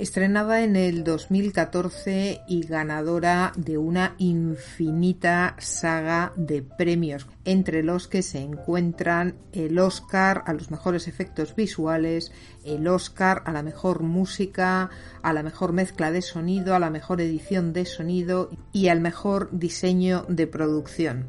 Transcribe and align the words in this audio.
Estrenada 0.00 0.64
en 0.64 0.76
el 0.76 1.04
2014 1.04 2.40
y 2.48 2.62
ganadora 2.66 3.52
de 3.54 3.76
una 3.76 4.14
infinita 4.16 5.56
saga 5.58 6.32
de 6.36 6.62
premios, 6.62 7.28
entre 7.44 7.82
los 7.82 8.08
que 8.08 8.22
se 8.22 8.38
encuentran 8.38 9.34
el 9.52 9.78
Oscar 9.78 10.42
a 10.46 10.54
los 10.54 10.70
mejores 10.70 11.06
efectos 11.06 11.54
visuales, 11.54 12.32
el 12.64 12.88
Oscar 12.88 13.42
a 13.44 13.52
la 13.52 13.62
mejor 13.62 14.02
música, 14.02 14.88
a 15.20 15.32
la 15.34 15.42
mejor 15.42 15.74
mezcla 15.74 16.10
de 16.10 16.22
sonido, 16.22 16.74
a 16.74 16.78
la 16.78 16.88
mejor 16.88 17.20
edición 17.20 17.74
de 17.74 17.84
sonido 17.84 18.48
y 18.72 18.88
al 18.88 19.00
mejor 19.00 19.50
diseño 19.52 20.24
de 20.30 20.46
producción. 20.46 21.28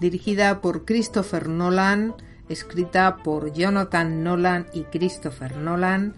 Dirigida 0.00 0.62
por 0.62 0.86
Christopher 0.86 1.50
Nolan, 1.50 2.14
escrita 2.48 3.18
por 3.22 3.52
Jonathan 3.52 4.22
Nolan 4.22 4.66
y 4.72 4.84
Christopher 4.84 5.56
Nolan, 5.56 6.14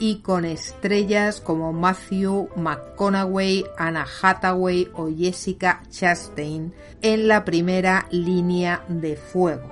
y 0.00 0.20
con 0.20 0.46
estrellas 0.46 1.40
como 1.40 1.72
Matthew 1.74 2.48
McConaughey, 2.56 3.66
Anna 3.76 4.06
Hathaway 4.22 4.90
o 4.94 5.08
Jessica 5.08 5.82
Chastain 5.90 6.72
en 7.02 7.28
la 7.28 7.44
primera 7.44 8.06
línea 8.10 8.82
de 8.88 9.16
fuego. 9.16 9.68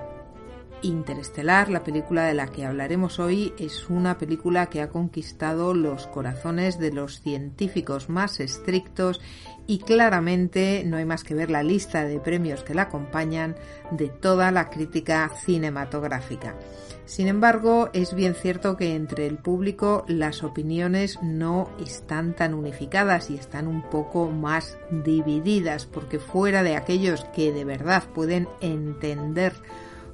Interestelar, 0.82 1.70
la 1.70 1.82
película 1.82 2.24
de 2.24 2.34
la 2.34 2.46
que 2.46 2.64
hablaremos 2.64 3.18
hoy, 3.18 3.52
es 3.58 3.88
una 3.88 4.18
película 4.18 4.66
que 4.66 4.82
ha 4.82 4.90
conquistado 4.90 5.74
los 5.74 6.06
corazones 6.06 6.78
de 6.78 6.92
los 6.92 7.20
científicos 7.20 8.08
más 8.08 8.38
estrictos 8.38 9.20
y 9.68 9.80
claramente 9.80 10.82
no 10.86 10.96
hay 10.96 11.04
más 11.04 11.22
que 11.22 11.34
ver 11.34 11.50
la 11.50 11.62
lista 11.62 12.04
de 12.04 12.18
premios 12.18 12.64
que 12.64 12.74
la 12.74 12.82
acompañan 12.82 13.54
de 13.90 14.08
toda 14.08 14.50
la 14.50 14.70
crítica 14.70 15.30
cinematográfica. 15.44 16.56
Sin 17.04 17.28
embargo, 17.28 17.90
es 17.92 18.14
bien 18.14 18.34
cierto 18.34 18.78
que 18.78 18.94
entre 18.94 19.26
el 19.26 19.36
público 19.36 20.04
las 20.08 20.42
opiniones 20.42 21.18
no 21.22 21.70
están 21.84 22.34
tan 22.34 22.54
unificadas 22.54 23.30
y 23.30 23.34
están 23.34 23.68
un 23.68 23.82
poco 23.82 24.30
más 24.30 24.78
divididas, 24.90 25.84
porque 25.84 26.18
fuera 26.18 26.62
de 26.62 26.76
aquellos 26.76 27.24
que 27.26 27.52
de 27.52 27.66
verdad 27.66 28.04
pueden 28.14 28.48
entender 28.62 29.52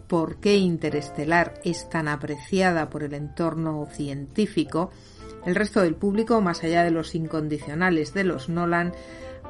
por 0.09 0.37
qué 0.37 0.57
Interestelar 0.57 1.61
es 1.65 1.89
tan 1.89 2.09
apreciada 2.09 2.91
por 2.91 3.05
el 3.05 3.15
entorno 3.15 3.87
científico, 3.93 4.91
el 5.47 5.55
resto 5.55 5.81
del 5.81 5.95
público, 5.95 6.41
más 6.41 6.65
allá 6.65 6.83
de 6.83 6.91
los 6.91 7.15
incondicionales 7.15 8.15
de 8.15 8.25
los 8.25 8.49
Nolan, 8.49 8.93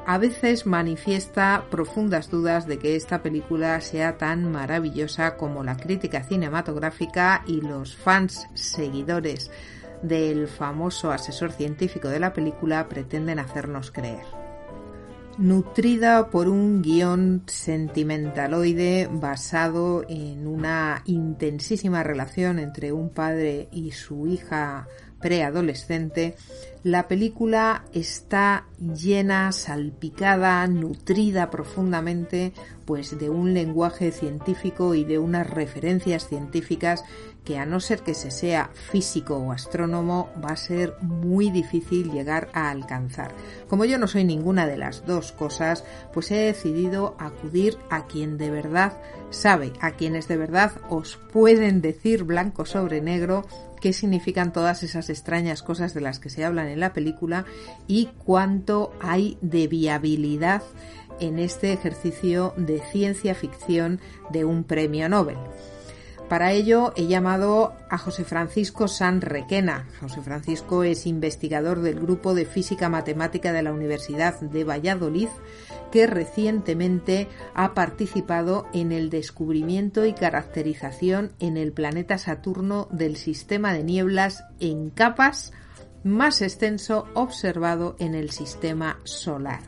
a 0.05 0.17
veces 0.17 0.65
manifiesta 0.65 1.65
profundas 1.71 2.29
dudas 2.29 2.67
de 2.67 2.77
que 2.77 2.95
esta 2.95 3.23
película 3.23 3.81
sea 3.81 4.17
tan 4.17 4.51
maravillosa 4.51 5.35
como 5.35 5.63
la 5.63 5.77
crítica 5.77 6.23
cinematográfica 6.23 7.43
y 7.47 7.61
los 7.61 7.95
fans 7.95 8.47
seguidores 8.53 9.49
del 10.03 10.47
famoso 10.47 11.11
asesor 11.11 11.51
científico 11.51 12.07
de 12.07 12.19
la 12.19 12.33
película 12.33 12.87
pretenden 12.87 13.39
hacernos 13.39 13.91
creer. 13.91 14.25
Nutrida 15.37 16.29
por 16.29 16.47
un 16.47 16.81
guion 16.81 17.43
sentimentaloide 17.47 19.09
basado 19.11 20.05
en 20.07 20.47
una 20.47 21.01
intensísima 21.05 22.03
relación 22.03 22.57
entre 22.59 22.93
un 22.93 23.09
padre 23.09 23.67
y 23.71 23.91
su 23.91 24.27
hija 24.27 24.87
preadolescente, 25.19 26.35
la 26.85 27.07
película 27.07 27.85
está 27.93 28.67
llena, 28.77 29.51
salpicada, 29.51 30.67
nutrida 30.67 31.49
profundamente, 31.49 32.53
pues 32.85 33.17
de 33.17 33.31
un 33.31 33.55
lenguaje 33.55 34.11
científico 34.11 34.93
y 34.93 35.03
de 35.03 35.17
unas 35.17 35.49
referencias 35.49 36.27
científicas 36.27 37.03
que 37.43 37.57
a 37.57 37.65
no 37.65 37.79
ser 37.79 38.01
que 38.01 38.13
se 38.13 38.29
sea 38.29 38.69
físico 38.91 39.35
o 39.35 39.51
astrónomo 39.51 40.29
va 40.43 40.49
a 40.49 40.57
ser 40.57 40.93
muy 41.01 41.49
difícil 41.49 42.11
llegar 42.11 42.49
a 42.53 42.69
alcanzar. 42.69 43.31
Como 43.67 43.85
yo 43.85 43.97
no 43.97 44.05
soy 44.05 44.23
ninguna 44.23 44.67
de 44.67 44.77
las 44.77 45.07
dos 45.07 45.31
cosas, 45.31 45.83
pues 46.13 46.29
he 46.29 46.37
decidido 46.37 47.15
acudir 47.17 47.79
a 47.89 48.05
quien 48.05 48.37
de 48.37 48.51
verdad 48.51 49.01
sabe, 49.31 49.73
a 49.81 49.91
quienes 49.91 50.27
de 50.27 50.37
verdad 50.37 50.73
os 50.89 51.17
pueden 51.33 51.81
decir 51.81 52.25
blanco 52.25 52.63
sobre 52.65 53.01
negro 53.01 53.47
qué 53.85 53.93
significan 53.93 54.51
todas 54.51 54.81
esas 54.81 55.11
extrañas 55.11 55.61
cosas 55.61 55.93
de 55.93 56.01
las 56.01 56.17
que 56.17 56.31
se 56.31 56.43
hablan 56.43 56.69
en 56.69 56.79
la 56.79 56.91
película 56.91 57.45
y 57.85 58.09
cuánto 58.17 58.91
hay 58.99 59.37
de 59.41 59.67
viabilidad 59.67 60.63
en 61.19 61.37
este 61.37 61.71
ejercicio 61.71 62.55
de 62.57 62.81
ciencia 62.91 63.35
ficción 63.35 64.01
de 64.31 64.43
un 64.43 64.63
premio 64.63 65.07
Nobel. 65.07 65.37
Para 66.27 66.51
ello 66.51 66.93
he 66.95 67.05
llamado 67.05 67.75
a 67.87 67.99
José 67.99 68.23
Francisco 68.23 68.87
San 68.87 69.21
Requena. 69.21 69.87
José 70.01 70.23
Francisco 70.23 70.83
es 70.83 71.05
investigador 71.05 71.81
del 71.81 71.99
Grupo 71.99 72.33
de 72.33 72.47
Física 72.47 72.89
Matemática 72.89 73.53
de 73.53 73.61
la 73.61 73.71
Universidad 73.71 74.39
de 74.39 74.63
Valladolid, 74.63 75.29
que 75.95 76.07
recientemente 76.07 77.29
ha 77.53 77.73
participado 77.73 78.67
en 78.73 78.91
el 78.91 79.09
descubrimiento 79.09 80.05
y 80.05 80.11
caracterización 80.11 81.31
en 81.39 81.55
el 81.55 81.71
planeta 81.71 82.17
Saturno 82.17 82.89
del 82.91 83.15
sistema 83.15 83.71
de 83.71 83.85
nieblas 83.85 84.43
en 84.59 84.89
capas 84.89 85.53
más 86.03 86.41
extenso 86.41 87.07
observado 87.13 87.95
en 87.99 88.13
el 88.13 88.31
sistema 88.31 88.99
solar. 89.05 89.61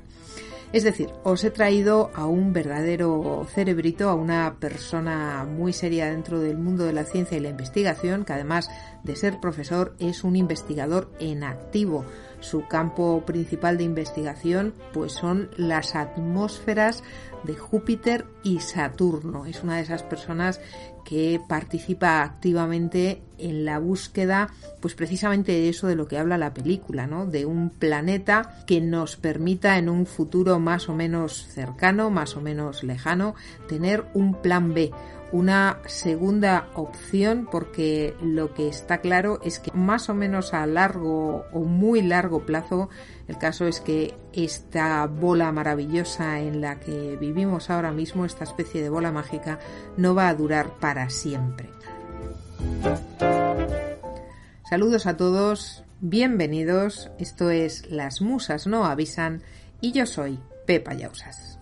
Es 0.73 0.83
decir, 0.83 1.11
os 1.23 1.45
he 1.45 1.49
traído 1.49 2.11
a 2.13 2.25
un 2.25 2.51
verdadero 2.51 3.47
cerebrito, 3.49 4.09
a 4.09 4.13
una 4.13 4.57
persona 4.59 5.45
muy 5.45 5.71
seria 5.71 6.09
dentro 6.11 6.41
del 6.41 6.57
mundo 6.57 6.83
de 6.83 6.91
la 6.91 7.05
ciencia 7.05 7.37
y 7.37 7.39
la 7.39 7.51
investigación, 7.51 8.25
que 8.25 8.33
además 8.33 8.69
de 9.05 9.15
ser 9.15 9.39
profesor 9.39 9.95
es 9.99 10.25
un 10.25 10.35
investigador 10.35 11.09
en 11.21 11.45
activo. 11.45 12.03
Su 12.39 12.67
campo 12.67 13.23
principal 13.25 13.77
de 13.77 13.83
investigación 13.83 14.73
pues 14.93 15.13
son 15.13 15.49
las 15.57 15.95
atmósferas 15.95 17.03
de 17.43 17.55
Júpiter 17.55 18.25
y 18.43 18.59
Saturno. 18.59 19.45
Es 19.45 19.63
una 19.63 19.77
de 19.77 19.83
esas 19.83 20.03
personas 20.03 20.59
que 21.07 21.39
participa 21.47 22.21
activamente 22.21 23.21
en 23.37 23.63
la 23.63 23.79
búsqueda, 23.79 24.49
pues 24.81 24.93
precisamente 24.93 25.53
de 25.53 25.69
eso 25.69 25.87
de 25.87 25.95
lo 25.95 26.05
que 26.05 26.17
habla 26.17 26.37
la 26.37 26.53
película, 26.53 27.07
¿no? 27.07 27.25
De 27.25 27.45
un 27.45 27.69
planeta 27.69 28.57
que 28.67 28.81
nos 28.81 29.15
permita 29.15 29.77
en 29.77 29.87
un 29.87 30.05
futuro 30.05 30.59
más 30.59 30.89
o 30.89 30.93
menos 30.93 31.47
cercano, 31.47 32.09
más 32.09 32.35
o 32.35 32.41
menos 32.41 32.83
lejano, 32.83 33.35
tener 33.69 34.03
un 34.13 34.41
plan 34.41 34.73
B, 34.73 34.91
una 35.31 35.79
segunda 35.85 36.69
opción 36.75 37.47
porque 37.51 38.15
lo 38.21 38.53
que 38.53 38.67
está 38.67 38.99
claro 38.99 39.39
es 39.43 39.59
que 39.59 39.71
más 39.73 40.09
o 40.09 40.13
menos 40.13 40.53
a 40.53 40.65
largo 40.65 41.45
o 41.51 41.59
muy 41.61 42.01
largo 42.01 42.45
plazo 42.45 42.89
el 43.27 43.37
caso 43.37 43.67
es 43.67 43.81
que 43.81 44.13
esta 44.31 45.05
bola 45.05 45.51
maravillosa 45.51 46.39
en 46.39 46.61
la 46.61 46.79
que 46.79 47.17
vivimos 47.19 47.69
ahora 47.69 47.91
mismo, 47.91 48.25
esta 48.25 48.45
especie 48.45 48.81
de 48.81 48.89
bola 48.89 49.11
mágica, 49.11 49.59
no 49.97 50.15
va 50.15 50.29
a 50.29 50.33
durar 50.33 50.79
para 50.79 51.09
siempre. 51.09 51.69
Saludos 54.69 55.07
a 55.07 55.17
todos, 55.17 55.83
bienvenidos, 55.99 57.09
esto 57.19 57.49
es 57.49 57.89
Las 57.91 58.21
Musas 58.21 58.65
no 58.65 58.85
avisan 58.85 59.41
y 59.81 59.91
yo 59.91 60.05
soy 60.05 60.39
Pepa 60.65 60.93
Yausas. 60.93 61.59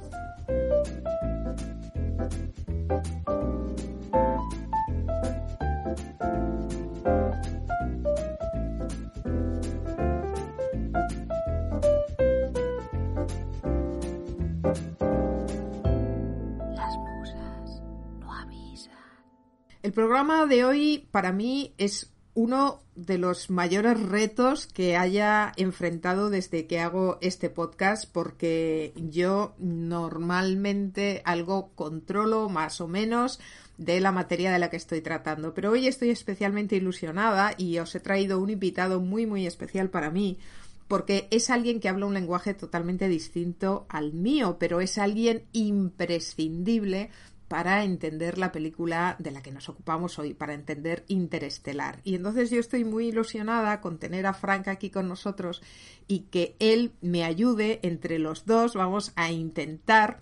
El 19.86 19.94
programa 19.94 20.48
de 20.48 20.66
hoy 20.66 21.08
para 21.12 21.32
mí 21.32 21.76
es 21.78 22.12
uno 22.34 22.82
de 22.96 23.20
los 23.20 23.52
mayores 23.52 24.02
retos 24.02 24.66
que 24.66 24.98
haya 24.98 25.54
enfrentado 25.58 26.32
desde 26.32 26.66
que 26.66 26.80
hago 26.80 27.20
este 27.22 27.52
podcast 27.52 28.12
porque 28.12 28.94
yo 28.96 29.54
normalmente 29.60 31.22
algo 31.24 31.70
controlo 31.76 32.50
más 32.50 32.82
o 32.82 32.88
menos 32.88 33.40
de 33.78 34.00
la 34.00 34.12
materia 34.12 34.52
de 34.52 34.58
la 34.58 34.72
que 34.72 34.78
estoy 34.78 35.02
tratando. 35.02 35.54
Pero 35.54 35.70
hoy 35.70 35.86
estoy 35.86 36.10
especialmente 36.10 36.76
ilusionada 36.76 37.54
y 37.56 37.78
os 37.78 37.94
he 37.94 38.00
traído 38.00 38.40
un 38.40 38.50
invitado 38.50 39.02
muy 39.02 39.28
muy 39.28 39.46
especial 39.46 39.92
para 39.92 40.10
mí 40.10 40.40
porque 40.88 41.28
es 41.30 41.52
alguien 41.52 41.80
que 41.80 41.90
habla 41.90 42.06
un 42.06 42.14
lenguaje 42.14 42.54
totalmente 42.54 43.08
distinto 43.08 43.86
al 43.90 44.14
mío, 44.14 44.58
pero 44.60 44.82
es 44.82 44.98
alguien 44.98 45.44
imprescindible 45.52 47.10
para 47.56 47.86
entender 47.86 48.38
la 48.38 48.52
película 48.52 49.16
de 49.18 49.32
la 49.32 49.42
que 49.42 49.54
nos 49.54 49.70
ocupamos 49.70 50.20
hoy, 50.20 50.34
para 50.34 50.54
entender 50.54 51.06
Interestelar. 51.08 52.02
Y 52.04 52.16
entonces 52.16 52.50
yo 52.50 52.60
estoy 52.60 52.84
muy 52.84 53.08
ilusionada 53.08 53.80
con 53.80 53.98
tener 53.98 54.26
a 54.26 54.34
Frank 54.34 54.68
aquí 54.68 54.90
con 54.90 55.08
nosotros 55.08 55.62
y 56.06 56.24
que 56.32 56.58
él 56.60 56.92
me 57.00 57.24
ayude 57.24 57.80
entre 57.82 58.20
los 58.20 58.46
dos. 58.46 58.74
Vamos 58.74 59.14
a 59.16 59.32
intentar, 59.32 60.20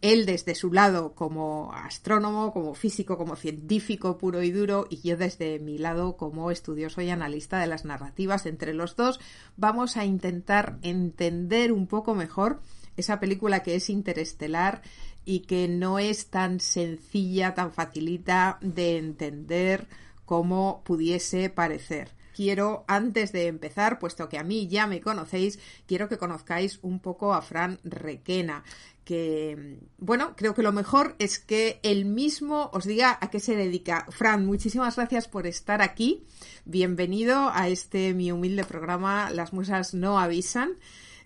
él 0.00 0.26
desde 0.26 0.54
su 0.54 0.72
lado 0.72 1.16
como 1.16 1.72
astrónomo, 1.72 2.52
como 2.52 2.76
físico, 2.76 3.18
como 3.18 3.34
científico 3.34 4.16
puro 4.16 4.44
y 4.44 4.52
duro, 4.52 4.86
y 4.88 5.00
yo 5.00 5.16
desde 5.16 5.58
mi 5.58 5.78
lado 5.78 6.16
como 6.16 6.52
estudioso 6.52 7.00
y 7.00 7.10
analista 7.10 7.58
de 7.58 7.66
las 7.66 7.84
narrativas. 7.84 8.46
Entre 8.46 8.74
los 8.74 8.94
dos 8.94 9.18
vamos 9.56 9.96
a 9.96 10.04
intentar 10.04 10.78
entender 10.82 11.72
un 11.72 11.88
poco 11.88 12.14
mejor 12.14 12.60
esa 12.96 13.20
película 13.20 13.62
que 13.62 13.74
es 13.74 13.90
interestelar 13.90 14.82
y 15.26 15.40
que 15.40 15.68
no 15.68 15.98
es 15.98 16.28
tan 16.28 16.60
sencilla, 16.60 17.54
tan 17.54 17.72
facilita 17.72 18.58
de 18.62 18.96
entender 18.96 19.86
como 20.24 20.82
pudiese 20.84 21.50
parecer. 21.50 22.12
Quiero, 22.34 22.84
antes 22.86 23.32
de 23.32 23.46
empezar, 23.46 23.98
puesto 23.98 24.28
que 24.28 24.38
a 24.38 24.44
mí 24.44 24.68
ya 24.68 24.86
me 24.86 25.00
conocéis, 25.00 25.58
quiero 25.86 26.08
que 26.08 26.18
conozcáis 26.18 26.78
un 26.82 27.00
poco 27.00 27.34
a 27.34 27.42
Fran 27.42 27.80
Requena, 27.82 28.62
que, 29.04 29.78
bueno, 29.98 30.34
creo 30.36 30.54
que 30.54 30.62
lo 30.62 30.72
mejor 30.72 31.16
es 31.18 31.38
que 31.38 31.80
él 31.82 32.04
mismo 32.04 32.70
os 32.72 32.84
diga 32.84 33.18
a 33.20 33.30
qué 33.30 33.40
se 33.40 33.56
dedica. 33.56 34.06
Fran, 34.10 34.44
muchísimas 34.44 34.96
gracias 34.96 35.28
por 35.28 35.46
estar 35.46 35.80
aquí. 35.80 36.24
Bienvenido 36.64 37.50
a 37.52 37.68
este 37.68 38.14
mi 38.14 38.30
humilde 38.32 38.64
programa 38.64 39.30
Las 39.30 39.52
musas 39.52 39.94
no 39.94 40.18
avisan. 40.18 40.72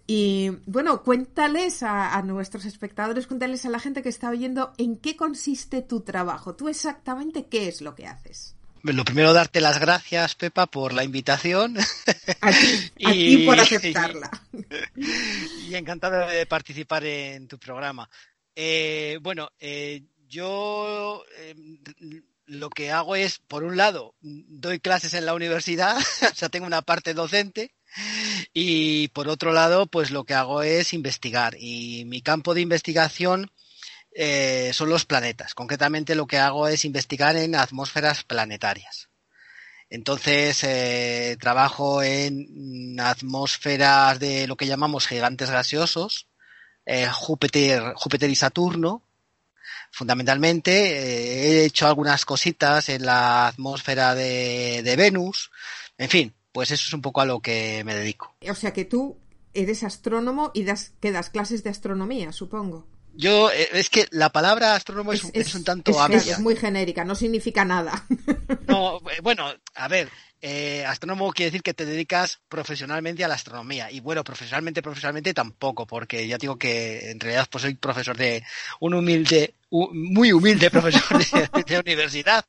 Y 0.06 0.50
bueno, 0.66 1.02
cuéntales 1.02 1.82
a, 1.82 2.20
nuestros 2.22 2.64
espectadores, 2.64 3.26
cuéntales 3.26 3.64
a 3.64 3.70
la 3.70 3.78
gente 3.78 4.02
que 4.02 4.08
está 4.08 4.30
oyendo 4.30 4.72
en 4.78 4.96
qué 4.96 5.16
consiste 5.16 5.82
tu 5.82 6.00
trabajo. 6.00 6.54
Tú 6.54 6.68
exactamente 6.68 7.46
qué 7.46 7.68
es 7.68 7.80
lo 7.80 7.94
que 7.94 8.06
haces. 8.06 8.56
Lo 8.82 9.04
primero, 9.04 9.34
darte 9.34 9.60
las 9.60 9.78
gracias, 9.78 10.34
Pepa, 10.34 10.66
por 10.66 10.94
la 10.94 11.04
invitación. 11.04 11.76
A 12.40 12.50
ti, 12.50 13.38
por 13.46 13.60
aceptarla. 13.60 14.30
Y, 15.68 15.74
encantado 15.74 16.26
de 16.28 16.46
participar 16.46 17.04
en 17.04 17.46
tu 17.46 17.58
programa. 17.58 18.08
Eh, 18.56 19.18
bueno, 19.22 19.50
eh, 19.60 20.02
yo 20.26 21.24
eh, 21.36 21.54
lo 22.50 22.68
que 22.68 22.90
hago 22.90 23.14
es, 23.14 23.38
por 23.38 23.62
un 23.62 23.76
lado, 23.76 24.14
doy 24.20 24.80
clases 24.80 25.14
en 25.14 25.24
la 25.24 25.34
universidad, 25.34 25.96
o 26.32 26.34
sea, 26.34 26.48
tengo 26.48 26.66
una 26.66 26.82
parte 26.82 27.14
docente, 27.14 27.74
y 28.52 29.08
por 29.08 29.28
otro 29.28 29.52
lado, 29.52 29.86
pues 29.86 30.10
lo 30.10 30.24
que 30.24 30.34
hago 30.34 30.62
es 30.62 30.92
investigar. 30.92 31.56
Y 31.58 32.04
mi 32.06 32.22
campo 32.22 32.54
de 32.54 32.60
investigación 32.60 33.50
eh, 34.12 34.72
son 34.74 34.90
los 34.90 35.06
planetas. 35.06 35.54
Concretamente 35.54 36.14
lo 36.14 36.26
que 36.26 36.38
hago 36.38 36.68
es 36.68 36.84
investigar 36.84 37.36
en 37.36 37.54
atmósferas 37.54 38.24
planetarias. 38.24 39.08
Entonces, 39.88 40.62
eh, 40.64 41.36
trabajo 41.40 42.02
en 42.02 42.98
atmósferas 43.00 44.18
de 44.20 44.46
lo 44.46 44.56
que 44.56 44.66
llamamos 44.66 45.06
gigantes 45.06 45.50
gaseosos, 45.50 46.28
eh, 46.86 47.08
Júpiter, 47.12 47.94
Júpiter 47.96 48.30
y 48.30 48.36
Saturno, 48.36 49.04
fundamentalmente. 49.90 51.62
he 51.62 51.64
hecho 51.64 51.86
algunas 51.88 52.24
cositas 52.24 52.88
en 52.88 53.04
la 53.04 53.48
atmósfera 53.48 54.14
de, 54.14 54.82
de 54.84 54.96
Venus. 54.96 55.50
En 55.98 56.08
fin, 56.08 56.34
pues 56.52 56.70
eso 56.70 56.84
es 56.86 56.92
un 56.92 57.02
poco 57.02 57.20
a 57.20 57.26
lo 57.26 57.40
que 57.40 57.82
me 57.84 57.94
dedico. 57.94 58.34
O 58.48 58.54
sea 58.54 58.72
que 58.72 58.84
tú 58.84 59.18
eres 59.54 59.82
astrónomo 59.82 60.50
y 60.54 60.64
das, 60.64 60.92
que 61.00 61.12
das 61.12 61.30
clases 61.30 61.62
de 61.62 61.70
astronomía, 61.70 62.32
supongo. 62.32 62.86
Yo, 63.14 63.50
eh, 63.50 63.68
es 63.72 63.90
que 63.90 64.06
la 64.10 64.30
palabra 64.30 64.74
astrónomo 64.74 65.12
es, 65.12 65.24
un 65.24 65.64
tanto 65.64 65.90
es, 66.10 66.28
es 66.28 66.38
muy 66.38 66.56
genérica, 66.56 67.04
no 67.04 67.14
significa 67.14 67.64
nada. 67.64 68.06
No, 68.68 68.98
eh, 69.10 69.20
bueno, 69.22 69.46
a 69.74 69.88
ver, 69.88 70.08
eh, 70.42 70.84
astrónomo 70.86 71.32
quiere 71.32 71.50
decir 71.50 71.62
que 71.62 71.74
te 71.74 71.84
dedicas 71.84 72.40
profesionalmente 72.48 73.24
a 73.24 73.28
la 73.28 73.34
astronomía. 73.34 73.90
Y 73.90 74.00
bueno, 74.00 74.24
profesionalmente, 74.24 74.82
profesionalmente 74.82 75.34
tampoco, 75.34 75.86
porque 75.86 76.26
ya 76.26 76.38
digo 76.38 76.56
que 76.56 77.10
en 77.10 77.20
realidad 77.20 77.46
pues 77.50 77.62
soy 77.62 77.74
profesor 77.74 78.16
de 78.16 78.42
un 78.80 78.94
humilde, 78.94 79.54
muy 79.70 80.32
humilde 80.32 80.70
profesor 80.70 81.18
de, 81.64 81.78
universidad. 81.78 82.46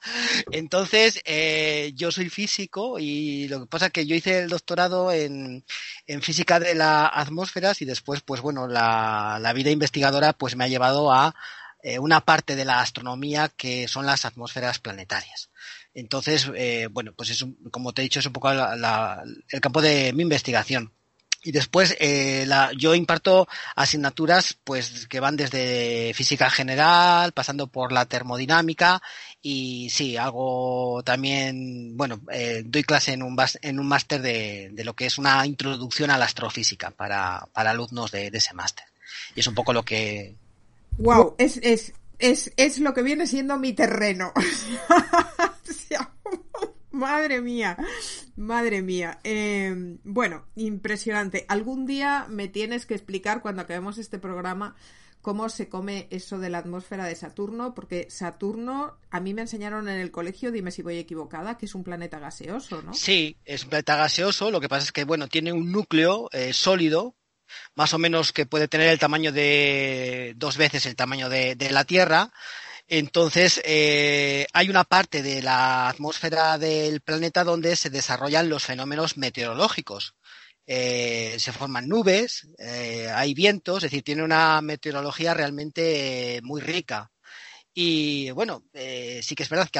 Entonces, 0.52 1.22
eh, 1.26 1.92
yo 1.96 2.12
soy 2.12 2.30
físico 2.30 2.98
y 2.98 3.48
lo 3.50 3.62
que 3.62 3.68
pasa 3.68 3.88
es 3.88 3.92
que 3.92 4.06
yo 4.06 4.16
hice 4.16 4.40
el 4.40 4.50
doctorado 4.50 5.12
en, 5.12 5.66
en 6.08 6.22
física 6.22 6.60
de 6.60 6.76
la 6.76 7.08
atmósfera 7.08 7.74
y 7.80 7.86
después, 7.86 8.22
pues 8.22 8.42
bueno, 8.42 8.68
la, 8.68 9.38
la 9.42 9.54
vida 9.54 9.70
investigadora 9.70 10.34
pues 10.34 10.56
me 10.56 10.64
ha 10.64 10.70
llevado 10.70 11.12
a 11.12 11.36
eh, 11.84 11.98
una 12.00 12.22
parte 12.22 12.56
de 12.56 12.64
la 12.64 12.80
astronomía 12.80 13.50
que 13.50 13.88
son 13.88 14.06
las 14.06 14.26
atmósferas 14.26 14.80
planetarias. 14.80 15.51
Entonces, 15.94 16.50
eh, 16.56 16.88
bueno, 16.92 17.14
pues 17.16 17.30
es 17.32 17.46
como 17.72 17.94
te 17.94 18.02
he 18.02 18.04
dicho, 18.04 18.20
es 18.20 18.26
un 18.26 18.34
poco 18.34 18.52
el 18.52 19.62
campo 19.62 19.82
de 19.82 20.14
mi 20.14 20.24
investigación. 20.24 20.94
Y 21.44 21.52
después 21.52 21.98
eh, 22.00 22.46
la, 22.46 22.72
yo 22.78 22.94
imparto 22.94 23.48
asignaturas 23.76 24.56
pues 24.64 25.08
que 25.08 25.20
van 25.20 25.36
desde 25.36 26.14
física 26.14 26.52
general, 26.52 27.32
pasando 27.32 27.66
por 27.66 27.92
la 27.92 28.06
termodinámica 28.06 29.02
y 29.42 29.90
sí, 29.90 30.18
hago 30.18 31.02
también, 31.04 31.98
bueno, 31.98 32.22
eh, 32.32 32.62
doy 32.64 32.84
clase 32.84 33.14
en 33.14 33.24
un, 33.24 33.36
en 33.64 33.80
un 33.80 33.88
máster 33.88 34.22
de, 34.22 34.70
de, 34.72 34.84
lo 34.84 34.94
que 34.94 35.08
es 35.08 35.18
una 35.18 35.44
introducción 35.48 36.12
a 36.12 36.18
la 36.20 36.26
astrofísica 36.26 36.92
para, 36.92 37.48
para 37.54 37.72
alumnos 37.72 38.12
de, 38.12 38.30
de 38.30 38.38
ese 38.38 38.54
máster. 38.54 38.86
Y 39.36 39.40
es 39.40 39.48
un 39.48 39.56
poco 39.56 39.74
lo 39.74 39.84
que... 39.84 40.36
Wow, 41.00 41.36
es, 41.40 41.58
es, 41.58 41.94
es, 42.22 42.54
es 42.58 42.80
lo 42.80 42.94
que 42.94 43.04
viene 43.04 43.28
siendo 43.28 43.58
mi 43.58 43.74
terreno. 43.74 44.32
madre 47.02 47.42
mía, 47.42 47.78
madre 48.36 48.82
mía. 48.82 49.20
Em, 49.24 49.98
bueno, 50.04 50.46
impresionante. 50.56 51.46
Algún 51.50 51.86
día 51.86 52.28
me 52.30 52.48
tienes 52.48 52.86
que 52.86 52.94
explicar 52.94 53.42
cuando 53.42 53.64
acabemos 53.64 53.98
este 53.98 54.20
programa 54.20 54.76
cómo 55.22 55.50
se 55.50 55.70
come 55.70 56.08
eso 56.10 56.40
de 56.40 56.50
la 56.50 56.60
atmósfera 56.60 57.06
de 57.06 57.16
Saturno, 57.16 57.74
porque 57.74 58.08
Saturno, 58.10 58.98
a 59.10 59.20
mí 59.20 59.34
me 59.34 59.42
enseñaron 59.42 59.88
en 59.88 60.00
el 60.00 60.12
colegio, 60.12 60.52
dime 60.52 60.72
si 60.72 60.82
voy 60.82 60.98
equivocada, 60.98 61.58
que 61.58 61.66
es 61.66 61.76
un 61.76 61.84
planeta 61.84 62.20
gaseoso, 62.20 62.82
¿no? 62.82 62.94
Sí, 62.94 63.38
es 63.46 63.64
un 63.64 63.70
planeta 63.70 63.98
gaseoso, 63.98 64.50
lo 64.50 64.60
que 64.60 64.70
pasa 64.70 64.86
es 64.86 64.92
que, 64.92 65.04
bueno, 65.04 65.28
tiene 65.28 65.54
un 65.54 65.72
núcleo 65.72 66.28
eh, 66.32 66.54
sólido, 66.54 67.16
más 67.76 67.94
o 67.94 67.98
menos 67.98 68.34
que 68.34 68.46
puede 68.46 68.68
tener 68.68 68.90
el 68.90 69.00
tamaño 69.00 69.32
de 69.32 70.34
dos 70.36 70.58
veces 70.58 70.86
el 70.86 70.96
tamaño 70.96 71.30
de, 71.30 71.56
la 71.72 71.86
Tierra, 71.86 72.32
entonces, 72.88 73.62
eh, 73.64 74.46
hay 74.52 74.70
una 74.70 74.84
parte 74.84 75.24
de 75.24 75.42
la 75.42 75.88
atmósfera 75.88 76.58
del 76.58 77.00
planeta 77.00 77.46
donde 77.46 77.78
se 77.78 77.90
desarrollan 77.90 78.50
los 78.50 78.66
fenómenos 78.66 79.16
meteorológicos. 79.16 80.16
Eh, 80.68 81.38
se 81.40 81.54
forman 81.54 81.88
nubes, 81.88 82.50
eh, 82.60 83.10
hay 83.14 83.34
vientos, 83.34 83.78
es 83.78 83.92
decir, 83.92 84.04
tiene 84.04 84.24
una 84.24 84.62
meteorología 84.62 85.34
realmente 85.34 86.42
muy 86.44 86.60
rica. 86.60 87.12
Y 87.74 88.32
bueno, 88.32 88.66
sí 88.74 89.36
que 89.36 89.44
es 89.44 89.50
verdad 89.50 89.70
que 89.70 89.80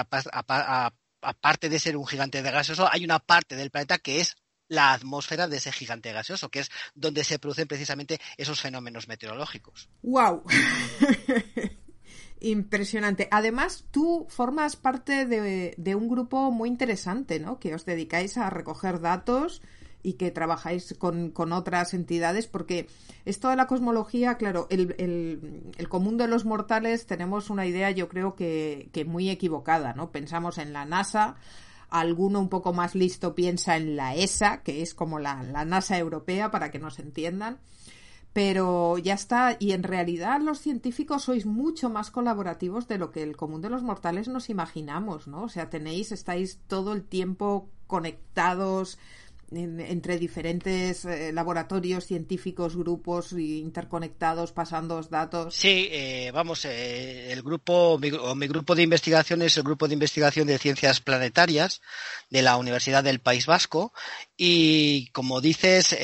aparte 1.22 1.68
de 1.68 1.80
ser 1.80 1.98
un 1.98 2.08
gigante 2.08 2.42
de 2.42 2.52
gaseoso, 2.52 2.88
hay 2.90 3.04
una 3.04 3.20
parte 3.20 3.58
del 3.58 3.72
planeta 3.72 3.98
que 3.98 4.22
es 4.22 4.38
la 4.72 4.94
atmósfera 4.94 5.50
de 5.50 5.58
ese 5.58 5.74
gigante 5.74 6.14
gaseoso, 6.14 6.50
que 6.50 6.62
es 6.62 6.72
donde 6.96 7.26
se 7.26 7.40
producen 7.40 7.68
precisamente 7.68 8.22
esos 8.38 8.62
fenómenos 8.62 9.10
meteorológicos. 9.10 9.90
¡Wow! 10.02 10.44
Impresionante. 12.40 13.28
Además, 13.32 13.84
tú 13.92 14.26
formas 14.30 14.78
parte 14.78 15.26
de, 15.26 15.96
un 15.96 16.08
grupo 16.08 16.52
muy 16.52 16.70
interesante, 16.70 17.38
¿no? 17.38 17.60
Que 17.60 17.76
os 17.76 17.84
dedicáis 17.84 18.38
a 18.38 18.50
recoger 18.50 19.02
datos 19.02 19.62
y 20.04 20.14
que 20.14 20.32
trabajáis 20.32 20.96
con, 20.98 21.34
otras 21.52 21.94
entidades, 21.94 22.48
porque 22.48 22.88
esto 23.26 23.50
de 23.50 23.58
la 23.58 23.68
cosmología, 23.68 24.38
claro, 24.38 24.68
el, 24.70 25.88
común 25.90 26.16
de 26.16 26.30
los 26.30 26.46
mortales 26.46 27.06
tenemos 27.06 27.50
una 27.50 27.66
idea, 27.66 27.92
yo 27.92 28.08
creo 28.08 28.36
que 28.36 29.06
muy 29.06 29.30
equivocada, 29.30 29.92
¿no? 29.94 30.14
Pensamos 30.14 30.58
en 30.60 30.72
la 30.72 30.86
NASA, 30.86 31.36
alguno 31.92 32.40
un 32.40 32.50
poco 32.50 32.74
más 32.74 32.96
listo 32.96 33.36
piensa 33.36 33.78
en 33.78 33.96
la 33.96 34.16
ESA, 34.16 34.64
que 34.64 34.82
es 34.82 34.96
como 34.96 35.20
la, 35.20 35.44
la 35.44 35.66
NASA 35.66 35.98
europea, 35.98 36.50
para 36.50 36.72
que 36.72 36.80
nos 36.80 36.98
entiendan 36.98 37.60
pero 38.34 38.98
ya 38.98 39.14
está. 39.14 39.58
Y 39.60 39.74
en 39.74 39.84
realidad 39.84 40.42
los 40.42 40.60
científicos 40.60 41.24
sois 41.24 41.46
mucho 41.46 41.90
más 41.90 42.12
colaborativos 42.12 42.88
de 42.88 42.98
lo 42.98 43.12
que 43.12 43.24
el 43.24 43.36
común 43.36 43.62
de 43.62 43.70
los 43.70 43.84
mortales 43.84 44.28
nos 44.28 44.50
imaginamos, 44.50 45.28
¿no? 45.28 45.44
O 45.44 45.50
sea, 45.50 45.70
tenéis, 45.70 46.12
estáis 46.12 46.60
todo 46.68 46.94
el 46.94 47.04
tiempo 47.04 47.70
conectados 47.88 48.98
entre 49.52 50.18
diferentes 50.18 51.04
eh, 51.06 51.32
laboratorios 51.34 52.06
científicos, 52.06 52.76
grupos 52.76 53.34
interconectados, 53.34 54.52
pasando 54.54 55.02
datos. 55.02 55.56
Sí, 55.56 55.90
eh, 55.92 56.32
vamos, 56.34 56.66
eh, 56.66 57.32
el 57.32 57.42
grupo, 57.42 57.98
mi, 58.00 58.12
mi, 58.36 58.48
grupo 58.48 58.76
de 58.76 58.84
investigación 58.84 59.42
es 59.42 59.58
el 59.58 59.64
grupo 59.64 59.88
de 59.88 59.94
investigación 59.94 60.48
de 60.48 60.58
ciencias 60.58 61.02
planetarias 61.02 61.82
de 62.30 62.42
la 62.42 62.58
Universidad 62.58 63.04
del 63.04 63.20
País 63.20 63.46
Vasco 63.46 63.94
y 64.38 65.08
como 65.08 65.42
dices, 65.42 65.96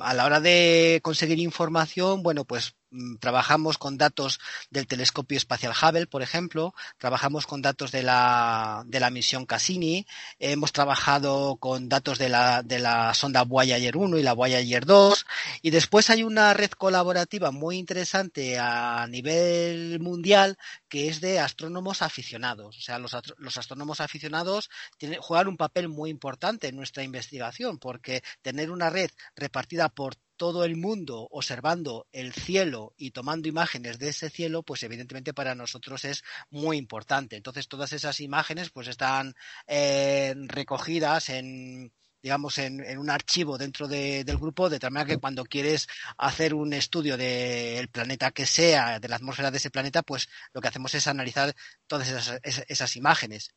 a 0.00 0.14
la 0.14 0.24
hora 0.24 0.40
de 0.40 1.00
conseguir 1.02 1.38
información, 1.38 2.22
bueno, 2.22 2.44
pues 2.44 2.76
trabajamos 3.20 3.78
con 3.78 3.98
datos 3.98 4.40
del 4.70 4.86
telescopio 4.86 5.36
espacial 5.36 5.72
Hubble, 5.72 6.06
por 6.06 6.22
ejemplo, 6.22 6.74
trabajamos 6.98 7.46
con 7.46 7.62
datos 7.62 7.92
de 7.92 8.02
la, 8.02 8.82
de 8.86 9.00
la 9.00 9.10
misión 9.10 9.46
Cassini, 9.46 10.06
hemos 10.38 10.72
trabajado 10.72 11.56
con 11.56 11.88
datos 11.88 12.18
de 12.18 12.28
la, 12.28 12.62
de 12.62 12.78
la 12.78 13.14
sonda 13.14 13.44
Voyager 13.44 13.96
1 13.96 14.18
y 14.18 14.22
la 14.22 14.32
Voyager 14.32 14.86
2, 14.86 15.26
y 15.62 15.70
después 15.70 16.10
hay 16.10 16.22
una 16.22 16.54
red 16.54 16.70
colaborativa 16.70 17.50
muy 17.50 17.76
interesante 17.76 18.58
a 18.58 19.06
nivel 19.08 20.00
mundial 20.00 20.56
que 20.88 21.08
es 21.08 21.20
de 21.20 21.38
astrónomos 21.38 22.02
aficionados. 22.02 22.78
O 22.78 22.80
sea, 22.80 22.98
los, 22.98 23.16
los 23.36 23.56
astrónomos 23.56 24.00
aficionados 24.00 24.70
tienen, 24.96 25.20
juegan 25.20 25.48
un 25.48 25.56
papel 25.56 25.88
muy 25.88 26.10
importante 26.10 26.68
en 26.68 26.76
nuestra 26.76 27.02
investigación, 27.02 27.78
porque 27.78 28.22
tener 28.42 28.70
una 28.70 28.90
red 28.90 29.10
repartida 29.36 29.88
por 29.88 30.16
todo 30.38 30.64
el 30.64 30.76
mundo 30.76 31.28
observando 31.30 32.06
el 32.12 32.32
cielo 32.32 32.94
y 32.96 33.10
tomando 33.10 33.48
imágenes 33.48 33.98
de 33.98 34.08
ese 34.08 34.30
cielo, 34.30 34.62
pues 34.62 34.82
evidentemente 34.84 35.34
para 35.34 35.54
nosotros 35.54 36.06
es 36.06 36.24
muy 36.48 36.78
importante. 36.78 37.36
Entonces 37.36 37.68
todas 37.68 37.92
esas 37.92 38.20
imágenes 38.20 38.70
pues 38.70 38.88
están 38.88 39.34
eh, 39.66 40.34
recogidas 40.46 41.28
en 41.28 41.92
digamos, 42.22 42.58
en, 42.58 42.98
un 42.98 43.10
archivo 43.10 43.58
dentro 43.58 43.86
del 43.86 44.24
grupo, 44.38 44.68
de 44.68 44.78
tal 44.80 44.90
manera 44.90 45.14
que 45.14 45.20
cuando 45.20 45.44
quieres 45.44 45.86
hacer 46.16 46.52
un 46.52 46.72
estudio 46.72 47.16
del 47.16 47.88
planeta 47.88 48.32
que 48.32 48.44
sea, 48.44 48.98
de 48.98 49.08
la 49.08 49.16
atmósfera 49.16 49.50
de 49.50 49.58
ese 49.58 49.70
planeta, 49.70 50.02
pues 50.02 50.28
lo 50.52 50.60
que 50.60 50.68
hacemos 50.68 50.94
es 50.94 51.06
analizar 51.06 51.54
todas 51.86 52.40
esas 52.42 52.96
imágenes. 52.96 53.54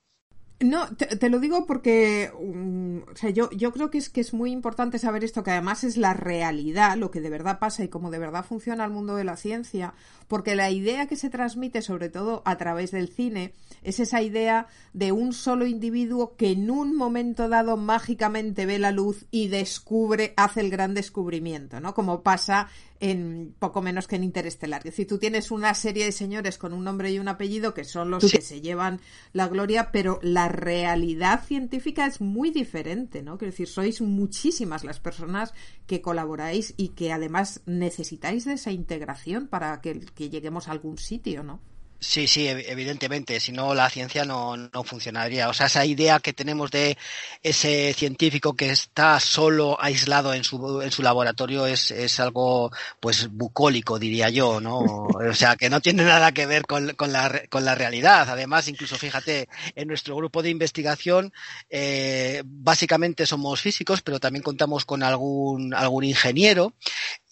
No, 0.62 0.88
te, 0.96 1.30
lo 1.30 1.40
digo 1.40 1.66
porque 1.66 2.32
mm, 2.40 2.98
o 3.12 3.16
sea, 3.16 3.32
yo, 3.32 3.50
yo 3.52 3.72
creo 3.72 3.90
que 3.90 3.98
es 3.98 4.10
que 4.10 4.22
es 4.22 4.34
muy 4.34 4.52
importante 4.52 5.00
saber 5.00 5.24
esto, 5.24 5.44
que 5.44 5.52
además 5.52 5.84
es 5.84 5.98
la 5.98 6.14
realidad, 6.14 6.98
lo 6.98 7.10
que 7.10 7.20
de 7.20 7.32
verdad 7.32 7.58
pasa 7.58 7.84
y 7.84 7.88
cómo 7.88 8.12
de 8.12 8.20
verdad 8.20 8.46
funciona 8.46 8.86
el 8.86 8.92
mundo 8.92 9.16
de 9.16 9.24
la 9.24 9.38
ciencia, 9.38 9.96
porque 10.28 10.56
la 10.56 10.70
idea 10.70 11.08
que 11.08 11.16
se 11.16 11.32
transmite, 11.32 11.82
sobre 11.82 12.10
todo 12.10 12.44
a 12.46 12.58
través 12.58 12.92
del 12.92 13.10
cine, 13.10 13.54
es 13.82 14.00
esa 14.00 14.22
idea 14.22 14.68
de 14.94 15.12
un 15.12 15.34
solo 15.34 15.66
individuo 15.66 16.36
que 16.36 16.52
en 16.52 16.70
un 16.70 16.96
momento 16.96 17.50
dado 17.50 17.76
mágicamente 17.76 18.68
ve 18.68 18.78
la 18.78 18.92
luz 18.92 19.26
y 19.32 19.48
descubre, 19.48 20.34
hace 20.38 20.62
el 20.62 20.70
gran 20.70 20.94
descubrimiento, 20.94 21.80
¿no? 21.80 21.96
Como 21.96 22.22
pasa 22.22 22.68
en 23.02 23.56
poco 23.58 23.82
menos 23.82 24.08
que 24.08 24.16
en 24.16 24.24
Interestelar. 24.24 24.82
Es 24.82 24.94
decir, 24.94 25.08
tú 25.08 25.18
tienes 25.18 25.50
una 25.52 25.74
serie 25.74 26.06
de 26.06 26.12
señores 26.12 26.58
con 26.60 26.72
un 26.72 26.84
nombre 26.84 27.12
y 27.12 27.18
un 27.20 27.28
apellido 27.28 27.74
que 27.74 27.84
son 27.84 28.12
los 28.12 28.32
que 28.32 28.42
se 28.42 28.62
llevan 28.62 29.02
la 29.34 29.48
gloria, 29.48 29.92
pero 29.92 30.20
la 30.22 30.48
realidad 30.48 31.44
científica 31.44 32.06
es 32.06 32.22
muy 32.22 32.52
diferente, 32.52 33.24
¿no? 33.24 33.40
Quiero 33.40 33.52
decir, 33.52 33.68
sois 33.68 34.02
muchísimas 34.02 34.84
las 34.84 35.00
personas 35.00 35.54
que 35.88 36.02
colaboráis 36.02 36.76
y 36.78 36.90
que 36.90 37.12
además 37.12 37.62
necesitáis 37.66 38.46
de 38.46 38.54
esa 38.54 38.72
integración 38.72 39.48
para 39.48 39.82
que, 39.82 40.00
que 40.00 40.30
lleguemos 40.30 40.68
a 40.68 40.72
algún 40.72 41.00
sitio, 41.00 41.42
¿no? 41.44 41.60
Sí, 42.04 42.28
sí, 42.28 42.48
evidentemente, 42.48 43.40
si 43.40 43.52
no 43.52 43.76
la 43.76 43.88
ciencia 43.88 44.26
no, 44.26 44.58
no, 44.58 44.84
funcionaría. 44.84 45.50
O 45.50 45.54
sea, 45.54 45.68
esa 45.68 45.86
idea 45.86 46.20
que 46.20 46.34
tenemos 46.34 46.72
de 46.72 46.98
ese 47.44 47.94
científico 47.94 48.56
que 48.56 48.72
está 48.72 49.20
solo 49.20 49.78
aislado 49.80 50.34
en 50.34 50.44
su, 50.44 50.82
en 50.82 50.90
su 50.92 51.04
laboratorio 51.04 51.68
es, 51.68 51.92
es 51.92 52.20
algo, 52.20 52.72
pues, 53.00 53.28
bucólico, 53.30 54.00
diría 54.00 54.30
yo, 54.32 54.60
¿no? 54.60 54.80
O 55.32 55.34
sea, 55.36 55.56
que 55.56 55.70
no 55.70 55.80
tiene 55.80 56.04
nada 56.04 56.32
que 56.32 56.48
ver 56.48 56.66
con, 56.66 56.96
con, 56.96 57.14
la, 57.14 57.44
con 57.50 57.66
la 57.66 57.76
realidad. 57.76 58.28
Además, 58.32 58.68
incluso 58.68 58.98
fíjate, 58.98 59.48
en 59.76 59.88
nuestro 59.88 60.16
grupo 60.16 60.42
de 60.42 60.50
investigación, 60.50 61.32
eh, 61.70 62.42
básicamente 62.46 63.28
somos 63.28 63.62
físicos, 63.62 64.02
pero 64.02 64.20
también 64.20 64.42
contamos 64.42 64.86
con 64.86 65.04
algún, 65.04 65.76
algún 65.76 66.04
ingeniero 66.04 66.74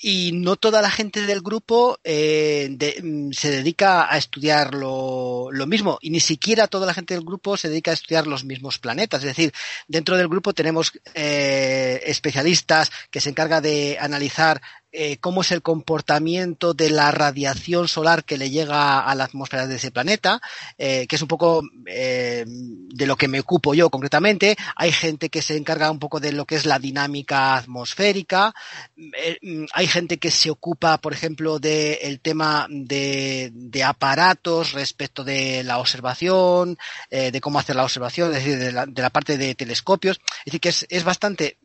y 0.01 0.31
no 0.31 0.55
toda 0.55 0.81
la 0.81 0.89
gente 0.89 1.25
del 1.25 1.41
grupo 1.41 1.99
eh, 2.05 2.69
mm, 3.03 3.31
se 3.31 3.51
dedica 3.51 4.11
a 4.11 4.17
estudiar 4.17 4.73
lo, 4.73 5.51
lo, 5.51 5.67
mismo 5.67 5.99
y 6.01 6.09
ni 6.09 6.21
siquiera 6.21 6.67
toda 6.67 6.87
la 6.87 6.93
gente 6.93 7.13
del 7.13 7.25
grupo 7.25 7.57
se 7.57 7.67
dedica 7.67 7.91
a 7.91 7.95
estudiar 7.95 8.25
los 8.25 8.45
mismos 8.45 8.79
planetas. 8.79 9.21
Es 9.23 9.35
decir, 9.35 9.53
dentro 9.87 10.15
del 10.15 10.29
grupo 10.29 10.53
tenemos 10.53 10.93
eh, 11.13 12.01
especialistas 12.05 12.91
que 13.11 13.19
se 13.19 13.29
encargan 13.29 13.61
de 13.61 13.97
analizar 13.99 14.61
eh, 14.91 15.17
cómo 15.17 15.41
es 15.41 15.51
el 15.51 15.61
comportamiento 15.61 16.73
de 16.73 16.89
la 16.89 17.11
radiación 17.11 17.87
solar 17.87 18.23
que 18.23 18.39
le 18.39 18.49
llega 18.49 18.99
a 19.01 19.13
la 19.13 19.25
atmósfera 19.25 19.67
de 19.67 19.75
ese 19.75 19.91
planeta, 19.91 20.41
eh, 20.79 21.05
que 21.05 21.15
es 21.15 21.21
un 21.21 21.27
poco 21.27 21.61
eh, 21.85 22.43
de 22.47 23.05
lo 23.05 23.15
que 23.15 23.27
me 23.27 23.39
ocupo 23.39 23.75
yo 23.75 23.91
concretamente. 23.91 24.57
Hay 24.75 24.91
gente 24.91 25.29
que 25.29 25.43
se 25.43 25.57
encarga 25.57 25.91
un 25.91 25.99
poco 25.99 26.19
de 26.19 26.31
lo 26.31 26.45
que 26.45 26.55
es 26.55 26.65
la 26.65 26.79
dinámica 26.79 27.55
atmosférica. 27.55 28.55
Mm, 28.95 29.65
hay 29.73 29.85
gente 29.85 30.17
que 30.17 30.31
se 30.31 30.49
ocupa, 30.49 30.97
por 30.97 31.13
ejemplo, 31.13 31.59
del 31.59 32.19
tema 32.19 32.65
de, 32.69 33.51
aparatos 33.85 34.71
respecto 34.71 35.23
de 35.23 35.63
la 35.63 35.77
observación, 35.77 36.77
de 37.09 37.41
cómo 37.41 37.59
hacer 37.59 37.75
la 37.75 37.83
observación, 37.83 38.29
es 38.29 38.43
decir, 38.43 38.59
de 38.59 38.71
la, 38.71 39.09
parte 39.09 39.37
de 39.37 39.55
telescopios. 39.55 40.19
Es 40.39 40.45
decir, 40.45 40.59
que 40.59 40.69
es, 40.69 40.85
es 40.89 41.03
bastante, 41.03 41.57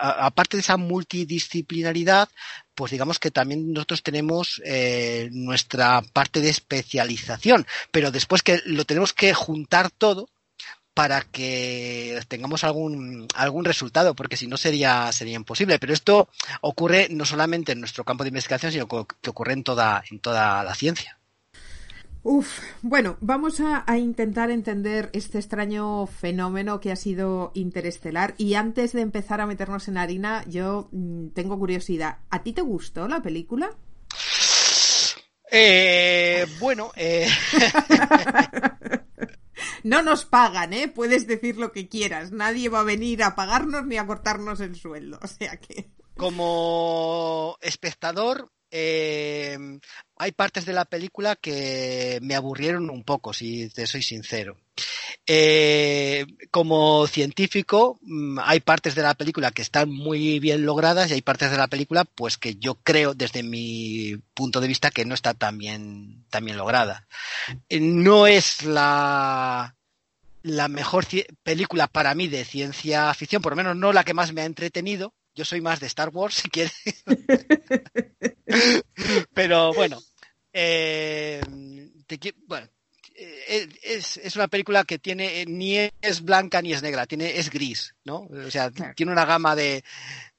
aparte 0.00 0.56
de 0.56 0.62
esa 0.62 0.76
multidisciplinaridad, 0.76 2.28
pues 2.74 2.92
digamos 2.92 3.18
que 3.18 3.30
también 3.30 3.72
nosotros 3.72 4.02
tenemos 4.02 4.60
eh, 4.64 5.28
nuestra 5.32 6.02
parte 6.12 6.40
de 6.40 6.50
especialización, 6.50 7.66
pero 7.90 8.10
después 8.10 8.42
que 8.42 8.60
lo 8.64 8.84
tenemos 8.84 9.12
que 9.12 9.34
juntar 9.34 9.90
todo 9.90 10.28
para 10.94 11.22
que 11.22 12.20
tengamos 12.28 12.64
algún 12.64 13.26
algún 13.34 13.64
resultado, 13.64 14.14
porque 14.14 14.36
si 14.36 14.46
no 14.46 14.56
sería 14.56 15.10
sería 15.12 15.36
imposible. 15.36 15.78
Pero 15.78 15.92
esto 15.92 16.28
ocurre 16.60 17.08
no 17.10 17.24
solamente 17.24 17.72
en 17.72 17.80
nuestro 17.80 18.04
campo 18.04 18.24
de 18.24 18.28
investigación, 18.28 18.72
sino 18.72 18.88
que 18.88 19.30
ocurre 19.30 19.52
en 19.54 19.64
toda 19.64 20.04
en 20.10 20.20
toda 20.20 20.62
la 20.64 20.74
ciencia. 20.74 21.18
Uf, 22.24 22.60
bueno, 22.82 23.16
vamos 23.20 23.60
a, 23.60 23.84
intentar 23.98 24.52
entender 24.52 25.10
este 25.12 25.38
extraño 25.38 26.06
fenómeno 26.06 26.78
que 26.78 26.92
ha 26.92 26.96
sido 26.96 27.50
interestelar. 27.54 28.34
Y 28.38 28.54
antes 28.54 28.92
de 28.92 29.00
empezar 29.00 29.40
a 29.40 29.46
meternos 29.46 29.88
en 29.88 29.98
harina, 29.98 30.44
yo 30.48 30.88
mm, 30.92 31.30
tengo 31.30 31.58
curiosidad. 31.58 32.18
¿A 32.30 32.44
ti 32.44 32.52
te 32.52 32.62
gustó 32.62 33.08
la 33.08 33.22
película? 33.22 33.76
Eh, 35.50 36.46
bueno, 36.60 36.92
eh... 36.94 37.28
no 39.82 40.02
nos 40.02 40.24
pagan, 40.24 40.74
¿eh? 40.74 40.86
Puedes 40.86 41.26
decir 41.26 41.56
lo 41.56 41.72
que 41.72 41.88
quieras. 41.88 42.30
Nadie 42.30 42.68
va 42.68 42.80
a 42.80 42.84
venir 42.84 43.24
a 43.24 43.34
pagarnos 43.34 43.84
ni 43.84 43.98
a 43.98 44.06
cortarnos 44.06 44.60
el 44.60 44.76
sueldo. 44.76 45.18
O 45.22 45.26
sea 45.26 45.56
que. 45.56 45.90
Como 46.16 47.56
espectador, 47.62 48.52
eh, 48.74 49.58
hay 50.16 50.32
partes 50.32 50.64
de 50.64 50.72
la 50.72 50.86
película 50.86 51.36
que 51.36 52.18
me 52.22 52.34
aburrieron 52.34 52.88
un 52.88 53.04
poco, 53.04 53.34
si 53.34 53.68
te 53.68 53.86
soy 53.86 54.02
sincero. 54.02 54.56
Eh, 55.26 56.24
como 56.50 57.06
científico, 57.06 57.98
mm, 58.00 58.38
hay 58.42 58.60
partes 58.60 58.94
de 58.94 59.02
la 59.02 59.14
película 59.14 59.50
que 59.50 59.60
están 59.60 59.90
muy 59.90 60.38
bien 60.40 60.64
logradas 60.64 61.10
y 61.10 61.14
hay 61.14 61.22
partes 61.22 61.50
de 61.50 61.58
la 61.58 61.68
película, 61.68 62.04
pues 62.06 62.38
que 62.38 62.54
yo 62.56 62.76
creo, 62.76 63.12
desde 63.14 63.42
mi 63.42 64.16
punto 64.32 64.60
de 64.62 64.68
vista, 64.68 64.90
que 64.90 65.04
no 65.04 65.14
está 65.14 65.34
tan 65.34 65.58
bien, 65.58 66.24
lograda. 66.32 67.06
Eh, 67.68 67.78
no 67.80 68.26
es 68.26 68.62
la, 68.64 69.76
la 70.42 70.68
mejor 70.68 71.06
película 71.42 71.88
para 71.88 72.14
mí 72.14 72.26
de 72.28 72.46
ciencia 72.46 73.12
ficción, 73.12 73.42
por 73.42 73.52
lo 73.52 73.56
menos 73.56 73.76
no 73.76 73.92
la 73.92 74.04
que 74.04 74.14
más 74.14 74.32
me 74.32 74.40
ha 74.40 74.46
entretenido, 74.46 75.14
yo 75.34 75.44
soy 75.44 75.60
más 75.60 75.80
de 75.80 75.86
Star 75.86 76.10
Wars, 76.10 76.34
si 76.42 76.50
quieres. 76.50 76.74
Pero 79.34 79.72
bueno, 79.74 80.00
eh, 80.52 81.40
bueno 82.46 82.68
eh, 83.14 83.68
es, 83.82 84.16
es, 84.16 84.36
una 84.36 84.48
película 84.48 84.84
que 84.84 84.98
tiene 84.98 85.44
ni 85.46 85.78
es 85.78 86.22
blanca 86.22 86.62
ni 86.62 86.72
es 86.72 86.82
negra, 86.82 87.06
tiene 87.06 87.38
es 87.38 87.50
gris, 87.50 87.94
¿no? 88.04 88.28
O 88.30 88.50
sea, 88.50 88.70
tiene 88.70 89.12
una 89.12 89.24
gama 89.24 89.54
de, 89.54 89.84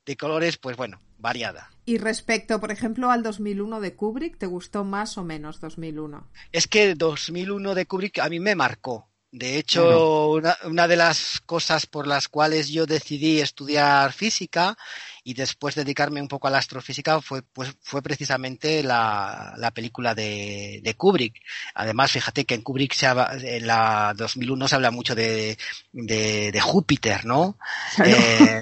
de 0.05 0.17
colores, 0.17 0.57
pues 0.57 0.75
bueno, 0.75 0.99
variada. 1.17 1.71
Y 1.85 1.97
respecto, 1.97 2.59
por 2.59 2.71
ejemplo, 2.71 3.11
al 3.11 3.23
2001 3.23 3.79
de 3.79 3.95
Kubrick, 3.95 4.37
¿te 4.37 4.45
gustó 4.45 4.83
más 4.83 5.17
o 5.17 5.23
menos 5.23 5.59
2001? 5.59 6.29
Es 6.51 6.67
que 6.67 6.95
2001 6.95 7.75
de 7.75 7.85
Kubrick 7.85 8.19
a 8.19 8.29
mí 8.29 8.39
me 8.39 8.55
marcó. 8.55 9.09
De 9.35 9.57
hecho, 9.57 10.29
una, 10.29 10.55
una, 10.65 10.87
de 10.87 10.95
las 10.95 11.41
cosas 11.43 11.87
por 11.87 12.05
las 12.05 12.27
cuales 12.27 12.69
yo 12.69 12.85
decidí 12.85 13.41
estudiar 13.41 14.13
física 14.13 14.77
y 15.23 15.33
después 15.33 15.75
dedicarme 15.75 16.21
un 16.21 16.27
poco 16.27 16.47
a 16.47 16.51
la 16.51 16.57
astrofísica 16.57 17.21
fue, 17.21 17.41
pues, 17.41 17.75
fue 17.81 18.01
precisamente 18.01 18.83
la, 18.83 19.53
la 19.57 19.71
película 19.71 20.13
de, 20.13 20.81
de, 20.83 20.93
Kubrick. 20.95 21.41
Además, 21.75 22.11
fíjate 22.11 22.45
que 22.45 22.55
en 22.55 22.61
Kubrick 22.61 22.93
se 22.93 23.07
en 23.07 23.67
la 23.67 24.13
2001 24.17 24.67
se 24.67 24.75
habla 24.75 24.91
mucho 24.91 25.15
de, 25.15 25.57
de, 25.93 26.51
de 26.51 26.61
Júpiter, 26.61 27.25
¿no? 27.25 27.57
Eh, 28.03 28.59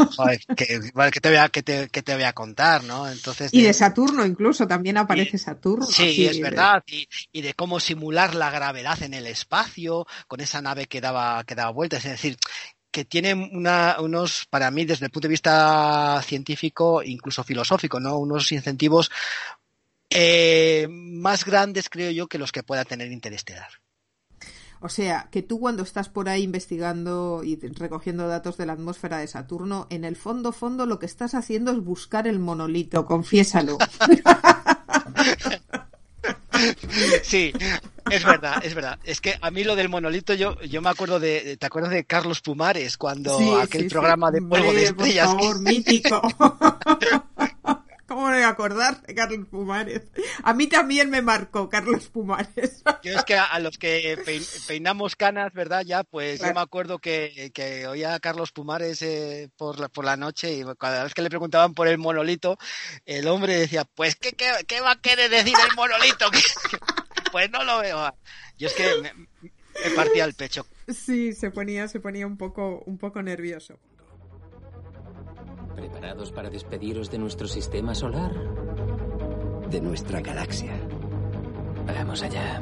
que, 0.56 0.80
que, 1.12 1.20
te 1.20 1.30
voy 1.30 1.38
a, 1.38 1.50
que, 1.50 1.64
te, 1.64 1.90
que 1.90 2.04
te 2.04 2.14
voy 2.14 2.24
a 2.24 2.34
contar, 2.34 2.84
¿no? 2.84 3.10
Entonces, 3.10 3.52
y 3.54 3.64
de 3.64 3.74
Saturno 3.74 4.26
incluso, 4.26 4.68
también 4.68 4.98
aparece 4.98 5.38
Saturno. 5.38 5.86
Sí, 5.86 6.28
es 6.28 6.40
verdad. 6.40 6.84
Y, 6.86 7.08
y 7.32 7.42
de 7.42 7.54
cómo 7.54 7.80
simular 7.80 8.36
la 8.36 8.52
gravedad 8.52 9.02
en 9.02 9.14
el 9.14 9.26
espacio 9.26 10.06
con 10.28 10.42
esa 10.42 10.62
nave 10.62 10.86
que 10.86 11.02
daba, 11.02 11.44
que 11.44 11.56
daba 11.56 11.72
vueltas. 11.72 12.06
Es 12.06 12.12
decir, 12.12 12.38
que 12.92 13.06
tiene 13.06 13.34
una, 13.34 13.98
unos, 14.00 14.46
para 14.50 14.70
mí, 14.70 14.86
desde 14.86 15.06
el 15.06 15.12
punto 15.12 15.28
de 15.28 15.32
vista 15.32 16.22
científico, 16.24 17.02
incluso 17.02 17.44
filosófico, 17.44 18.00
¿no? 18.00 18.18
Unos 18.18 18.52
incentivos 18.52 19.10
eh, 20.10 20.88
más 20.90 21.46
grandes, 21.46 21.90
creo 21.90 22.12
yo, 22.12 22.28
que 22.28 22.38
los 22.38 22.52
que 22.52 22.64
pueda 22.64 22.84
tener 22.84 23.12
Interestelar. 23.12 23.70
O 24.84 24.90
sea, 24.90 25.30
que 25.32 25.44
tú 25.44 25.60
cuando 25.60 25.84
estás 25.84 26.10
por 26.10 26.28
ahí 26.28 26.42
investigando 26.42 27.44
y 27.44 27.56
recogiendo 27.56 28.28
datos 28.28 28.58
de 28.58 28.66
la 28.66 28.74
atmósfera 28.74 29.20
de 29.20 29.28
Saturno, 29.28 29.86
en 29.92 30.04
el 30.04 30.16
fondo, 30.16 30.52
fondo, 30.52 30.88
lo 30.88 30.98
que 30.98 31.06
estás 31.06 31.36
haciendo 31.36 31.72
es 31.72 31.80
buscar 31.84 32.28
el 32.28 32.40
monolito, 32.40 33.06
confiésalo. 33.06 33.78
Sí, 37.24 37.54
es 38.10 38.24
verdad, 38.24 38.64
es 38.64 38.74
verdad. 38.74 39.00
Es 39.04 39.22
que 39.22 39.36
a 39.42 39.52
mí 39.52 39.64
lo 39.64 39.76
del 39.76 39.90
monolito, 39.90 40.34
yo, 40.34 40.60
yo 40.62 40.82
me 40.82 40.90
acuerdo 40.90 41.20
de, 41.20 41.58
¿te 41.58 41.66
acuerdas 41.66 41.92
de 41.92 42.04
Carlos 42.04 42.42
Pumares 42.42 42.98
cuando 42.98 43.60
aquel 43.60 43.88
programa 43.88 44.32
de 44.32 44.42
polvo 44.42 44.74
de 44.74 44.84
estrellas? 44.84 45.28
Por 45.30 45.40
favor, 45.40 45.62
mítico. 45.62 46.22
¿Cómo 48.12 48.24
voy 48.24 48.42
a 48.42 48.50
acordar 48.50 49.02
de 49.04 49.16
Carlos 49.16 49.48
Pumares? 49.50 50.02
A 50.44 50.54
mí 50.54 50.68
también 50.68 51.10
me 51.10 51.22
marcó 51.22 51.70
Carlos 51.70 52.10
Pumares. 52.10 52.84
Yo 53.04 53.18
es 53.18 53.24
que 53.24 53.36
a, 53.38 53.58
los 53.60 53.78
que 53.78 54.22
peinamos 54.68 55.16
canas, 55.16 55.54
¿verdad? 55.54 55.84
Ya, 55.86 56.04
pues 56.04 56.42
yo 56.42 56.54
me 56.54 56.60
acuerdo 56.60 57.00
que, 57.00 57.54
oía 57.88 58.14
a 58.14 58.20
Carlos 58.20 58.52
Pumares 58.52 59.02
eh, 59.02 59.50
por, 59.56 59.80
la, 59.80 59.88
por 59.88 60.04
la 60.04 60.18
noche 60.18 60.52
y 60.56 60.64
cada 60.78 61.06
vez 61.06 61.14
que 61.14 61.22
le 61.22 61.30
preguntaban 61.30 61.74
por 61.74 61.88
el 61.88 62.00
monolito, 62.00 62.58
el 63.06 63.30
hombre 63.30 63.56
decía, 63.56 63.86
pues, 63.86 64.18
¿qué, 64.18 64.34
qué, 64.34 64.82
va 64.82 64.92
a 64.92 65.00
querer 65.00 65.30
decir 65.30 65.56
el 65.70 65.74
monolito? 65.78 66.26
pues 67.32 67.50
no 67.50 67.64
lo 67.64 67.80
veo. 67.80 68.14
Yo 68.58 68.68
es 68.68 68.74
que 68.74 68.94
me, 69.02 69.14
me 69.86 69.96
partía 69.96 70.26
el 70.26 70.34
pecho. 70.34 70.66
Sí, 70.90 71.32
se 71.32 71.50
ponía, 71.50 71.88
se 71.88 72.02
ponía 72.02 72.28
un 72.28 72.38
poco, 72.38 72.84
un 72.86 72.98
poco 72.98 73.24
nervioso. 73.24 73.80
¿Preparados 75.76 76.32
para 76.32 76.50
despediros 76.50 77.10
de 77.10 77.18
nuestro 77.18 77.48
sistema 77.48 77.96
solar? 77.96 78.32
De 79.70 79.82
nuestra 79.82 80.22
galaxia. 80.22 80.74
Vamos 81.88 82.22
allá. 82.24 82.60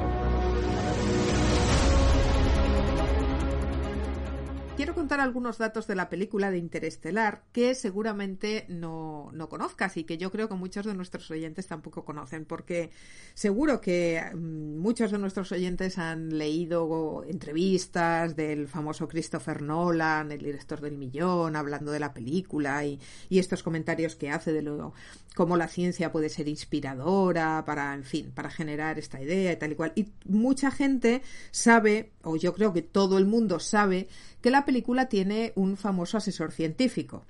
Quiero 4.76 4.94
contar 4.94 5.20
algunos 5.20 5.58
datos 5.58 5.86
de 5.86 5.94
la 5.94 6.08
película 6.08 6.50
de 6.50 6.58
Interestelar 6.58 7.42
que 7.52 7.74
seguramente 7.74 8.64
no, 8.68 9.30
no, 9.32 9.48
conozcas 9.48 9.96
y 9.96 10.04
que 10.04 10.18
yo 10.18 10.30
creo 10.30 10.48
que 10.48 10.54
muchos 10.54 10.86
de 10.86 10.94
nuestros 10.94 11.30
oyentes 11.30 11.66
tampoco 11.66 12.04
conocen, 12.04 12.44
porque 12.44 12.90
seguro 13.34 13.80
que 13.80 14.22
mm, 14.34 14.78
muchos 14.78 15.10
de 15.10 15.18
nuestros 15.18 15.52
oyentes 15.52 15.98
han 15.98 16.38
leído 16.38 17.24
entrevistas 17.24 18.36
del 18.36 18.68
famoso 18.68 19.08
Christopher 19.08 19.62
Nolan, 19.62 20.32
el 20.32 20.40
director 20.40 20.80
del 20.80 20.96
millón, 20.96 21.56
hablando 21.56 21.92
de 21.92 22.00
la 22.00 22.14
película 22.14 22.84
y, 22.84 23.00
y 23.28 23.38
estos 23.38 23.62
comentarios 23.62 24.16
que 24.16 24.30
hace 24.30 24.52
de 24.52 24.62
lo, 24.62 24.94
cómo 25.34 25.56
la 25.56 25.68
ciencia 25.68 26.12
puede 26.12 26.28
ser 26.28 26.48
inspiradora 26.48 27.64
para, 27.64 27.94
en 27.94 28.04
fin, 28.04 28.32
para 28.32 28.50
generar 28.50 28.98
esta 28.98 29.20
idea 29.22 29.52
y 29.52 29.56
tal 29.56 29.72
y 29.72 29.74
cual. 29.74 29.92
Y 29.94 30.08
mucha 30.24 30.70
gente 30.70 31.22
sabe, 31.50 32.12
o 32.22 32.36
yo 32.36 32.54
creo 32.54 32.72
que 32.72 32.82
todo 32.82 33.18
el 33.18 33.26
mundo 33.26 33.60
sabe, 33.60 34.08
que 34.40 34.50
la 34.50 34.64
película 34.70 35.08
tiene 35.08 35.52
un 35.56 35.76
famoso 35.76 36.16
asesor 36.16 36.52
científico. 36.52 37.26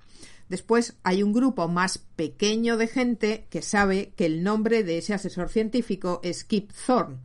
Después 0.51 0.99
hay 1.05 1.23
un 1.23 1.33
grupo 1.33 1.69
más 1.69 1.97
pequeño 1.97 2.77
de 2.77 2.87
gente 2.87 3.47
que 3.49 3.63
sabe 3.63 4.13
que 4.15 4.27
el 4.27 4.43
nombre 4.43 4.85
de 4.85 4.99
ese 4.99 5.15
asesor 5.15 5.49
científico 5.49 6.21
es 6.23 6.45
Kip 6.45 6.71
Thorne. 6.85 7.17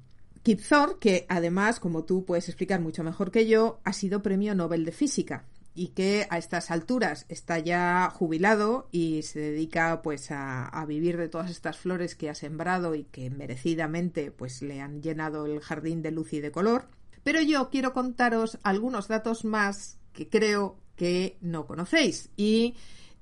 Kip 0.42 0.62
Thorne, 0.62 0.96
que 1.02 1.26
además, 1.28 1.82
como 1.82 2.06
tú 2.06 2.24
puedes 2.24 2.48
explicar 2.48 2.80
mucho 2.80 3.04
mejor 3.04 3.30
que 3.30 3.46
yo, 3.46 3.82
ha 3.84 3.92
sido 3.92 4.22
premio 4.22 4.56
Nobel 4.56 4.86
de 4.86 4.94
Física 4.94 5.44
y 5.74 5.90
que 5.90 6.28
a 6.30 6.38
estas 6.38 6.72
alturas 6.72 7.26
está 7.28 7.60
ya 7.60 8.10
jubilado 8.10 8.88
y 8.94 9.24
se 9.24 9.40
dedica 9.42 10.02
pues 10.02 10.32
a, 10.32 10.70
a, 10.70 10.86
vivir 10.86 11.18
de 11.18 11.28
todas 11.28 11.52
estas 11.52 11.76
flores 11.76 12.16
que 12.16 12.30
ha 12.30 12.36
sembrado 12.36 12.96
y 12.96 13.04
que 13.04 13.30
merecidamente 13.30 14.32
pues 14.32 14.62
le 14.62 14.80
han 14.80 15.02
llenado 15.02 15.46
el 15.46 15.60
jardín 15.60 16.02
de 16.02 16.12
luz 16.12 16.32
y 16.32 16.40
de 16.40 16.54
color. 16.54 16.88
Pero 17.26 17.42
yo 17.42 17.70
quiero 17.70 17.92
contaros 17.92 18.60
algunos 18.64 19.10
datos 19.10 19.44
más 19.44 19.98
que 20.16 20.30
creo 20.30 20.78
que 20.96 21.38
no 21.42 21.68
conocéis 21.68 22.30
y, 22.38 22.76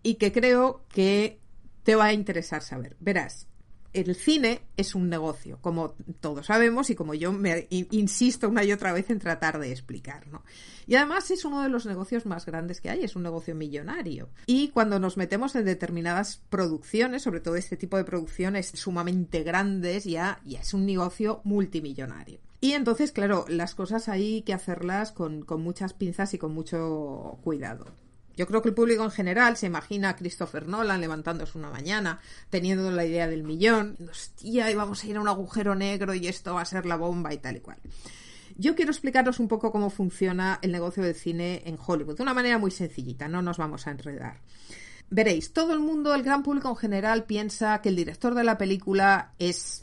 y 0.03 0.15
que 0.15 0.31
creo 0.31 0.85
que 0.89 1.39
te 1.83 1.95
va 1.95 2.05
a 2.05 2.13
interesar 2.13 2.61
saber. 2.61 2.95
Verás, 2.99 3.47
el 3.93 4.15
cine 4.15 4.61
es 4.75 4.95
un 4.95 5.07
negocio, 5.07 5.59
como 5.61 5.93
todos 6.19 6.47
sabemos 6.47 6.89
y 6.89 6.95
como 6.95 7.13
yo 7.13 7.31
me 7.31 7.67
insisto 7.69 8.49
una 8.49 8.63
y 8.63 8.71
otra 8.71 8.91
vez 8.91 9.09
en 9.09 9.19
tratar 9.19 9.59
de 9.59 9.71
explicar, 9.71 10.27
¿no? 10.27 10.43
Y 10.87 10.95
además 10.95 11.29
es 11.31 11.45
uno 11.45 11.61
de 11.61 11.69
los 11.69 11.85
negocios 11.85 12.25
más 12.25 12.45
grandes 12.45 12.81
que 12.81 12.89
hay, 12.89 13.03
es 13.03 13.15
un 13.15 13.23
negocio 13.23 13.55
millonario. 13.55 14.29
Y 14.47 14.69
cuando 14.69 14.99
nos 14.99 15.15
metemos 15.15 15.55
en 15.55 15.65
determinadas 15.65 16.41
producciones, 16.49 17.21
sobre 17.21 17.39
todo 17.39 17.55
este 17.55 17.77
tipo 17.77 17.97
de 17.97 18.03
producciones 18.03 18.67
sumamente 18.73 19.43
grandes, 19.43 20.05
ya, 20.05 20.39
ya 20.43 20.61
es 20.61 20.73
un 20.73 20.85
negocio 20.85 21.41
multimillonario. 21.43 22.39
Y 22.63 22.75
entonces, 22.75 23.11
claro, 23.11 23.43
las 23.49 23.75
cosas 23.75 24.07
hay 24.07 24.41
que 24.43 24.53
hacerlas 24.53 25.11
con, 25.11 25.41
con 25.41 25.61
muchas 25.61 25.91
pinzas 25.91 26.33
y 26.33 26.37
con 26.37 26.53
mucho 26.53 27.37
cuidado. 27.43 27.87
Yo 28.37 28.47
creo 28.47 28.61
que 28.61 28.69
el 28.69 28.73
público 28.73 29.03
en 29.03 29.11
general 29.11 29.57
se 29.57 29.65
imagina 29.65 30.07
a 30.07 30.15
Christopher 30.15 30.65
Nolan 30.65 31.01
levantándose 31.01 31.57
una 31.57 31.69
mañana, 31.69 32.21
teniendo 32.49 32.89
la 32.89 33.03
idea 33.03 33.27
del 33.27 33.43
millón, 33.43 33.97
hostia, 34.09 34.71
y 34.71 34.75
vamos 34.75 35.03
a 35.03 35.07
ir 35.07 35.17
a 35.17 35.19
un 35.19 35.27
agujero 35.27 35.75
negro 35.75 36.13
y 36.13 36.25
esto 36.29 36.53
va 36.53 36.61
a 36.61 36.65
ser 36.65 36.85
la 36.85 36.95
bomba 36.95 37.33
y 37.33 37.37
tal 37.39 37.57
y 37.57 37.59
cual. 37.59 37.79
Yo 38.55 38.75
quiero 38.75 38.91
explicaros 38.91 39.41
un 39.41 39.49
poco 39.49 39.69
cómo 39.69 39.89
funciona 39.89 40.59
el 40.61 40.71
negocio 40.71 41.03
del 41.03 41.15
cine 41.15 41.63
en 41.65 41.77
Hollywood, 41.85 42.15
de 42.15 42.23
una 42.23 42.33
manera 42.33 42.59
muy 42.59 42.71
sencillita, 42.71 43.27
no 43.27 43.41
nos 43.41 43.57
vamos 43.57 43.87
a 43.87 43.91
enredar. 43.91 44.39
Veréis, 45.09 45.51
todo 45.51 45.73
el 45.73 45.81
mundo, 45.81 46.15
el 46.15 46.23
gran 46.23 46.43
público 46.43 46.69
en 46.69 46.77
general, 46.77 47.25
piensa 47.25 47.81
que 47.81 47.89
el 47.89 47.97
director 47.97 48.33
de 48.35 48.45
la 48.45 48.57
película 48.57 49.33
es 49.37 49.82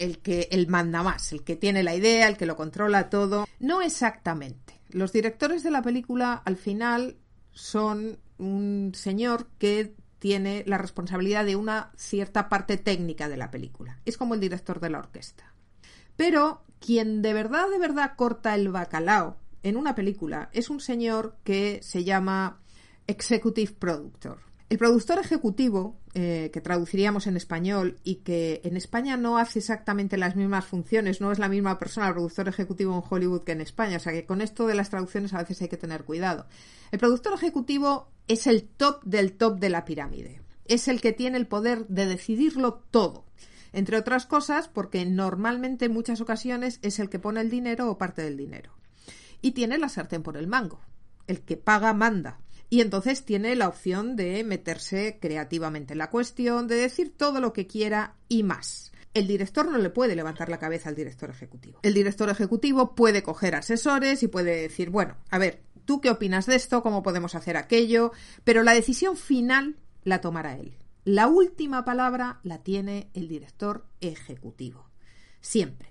el 0.00 0.18
que 0.18 0.48
el 0.50 0.66
manda 0.66 1.02
más, 1.02 1.32
el 1.32 1.44
que 1.44 1.56
tiene 1.56 1.82
la 1.82 1.94
idea, 1.94 2.26
el 2.26 2.36
que 2.36 2.46
lo 2.46 2.56
controla 2.56 3.10
todo. 3.10 3.46
No 3.60 3.82
exactamente. 3.82 4.80
Los 4.88 5.12
directores 5.12 5.62
de 5.62 5.70
la 5.70 5.82
película 5.82 6.42
al 6.44 6.56
final 6.56 7.16
son 7.52 8.18
un 8.38 8.92
señor 8.94 9.48
que 9.58 9.94
tiene 10.18 10.64
la 10.66 10.78
responsabilidad 10.78 11.44
de 11.44 11.56
una 11.56 11.92
cierta 11.96 12.48
parte 12.48 12.76
técnica 12.76 13.28
de 13.28 13.36
la 13.36 13.50
película. 13.50 14.00
Es 14.04 14.16
como 14.16 14.34
el 14.34 14.40
director 14.40 14.80
de 14.80 14.90
la 14.90 14.98
orquesta. 14.98 15.54
Pero 16.16 16.64
quien 16.78 17.22
de 17.22 17.32
verdad, 17.32 17.68
de 17.70 17.78
verdad 17.78 18.14
corta 18.16 18.54
el 18.54 18.68
bacalao 18.68 19.36
en 19.62 19.76
una 19.76 19.94
película 19.94 20.48
es 20.52 20.70
un 20.70 20.80
señor 20.80 21.36
que 21.44 21.80
se 21.82 22.04
llama 22.04 22.60
Executive 23.06 23.72
Productor. 23.72 24.49
El 24.70 24.78
productor 24.78 25.18
ejecutivo, 25.18 25.98
eh, 26.14 26.50
que 26.52 26.60
traduciríamos 26.60 27.26
en 27.26 27.36
español 27.36 27.98
y 28.04 28.16
que 28.16 28.60
en 28.62 28.76
España 28.76 29.16
no 29.16 29.36
hace 29.36 29.58
exactamente 29.58 30.16
las 30.16 30.36
mismas 30.36 30.64
funciones, 30.64 31.20
no 31.20 31.32
es 31.32 31.40
la 31.40 31.48
misma 31.48 31.76
persona 31.80 32.06
el 32.06 32.14
productor 32.14 32.46
ejecutivo 32.46 32.94
en 32.94 33.02
Hollywood 33.02 33.42
que 33.42 33.50
en 33.50 33.62
España, 33.62 33.96
o 33.96 34.00
sea 34.00 34.12
que 34.12 34.26
con 34.26 34.40
esto 34.40 34.68
de 34.68 34.76
las 34.76 34.88
traducciones 34.88 35.34
a 35.34 35.38
veces 35.38 35.60
hay 35.60 35.68
que 35.68 35.76
tener 35.76 36.04
cuidado. 36.04 36.46
El 36.92 37.00
productor 37.00 37.34
ejecutivo 37.34 38.12
es 38.28 38.46
el 38.46 38.62
top 38.62 39.02
del 39.02 39.32
top 39.32 39.58
de 39.58 39.70
la 39.70 39.84
pirámide, 39.84 40.40
es 40.66 40.86
el 40.86 41.00
que 41.00 41.12
tiene 41.12 41.36
el 41.38 41.48
poder 41.48 41.88
de 41.88 42.06
decidirlo 42.06 42.74
todo. 42.92 43.24
Entre 43.72 43.96
otras 43.96 44.24
cosas, 44.24 44.68
porque 44.68 45.04
normalmente 45.04 45.86
en 45.86 45.92
muchas 45.92 46.20
ocasiones 46.20 46.78
es 46.82 47.00
el 47.00 47.10
que 47.10 47.18
pone 47.18 47.40
el 47.40 47.50
dinero 47.50 47.90
o 47.90 47.98
parte 47.98 48.22
del 48.22 48.36
dinero. 48.36 48.70
Y 49.42 49.50
tiene 49.50 49.78
la 49.78 49.88
sartén 49.88 50.22
por 50.22 50.36
el 50.36 50.46
mango. 50.46 50.80
El 51.26 51.40
que 51.40 51.56
paga 51.56 51.92
manda 51.92 52.38
y 52.70 52.80
entonces 52.80 53.24
tiene 53.24 53.56
la 53.56 53.68
opción 53.68 54.14
de 54.14 54.42
meterse 54.44 55.18
creativamente 55.20 55.92
en 55.92 55.98
la 55.98 56.08
cuestión, 56.08 56.68
de 56.68 56.76
decir 56.76 57.12
todo 57.16 57.40
lo 57.40 57.52
que 57.52 57.66
quiera 57.66 58.14
y 58.28 58.44
más. 58.44 58.92
El 59.12 59.26
director 59.26 59.68
no 59.68 59.76
le 59.76 59.90
puede 59.90 60.14
levantar 60.14 60.48
la 60.48 60.60
cabeza 60.60 60.88
al 60.88 60.94
director 60.94 61.30
ejecutivo. 61.30 61.80
El 61.82 61.94
director 61.94 62.30
ejecutivo 62.30 62.94
puede 62.94 63.24
coger 63.24 63.56
asesores 63.56 64.22
y 64.22 64.28
puede 64.28 64.62
decir, 64.62 64.90
bueno, 64.90 65.16
a 65.30 65.38
ver, 65.38 65.62
¿tú 65.84 66.00
qué 66.00 66.10
opinas 66.10 66.46
de 66.46 66.54
esto? 66.54 66.80
¿Cómo 66.80 67.02
podemos 67.02 67.34
hacer 67.34 67.56
aquello? 67.56 68.12
Pero 68.44 68.62
la 68.62 68.72
decisión 68.72 69.16
final 69.16 69.76
la 70.04 70.20
tomará 70.20 70.56
él. 70.56 70.76
La 71.04 71.26
última 71.26 71.84
palabra 71.84 72.38
la 72.44 72.62
tiene 72.62 73.10
el 73.14 73.26
director 73.26 73.84
ejecutivo. 74.00 74.88
Siempre. 75.40 75.90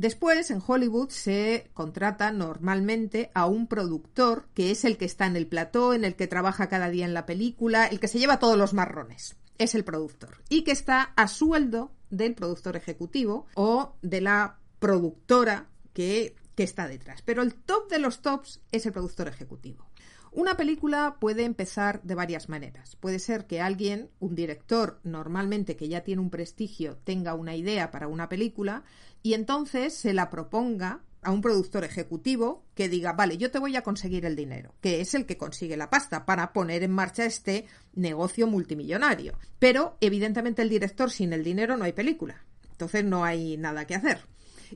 Después, 0.00 0.50
en 0.50 0.62
Hollywood 0.66 1.10
se 1.10 1.68
contrata 1.74 2.32
normalmente 2.32 3.30
a 3.34 3.44
un 3.44 3.66
productor 3.66 4.48
que 4.54 4.70
es 4.70 4.86
el 4.86 4.96
que 4.96 5.04
está 5.04 5.26
en 5.26 5.36
el 5.36 5.46
plató, 5.46 5.92
en 5.92 6.06
el 6.06 6.16
que 6.16 6.26
trabaja 6.26 6.70
cada 6.70 6.88
día 6.88 7.04
en 7.04 7.12
la 7.12 7.26
película, 7.26 7.84
el 7.84 8.00
que 8.00 8.08
se 8.08 8.18
lleva 8.18 8.38
todos 8.38 8.56
los 8.56 8.72
marrones. 8.72 9.36
Es 9.58 9.74
el 9.74 9.84
productor. 9.84 10.42
Y 10.48 10.62
que 10.62 10.70
está 10.70 11.12
a 11.16 11.28
sueldo 11.28 11.92
del 12.08 12.34
productor 12.34 12.76
ejecutivo 12.76 13.46
o 13.56 13.94
de 14.00 14.22
la 14.22 14.56
productora 14.78 15.68
que, 15.92 16.34
que 16.54 16.62
está 16.62 16.88
detrás. 16.88 17.20
Pero 17.20 17.42
el 17.42 17.52
top 17.52 17.90
de 17.90 17.98
los 17.98 18.22
tops 18.22 18.62
es 18.72 18.86
el 18.86 18.92
productor 18.92 19.28
ejecutivo. 19.28 19.90
Una 20.32 20.56
película 20.56 21.16
puede 21.18 21.42
empezar 21.42 22.00
de 22.04 22.14
varias 22.14 22.48
maneras. 22.48 22.94
Puede 22.94 23.18
ser 23.18 23.46
que 23.46 23.60
alguien, 23.60 24.10
un 24.20 24.36
director 24.36 25.00
normalmente 25.02 25.76
que 25.76 25.88
ya 25.88 26.02
tiene 26.02 26.22
un 26.22 26.30
prestigio, 26.30 26.98
tenga 26.98 27.34
una 27.34 27.56
idea 27.56 27.90
para 27.90 28.06
una 28.06 28.28
película 28.28 28.84
y 29.22 29.34
entonces 29.34 29.94
se 29.94 30.12
la 30.12 30.30
proponga 30.30 31.02
a 31.22 31.30
un 31.30 31.42
productor 31.42 31.84
ejecutivo 31.84 32.64
que 32.74 32.88
diga, 32.88 33.12
vale, 33.12 33.36
yo 33.36 33.50
te 33.50 33.58
voy 33.58 33.76
a 33.76 33.82
conseguir 33.82 34.24
el 34.24 34.36
dinero, 34.36 34.74
que 34.80 35.00
es 35.00 35.14
el 35.14 35.26
que 35.26 35.36
consigue 35.36 35.76
la 35.76 35.90
pasta 35.90 36.24
para 36.24 36.52
poner 36.52 36.82
en 36.82 36.92
marcha 36.92 37.24
este 37.24 37.66
negocio 37.92 38.46
multimillonario. 38.46 39.38
Pero 39.58 39.96
evidentemente 40.00 40.62
el 40.62 40.70
director 40.70 41.10
sin 41.10 41.32
el 41.32 41.44
dinero 41.44 41.76
no 41.76 41.84
hay 41.84 41.92
película. 41.92 42.44
Entonces 42.72 43.04
no 43.04 43.24
hay 43.24 43.58
nada 43.58 43.86
que 43.86 43.94
hacer. 43.94 44.26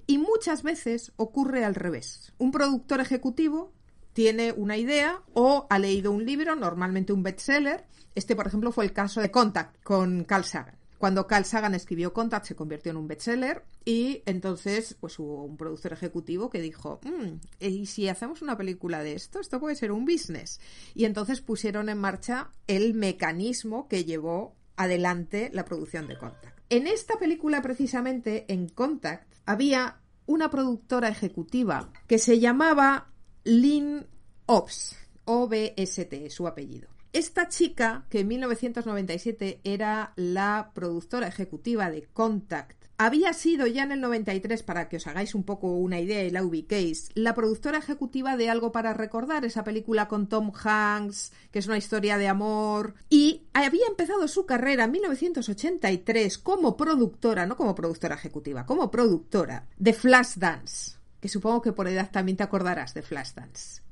Y 0.06 0.18
muchas 0.18 0.62
veces 0.62 1.12
ocurre 1.16 1.64
al 1.64 1.74
revés. 1.74 2.32
Un 2.36 2.50
productor 2.50 3.00
ejecutivo 3.00 3.72
tiene 4.12 4.52
una 4.52 4.76
idea 4.76 5.22
o 5.32 5.66
ha 5.70 5.78
leído 5.78 6.12
un 6.12 6.26
libro, 6.26 6.54
normalmente 6.56 7.12
un 7.12 7.22
bestseller. 7.22 7.86
Este, 8.14 8.36
por 8.36 8.46
ejemplo, 8.46 8.70
fue 8.70 8.84
el 8.84 8.92
caso 8.92 9.20
de 9.20 9.30
Contact 9.30 9.82
con 9.82 10.24
Carl 10.24 10.44
Sagan. 10.44 10.76
Cuando 10.98 11.26
Carl 11.26 11.44
Sagan 11.44 11.74
escribió 11.74 12.12
Contact 12.12 12.46
se 12.46 12.54
convirtió 12.54 12.90
en 12.90 12.96
un 12.96 13.08
bestseller 13.08 13.64
y 13.84 14.22
entonces 14.26 14.96
pues 14.98 15.18
hubo 15.18 15.44
un 15.44 15.56
productor 15.56 15.92
ejecutivo 15.92 16.50
que 16.50 16.60
dijo, 16.60 17.00
mm, 17.02 17.64
¿y 17.64 17.86
si 17.86 18.08
hacemos 18.08 18.42
una 18.42 18.56
película 18.56 19.02
de 19.02 19.14
esto? 19.14 19.40
Esto 19.40 19.60
puede 19.60 19.76
ser 19.76 19.92
un 19.92 20.04
business. 20.04 20.60
Y 20.94 21.04
entonces 21.04 21.40
pusieron 21.40 21.88
en 21.88 21.98
marcha 21.98 22.50
el 22.66 22.94
mecanismo 22.94 23.88
que 23.88 24.04
llevó 24.04 24.54
adelante 24.76 25.50
la 25.52 25.64
producción 25.64 26.06
de 26.06 26.18
Contact. 26.18 26.58
En 26.70 26.86
esta 26.86 27.18
película 27.18 27.62
precisamente, 27.62 28.46
en 28.48 28.68
Contact, 28.68 29.32
había 29.44 30.00
una 30.26 30.50
productora 30.50 31.08
ejecutiva 31.08 31.92
que 32.06 32.18
se 32.18 32.40
llamaba 32.40 33.10
Lynn 33.44 34.06
Obst, 34.46 34.94
O-B-S-T, 35.24 36.30
su 36.30 36.46
apellido. 36.46 36.93
Esta 37.14 37.46
chica, 37.46 38.06
que 38.10 38.20
en 38.20 38.26
1997 38.26 39.60
era 39.62 40.14
la 40.16 40.72
productora 40.74 41.28
ejecutiva 41.28 41.88
de 41.88 42.02
Contact, 42.12 42.86
había 42.98 43.32
sido 43.34 43.68
ya 43.68 43.84
en 43.84 43.92
el 43.92 44.00
93, 44.00 44.64
para 44.64 44.88
que 44.88 44.96
os 44.96 45.06
hagáis 45.06 45.36
un 45.36 45.44
poco 45.44 45.68
una 45.68 46.00
idea 46.00 46.24
y 46.24 46.30
la 46.30 46.42
ubiquéis, 46.42 47.10
la 47.14 47.32
productora 47.32 47.78
ejecutiva 47.78 48.36
de 48.36 48.50
Algo 48.50 48.72
para 48.72 48.94
Recordar, 48.94 49.44
esa 49.44 49.62
película 49.62 50.08
con 50.08 50.28
Tom 50.28 50.50
Hanks, 50.52 51.30
que 51.52 51.60
es 51.60 51.68
una 51.68 51.78
historia 51.78 52.18
de 52.18 52.26
amor, 52.26 52.94
y 53.08 53.42
había 53.52 53.86
empezado 53.86 54.26
su 54.26 54.44
carrera 54.44 54.82
en 54.82 54.90
1983 54.90 56.38
como 56.38 56.76
productora, 56.76 57.46
no 57.46 57.56
como 57.56 57.76
productora 57.76 58.16
ejecutiva, 58.16 58.66
como 58.66 58.90
productora 58.90 59.68
de 59.78 59.92
Flashdance, 59.92 60.96
que 61.20 61.28
supongo 61.28 61.62
que 61.62 61.72
por 61.72 61.86
edad 61.86 62.10
también 62.10 62.36
te 62.36 62.42
acordarás 62.42 62.92
de 62.92 63.02
Flashdance. 63.02 63.82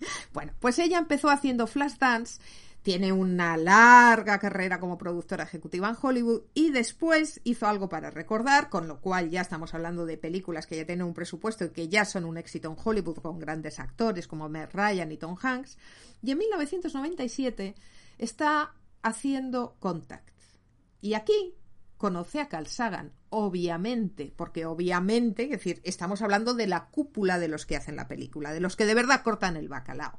bueno, 0.32 0.52
pues 0.60 0.78
ella 0.78 0.98
empezó 0.98 1.30
haciendo 1.30 1.66
Flashdance 1.66 2.40
tiene 2.86 3.12
una 3.12 3.56
larga 3.56 4.38
carrera 4.38 4.78
como 4.78 4.96
productora 4.96 5.42
ejecutiva 5.42 5.88
en 5.88 5.96
Hollywood 6.00 6.42
y 6.54 6.70
después 6.70 7.40
hizo 7.42 7.66
algo 7.66 7.88
para 7.88 8.12
recordar, 8.12 8.68
con 8.68 8.86
lo 8.86 9.00
cual 9.00 9.28
ya 9.28 9.40
estamos 9.40 9.74
hablando 9.74 10.06
de 10.06 10.16
películas 10.16 10.68
que 10.68 10.76
ya 10.76 10.86
tienen 10.86 11.04
un 11.04 11.12
presupuesto 11.12 11.64
y 11.64 11.70
que 11.70 11.88
ya 11.88 12.04
son 12.04 12.24
un 12.24 12.36
éxito 12.36 12.70
en 12.70 12.76
Hollywood 12.80 13.16
con 13.16 13.40
grandes 13.40 13.80
actores 13.80 14.28
como 14.28 14.48
Meg 14.48 14.70
Ryan 14.72 15.10
y 15.10 15.16
Tom 15.16 15.36
Hanks. 15.42 15.78
Y 16.22 16.30
en 16.30 16.38
1997 16.38 17.74
está 18.18 18.72
haciendo 19.02 19.74
Contact. 19.80 20.30
Y 21.00 21.14
aquí 21.14 21.56
conoce 21.96 22.40
a 22.40 22.48
Carl 22.48 22.66
Sagan, 22.66 23.12
obviamente, 23.30 24.32
porque 24.36 24.66
obviamente, 24.66 25.44
es 25.44 25.50
decir, 25.50 25.80
estamos 25.84 26.22
hablando 26.22 26.54
de 26.54 26.66
la 26.66 26.86
cúpula 26.86 27.38
de 27.38 27.48
los 27.48 27.66
que 27.66 27.76
hacen 27.76 27.96
la 27.96 28.08
película, 28.08 28.52
de 28.52 28.60
los 28.60 28.76
que 28.76 28.86
de 28.86 28.94
verdad 28.94 29.22
cortan 29.22 29.56
el 29.56 29.68
bacalao. 29.68 30.18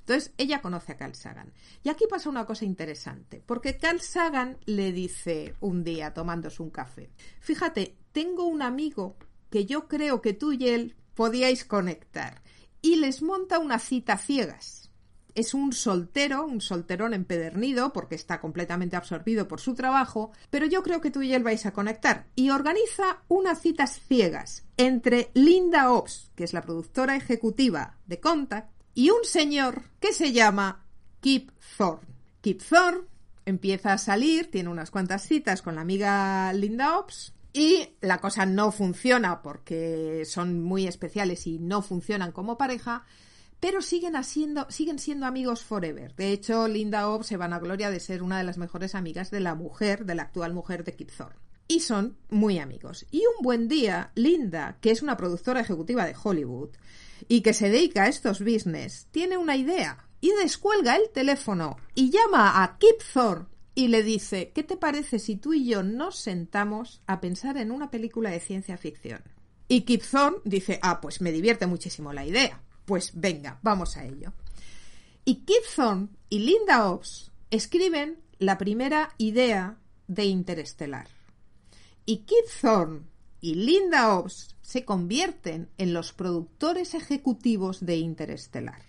Entonces, 0.00 0.32
ella 0.38 0.62
conoce 0.62 0.92
a 0.92 0.96
Carl 0.96 1.14
Sagan. 1.14 1.52
Y 1.82 1.90
aquí 1.90 2.06
pasa 2.08 2.30
una 2.30 2.46
cosa 2.46 2.64
interesante, 2.64 3.42
porque 3.44 3.76
Carl 3.76 4.00
Sagan 4.00 4.58
le 4.64 4.92
dice 4.92 5.54
un 5.60 5.84
día, 5.84 6.14
tomándose 6.14 6.62
un 6.62 6.70
café, 6.70 7.10
fíjate, 7.40 7.98
tengo 8.12 8.46
un 8.46 8.62
amigo 8.62 9.16
que 9.50 9.66
yo 9.66 9.86
creo 9.86 10.22
que 10.22 10.32
tú 10.32 10.52
y 10.52 10.68
él 10.68 10.96
podíais 11.14 11.64
conectar, 11.64 12.42
y 12.80 12.96
les 12.96 13.22
monta 13.22 13.58
una 13.58 13.78
cita 13.78 14.16
ciegas. 14.16 14.77
Es 15.38 15.54
un 15.54 15.72
soltero, 15.72 16.44
un 16.44 16.60
solterón 16.60 17.14
empedernido, 17.14 17.92
porque 17.92 18.16
está 18.16 18.40
completamente 18.40 18.96
absorbido 18.96 19.46
por 19.46 19.60
su 19.60 19.76
trabajo, 19.76 20.32
pero 20.50 20.66
yo 20.66 20.82
creo 20.82 21.00
que 21.00 21.12
tú 21.12 21.22
y 21.22 21.32
él 21.32 21.44
vais 21.44 21.64
a 21.64 21.72
conectar. 21.72 22.26
Y 22.34 22.50
organiza 22.50 23.22
unas 23.28 23.60
citas 23.60 24.00
ciegas 24.08 24.64
entre 24.76 25.30
Linda 25.34 25.92
Ops, 25.92 26.32
que 26.34 26.42
es 26.42 26.52
la 26.52 26.62
productora 26.62 27.14
ejecutiva 27.14 27.98
de 28.06 28.18
Contact, 28.18 28.68
y 28.94 29.10
un 29.10 29.22
señor 29.22 29.84
que 30.00 30.12
se 30.12 30.32
llama 30.32 30.84
Kip 31.20 31.52
Thorne. 31.76 32.08
Kip 32.40 32.60
Thorne 32.60 33.06
empieza 33.46 33.92
a 33.92 33.98
salir, 33.98 34.50
tiene 34.50 34.70
unas 34.70 34.90
cuantas 34.90 35.22
citas 35.22 35.62
con 35.62 35.76
la 35.76 35.82
amiga 35.82 36.52
Linda 36.52 36.98
Ops 36.98 37.32
y 37.52 37.90
la 38.00 38.18
cosa 38.18 38.44
no 38.44 38.72
funciona 38.72 39.40
porque 39.40 40.24
son 40.26 40.60
muy 40.60 40.88
especiales 40.88 41.46
y 41.46 41.60
no 41.60 41.80
funcionan 41.80 42.32
como 42.32 42.58
pareja, 42.58 43.04
pero 43.60 43.82
siguen, 43.82 44.16
haciendo, 44.16 44.66
siguen 44.70 44.98
siendo 44.98 45.26
amigos 45.26 45.64
forever. 45.64 46.14
De 46.14 46.32
hecho, 46.32 46.68
Linda 46.68 47.08
Ops 47.08 47.26
se 47.26 47.36
van 47.36 47.52
a 47.52 47.58
gloria 47.58 47.90
de 47.90 48.00
ser 48.00 48.22
una 48.22 48.38
de 48.38 48.44
las 48.44 48.58
mejores 48.58 48.94
amigas 48.94 49.30
de 49.30 49.40
la 49.40 49.54
mujer, 49.54 50.04
de 50.04 50.14
la 50.14 50.22
actual 50.22 50.54
mujer 50.54 50.84
de 50.84 50.94
Kip 50.94 51.10
Thorne. 51.10 51.38
Y 51.66 51.80
son 51.80 52.16
muy 52.30 52.58
amigos. 52.58 53.06
Y 53.10 53.18
un 53.18 53.42
buen 53.42 53.68
día, 53.68 54.10
Linda, 54.14 54.78
que 54.80 54.90
es 54.90 55.02
una 55.02 55.16
productora 55.16 55.60
ejecutiva 55.60 56.06
de 56.06 56.16
Hollywood, 56.22 56.70
y 57.26 57.40
que 57.40 57.52
se 57.52 57.70
dedica 57.70 58.04
a 58.04 58.08
estos 58.08 58.40
business 58.40 59.08
tiene 59.10 59.36
una 59.36 59.56
idea 59.56 60.04
y 60.20 60.30
descuelga 60.32 60.96
el 60.96 61.10
teléfono 61.10 61.76
y 61.94 62.10
llama 62.10 62.62
a 62.62 62.78
Kip 62.78 63.02
Thorne 63.12 63.46
y 63.74 63.88
le 63.88 64.02
dice 64.02 64.52
¿qué 64.54 64.62
te 64.62 64.76
parece 64.76 65.18
si 65.18 65.36
tú 65.36 65.54
y 65.54 65.66
yo 65.66 65.82
nos 65.82 66.16
sentamos 66.16 67.02
a 67.06 67.20
pensar 67.20 67.56
en 67.56 67.70
una 67.70 67.90
película 67.90 68.30
de 68.30 68.40
ciencia 68.40 68.76
ficción? 68.76 69.22
Y 69.68 69.82
Kip 69.82 70.02
Thorne 70.08 70.38
dice 70.44 70.78
ah 70.82 71.00
pues 71.00 71.20
me 71.20 71.32
divierte 71.32 71.66
muchísimo 71.66 72.12
la 72.12 72.26
idea 72.26 72.62
pues 72.88 73.12
venga 73.14 73.58
vamos 73.62 73.98
a 73.98 74.04
ello 74.06 74.32
y 75.26 75.44
Kip 75.44 75.62
Thorne 75.76 76.08
y 76.30 76.38
Linda 76.38 76.90
Ops 76.90 77.30
escriben 77.50 78.18
la 78.38 78.56
primera 78.56 79.10
idea 79.18 79.76
de 80.06 80.24
Interestelar 80.24 81.06
y 82.06 82.20
Kip 82.20 82.46
Thorne 82.62 83.02
y 83.42 83.56
Linda 83.56 84.16
Ops 84.16 84.56
se 84.62 84.86
convierten 84.86 85.68
en 85.76 85.92
los 85.92 86.14
productores 86.14 86.94
ejecutivos 86.94 87.84
de 87.84 87.96
Interestelar. 87.96 88.80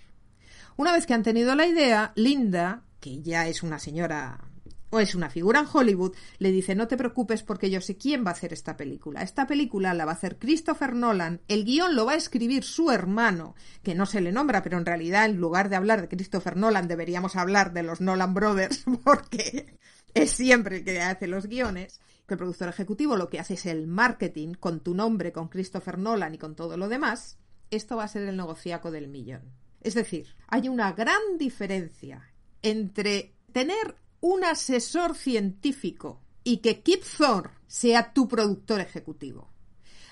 Una 0.78 0.94
vez 0.94 1.06
que 1.06 1.14
han 1.14 1.24
tenido 1.24 1.54
la 1.56 1.68
idea, 1.68 2.14
Linda, 2.16 2.84
que 3.00 3.22
ya 3.22 3.48
es 3.48 3.62
una 3.62 3.78
señora 3.80 4.49
o 4.90 5.00
es 5.00 5.16
una 5.16 5.30
figura 5.30 5.60
en 5.60 5.68
Hollywood, 5.72 6.16
le 6.38 6.52
dice 6.52 6.76
no 6.76 6.88
te 6.88 6.98
preocupes 6.98 7.44
porque 7.44 7.70
yo 7.70 7.82
sé 7.82 7.98
quién 7.98 8.26
va 8.26 8.30
a 8.30 8.34
hacer 8.34 8.54
esta 8.54 8.78
película. 8.78 9.22
Esta 9.22 9.48
película 9.48 9.94
la 9.94 10.06
va 10.06 10.12
a 10.12 10.16
hacer 10.16 10.38
Christopher 10.38 10.96
Nolan, 10.96 11.42
el 11.48 11.66
guion 11.66 11.96
lo 11.96 12.06
va 12.06 12.14
a 12.14 12.18
escribir 12.18 12.64
su 12.64 12.92
hermano, 12.92 13.56
que 13.84 13.96
no 13.96 14.06
se 14.06 14.22
le 14.22 14.32
nombra, 14.32 14.64
pero 14.64 14.78
en 14.78 14.86
realidad 14.86 15.26
en 15.26 15.38
lugar 15.38 15.70
de 15.70 15.76
hablar 15.76 16.02
de 16.02 16.10
Christopher 16.10 16.58
Nolan 16.58 16.88
deberíamos 16.88 17.36
hablar 17.36 17.74
de 17.74 17.84
los 17.84 18.02
Nolan 18.02 18.34
Brothers 18.34 18.86
porque 19.04 19.78
es 20.14 20.32
siempre 20.32 20.78
el 20.78 20.84
que 20.84 21.02
hace 21.02 21.28
los 21.28 21.48
guiones 21.48 22.00
que 22.30 22.36
el 22.36 22.40
productor 22.40 22.70
ejecutivo 22.70 23.18
lo 23.18 23.28
que 23.28 23.40
hace 23.40 23.56
es 23.56 23.66
el 23.66 23.88
marketing 23.88 24.54
con 24.54 24.80
tu 24.80 24.94
nombre, 24.94 25.34
con 25.34 25.50
Christopher 25.50 25.98
Nolan 25.98 26.36
y 26.36 26.38
con 26.38 26.56
todo 26.56 26.78
lo 26.78 26.88
demás, 26.88 27.40
esto 27.72 27.98
va 27.98 28.06
a 28.06 28.08
ser 28.08 28.24
el 28.24 28.38
negociaco 28.38 28.92
del 28.92 29.08
millón. 29.08 29.52
Es 29.82 29.96
decir, 29.96 30.28
hay 30.48 30.70
una 30.70 30.94
gran 30.94 31.38
diferencia 31.38 32.32
entre 32.62 33.34
tener 33.52 33.96
un 34.22 34.44
asesor 34.44 35.16
científico 35.16 36.22
y 36.44 36.58
que 36.58 36.82
Kip 36.82 37.04
Thorne 37.18 37.52
sea 37.68 38.14
tu 38.14 38.28
productor 38.28 38.82
ejecutivo. 38.82 39.50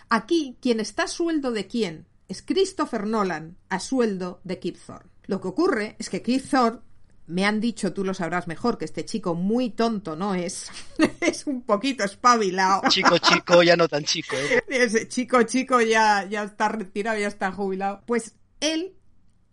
Aquí, 0.10 0.58
quien 0.62 0.80
está 0.80 1.04
a 1.04 1.08
sueldo 1.08 1.52
de 1.52 1.68
quién 1.68 2.08
es 2.28 2.42
Christopher 2.42 3.08
Nolan 3.08 3.58
a 3.70 3.80
sueldo 3.80 4.42
de 4.44 4.60
Kip 4.60 4.78
Thorne. 4.78 5.10
Lo 5.26 5.42
que 5.42 5.48
ocurre 5.48 5.96
es 6.00 6.10
que 6.10 6.22
Kip 6.22 6.46
Thorne 6.50 6.80
me 7.28 7.46
han 7.46 7.60
dicho, 7.60 7.92
tú 7.92 8.06
lo 8.06 8.14
sabrás 8.14 8.48
mejor, 8.48 8.78
que 8.78 8.86
este 8.86 9.04
chico 9.04 9.36
muy 9.36 9.70
tonto 9.70 10.16
no 10.16 10.34
es. 10.34 10.70
es 11.22 11.46
un 11.46 11.62
poquito 11.62 12.04
espabilado. 12.06 12.84
Chico, 12.90 13.18
chico, 13.18 13.62
ya 13.64 13.76
no 13.76 13.88
tan 13.88 14.04
chico. 14.04 14.36
¿eh? 14.38 14.64
Ese 14.70 15.08
chico, 15.08 15.44
chico 15.44 15.82
ya, 15.82 16.26
ya 16.30 16.44
está 16.44 16.70
retirado, 16.70 17.20
ya 17.20 17.28
está 17.28 17.52
jubilado. 17.52 18.02
Pues 18.06 18.36
él 18.62 18.97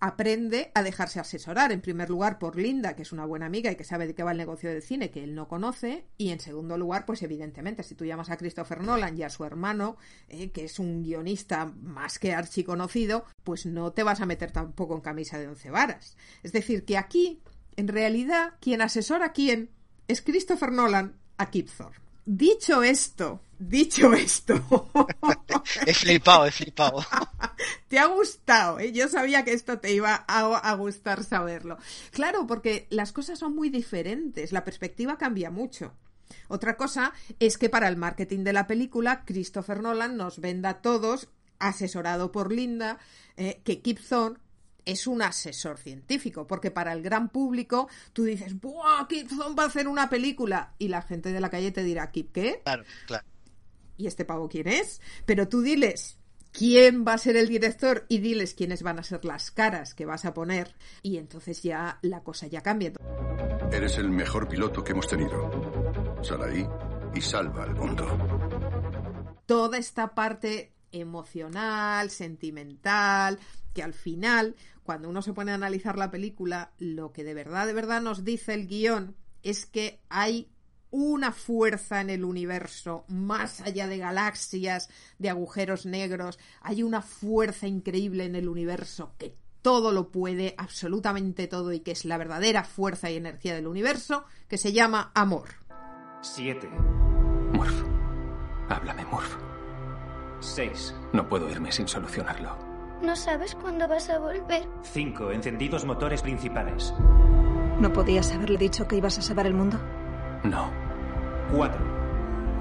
aprende 0.01 0.71
a 0.75 0.83
dejarse 0.83 1.21
asesorar, 1.21 1.73
en 1.73 1.81
primer 1.81 2.11
lugar, 2.11 2.39
por 2.39 2.57
Linda, 2.57 2.95
que 2.95 3.03
es 3.03 3.13
una 3.13 3.25
buena 3.25 3.47
amiga 3.47 3.71
y 3.71 3.77
que 3.77 3.85
sabe 3.85 4.07
de 4.07 4.15
qué 4.15 4.23
va 4.23 4.33
el 4.33 4.39
negocio 4.39 4.71
de 4.71 4.81
cine, 4.81 5.11
que 5.11 5.25
él 5.25 5.35
no 5.35 5.49
conoce, 5.49 6.05
y 6.19 6.31
en 6.31 6.41
segundo 6.41 6.77
lugar, 6.77 7.07
pues 7.07 7.23
evidentemente, 7.23 7.83
si 7.83 7.95
tú 7.95 8.05
llamas 8.05 8.31
a 8.31 8.37
Christopher 8.37 8.83
Nolan 8.83 9.17
y 9.17 9.23
a 9.23 9.31
su 9.31 9.45
hermano, 9.45 9.97
eh, 10.29 10.51
que 10.51 10.65
es 10.65 10.79
un 10.79 11.03
guionista 11.03 11.67
más 11.67 12.19
que 12.19 12.35
archiconocido, 12.35 13.25
pues 13.43 13.67
no 13.67 13.93
te 13.93 14.03
vas 14.03 14.21
a 14.21 14.27
meter 14.27 14.51
tampoco 14.51 14.95
en 14.95 15.01
camisa 15.01 15.39
de 15.39 15.49
once 15.49 15.71
varas. 15.71 16.17
Es 16.43 16.53
decir, 16.53 16.85
que 16.85 16.99
aquí 16.99 17.41
en 17.77 17.89
realidad, 17.89 18.55
quien 18.61 18.83
asesora 18.83 19.27
a 19.27 19.33
quién 19.33 19.71
es 20.09 20.23
Christopher 20.23 20.73
Nolan 20.73 21.17
a 21.39 21.51
Kip 21.51 21.69
Thorne. 21.77 22.04
Dicho 22.27 22.83
esto, 22.83 23.41
dicho 23.59 24.13
esto. 24.15 24.89
he 25.87 25.93
flipado, 25.93 26.47
he 26.47 26.51
flipado. 26.53 27.05
te 27.89 27.99
ha 27.99 28.07
gustado, 28.07 28.79
¿eh? 28.79 28.93
Yo 28.93 29.09
sabía 29.09 29.45
que 29.45 29.53
esto 29.53 29.79
te 29.79 29.93
iba 29.93 30.25
a, 30.27 30.41
a, 30.57 30.75
gustar 30.75 31.23
saberlo. 31.25 31.77
Claro, 32.13 32.47
porque 32.47 32.87
las 32.91 33.13
cosas 33.13 33.39
son 33.39 33.55
muy 33.55 33.69
diferentes, 33.69 34.53
la 34.53 34.65
perspectiva 34.65 35.19
cambia 35.19 35.51
mucho. 35.51 35.93
Otra 36.49 36.77
cosa 36.77 37.13
es 37.39 37.59
que 37.59 37.69
para 37.69 37.89
el 37.89 37.97
marketing 37.97 38.45
de 38.45 38.53
la 38.53 38.67
película, 38.67 39.25
Christopher 39.25 39.81
Nolan 39.81 40.17
nos 40.17 40.41
venda 40.41 40.71
a 40.71 40.83
todos, 40.83 41.29
asesorado 41.59 42.33
por 42.33 42.53
Linda, 42.53 42.99
eh, 43.37 43.61
que 43.65 43.81
Kip 43.81 43.99
Thorne 44.01 44.39
es 44.85 45.07
un 45.07 45.23
asesor 45.23 45.79
científico, 45.79 46.47
porque 46.47 46.71
para 46.71 46.93
el 46.93 47.03
gran 47.03 47.29
público 47.29 47.89
tú 48.13 48.25
dices, 48.25 48.61
¡buah! 48.61 49.07
Kip 49.09 49.31
va 49.59 49.65
a 49.65 49.67
hacer 49.67 49.89
una 49.89 50.09
película. 50.09 50.75
Y 50.79 50.89
la 50.89 51.03
gente 51.03 51.33
de 51.33 51.41
la 51.41 51.51
calle 51.51 51.71
te 51.71 51.83
dirá, 51.83 52.11
¿Kip 52.11 52.33
qué? 52.33 52.61
Claro, 52.65 52.85
claro. 53.07 53.25
¿y 53.97 54.07
este 54.07 54.25
pavo 54.25 54.49
quién 54.49 54.69
es? 54.69 55.01
Pero 55.27 55.49
tú 55.49 55.63
diles 55.63 56.19
quién 56.53 57.05
va 57.07 57.15
a 57.15 57.19
ser 57.19 57.37
el 57.37 57.49
director 57.49 58.05
y 58.09 58.19
diles 58.19 58.55
quiénes 58.55 58.83
van 58.83 58.99
a 58.99 59.03
ser 59.03 59.25
las 59.25 59.51
caras 59.51 59.95
que 59.95 60.07
vas 60.07 60.25
a 60.25 60.35
poner 60.35 60.75
y 61.03 61.17
entonces 61.17 61.63
ya 61.63 61.99
la 62.03 62.23
cosa 62.23 62.47
ya 62.47 62.61
cambia. 62.61 62.93
Eres 63.73 63.99
el 63.99 64.11
mejor 64.11 64.49
piloto 64.49 64.85
que 64.85 64.93
hemos 64.93 65.09
tenido. 65.09 66.21
Sal 66.23 66.43
ahí 66.43 66.67
y 67.15 67.21
salva 67.21 67.65
al 67.65 67.75
mundo. 67.75 68.07
Toda 69.47 69.79
esta 69.79 70.15
parte 70.15 70.73
emocional, 70.93 72.11
sentimental, 72.11 73.39
que 73.73 73.83
al 73.83 73.95
final, 73.95 74.55
cuando 74.85 75.09
uno 75.09 75.23
se 75.23 75.33
pone 75.33 75.51
a 75.51 75.57
analizar 75.57 75.99
la 75.99 76.11
película, 76.11 76.71
lo 76.79 77.13
que 77.13 77.25
de 77.25 77.35
verdad, 77.35 77.67
de 77.67 77.73
verdad 77.73 78.01
nos 78.01 78.25
dice 78.25 78.55
el 78.55 78.69
guion 78.69 79.17
es 79.43 79.67
que 79.67 80.01
hay 80.09 80.49
una 80.91 81.33
fuerza 81.33 82.01
en 82.01 82.09
el 82.09 82.25
universo, 82.25 83.05
más 83.09 83.61
allá 83.63 83.89
de 83.89 83.99
galaxias, 83.99 84.89
de 85.19 85.29
agujeros 85.29 85.87
negros, 85.87 86.39
hay 86.61 86.85
una 86.85 87.03
fuerza 87.03 87.67
increíble 87.67 88.25
en 88.25 88.37
el 88.37 88.49
universo 88.49 89.13
que 89.19 89.35
todo 89.61 89.91
lo 89.91 90.11
puede, 90.11 90.55
absolutamente 90.57 91.49
todo, 91.49 91.73
y 91.73 91.81
que 91.81 91.93
es 91.93 92.05
la 92.05 92.19
verdadera 92.19 92.63
fuerza 92.63 93.11
y 93.11 93.17
energía 93.17 93.55
del 93.55 93.67
universo, 93.67 94.25
que 94.47 94.59
se 94.59 94.73
llama 94.73 95.11
amor. 95.15 95.49
Siete. 96.21 96.69
Murph. 96.69 97.83
Háblame, 98.69 99.05
Murph. 99.07 99.37
Seis. 100.41 100.95
No 101.13 101.29
puedo 101.29 101.51
irme 101.51 101.73
sin 101.73 101.89
solucionarlo. 101.89 102.74
¿No 103.05 103.17
sabes 103.17 103.55
cuándo 103.55 103.87
vas 103.87 104.09
a 104.09 104.19
volver? 104.19 104.67
Cinco. 104.83 105.31
Encendidos 105.31 105.85
motores 105.85 106.23
principales. 106.23 106.95
¿No 107.79 107.93
podías 107.93 108.33
haberle 108.33 108.57
dicho 108.59 108.89
que 108.89 108.97
ibas 108.97 109.19
a 109.19 109.23
salvar 109.23 109.47
el 109.47 109.55
mundo? 109.55 109.79
No. 110.43 110.71
Cuatro. 111.55 111.81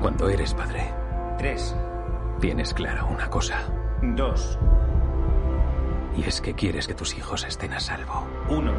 Cuando 0.02 0.28
eres 0.28 0.54
padre, 0.54 0.94
Tres. 1.38 1.74
tienes 2.42 2.74
clara 2.74 3.06
una 3.06 3.30
cosa. 3.30 3.70
Dos. 4.02 4.60
Y 6.18 6.24
es 6.24 6.42
que 6.42 6.54
quieres 6.54 6.88
que 6.88 6.94
tus 6.94 7.16
hijos 7.16 7.46
estén 7.46 7.74
a 7.74 7.80
salvo. 7.80 8.28
Uno. 8.50 8.74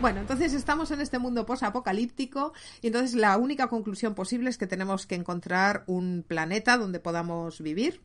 Bueno, 0.00 0.20
entonces 0.20 0.52
estamos 0.52 0.90
en 0.90 1.00
este 1.00 1.18
mundo 1.18 1.46
posapocalíptico 1.46 2.52
y 2.82 2.88
entonces 2.88 3.14
la 3.14 3.36
única 3.38 3.68
conclusión 3.68 4.14
posible 4.14 4.50
es 4.50 4.58
que 4.58 4.66
tenemos 4.66 5.06
que 5.06 5.14
encontrar 5.14 5.84
un 5.86 6.24
planeta 6.26 6.76
donde 6.76 6.98
podamos 7.00 7.60
vivir 7.62 8.02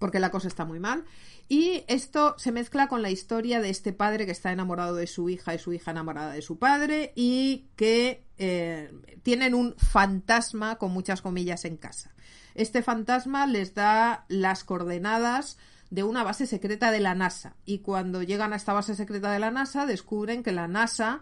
porque 0.00 0.18
la 0.18 0.30
cosa 0.30 0.48
está 0.48 0.64
muy 0.64 0.80
mal. 0.80 1.04
Y 1.46 1.84
esto 1.86 2.34
se 2.38 2.50
mezcla 2.50 2.88
con 2.88 3.02
la 3.02 3.10
historia 3.10 3.60
de 3.60 3.70
este 3.70 3.92
padre 3.92 4.26
que 4.26 4.32
está 4.32 4.50
enamorado 4.50 4.96
de 4.96 5.06
su 5.06 5.28
hija 5.28 5.54
y 5.54 5.58
su 5.58 5.72
hija 5.72 5.92
enamorada 5.92 6.32
de 6.32 6.42
su 6.42 6.58
padre 6.58 7.12
y 7.14 7.68
que 7.76 8.24
eh, 8.38 8.92
tienen 9.22 9.54
un 9.54 9.76
fantasma 9.76 10.76
con 10.76 10.90
muchas 10.90 11.22
comillas 11.22 11.64
en 11.64 11.76
casa. 11.76 12.12
Este 12.54 12.82
fantasma 12.82 13.46
les 13.46 13.74
da 13.74 14.24
las 14.28 14.64
coordenadas 14.64 15.58
de 15.90 16.02
una 16.02 16.24
base 16.24 16.46
secreta 16.46 16.90
de 16.90 17.00
la 17.00 17.14
NASA 17.14 17.56
y 17.64 17.80
cuando 17.80 18.22
llegan 18.22 18.52
a 18.52 18.56
esta 18.56 18.72
base 18.72 18.94
secreta 18.94 19.30
de 19.30 19.38
la 19.38 19.50
NASA 19.50 19.86
descubren 19.86 20.42
que 20.42 20.52
la 20.52 20.66
NASA 20.66 21.20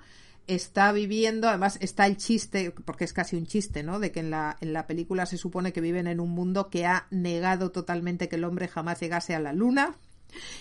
está 0.49 0.91
viviendo, 0.93 1.49
además 1.49 1.79
está 1.81 2.07
el 2.07 2.17
chiste, 2.17 2.73
porque 2.85 3.05
es 3.05 3.13
casi 3.13 3.37
un 3.37 3.47
chiste, 3.47 3.83
¿no? 3.83 4.01
De 4.01 4.11
que 4.11 4.21
en 4.21 4.31
la, 4.31 4.57
en 4.61 4.73
la 4.73 4.87
película 4.87 5.27
se 5.27 5.39
supone 5.39 5.73
que 5.73 5.81
viven 5.81 6.07
en 6.07 6.21
un 6.21 6.31
mundo 6.31 6.71
que 6.71 6.87
ha 6.87 7.07
negado 7.11 7.71
totalmente 7.71 8.29
que 8.29 8.37
el 8.37 8.45
hombre 8.45 8.67
jamás 8.67 8.99
llegase 9.01 9.35
a 9.35 9.41
la 9.41 9.53
luna 9.53 9.97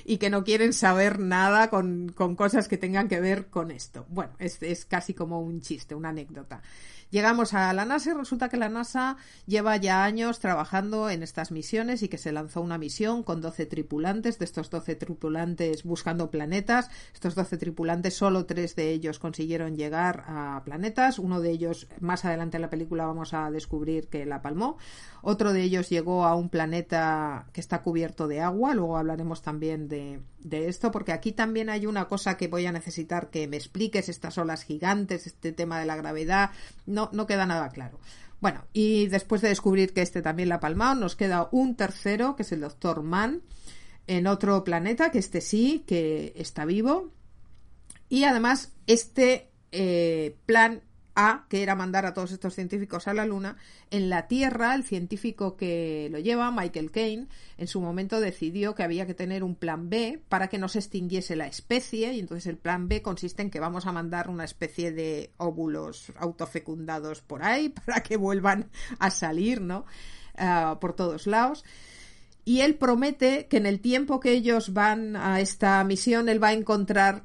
y 0.06 0.18
que 0.18 0.30
no 0.30 0.44
quieren 0.44 0.74
saber 0.74 1.20
nada 1.20 1.70
con, 1.70 2.10
con 2.10 2.36
cosas 2.36 2.68
que 2.68 2.78
tengan 2.78 3.08
que 3.08 3.20
ver 3.20 3.48
con 3.48 3.72
esto. 3.72 4.06
Bueno, 4.10 4.34
es, 4.40 4.62
es 4.62 4.86
casi 4.86 5.14
como 5.14 5.42
un 5.42 5.62
chiste, 5.62 5.96
una 5.96 6.10
anécdota. 6.10 6.62
Llegamos 7.10 7.54
a 7.54 7.72
la 7.72 7.86
NASA 7.86 8.12
y 8.12 8.14
resulta 8.14 8.50
que 8.50 8.58
la 8.58 8.68
NASA 8.68 9.16
lleva 9.46 9.78
ya 9.78 10.04
años 10.04 10.40
trabajando 10.40 11.10
en 11.10 11.24
estas 11.24 11.52
misiones 11.52 12.04
y 12.04 12.10
que 12.10 12.18
se 12.18 12.34
lanzó 12.34 12.60
una 12.60 12.78
misión 12.78 13.24
con 13.24 13.40
12 13.40 13.66
tripulantes, 13.66 14.40
de 14.40 14.46
estos 14.46 14.70
12 14.70 14.96
tripulantes 14.96 15.84
buscando 15.84 16.30
planetas. 16.30 16.90
Estos 17.14 17.34
12 17.36 17.58
tripulantes, 17.58 18.16
solo 18.16 18.46
tres 18.46 18.76
de 18.76 18.92
ellos 18.92 19.20
consiguieron 19.20 19.78
llegar 19.78 20.26
a 20.28 20.62
planetas. 20.66 21.18
Uno 21.18 21.40
de 21.40 21.52
ellos, 21.52 21.88
más 22.02 22.26
adelante 22.26 22.58
en 22.58 22.62
la 22.62 22.70
película, 22.70 23.06
vamos 23.06 23.34
a 23.34 23.50
descubrir 23.52 24.08
que 24.10 24.26
la 24.26 24.42
palmó. 24.42 24.78
Otro 25.22 25.54
de 25.54 25.62
ellos 25.62 25.90
llegó 25.90 26.26
a 26.26 26.36
un 26.36 26.50
planeta 26.50 27.48
que 27.54 27.62
está 27.62 27.82
cubierto 27.84 28.28
de 28.28 28.42
agua. 28.42 28.74
Luego 28.74 28.98
hablaremos 28.98 29.42
también 29.42 29.88
de, 29.88 30.20
de 30.50 30.70
esto, 30.70 30.92
porque 30.92 31.12
aquí 31.12 31.32
también 31.32 31.70
hay 31.70 31.86
una 31.86 32.08
cosa 32.08 32.38
que 32.38 32.48
voy 32.48 32.66
a 32.66 32.72
necesitar 32.72 33.30
que 33.30 33.48
me 33.48 33.58
expliques, 33.58 34.10
estas 34.10 34.38
olas 34.38 34.64
gigantes, 34.64 35.28
este 35.28 35.52
tema 35.52 35.80
de 35.80 35.86
la 35.86 35.96
gravedad, 35.96 36.52
no, 36.86 37.10
no 37.14 37.28
queda 37.28 37.46
nada 37.46 37.70
claro. 37.70 38.00
Bueno, 38.40 38.66
y 38.72 39.08
después 39.08 39.42
de 39.42 39.50
descubrir 39.50 39.94
que 39.94 40.02
este 40.02 40.22
también 40.22 40.50
la 40.50 40.56
ha 40.56 40.60
palmado, 40.60 40.96
nos 40.96 41.16
queda 41.16 41.50
un 41.52 41.76
tercero, 41.76 42.36
que 42.36 42.44
es 42.44 42.52
el 42.52 42.62
doctor 42.62 43.02
Mann, 43.02 43.42
en 44.06 44.28
otro 44.28 44.64
planeta, 44.64 45.12
que 45.12 45.20
este 45.20 45.42
sí, 45.42 45.84
que 45.88 46.34
está 46.36 46.66
vivo. 46.66 47.12
Y 48.10 48.24
además, 48.24 48.72
este 48.86 49.50
eh, 49.72 50.38
plan 50.46 50.82
a, 51.18 51.46
que 51.50 51.64
era 51.64 51.74
mandar 51.74 52.06
a 52.06 52.14
todos 52.14 52.32
estos 52.32 52.54
científicos 52.54 53.08
a 53.08 53.14
la 53.14 53.26
Luna, 53.26 53.58
en 53.90 54.08
la 54.08 54.28
Tierra, 54.28 54.76
el 54.76 54.84
científico 54.84 55.58
que 55.58 56.10
lo 56.12 56.20
lleva, 56.20 56.52
Michael 56.52 56.92
Kane, 56.92 57.28
en 57.58 57.68
su 57.68 57.82
momento 57.82 58.22
decidió 58.22 58.76
que 58.76 58.84
había 58.84 59.08
que 59.08 59.16
tener 59.16 59.44
un 59.44 59.56
plan 59.56 59.90
B 59.90 60.22
para 60.30 60.48
que 60.48 60.60
no 60.60 60.70
se 60.70 60.78
extinguiese 60.78 61.36
la 61.36 61.48
especie, 61.48 62.14
y 62.14 62.20
entonces 62.20 62.46
el 62.46 62.58
plan 62.58 62.88
B 62.88 63.02
consiste 63.02 63.42
en 63.42 63.50
que 63.50 63.60
vamos 63.60 63.88
a 63.88 63.92
mandar 63.92 64.30
una 64.30 64.46
especie 64.46 64.92
de 64.92 65.32
óvulos 65.38 66.14
autofecundados 66.18 67.22
por 67.22 67.44
ahí 67.44 67.70
para 67.86 68.04
que 68.04 68.16
vuelvan 68.16 68.70
a 69.00 69.10
salir, 69.10 69.60
¿no? 69.60 69.86
Uh, 70.40 70.78
por 70.78 70.94
todos 70.94 71.26
lados. 71.26 71.66
Y 72.46 72.62
él 72.62 72.76
promete 72.76 73.48
que 73.48 73.58
en 73.58 73.66
el 73.66 73.80
tiempo 73.80 74.20
que 74.20 74.34
ellos 74.34 74.72
van 74.72 75.16
a 75.16 75.42
esta 75.42 75.84
misión, 75.84 76.30
él 76.30 76.42
va 76.42 76.50
a 76.50 76.54
encontrar 76.54 77.24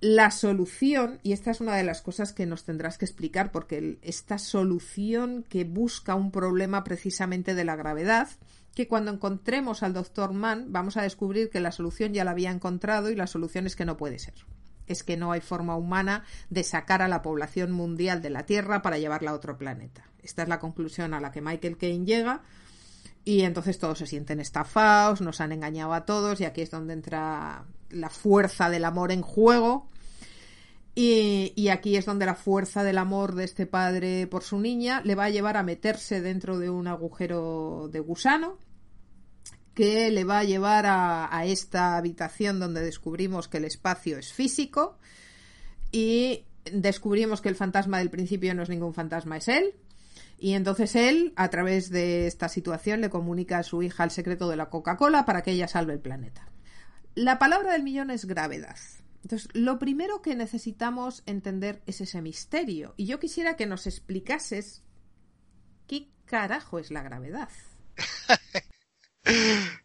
la 0.00 0.30
solución, 0.30 1.20
y 1.22 1.32
esta 1.32 1.50
es 1.50 1.60
una 1.60 1.74
de 1.76 1.82
las 1.82 2.02
cosas 2.02 2.32
que 2.32 2.46
nos 2.46 2.64
tendrás 2.64 2.98
que 2.98 3.06
explicar, 3.06 3.50
porque 3.50 3.98
esta 4.02 4.38
solución 4.38 5.44
que 5.48 5.64
busca 5.64 6.14
un 6.14 6.30
problema 6.30 6.84
precisamente 6.84 7.54
de 7.54 7.64
la 7.64 7.76
gravedad, 7.76 8.28
que 8.74 8.88
cuando 8.88 9.10
encontremos 9.10 9.82
al 9.82 9.94
doctor 9.94 10.34
Mann 10.34 10.66
vamos 10.70 10.98
a 10.98 11.02
descubrir 11.02 11.48
que 11.48 11.60
la 11.60 11.72
solución 11.72 12.12
ya 12.12 12.24
la 12.24 12.32
había 12.32 12.50
encontrado 12.50 13.10
y 13.10 13.16
la 13.16 13.26
solución 13.26 13.66
es 13.66 13.74
que 13.74 13.86
no 13.86 13.96
puede 13.96 14.18
ser. 14.18 14.34
Es 14.86 15.02
que 15.02 15.16
no 15.16 15.32
hay 15.32 15.40
forma 15.40 15.76
humana 15.76 16.24
de 16.50 16.62
sacar 16.62 17.00
a 17.00 17.08
la 17.08 17.22
población 17.22 17.72
mundial 17.72 18.20
de 18.20 18.30
la 18.30 18.44
Tierra 18.44 18.82
para 18.82 18.98
llevarla 18.98 19.30
a 19.30 19.34
otro 19.34 19.56
planeta. 19.56 20.04
Esta 20.22 20.42
es 20.42 20.48
la 20.48 20.58
conclusión 20.58 21.14
a 21.14 21.20
la 21.20 21.32
que 21.32 21.40
Michael 21.40 21.78
Kane 21.78 22.04
llega. 22.04 22.42
Y 23.24 23.40
entonces 23.40 23.78
todos 23.78 23.98
se 23.98 24.06
sienten 24.06 24.38
estafados, 24.38 25.20
nos 25.20 25.40
han 25.40 25.52
engañado 25.52 25.94
a 25.94 26.04
todos 26.04 26.40
y 26.40 26.44
aquí 26.44 26.60
es 26.60 26.70
donde 26.70 26.92
entra 26.92 27.64
la 27.96 28.10
fuerza 28.10 28.70
del 28.70 28.84
amor 28.84 29.12
en 29.12 29.22
juego. 29.22 29.88
Y, 30.94 31.68
aquí 31.68 31.96
es 31.96 32.06
donde 32.06 32.24
la 32.24 32.34
fuerza 32.34 32.82
del 32.82 32.96
amor 32.96 33.34
de 33.34 33.44
este 33.44 33.66
padre 33.66 34.26
por 34.26 34.42
su 34.42 34.58
niña 34.58 35.02
le 35.04 35.14
va 35.14 35.24
a 35.24 35.30
llevar 35.30 35.58
a 35.58 35.62
meterse 35.62 36.22
dentro 36.22 36.58
de 36.58 36.70
un 36.70 36.86
agujero 36.86 37.90
de 37.92 38.00
gusano 38.00 38.58
que 39.74 40.10
le 40.10 40.24
va 40.24 40.38
a 40.38 40.44
llevar 40.44 40.86
a, 40.86 41.28
a 41.36 41.44
esta 41.44 41.98
habitación 41.98 42.58
donde 42.58 42.80
descubrimos 42.80 43.46
que 43.46 43.58
el 43.58 43.66
espacio 43.66 44.16
es 44.16 44.32
físico 44.32 44.96
y 45.92 46.46
descubrimos 46.72 47.42
que 47.42 47.50
el 47.50 47.56
fantasma 47.56 47.98
del 47.98 48.08
principio 48.08 48.54
no 48.54 48.62
es 48.62 48.70
ningún 48.70 48.94
fantasma, 48.94 49.36
es 49.36 49.48
él. 49.48 49.74
Y 50.38 50.52
entonces 50.52 50.94
él, 50.96 51.32
a 51.36 51.48
través 51.48 51.90
de 51.90 52.26
esta 52.26 52.48
situación, 52.48 53.00
le 53.00 53.10
comunica 53.10 53.58
a 53.58 53.62
su 53.62 53.82
hija 53.82 54.04
el 54.04 54.10
secreto 54.10 54.48
de 54.48 54.56
la 54.56 54.68
Coca-Cola 54.68 55.24
para 55.24 55.42
que 55.42 55.52
ella 55.52 55.68
salve 55.68 55.94
el 55.94 56.00
planeta. 56.00 56.48
La 57.16 57.38
palabra 57.38 57.72
del 57.72 57.82
millón 57.82 58.10
es 58.10 58.26
gravedad. 58.26 58.76
Entonces, 59.22 59.48
lo 59.54 59.78
primero 59.78 60.20
que 60.20 60.36
necesitamos 60.36 61.22
entender 61.24 61.82
es 61.86 62.02
ese 62.02 62.20
misterio. 62.20 62.92
Y 62.98 63.06
yo 63.06 63.18
quisiera 63.18 63.56
que 63.56 63.64
nos 63.64 63.86
explicases 63.86 64.82
qué 65.88 66.10
carajo 66.26 66.78
es 66.78 66.90
la 66.90 67.02
gravedad. 67.02 67.48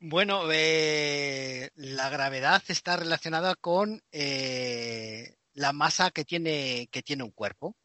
bueno, 0.00 0.50
eh, 0.50 1.68
la 1.74 2.08
gravedad 2.08 2.62
está 2.68 2.96
relacionada 2.96 3.54
con 3.54 4.02
eh, 4.10 5.36
la 5.52 5.74
masa 5.74 6.10
que 6.10 6.24
tiene, 6.24 6.88
que 6.90 7.02
tiene 7.02 7.22
un 7.22 7.32
cuerpo. 7.32 7.76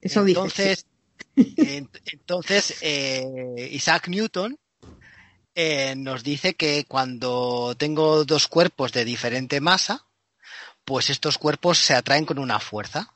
Eso 0.00 0.24
entonces, 0.24 0.86
dice. 1.34 1.88
entonces 2.12 2.76
eh, 2.80 3.70
Isaac 3.72 4.06
Newton 4.06 4.56
eh, 5.54 5.94
nos 5.96 6.22
dice 6.22 6.54
que 6.54 6.84
cuando 6.86 7.74
tengo 7.76 8.24
dos 8.24 8.48
cuerpos 8.48 8.92
de 8.92 9.04
diferente 9.04 9.60
masa, 9.60 10.06
pues 10.84 11.10
estos 11.10 11.38
cuerpos 11.38 11.78
se 11.78 11.94
atraen 11.94 12.24
con 12.24 12.38
una 12.38 12.58
fuerza. 12.58 13.14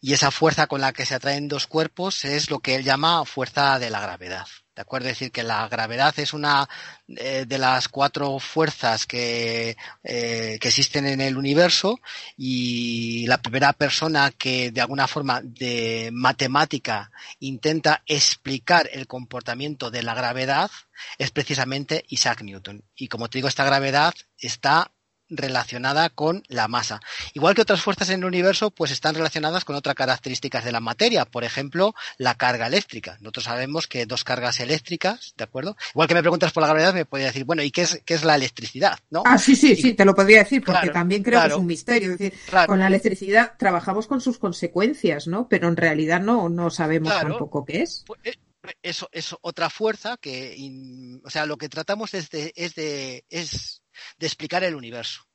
Y 0.00 0.14
esa 0.14 0.30
fuerza 0.30 0.66
con 0.66 0.80
la 0.80 0.92
que 0.92 1.06
se 1.06 1.14
atraen 1.14 1.48
dos 1.48 1.66
cuerpos 1.66 2.24
es 2.24 2.50
lo 2.50 2.58
que 2.58 2.74
él 2.74 2.84
llama 2.84 3.24
fuerza 3.24 3.78
de 3.78 3.90
la 3.90 4.00
gravedad. 4.00 4.46
¿De 4.74 4.80
acuerdo? 4.80 5.08
Es 5.08 5.18
decir, 5.18 5.32
que 5.32 5.42
la 5.42 5.68
gravedad 5.68 6.18
es 6.18 6.32
una 6.32 6.66
eh, 7.08 7.44
de 7.46 7.58
las 7.58 7.88
cuatro 7.88 8.38
fuerzas 8.38 9.06
que, 9.06 9.76
eh, 10.02 10.58
que 10.58 10.68
existen 10.68 11.06
en 11.06 11.20
el 11.20 11.36
universo 11.36 12.00
y 12.38 13.26
la 13.26 13.36
primera 13.36 13.74
persona 13.74 14.30
que 14.30 14.70
de 14.70 14.80
alguna 14.80 15.06
forma 15.06 15.42
de 15.42 16.08
matemática 16.12 17.10
intenta 17.40 18.02
explicar 18.06 18.88
el 18.92 19.06
comportamiento 19.06 19.90
de 19.90 20.02
la 20.02 20.14
gravedad 20.14 20.70
es 21.18 21.30
precisamente 21.30 22.04
Isaac 22.08 22.40
Newton. 22.40 22.82
Y 22.96 23.08
como 23.08 23.28
te 23.28 23.38
digo, 23.38 23.48
esta 23.48 23.64
gravedad 23.64 24.14
está 24.38 24.90
relacionada 25.36 26.10
con 26.10 26.42
la 26.48 26.68
masa. 26.68 27.00
Igual 27.34 27.54
que 27.54 27.62
otras 27.62 27.82
fuerzas 27.82 28.10
en 28.10 28.20
el 28.20 28.26
universo, 28.26 28.70
pues 28.70 28.90
están 28.90 29.14
relacionadas 29.14 29.64
con 29.64 29.76
otras 29.76 29.94
características 29.94 30.64
de 30.64 30.72
la 30.72 30.80
materia, 30.80 31.24
por 31.24 31.44
ejemplo, 31.44 31.94
la 32.18 32.34
carga 32.34 32.66
eléctrica. 32.66 33.16
Nosotros 33.20 33.44
sabemos 33.44 33.86
que 33.86 34.06
dos 34.06 34.24
cargas 34.24 34.60
eléctricas, 34.60 35.34
¿de 35.36 35.44
acuerdo? 35.44 35.76
Igual 35.94 36.08
que 36.08 36.14
me 36.14 36.22
preguntas 36.22 36.52
por 36.52 36.62
la 36.62 36.68
gravedad, 36.68 36.94
me 36.94 37.04
podría 37.04 37.28
decir, 37.28 37.44
bueno, 37.44 37.62
¿y 37.62 37.70
qué 37.70 37.82
es, 37.82 38.00
qué 38.04 38.14
es 38.14 38.24
la 38.24 38.34
electricidad? 38.34 38.98
¿no? 39.10 39.22
Ah, 39.24 39.38
sí, 39.38 39.56
sí, 39.56 39.76
sí, 39.76 39.94
te 39.94 40.04
lo 40.04 40.14
podría 40.14 40.40
decir, 40.40 40.62
porque 40.64 40.82
claro, 40.82 40.92
también 40.92 41.22
creo 41.22 41.38
claro, 41.38 41.48
que 41.48 41.54
es 41.54 41.60
un 41.60 41.66
misterio. 41.66 42.12
Es 42.12 42.18
decir, 42.18 42.38
claro. 42.48 42.68
con 42.68 42.78
la 42.78 42.86
electricidad 42.86 43.52
trabajamos 43.58 44.06
con 44.06 44.20
sus 44.20 44.38
consecuencias, 44.38 45.26
¿no? 45.26 45.48
Pero 45.48 45.68
en 45.68 45.76
realidad 45.76 46.20
no, 46.20 46.48
no 46.48 46.70
sabemos 46.70 47.12
tampoco 47.12 47.64
qué 47.64 47.82
es. 47.82 48.04
Pues, 48.06 48.20
eh, 48.24 48.34
eso 48.82 49.08
es 49.12 49.34
otra 49.40 49.70
fuerza 49.70 50.16
que, 50.18 51.20
o 51.24 51.30
sea, 51.30 51.46
lo 51.46 51.56
que 51.56 51.68
tratamos 51.68 52.14
es 52.14 52.30
de, 52.30 52.52
es 52.54 52.74
de, 52.74 53.24
es 53.28 53.81
de 54.18 54.26
explicar 54.26 54.64
el 54.64 54.74
universo. 54.74 55.26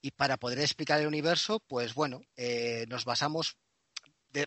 Y 0.00 0.10
para 0.10 0.36
poder 0.36 0.60
explicar 0.60 1.00
el 1.00 1.06
universo, 1.06 1.60
pues 1.66 1.94
bueno, 1.94 2.22
eh, 2.36 2.86
nos 2.88 3.04
basamos, 3.04 3.56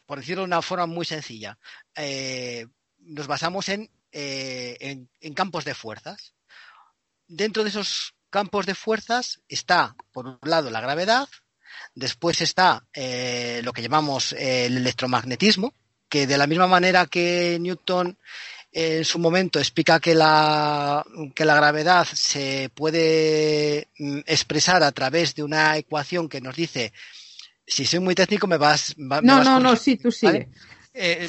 por 0.05 0.19
decirlo 0.19 0.41
de 0.41 0.47
una 0.47 0.61
forma 0.61 0.85
muy 0.85 1.05
sencilla, 1.05 1.57
eh, 1.95 2.65
nos 2.99 3.27
basamos 3.27 3.69
eh, 3.69 3.89
en, 4.11 5.09
en, 5.21 5.33
campos 5.33 5.65
de 5.65 5.75
fuerzas. 5.75 6.33
Dentro 7.27 7.63
de 7.63 7.69
esos 7.69 8.15
campos 8.29 8.65
de 8.65 8.75
fuerzas 8.75 9.41
está, 9.47 9.95
por 10.11 10.27
un 10.27 10.39
lado, 10.43 10.69
la 10.69 10.81
gravedad, 10.81 11.27
después 11.95 12.41
está 12.41 12.85
lo 12.95 13.73
que 13.73 13.81
llamamos 13.81 14.33
el 14.33 14.77
electromagnetismo, 14.77 15.73
que 16.09 16.27
de 16.27 16.37
la 16.37 16.47
misma 16.47 16.67
manera 16.67 17.07
que 17.07 17.57
Newton 17.59 18.17
en 18.73 19.05
su 19.05 19.19
momento 19.19 19.59
explica 19.59 19.99
que 19.99 20.15
la, 20.15 21.05
que 21.35 21.45
la 21.45 21.55
gravedad 21.55 22.07
se 22.11 22.69
puede 22.73 23.87
mm, 23.99 24.19
expresar 24.25 24.83
a 24.83 24.91
través 24.91 25.35
de 25.35 25.43
una 25.43 25.77
ecuación 25.77 26.27
que 26.27 26.41
nos 26.41 26.55
dice, 26.55 26.91
si 27.65 27.85
soy 27.85 27.99
muy 27.99 28.15
técnico 28.15 28.47
me 28.47 28.57
vas... 28.57 28.95
no, 28.97 29.21
me 29.21 29.33
vas 29.33 29.45
no, 29.45 29.59
no, 29.59 29.75
sí, 29.75 29.97
tú 29.97 30.11
sigue. 30.11 30.31
¿vale? 30.31 30.49
Eh, 30.95 31.27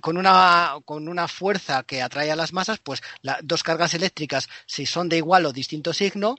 con 0.00 0.16
una 0.16 0.76
con 0.86 1.06
una 1.06 1.28
fuerza 1.28 1.82
que 1.82 2.00
atrae 2.00 2.30
a 2.30 2.36
las 2.36 2.54
masas, 2.54 2.78
pues 2.78 3.02
las 3.20 3.38
dos 3.42 3.62
cargas 3.62 3.92
eléctricas, 3.92 4.48
si 4.66 4.86
son 4.86 5.10
de 5.10 5.18
igual 5.18 5.44
o 5.44 5.52
distinto 5.52 5.92
signo, 5.92 6.36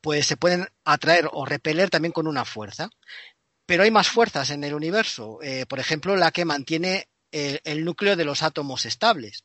pues 0.00 0.26
se 0.26 0.36
pueden 0.36 0.68
atraer 0.84 1.28
o 1.32 1.44
repeler 1.44 1.90
también 1.90 2.12
con 2.12 2.28
una 2.28 2.44
fuerza. 2.44 2.90
Pero 3.66 3.82
hay 3.82 3.90
más 3.90 4.08
fuerzas 4.08 4.50
en 4.50 4.62
el 4.62 4.74
universo. 4.74 5.38
Eh, 5.42 5.66
por 5.66 5.80
ejemplo, 5.80 6.16
la 6.16 6.30
que 6.30 6.44
mantiene 6.44 7.08
el, 7.34 7.84
núcleo 7.84 8.16
de 8.16 8.24
los 8.24 8.42
átomos 8.42 8.86
estables. 8.86 9.44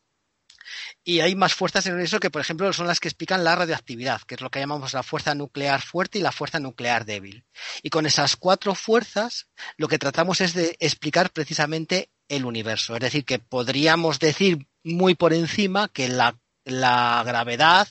Y 1.03 1.21
hay 1.21 1.35
más 1.35 1.55
fuerzas 1.55 1.87
en 1.87 1.99
el 1.99 2.19
que, 2.19 2.29
por 2.29 2.41
ejemplo, 2.41 2.71
son 2.73 2.85
las 2.85 2.99
que 2.99 3.07
explican 3.07 3.43
la 3.43 3.55
radioactividad, 3.55 4.21
que 4.21 4.35
es 4.35 4.41
lo 4.41 4.51
que 4.51 4.59
llamamos 4.59 4.93
la 4.93 5.01
fuerza 5.01 5.33
nuclear 5.33 5.81
fuerte 5.81 6.19
y 6.19 6.21
la 6.21 6.31
fuerza 6.31 6.59
nuclear 6.59 7.05
débil. 7.05 7.45
Y 7.81 7.89
con 7.89 8.05
esas 8.05 8.35
cuatro 8.35 8.75
fuerzas, 8.75 9.47
lo 9.77 9.87
que 9.87 9.97
tratamos 9.97 10.41
es 10.41 10.53
de 10.53 10.77
explicar 10.79 11.31
precisamente 11.31 12.11
el 12.27 12.45
universo. 12.45 12.93
Es 12.95 13.01
decir, 13.01 13.25
que 13.25 13.39
podríamos 13.39 14.19
decir 14.19 14.67
muy 14.83 15.15
por 15.15 15.33
encima 15.33 15.87
que 15.87 16.07
la, 16.07 16.39
la 16.65 17.23
gravedad 17.25 17.87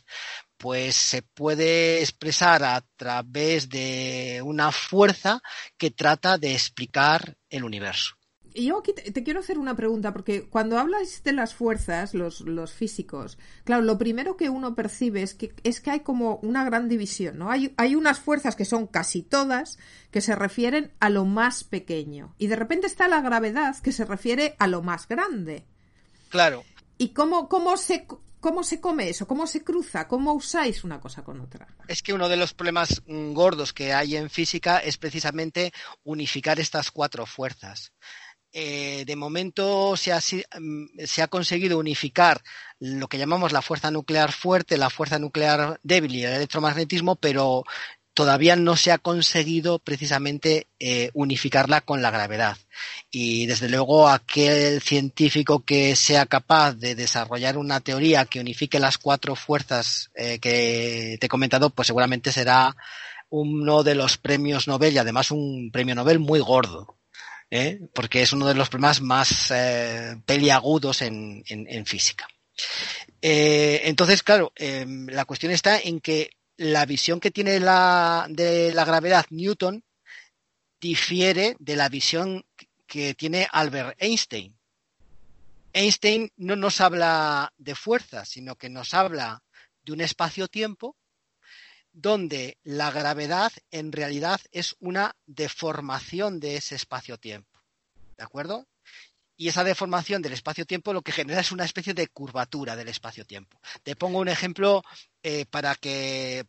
pues 0.58 0.96
se 0.96 1.22
puede 1.22 2.00
expresar 2.00 2.64
a 2.64 2.84
través 2.96 3.68
de 3.68 4.40
una 4.44 4.72
fuerza 4.72 5.40
que 5.76 5.90
trata 5.90 6.36
de 6.36 6.52
explicar 6.52 7.36
el 7.48 7.64
universo. 7.64 8.17
Y 8.58 8.64
yo 8.64 8.78
aquí 8.78 8.92
te, 8.92 9.12
te, 9.12 9.22
quiero 9.22 9.38
hacer 9.38 9.56
una 9.56 9.76
pregunta, 9.76 10.12
porque 10.12 10.48
cuando 10.48 10.80
hablas 10.80 11.22
de 11.22 11.32
las 11.32 11.54
fuerzas, 11.54 12.12
los, 12.12 12.40
los, 12.40 12.72
físicos, 12.72 13.38
claro, 13.62 13.82
lo 13.82 13.98
primero 13.98 14.36
que 14.36 14.50
uno 14.50 14.74
percibe 14.74 15.22
es 15.22 15.34
que, 15.34 15.54
es 15.62 15.80
que 15.80 15.92
hay 15.92 16.00
como 16.00 16.40
una 16.42 16.64
gran 16.64 16.88
división, 16.88 17.38
¿no? 17.38 17.52
Hay, 17.52 17.72
hay 17.76 17.94
unas 17.94 18.18
fuerzas 18.18 18.56
que 18.56 18.64
son 18.64 18.88
casi 18.88 19.22
todas 19.22 19.78
que 20.10 20.20
se 20.20 20.34
refieren 20.34 20.90
a 20.98 21.08
lo 21.08 21.24
más 21.24 21.62
pequeño. 21.62 22.34
Y 22.36 22.48
de 22.48 22.56
repente 22.56 22.88
está 22.88 23.06
la 23.06 23.20
gravedad 23.20 23.76
que 23.78 23.92
se 23.92 24.04
refiere 24.04 24.56
a 24.58 24.66
lo 24.66 24.82
más 24.82 25.06
grande. 25.06 25.64
Claro. 26.28 26.64
¿Y 26.98 27.10
cómo, 27.10 27.48
cómo 27.48 27.76
se, 27.76 28.08
¿Cómo 28.40 28.62
se 28.62 28.80
come 28.80 29.08
eso? 29.08 29.26
¿Cómo 29.26 29.46
se 29.48 29.64
cruza? 29.64 30.06
¿Cómo 30.06 30.32
usáis 30.32 30.84
una 30.84 31.00
cosa 31.00 31.24
con 31.24 31.40
otra? 31.40 31.66
Es 31.88 32.02
que 32.02 32.12
uno 32.12 32.28
de 32.28 32.36
los 32.36 32.54
problemas 32.54 33.02
gordos 33.06 33.72
que 33.72 33.92
hay 33.92 34.14
en 34.14 34.30
física 34.30 34.78
es 34.78 34.96
precisamente 34.96 35.72
unificar 36.04 36.60
estas 36.60 36.92
cuatro 36.92 37.26
fuerzas. 37.26 37.92
Eh, 38.52 39.04
de 39.06 39.16
momento 39.16 39.96
se 39.96 40.12
ha, 40.12 40.20
se 40.20 40.44
ha, 41.22 41.28
conseguido 41.28 41.78
unificar 41.78 42.42
lo 42.80 43.06
que 43.06 43.18
llamamos 43.18 43.52
la 43.52 43.62
fuerza 43.62 43.90
nuclear 43.90 44.32
fuerte, 44.32 44.78
la 44.78 44.88
fuerza 44.90 45.18
nuclear 45.18 45.78
débil 45.82 46.16
y 46.16 46.24
el 46.24 46.32
electromagnetismo, 46.32 47.16
pero 47.16 47.64
todavía 48.18 48.56
no 48.56 48.74
se 48.74 48.90
ha 48.90 48.98
conseguido 48.98 49.78
precisamente 49.78 50.66
eh, 50.80 51.10
unificarla 51.14 51.82
con 51.82 52.02
la 52.02 52.10
gravedad. 52.10 52.56
Y 53.12 53.46
desde 53.46 53.68
luego 53.68 54.08
aquel 54.08 54.82
científico 54.82 55.60
que 55.64 55.94
sea 55.94 56.26
capaz 56.26 56.72
de 56.72 56.96
desarrollar 56.96 57.56
una 57.56 57.78
teoría 57.78 58.24
que 58.24 58.40
unifique 58.40 58.80
las 58.80 58.98
cuatro 58.98 59.36
fuerzas 59.36 60.10
eh, 60.16 60.40
que 60.40 61.16
te 61.20 61.26
he 61.26 61.28
comentado, 61.28 61.70
pues 61.70 61.86
seguramente 61.86 62.32
será 62.32 62.74
uno 63.30 63.84
de 63.84 63.94
los 63.94 64.18
premios 64.18 64.66
Nobel 64.66 64.94
y 64.94 64.98
además 64.98 65.30
un 65.30 65.70
premio 65.72 65.94
Nobel 65.94 66.18
muy 66.18 66.40
gordo. 66.40 66.97
¿Eh? 67.50 67.80
porque 67.92 68.22
es 68.22 68.32
uno 68.32 68.46
de 68.46 68.54
los 68.54 68.68
problemas 68.68 69.00
más 69.00 69.50
eh, 69.50 70.20
peliagudos 70.24 71.02
en, 71.02 71.44
física. 71.86 72.28
Eh, 73.22 73.82
entonces, 73.84 74.22
claro, 74.22 74.52
la 74.56 75.24
cuestión 75.24 75.52
está 75.52 75.78
en 75.78 76.00
que 76.00 76.30
la 76.56 76.86
visión 76.86 77.20
que 77.20 77.30
tiene 77.30 77.60
la, 77.60 78.26
de 78.28 78.72
la 78.74 78.84
gravedad 78.84 79.26
Newton 79.30 79.84
difiere 80.80 81.56
de 81.58 81.76
la 81.76 81.88
visión 81.88 82.44
que 82.86 83.14
tiene 83.14 83.48
Albert 83.50 83.96
Einstein. 84.00 84.56
Einstein 85.72 86.32
no 86.36 86.56
nos 86.56 86.80
habla 86.80 87.52
de 87.58 87.74
fuerza, 87.74 88.24
sino 88.24 88.56
que 88.56 88.68
nos 88.68 88.94
habla 88.94 89.42
de 89.84 89.92
un 89.92 90.00
espacio-tiempo 90.00 90.96
donde 92.00 92.58
la 92.62 92.92
gravedad 92.92 93.52
en 93.72 93.90
realidad 93.90 94.40
es 94.52 94.76
una 94.78 95.16
deformación 95.26 96.38
de 96.38 96.56
ese 96.56 96.76
espacio-tiempo. 96.76 97.60
¿De 98.16 98.22
acuerdo? 98.22 98.68
Y 99.36 99.48
esa 99.48 99.64
deformación 99.64 100.22
del 100.22 100.32
espacio-tiempo 100.32 100.92
lo 100.92 101.02
que 101.02 101.12
genera 101.12 101.40
es 101.40 101.50
una 101.50 101.64
especie 101.64 101.94
de 101.94 102.06
curvatura 102.06 102.76
del 102.76 102.88
espacio-tiempo. 102.88 103.60
Te 103.82 103.96
pongo 103.96 104.18
un 104.20 104.28
ejemplo 104.28 104.82
eh, 105.24 105.44
para, 105.46 105.74
que, 105.74 106.46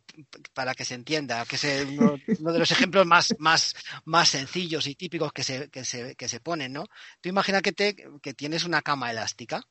para 0.54 0.74
que 0.74 0.84
se 0.84 0.94
entienda, 0.94 1.44
que 1.46 1.56
es 1.56 1.86
uno, 1.88 2.16
uno 2.38 2.52
de 2.52 2.58
los 2.58 2.70
ejemplos 2.70 3.06
más, 3.06 3.34
más, 3.38 3.74
más 4.04 4.28
sencillos 4.28 4.86
y 4.86 4.94
típicos 4.94 5.32
que 5.32 5.42
se, 5.42 5.68
que 5.68 5.84
se, 5.84 6.14
que 6.14 6.28
se 6.28 6.40
ponen, 6.40 6.72
¿no? 6.72 6.86
Tú 7.20 7.28
imagina 7.28 7.60
que, 7.60 7.72
te, 7.72 7.96
que 8.22 8.34
tienes 8.34 8.64
una 8.64 8.82
cama 8.82 9.10
elástica, 9.10 9.64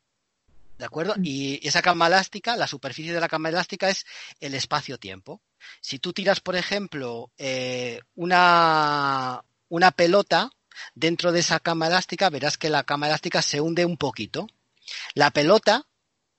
¿de 0.77 0.85
acuerdo? 0.85 1.15
Y 1.23 1.65
esa 1.65 1.81
cama 1.81 2.07
elástica, 2.07 2.57
la 2.57 2.67
superficie 2.67 3.13
de 3.13 3.19
la 3.21 3.29
cama 3.29 3.49
elástica 3.49 3.89
es 3.89 4.05
el 4.41 4.55
espacio-tiempo. 4.55 5.41
Si 5.81 5.99
tú 5.99 6.13
tiras, 6.13 6.39
por 6.39 6.55
ejemplo, 6.55 7.31
eh, 7.37 8.01
una, 8.15 9.43
una 9.69 9.91
pelota 9.91 10.51
dentro 10.95 11.31
de 11.31 11.39
esa 11.39 11.59
cama 11.59 11.87
elástica, 11.87 12.29
verás 12.29 12.57
que 12.57 12.69
la 12.69 12.83
cama 12.83 13.07
elástica 13.07 13.41
se 13.41 13.61
hunde 13.61 13.85
un 13.85 13.97
poquito. 13.97 14.47
La 15.13 15.31
pelota, 15.31 15.85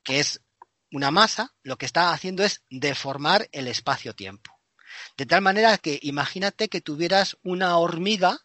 que 0.03 0.21
es 0.21 0.41
una 0.93 1.11
masa, 1.11 1.55
lo 1.63 1.77
que 1.77 1.87
está 1.87 2.13
haciendo 2.13 2.43
es 2.45 2.63
deformar 2.69 3.49
el 3.53 3.69
espacio-tiempo. 3.69 4.59
De 5.17 5.27
tal 5.27 5.41
manera 5.41 5.79
que 5.79 5.99
imagínate 6.03 6.69
que 6.69 6.81
tuvieras 6.81 7.37
una 7.43 7.77
hormiga 7.79 8.41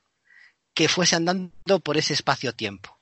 que 0.74 0.88
fuese 0.88 1.16
andando 1.16 1.80
por 1.80 1.98
ese 1.98 2.14
espacio-tiempo. 2.14 3.00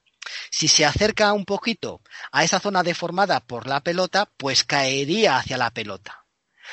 Si 0.50 0.68
se 0.68 0.86
acerca 0.86 1.34
un 1.34 1.46
poquito 1.46 2.02
a 2.32 2.44
esa 2.44 2.60
zona 2.60 2.84
deformada 2.84 3.42
por 3.42 3.68
la 3.68 3.82
pelota, 3.82 4.30
pues 4.38 4.64
caería 4.64 5.38
hacia 5.38 5.58
la 5.58 5.72
pelota. 5.72 6.23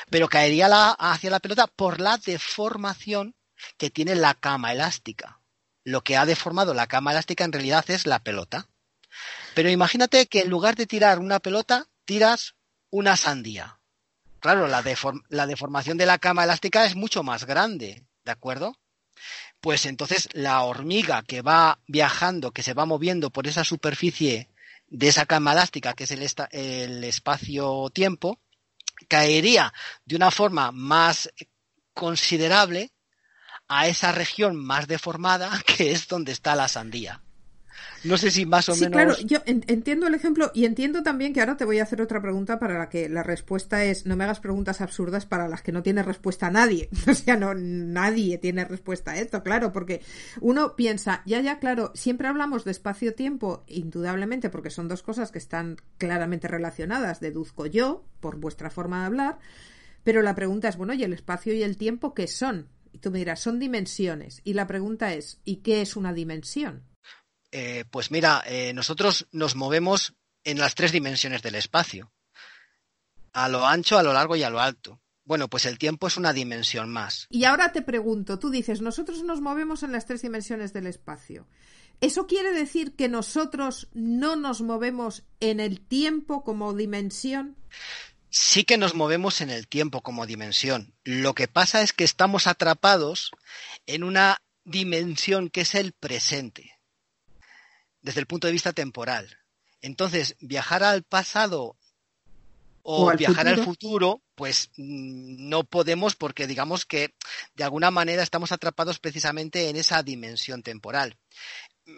Pero 0.09 0.27
caería 0.27 0.67
hacia 0.91 1.29
la 1.29 1.39
pelota 1.39 1.67
por 1.67 1.99
la 1.99 2.17
deformación 2.17 3.35
que 3.77 3.89
tiene 3.89 4.15
la 4.15 4.33
cama 4.33 4.71
elástica 4.71 5.41
lo 5.83 6.03
que 6.03 6.17
ha 6.17 6.25
deformado 6.25 6.73
la 6.73 6.87
cama 6.87 7.11
elástica 7.11 7.43
en 7.43 7.51
realidad 7.51 7.85
es 7.89 8.05
la 8.05 8.19
pelota. 8.19 8.67
Pero 9.55 9.69
imagínate 9.69 10.27
que 10.27 10.41
en 10.41 10.49
lugar 10.49 10.75
de 10.75 10.87
tirar 10.87 11.19
una 11.19 11.39
pelota, 11.39 11.87
tiras 12.05 12.55
una 12.89 13.17
sandía. 13.17 13.79
Claro, 14.39 14.67
la, 14.67 14.83
la 15.29 15.47
deformación 15.47 15.97
de 15.97 16.05
la 16.05 16.17
cama 16.17 16.43
elástica 16.43 16.85
es 16.85 16.95
mucho 16.95 17.23
más 17.23 17.45
grande, 17.45 18.03
¿de 18.23 18.31
acuerdo? 18.31 18.75
Pues 19.59 19.85
entonces 19.85 20.29
la 20.33 20.63
hormiga 20.63 21.21
que 21.23 21.41
va 21.41 21.79
viajando, 21.87 22.51
que 22.51 22.63
se 22.63 22.73
va 22.73 22.85
moviendo 22.85 23.29
por 23.29 23.47
esa 23.47 23.63
superficie 23.63 24.49
de 24.87 25.07
esa 25.07 25.25
cama 25.25 25.53
elástica 25.53 25.93
que 25.93 26.05
es 26.05 26.11
el, 26.11 26.27
el 26.51 27.03
espacio-tiempo 27.03 28.39
caería 29.11 29.73
de 30.05 30.15
una 30.15 30.31
forma 30.31 30.71
más 30.71 31.29
considerable 31.93 32.93
a 33.67 33.87
esa 33.87 34.13
región 34.13 34.55
más 34.55 34.87
deformada 34.87 35.51
que 35.67 35.91
es 35.91 36.07
donde 36.07 36.31
está 36.31 36.55
la 36.55 36.69
sandía. 36.69 37.21
No 38.03 38.17
sé 38.17 38.31
si 38.31 38.45
más 38.45 38.67
o 38.69 38.73
sí, 38.73 38.81
menos. 38.81 39.17
Claro, 39.17 39.27
yo 39.27 39.39
entiendo 39.45 40.07
el 40.07 40.15
ejemplo 40.15 40.51
y 40.53 40.65
entiendo 40.65 41.03
también 41.03 41.33
que 41.33 41.39
ahora 41.39 41.57
te 41.57 41.65
voy 41.65 41.79
a 41.79 41.83
hacer 41.83 42.01
otra 42.01 42.21
pregunta 42.21 42.59
para 42.59 42.77
la 42.77 42.89
que 42.89 43.09
la 43.09 43.23
respuesta 43.23 43.83
es 43.83 44.05
no 44.05 44.15
me 44.15 44.23
hagas 44.23 44.39
preguntas 44.39 44.81
absurdas 44.81 45.25
para 45.25 45.47
las 45.47 45.61
que 45.61 45.71
no 45.71 45.83
tiene 45.83 46.03
respuesta 46.03 46.49
nadie. 46.49 46.89
O 47.11 47.13
sea, 47.13 47.35
no 47.35 47.53
nadie 47.53 48.37
tiene 48.37 48.63
respuesta 48.63 49.11
a 49.11 49.19
esto, 49.19 49.43
claro, 49.43 49.73
porque 49.73 50.01
uno 50.39 50.75
piensa, 50.75 51.23
ya, 51.25 51.41
ya, 51.41 51.59
claro, 51.59 51.91
siempre 51.93 52.27
hablamos 52.27 52.63
de 52.63 52.71
espacio-tiempo, 52.71 53.65
indudablemente, 53.67 54.49
porque 54.49 54.69
son 54.69 54.87
dos 54.87 55.03
cosas 55.03 55.31
que 55.31 55.37
están 55.37 55.77
claramente 55.97 56.47
relacionadas, 56.47 57.19
deduzco 57.19 57.65
yo, 57.65 58.05
por 58.21 58.37
vuestra 58.37 58.69
forma 58.69 59.01
de 59.01 59.05
hablar, 59.07 59.39
pero 60.03 60.21
la 60.21 60.35
pregunta 60.35 60.69
es, 60.69 60.77
bueno, 60.77 60.93
¿y 60.93 61.03
el 61.03 61.13
espacio 61.13 61.53
y 61.53 61.63
el 61.63 61.77
tiempo 61.77 62.13
qué 62.13 62.27
son? 62.27 62.69
Y 62.93 62.99
tú 62.99 63.11
me 63.11 63.19
dirás, 63.19 63.39
son 63.39 63.59
dimensiones. 63.59 64.41
Y 64.43 64.53
la 64.53 64.67
pregunta 64.67 65.13
es, 65.13 65.39
¿y 65.43 65.57
qué 65.57 65.81
es 65.81 65.95
una 65.95 66.13
dimensión? 66.13 66.83
Eh, 67.51 67.85
pues 67.89 68.11
mira, 68.11 68.43
eh, 68.45 68.73
nosotros 68.73 69.27
nos 69.31 69.55
movemos 69.55 70.13
en 70.43 70.59
las 70.59 70.75
tres 70.75 70.91
dimensiones 70.91 71.41
del 71.41 71.55
espacio. 71.55 72.11
A 73.33 73.49
lo 73.49 73.65
ancho, 73.65 73.97
a 73.97 74.03
lo 74.03 74.13
largo 74.13 74.35
y 74.35 74.43
a 74.43 74.49
lo 74.49 74.59
alto. 74.59 74.99
Bueno, 75.23 75.49
pues 75.49 75.65
el 75.65 75.77
tiempo 75.77 76.07
es 76.07 76.17
una 76.17 76.33
dimensión 76.33 76.91
más. 76.91 77.27
Y 77.29 77.45
ahora 77.45 77.71
te 77.71 77.81
pregunto, 77.81 78.39
tú 78.39 78.49
dices, 78.49 78.81
nosotros 78.81 79.23
nos 79.23 79.39
movemos 79.39 79.83
en 79.83 79.91
las 79.91 80.05
tres 80.05 80.21
dimensiones 80.21 80.73
del 80.73 80.87
espacio. 80.87 81.47
¿Eso 82.01 82.25
quiere 82.25 82.51
decir 82.51 82.95
que 82.95 83.07
nosotros 83.07 83.87
no 83.93 84.35
nos 84.35 84.61
movemos 84.61 85.23
en 85.39 85.59
el 85.59 85.79
tiempo 85.79 86.43
como 86.43 86.73
dimensión? 86.73 87.55
sí 88.31 88.63
que 88.63 88.77
nos 88.77 88.95
movemos 88.95 89.41
en 89.41 89.51
el 89.51 89.67
tiempo 89.67 90.01
como 90.01 90.25
dimensión. 90.25 90.95
Lo 91.03 91.35
que 91.35 91.47
pasa 91.47 91.81
es 91.81 91.93
que 91.93 92.05
estamos 92.05 92.47
atrapados 92.47 93.31
en 93.85 94.03
una 94.03 94.41
dimensión 94.63 95.49
que 95.49 95.61
es 95.61 95.75
el 95.75 95.91
presente, 95.91 96.79
desde 98.01 98.19
el 98.19 98.27
punto 98.27 98.47
de 98.47 98.53
vista 98.53 98.73
temporal. 98.73 99.37
Entonces, 99.81 100.35
viajar 100.39 100.83
al 100.83 101.03
pasado 101.03 101.77
o, 102.83 103.05
o 103.05 103.09
al 103.09 103.17
viajar 103.17 103.47
futuro. 103.47 103.61
al 103.61 103.65
futuro, 103.65 104.21
pues 104.35 104.71
no 104.77 105.63
podemos 105.63 106.15
porque 106.15 106.47
digamos 106.47 106.85
que 106.85 107.13
de 107.55 107.63
alguna 107.63 107.91
manera 107.91 108.23
estamos 108.23 108.51
atrapados 108.51 108.99
precisamente 108.99 109.69
en 109.69 109.75
esa 109.75 110.01
dimensión 110.03 110.63
temporal. 110.63 111.17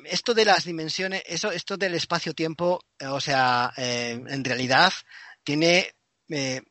Esto 0.06 0.34
de 0.34 0.46
las 0.46 0.66
dimensiones, 0.66 1.24
eso, 1.26 1.52
esto 1.52 1.78
del 1.78 1.94
espacio-tiempo, 1.96 2.82
o 3.02 3.22
sea, 3.22 3.74
eh, 3.78 4.22
en 4.28 4.44
realidad 4.44 4.92
tiene 5.44 5.94
eh, 6.30 6.62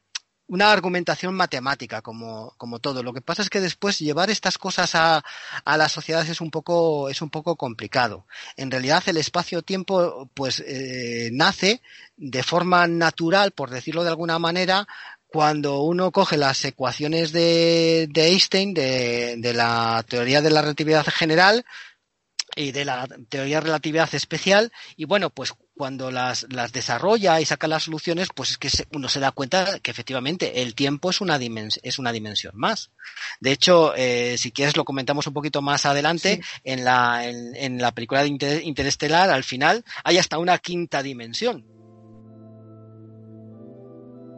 una 0.53 0.71
argumentación 0.71 1.35
matemática 1.35 2.03
como, 2.03 2.53
como, 2.59 2.79
todo. 2.79 3.03
Lo 3.03 3.15
que 3.15 3.23
pasa 3.23 3.41
es 3.41 3.49
que 3.49 3.63
después 3.63 3.99
llevar 3.99 4.29
estas 4.29 4.59
cosas 4.59 4.95
a, 4.95 5.25
a 5.65 5.77
la 5.79 5.89
sociedad 5.89 6.29
es 6.29 6.43
un 6.43 6.51
poco, 6.51 7.09
es 7.09 7.23
un 7.23 7.31
poco 7.31 7.57
complicado. 7.57 8.27
En 8.59 8.71
realidad 8.71 9.03
el 9.07 9.17
espacio-tiempo 9.17 10.29
pues 10.35 10.63
eh, 10.67 11.31
nace 11.33 11.81
de 12.19 12.43
forma 12.43 12.87
natural, 12.87 13.53
por 13.53 13.71
decirlo 13.71 14.05
de 14.05 14.11
alguna 14.11 14.39
manera, 14.39 14.87
cuando 15.27 15.81
uno 15.81 16.11
coge 16.11 16.37
las 16.37 16.63
ecuaciones 16.67 17.33
de, 17.33 18.07
de 18.11 18.27
Einstein, 18.27 18.75
de, 18.75 19.37
de 19.39 19.55
la 19.55 20.05
teoría 20.07 20.43
de 20.43 20.51
la 20.51 20.61
relatividad 20.61 21.07
general, 21.07 21.65
y 22.55 22.73
de 22.73 22.85
la 22.85 23.09
teoría 23.31 23.57
de 23.57 23.63
relatividad 23.63 24.15
especial 24.15 24.73
y 24.97 25.07
bueno 25.07 25.31
pues 25.31 25.55
cuando 25.77 26.11
las, 26.11 26.47
las 26.51 26.73
desarrolla 26.73 27.41
y 27.41 27.45
saca 27.45 27.67
las 27.67 27.85
soluciones 27.85 28.29
pues 28.35 28.53
es 28.53 28.59
que 28.59 28.71
se, 28.71 28.87
uno 28.93 29.09
se 29.09 29.21
da 29.21 29.33
cuenta 29.33 29.79
que 29.81 29.91
efectivamente 29.91 30.63
el 30.63 30.75
tiempo 30.75 31.11
es 31.11 31.21
una 31.21 31.39
dimensión 31.39 31.81
es 31.85 31.99
una 31.99 32.13
dimensión 32.13 32.53
más 32.57 32.91
de 33.41 33.53
hecho 33.53 33.95
eh, 33.97 34.37
si 34.39 34.53
quieres 34.53 34.77
lo 34.77 34.85
comentamos 34.85 35.27
un 35.27 35.33
poquito 35.33 35.63
más 35.63 35.87
adelante 35.87 36.37
sí. 36.37 36.61
en 36.65 36.85
la 36.85 37.27
en, 37.27 37.57
en, 37.57 37.79
la 37.81 37.93
película 37.93 38.23
de 38.23 38.29
Inter, 38.29 38.63
Interestelar 38.65 39.31
al 39.31 39.45
final 39.45 39.85
hay 40.05 40.19
hasta 40.19 40.39
una 40.39 40.59
quinta 40.59 41.03
dimensión 41.03 41.65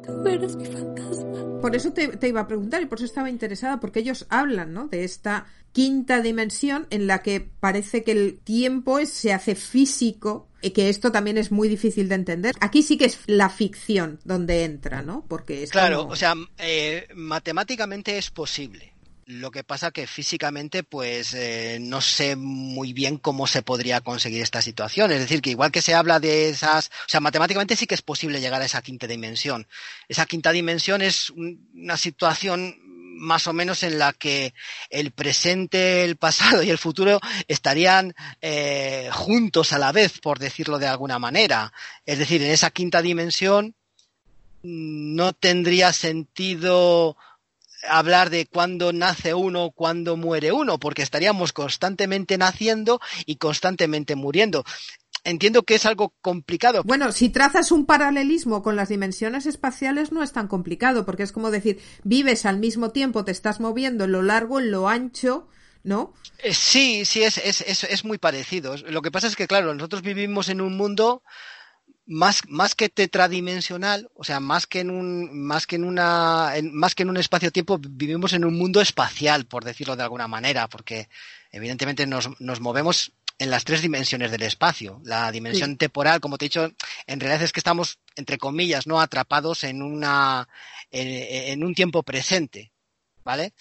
Tú 0.06 0.28
eres 0.28 0.56
mi 0.56 0.66
fantasma. 0.66 1.60
Por 1.60 1.74
eso 1.74 1.92
te, 1.92 2.08
te, 2.08 2.28
iba 2.28 2.42
a 2.42 2.46
preguntar 2.46 2.82
y 2.82 2.86
por 2.86 2.98
eso 2.98 3.06
estaba 3.06 3.30
interesada, 3.30 3.80
porque 3.80 4.00
ellos 4.00 4.26
hablan, 4.28 4.72
¿no? 4.72 4.88
De 4.88 5.04
esta 5.04 5.46
quinta 5.72 6.20
dimensión 6.20 6.86
en 6.90 7.06
la 7.06 7.22
que 7.22 7.40
parece 7.40 8.04
que 8.04 8.12
el 8.12 8.38
tiempo 8.38 8.98
es, 8.98 9.10
se 9.10 9.32
hace 9.32 9.54
físico 9.54 10.48
y 10.62 10.70
que 10.70 10.88
esto 10.88 11.12
también 11.12 11.36
es 11.36 11.52
muy 11.52 11.68
difícil 11.68 12.08
de 12.08 12.14
entender. 12.14 12.54
Aquí 12.60 12.82
sí 12.82 12.96
que 12.96 13.04
es 13.06 13.18
la 13.26 13.50
ficción 13.50 14.20
donde 14.24 14.64
entra, 14.64 15.02
¿no? 15.02 15.26
Porque 15.28 15.62
es 15.62 15.70
claro, 15.70 16.02
como... 16.02 16.12
o 16.12 16.16
sea, 16.16 16.34
eh, 16.58 17.06
matemáticamente 17.14 18.16
es 18.16 18.30
posible. 18.30 18.93
Lo 19.26 19.50
que 19.50 19.64
pasa 19.64 19.90
que 19.90 20.06
físicamente, 20.06 20.82
pues 20.82 21.32
eh, 21.32 21.78
no 21.80 22.02
sé 22.02 22.36
muy 22.36 22.92
bien 22.92 23.16
cómo 23.16 23.46
se 23.46 23.62
podría 23.62 24.02
conseguir 24.02 24.42
esta 24.42 24.60
situación. 24.60 25.10
Es 25.12 25.20
decir, 25.20 25.40
que 25.40 25.50
igual 25.50 25.72
que 25.72 25.80
se 25.80 25.94
habla 25.94 26.20
de 26.20 26.50
esas, 26.50 26.88
o 26.88 27.08
sea, 27.08 27.20
matemáticamente 27.20 27.76
sí 27.76 27.86
que 27.86 27.94
es 27.94 28.02
posible 28.02 28.40
llegar 28.40 28.60
a 28.60 28.66
esa 28.66 28.82
quinta 28.82 29.06
dimensión. 29.06 29.66
Esa 30.08 30.26
quinta 30.26 30.52
dimensión 30.52 31.00
es 31.00 31.30
una 31.30 31.96
situación 31.96 32.76
más 33.16 33.46
o 33.46 33.52
menos 33.52 33.82
en 33.82 33.98
la 33.98 34.12
que 34.12 34.52
el 34.90 35.10
presente, 35.12 36.04
el 36.04 36.16
pasado 36.16 36.62
y 36.62 36.70
el 36.70 36.78
futuro 36.78 37.20
estarían 37.48 38.14
eh, 38.42 39.08
juntos 39.12 39.72
a 39.72 39.78
la 39.78 39.92
vez, 39.92 40.20
por 40.20 40.38
decirlo 40.38 40.78
de 40.78 40.88
alguna 40.88 41.18
manera. 41.18 41.72
Es 42.04 42.18
decir, 42.18 42.42
en 42.42 42.50
esa 42.50 42.70
quinta 42.70 43.00
dimensión 43.00 43.74
no 44.62 45.32
tendría 45.32 45.92
sentido 45.92 47.16
hablar 47.88 48.30
de 48.30 48.46
cuándo 48.46 48.92
nace 48.92 49.34
uno, 49.34 49.70
cuándo 49.70 50.16
muere 50.16 50.52
uno, 50.52 50.78
porque 50.78 51.02
estaríamos 51.02 51.52
constantemente 51.52 52.38
naciendo 52.38 53.00
y 53.26 53.36
constantemente 53.36 54.16
muriendo. 54.16 54.64
Entiendo 55.24 55.62
que 55.62 55.76
es 55.76 55.86
algo 55.86 56.14
complicado. 56.20 56.82
Bueno, 56.84 57.10
si 57.10 57.30
trazas 57.30 57.72
un 57.72 57.86
paralelismo 57.86 58.62
con 58.62 58.76
las 58.76 58.90
dimensiones 58.90 59.46
espaciales 59.46 60.12
no 60.12 60.22
es 60.22 60.32
tan 60.32 60.48
complicado, 60.48 61.06
porque 61.06 61.22
es 61.22 61.32
como 61.32 61.50
decir, 61.50 61.80
vives 62.02 62.44
al 62.44 62.58
mismo 62.58 62.90
tiempo, 62.90 63.24
te 63.24 63.32
estás 63.32 63.58
moviendo 63.58 64.04
en 64.04 64.12
lo 64.12 64.20
largo, 64.20 64.60
en 64.60 64.70
lo 64.70 64.86
ancho, 64.86 65.48
¿no? 65.82 66.12
Eh, 66.42 66.52
sí, 66.52 67.06
sí, 67.06 67.22
es, 67.22 67.38
es, 67.38 67.62
es, 67.62 67.84
es 67.84 68.04
muy 68.04 68.18
parecido. 68.18 68.76
Lo 68.76 69.00
que 69.00 69.10
pasa 69.10 69.26
es 69.26 69.34
que, 69.34 69.46
claro, 69.46 69.72
nosotros 69.72 70.02
vivimos 70.02 70.50
en 70.50 70.60
un 70.60 70.76
mundo 70.76 71.22
más, 72.06 72.42
más 72.48 72.74
que 72.74 72.88
tetradimensional, 72.88 74.10
o 74.14 74.24
sea, 74.24 74.40
más 74.40 74.66
que 74.66 74.80
en 74.80 74.90
un, 74.90 75.46
más 75.46 75.66
que 75.66 75.76
en 75.76 75.84
una, 75.84 76.52
en, 76.54 76.74
más 76.74 76.94
que 76.94 77.02
en 77.02 77.10
un 77.10 77.16
espacio-tiempo, 77.16 77.78
vivimos 77.78 78.32
en 78.32 78.44
un 78.44 78.56
mundo 78.56 78.80
espacial, 78.80 79.46
por 79.46 79.64
decirlo 79.64 79.96
de 79.96 80.02
alguna 80.02 80.28
manera, 80.28 80.68
porque 80.68 81.08
evidentemente 81.50 82.06
nos, 82.06 82.28
nos 82.40 82.60
movemos 82.60 83.12
en 83.38 83.50
las 83.50 83.64
tres 83.64 83.82
dimensiones 83.82 84.30
del 84.30 84.42
espacio. 84.42 85.00
La 85.04 85.32
dimensión 85.32 85.70
sí. 85.70 85.76
temporal, 85.76 86.20
como 86.20 86.38
te 86.38 86.44
he 86.44 86.48
dicho, 86.48 86.70
en 87.06 87.20
realidad 87.20 87.42
es 87.42 87.52
que 87.52 87.60
estamos, 87.60 87.98
entre 88.16 88.38
comillas, 88.38 88.86
no 88.86 89.00
atrapados 89.00 89.64
en 89.64 89.82
una, 89.82 90.48
en, 90.90 91.52
en 91.52 91.64
un 91.64 91.74
tiempo 91.74 92.02
presente, 92.02 92.72
¿vale? 93.24 93.54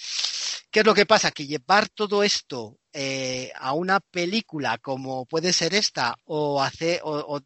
¿Qué 0.74 0.80
es 0.80 0.86
lo 0.88 0.96
que 0.96 1.06
pasa? 1.06 1.30
Que 1.30 1.46
llevar 1.46 1.88
todo 1.90 2.24
esto 2.24 2.80
eh, 2.94 3.52
a 3.56 3.74
una 3.74 4.00
película 4.00 4.80
como 4.80 5.28
puede 5.28 5.54
ser 5.54 5.76
esta 5.76 6.16
o, 6.26 6.64
hacer, 6.64 7.00
o, 7.04 7.40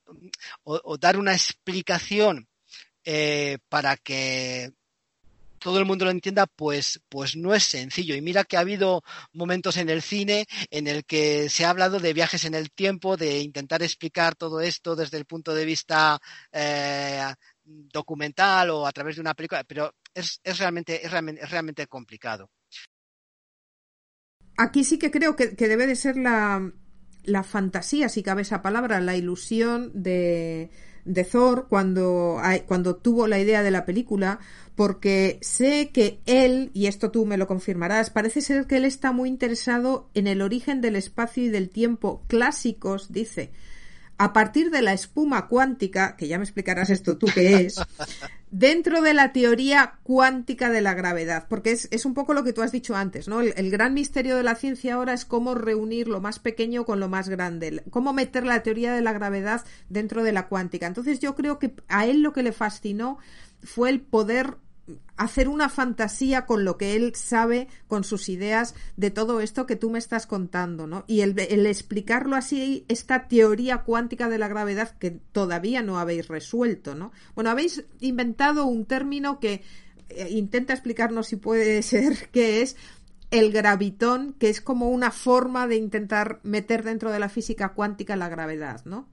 o, 0.63 0.81
o 0.81 0.97
dar 0.97 1.17
una 1.17 1.33
explicación 1.33 2.47
eh, 3.03 3.57
para 3.67 3.97
que 3.97 4.71
todo 5.59 5.77
el 5.79 5.83
mundo 5.85 6.05
lo 6.05 6.11
entienda, 6.11 6.45
pues, 6.47 7.01
pues 7.09 7.35
no 7.35 7.53
es 7.53 7.63
sencillo. 7.63 8.15
Y 8.15 8.21
mira 8.21 8.45
que 8.45 8.55
ha 8.55 8.61
habido 8.61 9.03
momentos 9.33 9.75
en 9.75 9.89
el 9.89 10.01
cine 10.01 10.45
en 10.71 10.87
el 10.87 11.03
que 11.03 11.49
se 11.49 11.65
ha 11.65 11.71
hablado 11.71 11.99
de 11.99 12.13
viajes 12.13 12.45
en 12.45 12.53
el 12.53 12.71
tiempo, 12.71 13.17
de 13.17 13.39
intentar 13.39 13.83
explicar 13.83 14.35
todo 14.35 14.61
esto 14.61 14.95
desde 14.95 15.17
el 15.17 15.25
punto 15.25 15.53
de 15.53 15.65
vista 15.65 16.17
eh, 16.53 17.25
documental 17.65 18.69
o 18.69 18.87
a 18.87 18.91
través 18.93 19.15
de 19.15 19.21
una 19.21 19.33
película, 19.33 19.65
pero 19.65 19.93
es, 20.13 20.39
es, 20.45 20.59
realmente, 20.59 21.05
es, 21.05 21.11
realmente, 21.11 21.43
es 21.43 21.49
realmente 21.51 21.87
complicado 21.87 22.49
aquí 24.57 24.83
sí 24.83 24.97
que 24.97 25.11
creo 25.11 25.35
que, 25.35 25.49
debe 25.55 25.87
de 25.87 25.95
ser 25.95 26.17
la, 26.17 26.71
la, 27.23 27.43
fantasía, 27.43 28.09
si 28.09 28.23
cabe 28.23 28.41
esa 28.41 28.61
palabra, 28.61 28.99
la 28.99 29.15
ilusión 29.15 29.91
de, 29.93 30.69
de 31.05 31.23
Thor 31.23 31.67
cuando, 31.69 32.41
cuando 32.67 32.95
tuvo 32.95 33.27
la 33.27 33.39
idea 33.39 33.63
de 33.63 33.71
la 33.71 33.85
película, 33.85 34.39
porque 34.75 35.39
sé 35.41 35.89
que 35.93 36.19
él, 36.25 36.69
y 36.73 36.87
esto 36.87 37.09
tú 37.09 37.25
me 37.25 37.37
lo 37.37 37.47
confirmarás, 37.47 38.09
parece 38.09 38.41
ser 38.41 38.67
que 38.67 38.77
él 38.77 38.85
está 38.85 39.11
muy 39.11 39.29
interesado 39.29 40.09
en 40.13 40.27
el 40.27 40.41
origen 40.41 40.81
del 40.81 40.95
espacio 40.95 41.43
y 41.43 41.49
del 41.49 41.69
tiempo 41.69 42.23
clásicos, 42.27 43.11
dice. 43.11 43.51
A 44.19 44.33
partir 44.33 44.71
de 44.71 44.81
la 44.81 44.93
espuma 44.93 45.47
cuántica, 45.47 46.15
que 46.15 46.27
ya 46.27 46.39
me 46.39 46.43
explicarás 46.43 46.89
esto 46.89 47.17
tú 47.17 47.27
qué 47.33 47.67
es, 47.67 47.79
dentro 48.49 49.01
de 49.01 49.13
la 49.13 49.33
teoría 49.33 49.99
cuántica 50.03 50.69
de 50.69 50.81
la 50.81 50.93
gravedad, 50.93 51.47
porque 51.49 51.71
es, 51.71 51.87
es 51.91 52.05
un 52.05 52.13
poco 52.13 52.33
lo 52.33 52.43
que 52.43 52.53
tú 52.53 52.61
has 52.61 52.71
dicho 52.71 52.95
antes, 52.95 53.27
¿no? 53.27 53.41
El, 53.41 53.53
el, 53.57 53.69
gran 53.69 53.93
misterio 53.93 54.37
de 54.37 54.43
la 54.43 54.55
ciencia 54.55 54.95
ahora 54.95 55.13
es 55.13 55.25
cómo 55.25 55.55
reunir 55.55 56.07
lo 56.07 56.21
más 56.21 56.39
pequeño 56.39 56.85
con 56.85 56.99
lo 56.99 57.09
más 57.09 57.29
grande, 57.29 57.83
cómo 57.89 58.13
meter 58.13 58.45
la 58.45 58.63
teoría 58.63 58.93
de 58.93 59.01
la 59.01 59.13
gravedad 59.13 59.65
dentro 59.89 60.23
de 60.23 60.31
la 60.31 60.47
cuántica. 60.47 60.87
Entonces 60.87 61.19
yo 61.19 61.35
creo 61.35 61.59
que 61.59 61.73
a 61.87 62.05
él 62.05 62.21
lo 62.21 62.33
que 62.33 62.43
le 62.43 62.51
fascinó 62.51 63.17
fue 63.63 63.89
el 63.89 64.01
poder 64.01 64.57
hacer 65.15 65.49
una 65.49 65.69
fantasía 65.69 66.45
con 66.45 66.63
lo 66.63 66.77
que 66.77 66.95
él 66.95 67.13
sabe, 67.15 67.67
con 67.87 68.03
sus 68.03 68.29
ideas 68.29 68.75
de 68.95 69.11
todo 69.11 69.41
esto 69.41 69.65
que 69.65 69.75
tú 69.75 69.89
me 69.89 69.99
estás 69.99 70.27
contando, 70.27 70.87
¿no? 70.87 71.03
Y 71.07 71.21
el, 71.21 71.37
explicarlo 71.65 72.35
así, 72.35 72.85
esta 72.87 73.27
teoría 73.27 73.79
cuántica 73.79 74.29
de 74.29 74.37
la 74.37 74.47
gravedad 74.47 74.95
que 74.97 75.11
todavía 75.11 75.81
no 75.81 75.99
habéis 75.99 76.27
resuelto, 76.27 76.95
¿no? 76.95 77.11
Bueno, 77.35 77.49
habéis 77.49 77.85
inventado 77.99 78.65
un 78.65 78.85
término 78.85 79.39
que 79.39 79.63
eh, 80.09 80.29
intenta 80.29 80.73
explicarnos 80.73 81.27
si 81.27 81.35
puede 81.35 81.81
ser 81.83 82.29
qué 82.31 82.61
es 82.61 82.77
el 83.31 83.51
gravitón, 83.51 84.33
que 84.33 84.49
es 84.49 84.61
como 84.61 84.89
una 84.89 85.11
forma 85.11 85.67
de 85.67 85.75
intentar 85.75 86.39
meter 86.43 86.83
dentro 86.83 87.11
de 87.11 87.19
la 87.19 87.27
física 87.27 87.73
cuántica 87.73 88.15
la 88.15 88.29
gravedad, 88.29 88.85
¿no? 88.85 89.07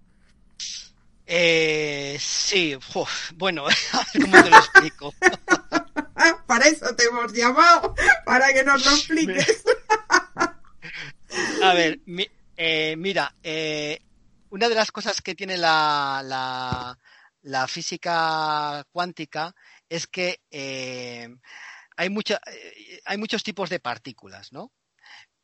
Eh, 1.26 2.16
sí, 2.20 2.76
uf, 2.94 3.32
bueno, 3.34 3.64
¿cómo 4.20 4.42
te 4.42 4.50
lo 4.50 4.56
explico? 4.56 5.14
para 6.46 6.66
eso 6.66 6.94
te 6.94 7.04
hemos 7.04 7.32
llamado, 7.32 7.94
para 8.24 8.52
que 8.52 8.64
nos 8.64 8.84
lo 8.84 8.90
expliques. 8.96 9.64
A 11.62 11.74
ver, 11.74 12.00
mi, 12.06 12.28
eh, 12.56 12.94
mira, 12.96 13.34
eh, 13.42 14.00
una 14.50 14.68
de 14.68 14.74
las 14.74 14.92
cosas 14.92 15.20
que 15.20 15.34
tiene 15.34 15.56
la, 15.56 16.22
la, 16.24 16.98
la 17.42 17.66
física 17.66 18.84
cuántica 18.92 19.54
es 19.88 20.06
que 20.06 20.40
eh, 20.50 21.28
hay, 21.96 22.10
mucha, 22.10 22.40
eh, 22.46 23.00
hay 23.04 23.18
muchos 23.18 23.42
tipos 23.42 23.70
de 23.70 23.80
partículas, 23.80 24.52
¿no? 24.52 24.72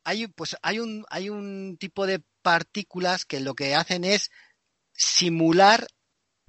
Hay, 0.05 0.29
pues, 0.29 0.57
hay, 0.63 0.79
un, 0.79 1.05
hay 1.11 1.29
un 1.29 1.77
tipo 1.79 2.07
de 2.07 2.23
partículas 2.43 3.25
que 3.25 3.41
lo 3.41 3.55
que 3.55 3.75
hacen 3.75 4.05
es 4.05 4.31
simular 5.01 5.87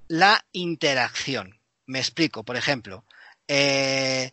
la 0.08 0.44
interacción. 0.52 1.58
Me 1.86 2.00
explico, 2.00 2.44
por 2.44 2.56
ejemplo, 2.56 3.06
eh, 3.48 4.32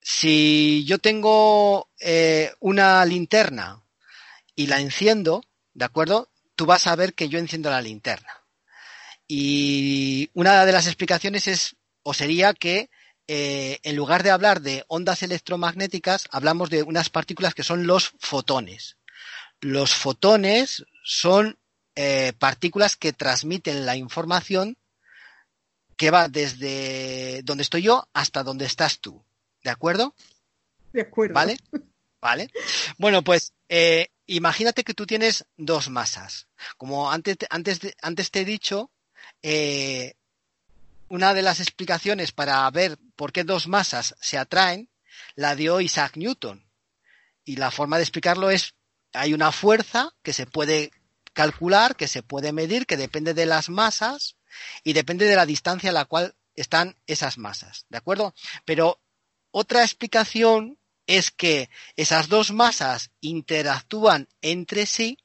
si 0.00 0.84
yo 0.86 0.98
tengo 0.98 1.90
eh, 2.00 2.52
una 2.60 3.04
linterna 3.04 3.82
y 4.56 4.66
la 4.66 4.80
enciendo, 4.80 5.44
¿de 5.74 5.84
acuerdo? 5.84 6.30
Tú 6.56 6.64
vas 6.64 6.86
a 6.86 6.96
ver 6.96 7.12
que 7.12 7.28
yo 7.28 7.38
enciendo 7.38 7.68
la 7.68 7.82
linterna. 7.82 8.32
Y 9.28 10.30
una 10.32 10.64
de 10.64 10.72
las 10.72 10.86
explicaciones 10.86 11.46
es, 11.46 11.76
o 12.02 12.14
sería 12.14 12.54
que 12.54 12.88
eh, 13.28 13.78
en 13.82 13.96
lugar 13.96 14.22
de 14.22 14.30
hablar 14.30 14.62
de 14.62 14.84
ondas 14.88 15.22
electromagnéticas, 15.22 16.28
hablamos 16.30 16.70
de 16.70 16.82
unas 16.82 17.10
partículas 17.10 17.54
que 17.54 17.62
son 17.62 17.86
los 17.86 18.14
fotones. 18.18 18.96
Los 19.60 19.94
fotones 19.94 20.84
son 21.02 21.58
eh, 21.96 22.32
partículas 22.38 22.96
que 22.96 23.12
transmiten 23.12 23.86
la 23.86 23.96
información 23.96 24.76
que 25.96 26.10
va 26.10 26.28
desde 26.28 27.42
donde 27.44 27.62
estoy 27.62 27.82
yo 27.82 28.08
hasta 28.12 28.42
donde 28.42 28.64
estás 28.64 29.00
tú. 29.00 29.24
¿De 29.62 29.70
acuerdo? 29.70 30.14
De 30.92 31.02
acuerdo. 31.02 31.34
¿Vale? 31.34 31.56
Vale. 32.20 32.50
Bueno, 32.98 33.22
pues 33.22 33.52
eh, 33.68 34.08
imagínate 34.26 34.82
que 34.82 34.94
tú 34.94 35.06
tienes 35.06 35.46
dos 35.56 35.90
masas. 35.90 36.48
Como 36.76 37.10
antes, 37.10 37.36
antes, 37.50 37.80
antes 38.02 38.30
te 38.30 38.40
he 38.40 38.44
dicho, 38.44 38.90
eh, 39.42 40.14
una 41.08 41.34
de 41.34 41.42
las 41.42 41.60
explicaciones 41.60 42.32
para 42.32 42.68
ver 42.70 42.98
por 43.14 43.32
qué 43.32 43.44
dos 43.44 43.68
masas 43.68 44.16
se 44.20 44.38
atraen 44.38 44.88
la 45.34 45.54
dio 45.54 45.80
Isaac 45.80 46.16
Newton. 46.16 46.68
Y 47.44 47.56
la 47.56 47.70
forma 47.70 47.96
de 47.96 48.02
explicarlo 48.02 48.50
es, 48.50 48.74
hay 49.12 49.34
una 49.34 49.52
fuerza 49.52 50.10
que 50.22 50.32
se 50.32 50.46
puede 50.46 50.90
calcular, 51.34 51.96
que 51.96 52.08
se 52.08 52.22
puede 52.22 52.52
medir, 52.52 52.86
que 52.86 52.96
depende 52.96 53.34
de 53.34 53.44
las 53.44 53.68
masas 53.68 54.36
y 54.82 54.94
depende 54.94 55.26
de 55.26 55.36
la 55.36 55.46
distancia 55.46 55.90
a 55.90 55.92
la 55.92 56.06
cual 56.06 56.34
están 56.54 56.96
esas 57.06 57.36
masas, 57.36 57.84
¿de 57.90 57.98
acuerdo? 57.98 58.34
Pero 58.64 59.00
otra 59.50 59.82
explicación 59.82 60.78
es 61.06 61.30
que 61.30 61.68
esas 61.96 62.28
dos 62.28 62.52
masas 62.52 63.10
interactúan 63.20 64.28
entre 64.40 64.86
sí 64.86 65.18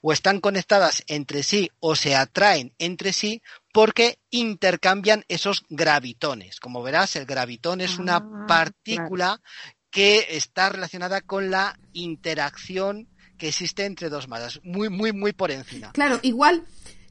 o 0.00 0.12
están 0.12 0.40
conectadas 0.40 1.04
entre 1.06 1.42
sí 1.42 1.70
o 1.78 1.94
se 1.94 2.16
atraen 2.16 2.74
entre 2.78 3.12
sí 3.12 3.42
porque 3.72 4.18
intercambian 4.30 5.24
esos 5.28 5.64
gravitones. 5.68 6.58
Como 6.58 6.82
verás, 6.82 7.16
el 7.16 7.26
gravitón 7.26 7.80
es 7.80 7.98
una 7.98 8.16
Ah, 8.16 8.44
partícula 8.48 9.40
que 9.90 10.26
está 10.30 10.70
relacionada 10.70 11.20
con 11.20 11.50
la 11.50 11.78
interacción 11.92 13.08
que 13.38 13.48
existe 13.48 13.84
entre 13.86 14.10
dos 14.10 14.28
masas, 14.28 14.60
muy, 14.64 14.88
muy, 14.90 15.12
muy 15.12 15.32
por 15.32 15.50
encima. 15.50 15.92
Claro, 15.92 16.18
igual, 16.22 16.64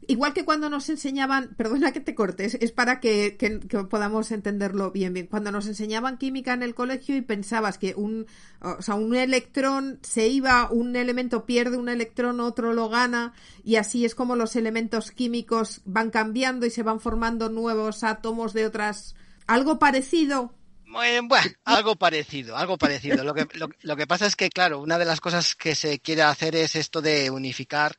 igual 0.08 0.34
que 0.34 0.46
cuando 0.46 0.70
nos 0.70 0.90
enseñaban, 0.90 1.56
perdona 1.58 1.92
que 1.92 2.00
te 2.02 2.14
cortes, 2.16 2.58
es 2.62 2.72
para 2.72 3.00
que, 3.00 3.36
que- 3.38 3.60
que 3.62 3.78
podamos 3.86 4.32
entenderlo 4.32 4.92
bien, 4.92 5.14
bien. 5.14 5.28
Cuando 5.28 5.52
nos 5.52 5.68
enseñaban 5.68 6.18
química 6.18 6.54
en 6.54 6.64
el 6.64 6.76
colegio 6.76 7.16
y 7.16 7.22
pensabas 7.22 7.78
que 7.78 7.94
un, 7.96 8.28
o 8.62 8.82
sea, 8.82 8.96
un 8.96 9.16
electrón 9.16 10.00
se 10.04 10.28
iba, 10.28 10.70
un 10.72 10.96
elemento 10.96 11.46
pierde 11.46 11.78
un 11.78 11.90
electrón, 11.90 12.40
otro 12.40 12.74
lo 12.74 12.90
gana, 12.90 13.34
y 13.64 13.78
así 13.78 14.06
es 14.06 14.14
como 14.16 14.36
los 14.36 14.56
elementos 14.56 15.12
químicos 15.12 15.82
van 15.86 16.10
cambiando 16.10 16.66
y 16.66 16.70
se 16.70 16.84
van 16.84 17.00
formando 17.00 17.50
nuevos 17.50 18.04
átomos 18.04 18.54
de 18.54 18.66
otras. 18.66 19.16
Algo 19.48 19.80
parecido. 19.80 20.54
Bueno, 20.90 21.28
algo 21.66 21.96
parecido, 21.96 22.56
algo 22.56 22.78
parecido. 22.78 23.24
Lo 23.24 23.34
que, 23.34 23.48
lo, 23.54 23.70
lo 23.82 23.96
que 23.98 24.08
pasa 24.08 24.26
es 24.26 24.36
que, 24.36 24.50
claro, 24.50 24.80
una 24.80 24.98
de 24.98 25.06
las 25.06 25.20
cosas 25.20 25.56
que 25.56 25.76
se 25.76 26.00
quiere 26.00 26.22
hacer 26.22 26.56
es 26.56 26.76
esto 26.76 27.02
de 27.02 27.30
unificar 27.30 27.98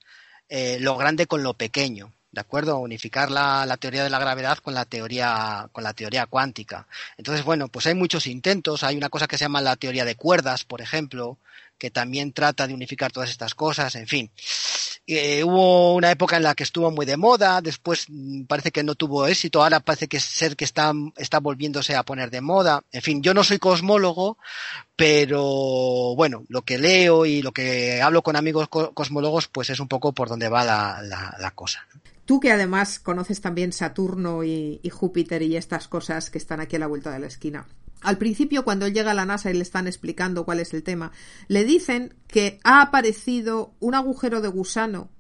eh, 0.49 0.78
lo 0.80 0.97
grande 0.97 1.26
con 1.26 1.43
lo 1.43 1.55
pequeño, 1.55 2.14
¿de 2.32 2.41
acuerdo? 2.41 2.78
Unificar 2.78 3.30
la, 3.30 3.66
la 3.66 3.76
teoría 3.76 4.05
de 4.05 4.11
la 4.11 4.18
gravedad 4.18 4.59
con 4.59 4.74
la 4.74 4.86
teoría, 4.86 5.68
con 5.72 5.84
la 5.84 5.93
teoría 5.93 6.26
cuántica. 6.26 6.89
Entonces, 7.18 7.45
bueno, 7.45 7.68
pues 7.68 7.86
hay 7.86 7.95
muchos 7.95 8.26
intentos. 8.26 8.82
Hay 8.82 8.97
una 8.97 9.11
cosa 9.11 9.26
que 9.26 9.36
se 9.36 9.45
llama 9.45 9.61
la 9.61 9.76
teoría 9.76 10.07
de 10.07 10.16
cuerdas, 10.16 10.64
por 10.64 10.80
ejemplo, 10.80 11.39
que 11.76 11.91
también 11.91 12.32
trata 12.32 12.66
de 12.66 12.74
unificar 12.74 13.12
todas 13.12 13.30
estas 13.30 13.55
cosas, 13.55 13.95
en 13.95 14.07
fin. 14.07 14.30
Eh, 15.11 15.43
hubo 15.43 15.95
una 15.95 16.11
época 16.11 16.37
en 16.37 16.43
la 16.43 16.55
que 16.55 16.65
estuvo 16.65 16.91
muy 16.91 17.07
de 17.07 17.17
moda, 17.17 17.63
después 17.63 18.05
mm, 18.09 18.43
parece 18.43 18.71
que 18.71 18.83
no 18.83 18.95
tuvo 18.95 19.27
éxito, 19.27 19.63
ahora 19.63 19.81
parece 19.81 20.07
que 20.07 20.21
ser 20.21 20.55
que 20.55 20.67
está, 20.67 20.93
está 21.17 21.41
volviéndose 21.41 21.97
a 21.97 22.03
poner 22.03 22.31
de 22.31 22.43
moda. 22.43 22.83
En 22.93 23.01
fin, 23.01 23.23
yo 23.23 23.33
no 23.33 23.43
soy 23.43 23.59
cosmólogo, 23.59 24.37
pero 24.97 26.15
bueno, 26.15 26.45
lo 26.49 26.61
que 26.61 26.77
leo 26.77 27.25
y 27.25 27.41
lo 27.41 27.53
que 27.53 28.03
hablo 28.03 28.21
con 28.21 28.37
amigos 28.37 28.69
co- 28.69 28.93
cosmólogos, 28.93 29.49
pues 29.49 29.71
es 29.71 29.81
un 29.81 29.89
poco 29.89 30.13
por 30.13 30.29
donde 30.29 30.51
va 30.51 30.63
la, 30.63 31.53
cosa. 31.55 31.87
Tú 32.27 32.39
que 32.39 32.53
además 32.53 32.99
conoces 32.99 33.41
también 33.41 33.73
Saturno 33.73 34.45
y 34.45 34.91
Júpiter 34.93 35.41
y 35.41 35.57
estas 35.57 35.89
cosas 35.89 36.29
que 36.29 36.37
están 36.37 36.61
aquí 36.61 36.77
a 36.77 36.81
la 36.81 36.87
vuelta 36.87 37.11
de 37.11 37.21
la 37.21 37.29
esquina. 37.29 37.67
Al 38.01 38.19
principio, 38.19 38.65
cuando 38.65 38.87
él 38.87 38.95
llega 38.95 39.11
a 39.11 39.15
la 39.15 39.27
NASA 39.27 39.51
y 39.51 39.55
le 39.55 39.63
están 39.63 39.87
explicando 39.87 40.45
cuál 40.45 40.61
es 40.61 40.73
el 40.75 40.83
tema, 40.83 41.13
le 41.49 41.65
dicen 41.65 42.15
que 42.27 42.61
ha 42.65 42.83
aparecido 42.83 43.75
un 43.81 43.95
agujero 43.95 44.41
de 44.41 44.49
gusano 44.49 45.11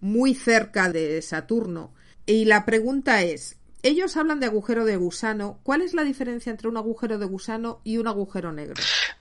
muy 0.00 0.34
cerca 0.34 0.90
de 0.90 1.22
Saturno. 1.22 1.94
Y 2.26 2.44
la 2.44 2.64
pregunta 2.64 3.22
es, 3.22 3.56
ellos 3.82 4.16
hablan 4.16 4.40
de 4.40 4.46
agujero 4.46 4.84
de 4.84 4.96
gusano, 4.96 5.60
¿cuál 5.62 5.82
es 5.82 5.94
la 5.94 6.04
diferencia 6.04 6.50
entre 6.50 6.68
un 6.68 6.76
agujero 6.76 7.18
de 7.18 7.26
gusano 7.26 7.80
y 7.84 7.98
un 7.98 8.08
agujero 8.08 8.52
negro? 8.52 8.74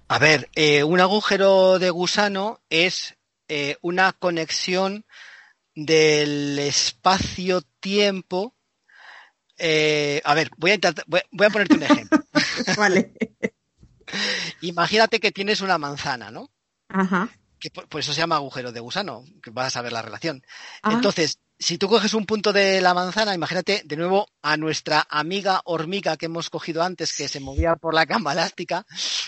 A 0.07 0.19
ver, 0.19 0.49
eh, 0.55 0.83
un 0.83 0.99
agujero 0.99 1.79
de 1.79 1.89
gusano 1.89 2.59
es 2.69 3.15
eh, 3.47 3.77
una 3.81 4.13
conexión 4.13 5.05
del 5.75 6.57
espacio-tiempo. 6.59 8.56
Eh, 9.57 10.21
a 10.23 10.33
ver, 10.33 10.49
voy 10.57 10.71
a, 10.71 10.75
intentar- 10.75 11.05
voy, 11.07 11.21
voy 11.31 11.47
a 11.47 11.49
ponerte 11.49 11.75
un 11.75 11.83
ejemplo. 11.83 12.23
Vale. 12.77 13.13
Imagínate 14.61 15.19
que 15.19 15.31
tienes 15.31 15.61
una 15.61 15.77
manzana, 15.77 16.31
¿no? 16.31 16.49
Ajá. 16.89 17.29
Que 17.59 17.69
por, 17.71 17.87
por 17.87 17.99
eso 18.01 18.13
se 18.13 18.19
llama 18.21 18.35
agujero 18.35 18.71
de 18.71 18.79
gusano, 18.79 19.23
que 19.41 19.49
vas 19.49 19.67
a 19.67 19.71
saber 19.71 19.91
la 19.91 20.01
relación. 20.01 20.43
Ah. 20.83 20.93
Entonces, 20.93 21.39
si 21.59 21.77
tú 21.77 21.87
coges 21.89 22.13
un 22.13 22.25
punto 22.25 22.53
de 22.53 22.81
la 22.81 22.93
manzana, 22.93 23.33
imagínate 23.33 23.81
de 23.83 23.97
nuevo 23.97 24.27
a 24.43 24.57
nuestra 24.57 25.05
amiga 25.09 25.61
hormiga 25.65 26.15
que 26.17 26.27
hemos 26.27 26.49
cogido 26.49 26.83
antes, 26.83 27.15
que 27.15 27.27
se 27.27 27.39
movía 27.39 27.75
por 27.75 27.93
la 27.95 28.05
cama 28.05 28.33
elástica, 28.33 28.85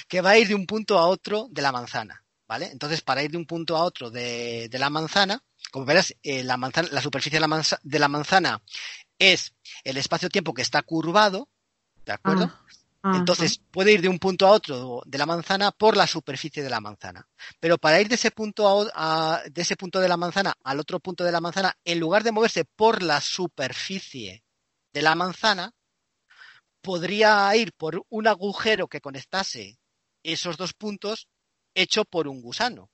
que 0.07 0.21
va 0.21 0.31
a 0.31 0.37
ir 0.37 0.47
de 0.47 0.55
un 0.55 0.67
punto 0.67 0.97
a 0.99 1.07
otro 1.07 1.47
de 1.49 1.61
la 1.63 1.71
manzana, 1.71 2.23
¿vale? 2.47 2.67
Entonces, 2.71 3.01
para 3.01 3.23
ir 3.23 3.31
de 3.31 3.37
un 3.37 3.45
punto 3.47 3.75
a 3.75 3.83
otro 3.83 4.11
de, 4.11 4.69
de 4.69 4.79
la 4.79 4.91
manzana, 4.91 5.41
como 5.71 5.85
verás, 5.85 6.15
eh, 6.23 6.43
la, 6.43 6.55
manzana, 6.57 6.87
la 6.91 7.01
superficie 7.01 7.37
de 7.37 7.41
la, 7.41 7.47
manza- 7.47 7.79
de 7.83 7.99
la 7.99 8.07
manzana 8.07 8.61
es 9.19 9.53
el 9.83 9.97
espacio-tiempo 9.97 10.53
que 10.53 10.61
está 10.61 10.81
curvado, 10.81 11.47
¿de 12.05 12.13
acuerdo? 12.13 12.45
Ah, 12.45 12.65
ajá. 13.03 13.17
Entonces 13.17 13.59
puede 13.71 13.91
ir 13.93 14.01
de 14.01 14.09
un 14.09 14.19
punto 14.19 14.47
a 14.47 14.51
otro 14.51 15.01
de 15.05 15.17
la 15.17 15.25
manzana 15.25 15.71
por 15.71 15.95
la 15.97 16.07
superficie 16.07 16.63
de 16.63 16.69
la 16.69 16.79
manzana. 16.79 17.27
Pero 17.59 17.77
para 17.77 17.99
ir 18.01 18.07
de 18.07 18.15
ese 18.15 18.31
punto 18.31 18.67
a, 18.93 19.35
a- 19.35 19.43
de 19.49 19.61
ese 19.61 19.75
punto 19.75 19.99
de 19.99 20.07
la 20.07 20.17
manzana 20.17 20.53
al 20.63 20.79
otro 20.79 20.99
punto 20.99 21.23
de 21.23 21.31
la 21.31 21.41
manzana, 21.41 21.75
en 21.85 21.99
lugar 21.99 22.23
de 22.23 22.31
moverse 22.31 22.65
por 22.65 23.03
la 23.03 23.21
superficie 23.21 24.43
de 24.93 25.01
la 25.01 25.15
manzana, 25.15 25.73
podría 26.81 27.55
ir 27.55 27.73
por 27.73 28.03
un 28.09 28.27
agujero 28.27 28.87
que 28.87 29.01
conectase 29.01 29.77
esos 30.23 30.57
dos 30.57 30.73
puntos 30.73 31.27
hecho 31.75 32.05
por 32.05 32.27
un 32.27 32.41
gusano. 32.41 32.89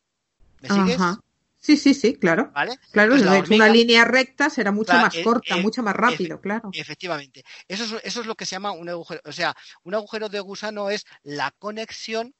¿Me 0.61 0.69
sigues? 0.69 0.99
Ajá. 0.99 1.19
Sí, 1.65 1.77
sí, 1.77 1.95
sí, 1.95 2.13
claro. 2.13 2.51
¿Vale? 2.53 2.77
Claro, 2.91 3.13
Pues 3.17 3.49
una 3.49 3.69
línea 3.69 4.05
recta 4.05 4.51
será 4.51 4.71
mucho 4.71 4.91
Claro, 4.91 5.01
más 5.01 5.15
eh, 5.15 5.23
corta, 5.23 5.57
eh, 5.57 5.61
mucho 5.63 5.81
más 5.81 5.95
rápido, 5.95 6.39
claro. 6.39 6.69
Efectivamente. 6.71 7.43
Eso 7.67 7.85
es, 7.85 8.03
eso 8.03 8.21
es 8.21 8.27
lo 8.27 8.35
que 8.35 8.45
se 8.45 8.51
llama 8.51 8.69
un 8.69 8.87
agujero. 8.87 9.19
O 9.25 9.31
sea, 9.31 9.55
un 9.81 9.95
agujero 9.95 10.29
de 10.29 10.39
gusano 10.41 10.91
es 10.91 11.07
la 11.23 11.49
conexión 11.57 12.35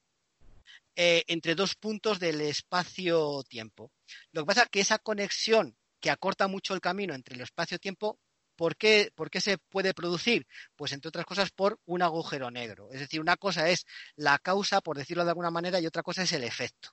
eh, 0.96 1.24
entre 1.26 1.56
dos 1.56 1.74
puntos 1.74 2.20
del 2.20 2.40
espacio-tiempo. 2.40 3.90
Lo 4.32 4.44
que 4.44 4.46
pasa 4.46 4.62
es 4.62 4.70
que 4.70 4.82
esa 4.82 5.00
conexión 5.00 5.76
que 6.00 6.12
acorta 6.12 6.48
mucho 6.48 6.76
el 6.76 6.80
camino 6.82 7.16
entre 7.16 7.34
el 7.34 7.42
espacio-tiempo, 7.42 8.20
¿por 8.56 8.76
qué, 8.76 9.12
¿por 9.16 9.32
qué 9.32 9.42
se 9.42 9.58
puede 9.58 9.96
producir? 9.96 10.46
Pues 10.76 10.92
entre 10.92 11.10
otras 11.10 11.26
cosas 11.26 11.50
por 11.50 11.80
un 11.88 12.04
agujero 12.04 12.52
negro. 12.52 12.90
Es 12.92 13.00
decir, 13.00 13.20
una 13.22 13.38
cosa 13.38 13.70
es 13.70 13.88
la 14.18 14.38
causa, 14.38 14.82
por 14.82 15.00
decirlo 15.00 15.24
de 15.24 15.32
alguna 15.32 15.50
manera, 15.50 15.80
y 15.80 15.88
otra 15.88 16.04
cosa 16.04 16.22
es 16.22 16.32
el 16.34 16.44
efecto. 16.44 16.90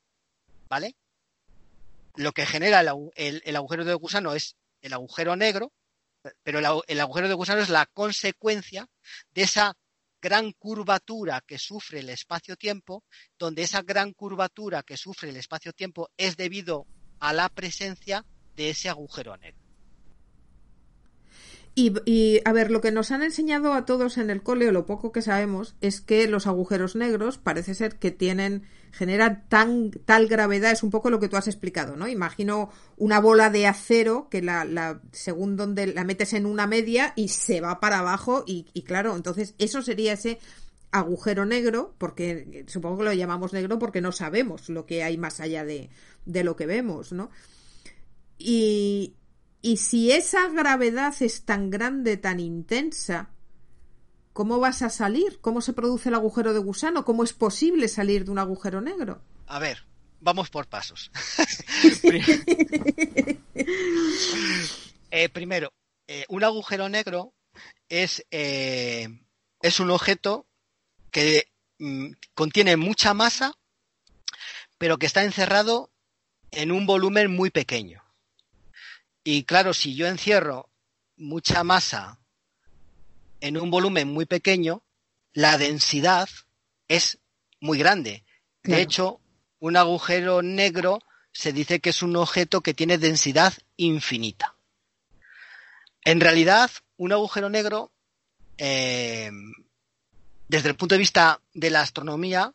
¿Vale? 0.71 0.97
Lo 2.15 2.33
que 2.33 2.47
genera 2.47 2.81
el, 2.81 2.89
agu- 2.89 3.13
el- 3.17 3.43
el 3.45 3.57
agujero 3.57 3.85
de 3.85 3.95
gusano 3.95 4.35
es 4.35 4.57
el 4.81 4.93
agujero 4.93 5.37
negro, 5.37 5.73
pero 6.43 6.59
el, 6.59 6.67
el 6.87 7.01
agujero 7.01 7.29
de 7.29 7.35
gusano 7.35 7.61
es 7.61 7.69
la 7.69 7.87
consecuencia 7.87 8.87
de 9.35 9.43
esa 9.43 9.75
gran 10.21 10.53
curvatura 10.53 11.41
que 11.47 11.59
sufre 11.59 12.01
el 12.01 12.11
espacio-tiempo, 12.11 13.03
donde 13.39 13.63
esa 13.63 13.83
gran 13.83 14.13
curvatura 14.13 14.83
que 14.83 14.97
sufre 14.97 15.31
el 15.31 15.37
espacio-tiempo 15.37 16.11
es 16.17 16.37
debido 16.37 16.87
a 17.19 17.33
la 17.33 17.49
presencia 17.49 18.25
de 18.55 18.71
ese 18.71 18.89
agujero 18.89 19.37
negro. 19.37 19.62
Y, 21.75 22.43
a 22.45 22.53
ver, 22.53 22.71
lo 22.71 22.83
que 22.83 22.93
nos 22.93 23.13
han 23.13 23.23
enseñado 23.23 23.73
a 23.73 23.87
todos 23.87 24.19
en 24.19 24.29
el 24.29 24.43
cole, 24.43 24.71
lo 24.73 24.85
poco 24.85 25.11
que 25.11 25.23
sabemos, 25.23 25.75
es 25.81 26.03
que 26.03 26.29
los 26.29 26.47
agujeros 26.47 26.97
negros 26.97 27.39
parece 27.39 27.75
ser 27.75 27.97
que 27.97 28.11
tienen, 28.11 28.65
generan 28.91 29.49
tan, 29.49 29.91
tal 29.91 30.27
gravedad, 30.27 30.73
es 30.73 30.83
un 30.83 30.91
poco 30.91 31.09
lo 31.09 31.19
que 31.19 31.29
tú 31.29 31.39
has 31.39 31.49
explicado, 31.49 31.97
¿no? 31.97 32.09
Imagino 32.09 32.71
una 32.99 33.21
bola 33.21 33.49
de 33.49 33.67
acero 33.67 34.29
que 34.31 34.43
la, 34.43 34.67
la 34.67 35.01
según 35.13 35.57
donde 35.57 35.87
la 35.87 36.05
metes 36.05 36.35
en 36.35 36.45
una 36.45 36.67
media 36.67 37.15
y 37.17 37.29
se 37.29 37.63
va 37.63 37.81
para 37.81 38.01
abajo 38.01 38.45
y, 38.47 38.67
y 38.75 38.83
claro, 38.83 39.17
entonces 39.17 39.55
eso 39.57 39.81
sería 39.81 40.13
ese 40.13 40.41
agujero 40.91 41.47
negro, 41.47 41.95
porque 41.97 42.67
supongo 42.69 42.99
que 42.99 43.05
lo 43.05 43.13
llamamos 43.15 43.55
negro 43.55 43.79
porque 43.79 44.03
no 44.03 44.13
sabemos 44.13 44.69
lo 44.69 44.85
que 44.85 45.03
hay 45.03 45.17
más 45.17 45.41
allá 45.41 45.65
de, 45.65 45.89
de 46.27 46.45
lo 46.45 46.55
que 46.55 46.67
vemos, 46.67 47.13
¿no? 47.13 47.31
Y, 48.37 49.15
y 49.63 49.77
si 49.77 50.11
esa 50.11 50.49
gravedad 50.49 51.15
es 51.21 51.45
tan 51.45 51.71
grande, 51.71 52.17
tan 52.17 52.41
intensa, 52.41 53.31
¿cómo 54.33 54.59
vas 54.59 54.83
a 54.83 54.91
salir? 54.91 55.41
¿Cómo 55.41 55.61
se 55.61 55.73
produce 55.73 56.09
el 56.09 56.17
agujero 56.17 56.53
de 56.53 56.59
gusano? 56.59 57.05
¿Cómo 57.05 57.23
es 57.23 57.33
posible 57.33 57.87
salir 57.87 58.25
de 58.25 58.33
un 58.33 58.41
agujero 58.41 58.81
negro? 58.81 59.23
A 59.47 59.61
ver, 59.61 59.87
vamos 60.21 60.51
por 60.51 60.67
pasos. 60.67 61.11
Eh, 65.15 65.29
primero, 65.29 65.75
eh, 66.07 66.25
un 66.31 66.43
agujero 66.43 66.89
negro 66.89 67.35
es, 67.91 68.25
eh, 68.31 69.09
es 69.61 69.79
un 69.79 69.91
objeto 69.91 70.47
que 71.11 71.53
mm, 71.79 72.13
contiene 72.33 72.79
mucha 72.79 73.13
masa, 73.13 73.53
pero 74.79 74.97
que 74.97 75.05
está 75.05 75.23
encerrado 75.23 75.93
en 76.51 76.73
un 76.73 76.87
volumen 76.87 77.31
muy 77.31 77.51
pequeño. 77.51 78.02
Y 79.25 79.45
claro, 79.45 79.73
si 79.73 79.95
yo 79.95 80.07
encierro 80.07 80.69
mucha 81.17 81.63
masa 81.63 82.19
en 83.41 83.57
un 83.57 83.71
volumen 83.71 84.09
muy 84.09 84.27
pequeño, 84.27 84.83
la 85.33 85.59
densidad 85.59 86.29
es 86.89 87.19
muy 87.61 87.79
grande. 87.79 88.25
De 88.63 88.81
hecho, 88.81 89.21
un 89.59 89.77
agujero 89.77 90.43
negro 90.43 91.01
se 91.33 91.53
dice 91.53 91.81
que 91.81 91.91
es 91.91 92.03
un 92.03 92.17
objeto 92.17 92.61
que 92.61 92.75
tiene 92.75 92.99
densidad 92.99 93.55
infinita. 93.77 94.57
En 96.05 96.21
realidad, 96.21 96.71
un 96.97 97.13
agujero 97.13 97.49
negro, 97.49 97.93
eh, 98.59 99.31
desde 100.49 100.69
el 100.69 100.77
punto 100.77 100.95
de 100.95 101.01
vista 101.01 101.41
de 101.55 101.71
la 101.71 101.81
astronomía, 101.81 102.53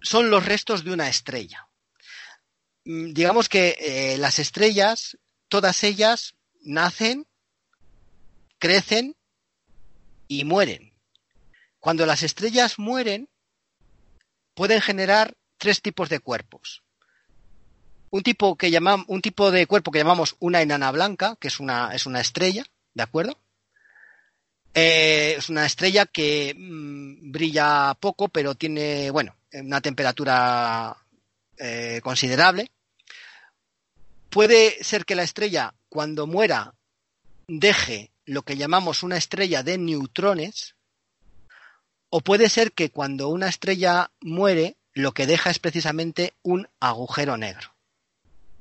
son 0.00 0.30
los 0.30 0.46
restos 0.46 0.84
de 0.84 0.92
una 0.92 1.08
estrella. 1.08 1.65
Mm, 2.86 3.12
Digamos 3.12 3.48
que 3.48 3.76
eh, 3.80 4.16
las 4.18 4.38
estrellas, 4.38 5.18
todas 5.48 5.82
ellas, 5.84 6.34
nacen, 6.62 7.26
crecen 8.58 9.16
y 10.28 10.44
mueren. 10.44 10.94
Cuando 11.80 12.06
las 12.06 12.22
estrellas 12.22 12.78
mueren, 12.78 13.28
pueden 14.54 14.80
generar 14.80 15.36
tres 15.58 15.82
tipos 15.82 16.08
de 16.08 16.20
cuerpos. 16.20 16.82
Un 18.10 18.22
tipo, 18.22 18.56
que 18.56 18.70
un 19.08 19.20
tipo 19.20 19.50
de 19.50 19.66
cuerpo 19.66 19.90
que 19.90 19.98
llamamos 19.98 20.36
una 20.38 20.62
enana 20.62 20.90
blanca, 20.92 21.36
que 21.40 21.48
es 21.48 21.60
una, 21.60 21.92
es 21.92 22.06
una 22.06 22.20
estrella, 22.20 22.64
¿de 22.94 23.02
acuerdo? 23.02 23.38
Eh, 24.74 25.34
es 25.38 25.48
una 25.48 25.66
estrella 25.66 26.06
que 26.06 26.54
mm, 26.56 27.32
brilla 27.32 27.94
poco, 27.98 28.28
pero 28.28 28.54
tiene, 28.54 29.10
bueno, 29.10 29.36
una 29.52 29.80
temperatura 29.80 30.96
eh, 31.58 32.00
considerable. 32.02 32.70
Puede 34.30 34.82
ser 34.82 35.04
que 35.04 35.14
la 35.14 35.22
estrella, 35.22 35.74
cuando 35.88 36.26
muera, 36.26 36.74
deje 37.48 38.12
lo 38.24 38.42
que 38.42 38.56
llamamos 38.56 39.02
una 39.02 39.16
estrella 39.16 39.62
de 39.62 39.78
neutrones, 39.78 40.74
o 42.10 42.20
puede 42.20 42.48
ser 42.48 42.72
que 42.72 42.90
cuando 42.90 43.28
una 43.28 43.48
estrella 43.48 44.10
muere, 44.20 44.76
lo 44.94 45.12
que 45.12 45.26
deja 45.26 45.50
es 45.50 45.58
precisamente 45.58 46.34
un 46.42 46.68
agujero 46.80 47.36
negro. 47.36 47.74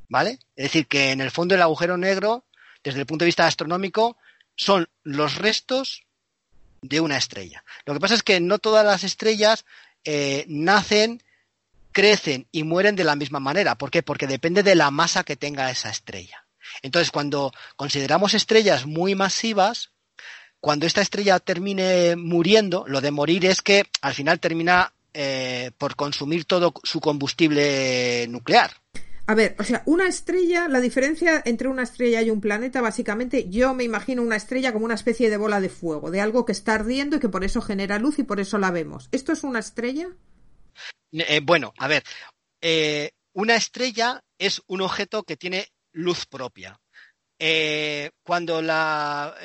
¿Vale? 0.10 0.40
Es 0.56 0.66
decir, 0.66 0.88
que 0.88 1.12
en 1.12 1.22
el 1.22 1.32
fondo 1.32 1.56
el 1.56 1.62
agujero 1.62 1.98
negro, 1.98 2.46
desde 2.84 3.00
el 3.00 3.06
punto 3.06 3.24
de 3.24 3.28
vista 3.28 3.48
astronómico, 3.48 4.18
son 4.56 4.88
los 5.04 5.36
restos 5.36 6.04
de 6.82 7.00
una 7.00 7.18
estrella. 7.18 7.64
Lo 7.86 7.94
que 7.94 8.00
pasa 8.00 8.14
es 8.14 8.24
que 8.24 8.40
no 8.40 8.60
todas 8.60 8.86
las 8.86 9.04
estrellas 9.04 9.66
eh, 10.04 10.46
nacen, 10.48 11.24
crecen 11.96 12.46
y 12.52 12.64
mueren 12.64 12.98
de 12.98 13.06
la 13.06 13.16
misma 13.16 13.40
manera. 13.40 13.76
¿Por 13.76 13.90
qué? 13.90 14.04
Porque 14.04 14.28
depende 14.28 14.64
de 14.64 14.76
la 14.76 14.92
masa 14.92 15.24
que 15.24 15.38
tenga 15.38 15.72
esa 15.72 15.90
estrella. 15.90 16.46
Entonces, 16.82 17.10
cuando 17.10 17.54
consideramos 17.78 18.34
estrellas 18.34 18.86
muy 18.86 19.16
masivas, 19.16 19.92
cuando 20.60 20.86
esta 20.86 21.02
estrella 21.02 21.40
termine 21.40 22.18
muriendo, 22.18 22.84
lo 22.88 23.00
de 23.00 23.12
morir 23.12 23.46
es 23.46 23.62
que 23.62 23.86
al 24.02 24.14
final 24.14 24.42
termina 24.42 24.92
eh, 25.14 25.72
por 25.78 25.96
consumir 25.96 26.44
todo 26.44 26.74
su 26.84 27.00
combustible 27.00 28.28
nuclear. 28.28 28.72
A 29.28 29.34
ver, 29.34 29.56
o 29.58 29.64
sea, 29.64 29.82
una 29.86 30.06
estrella, 30.06 30.68
la 30.68 30.82
diferencia 30.82 31.42
entre 31.46 31.70
una 31.70 31.84
estrella 31.84 32.22
y 32.22 32.30
un 32.30 32.42
planeta, 32.42 32.82
básicamente, 32.82 33.50
yo 33.50 33.74
me 33.74 33.86
imagino 33.86 34.22
una 34.22 34.36
estrella 34.36 34.74
como 34.74 34.84
una 34.84 34.96
especie 34.96 35.30
de 35.30 35.38
bola 35.38 35.62
de 35.62 35.70
fuego, 35.70 36.12
de 36.12 36.20
algo 36.20 36.46
que 36.46 36.52
está 36.52 36.74
ardiendo 36.74 37.16
y 37.16 37.20
que 37.20 37.30
por 37.30 37.46
eso 37.46 37.62
genera 37.62 38.00
luz 38.00 38.20
y 38.20 38.24
por 38.24 38.42
eso 38.42 38.58
la 38.58 38.70
vemos. 38.70 39.08
¿Esto 39.14 39.32
es 39.32 39.46
una 39.46 39.60
estrella? 39.60 40.10
Eh, 41.20 41.40
bueno, 41.44 41.74
a 41.78 41.88
ver, 41.88 42.04
eh, 42.62 43.12
una 43.34 43.56
estrella 43.56 44.24
es 44.38 44.62
un 44.68 44.82
objeto 44.82 45.24
que 45.24 45.38
tiene 45.38 45.70
luz 45.92 46.26
propia. 46.26 46.80
Eh, 47.40 48.12
cuando 48.24 48.62
la, 48.62 49.36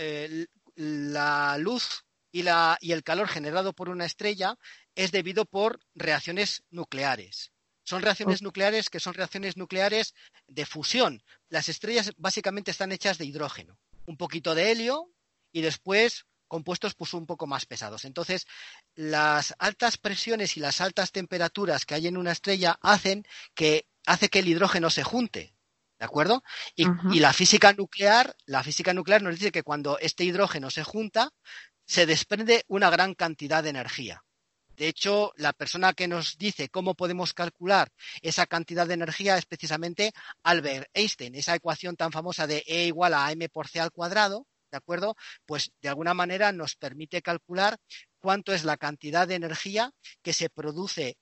la 0.76 1.58
luz 1.58 2.04
y, 2.32 2.42
la, 2.42 2.78
y 2.80 2.92
el 2.92 3.02
calor 3.02 3.28
generado 3.28 3.72
por 3.72 3.88
una 3.88 4.04
estrella 4.04 4.56
es 4.94 5.12
debido 5.12 5.44
por 5.44 5.80
reacciones 5.94 6.62
nucleares. 6.70 7.52
Son 7.84 8.02
reacciones 8.02 8.42
nucleares 8.42 8.88
que 8.88 9.00
son 9.00 9.14
reacciones 9.14 9.56
nucleares 9.56 10.14
de 10.46 10.66
fusión. 10.66 11.22
Las 11.48 11.68
estrellas 11.68 12.12
básicamente 12.16 12.70
están 12.70 12.92
hechas 12.92 13.18
de 13.18 13.24
hidrógeno, 13.24 13.78
un 14.06 14.16
poquito 14.16 14.54
de 14.54 14.70
helio 14.70 15.10
y 15.52 15.62
después 15.62 16.26
compuestos 16.50 16.94
pues 16.94 17.14
un 17.14 17.24
poco 17.24 17.46
más 17.46 17.64
pesados. 17.64 18.04
Entonces, 18.04 18.46
las 18.94 19.54
altas 19.58 19.96
presiones 19.96 20.56
y 20.56 20.60
las 20.60 20.82
altas 20.82 21.12
temperaturas 21.12 21.86
que 21.86 21.94
hay 21.94 22.08
en 22.08 22.18
una 22.18 22.32
estrella 22.32 22.76
hacen 22.82 23.24
que 23.54 23.86
hace 24.04 24.28
que 24.28 24.40
el 24.40 24.48
hidrógeno 24.48 24.90
se 24.90 25.04
junte. 25.04 25.54
¿De 25.98 26.06
acuerdo? 26.06 26.42
Y, 26.74 26.86
y 27.12 27.20
la 27.20 27.32
física 27.32 27.72
nuclear, 27.74 28.34
la 28.46 28.62
física 28.62 28.92
nuclear 28.94 29.22
nos 29.22 29.34
dice 29.34 29.52
que 29.52 29.62
cuando 29.62 29.98
este 29.98 30.24
hidrógeno 30.24 30.70
se 30.70 30.82
junta, 30.82 31.30
se 31.84 32.06
desprende 32.06 32.64
una 32.68 32.90
gran 32.90 33.14
cantidad 33.14 33.62
de 33.62 33.70
energía. 33.70 34.24
De 34.80 34.88
hecho, 34.88 35.32
la 35.36 35.52
persona 35.52 35.92
que 35.92 36.08
nos 36.08 36.38
dice 36.38 36.70
cómo 36.70 36.94
podemos 36.94 37.34
calcular 37.34 37.92
esa 38.22 38.46
cantidad 38.46 38.86
de 38.86 38.94
energía 38.94 39.36
es 39.36 39.44
precisamente 39.44 40.12
Albert 40.42 40.88
Einstein, 40.94 41.34
esa 41.34 41.54
ecuación 41.54 41.96
tan 41.96 42.12
famosa 42.12 42.46
de 42.46 42.64
E 42.66 42.86
igual 42.86 43.12
a 43.12 43.30
m 43.30 43.46
por 43.50 43.68
c 43.68 43.78
al 43.78 43.92
cuadrado, 43.92 44.46
¿de 44.70 44.78
acuerdo? 44.78 45.16
Pues 45.46 45.70
de 45.80 45.88
alguna 45.88 46.14
manera 46.14 46.52
nos 46.52 46.76
permite 46.76 47.22
calcular 47.22 47.78
cuánto 48.18 48.52
es 48.52 48.64
la 48.64 48.76
cantidad 48.76 49.26
de 49.28 49.34
energía 49.36 49.92
que 50.22 50.32
se 50.32 50.50
produce, 50.50 51.16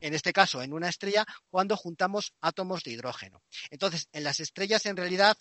en 0.00 0.14
este 0.14 0.32
caso 0.32 0.62
en 0.62 0.72
una 0.72 0.88
estrella, 0.88 1.26
cuando 1.50 1.76
juntamos 1.76 2.32
átomos 2.40 2.82
de 2.84 2.92
hidrógeno. 2.92 3.42
Entonces, 3.70 4.08
en 4.12 4.24
las 4.24 4.40
estrellas 4.40 4.86
en 4.86 4.96
realidad 4.96 5.36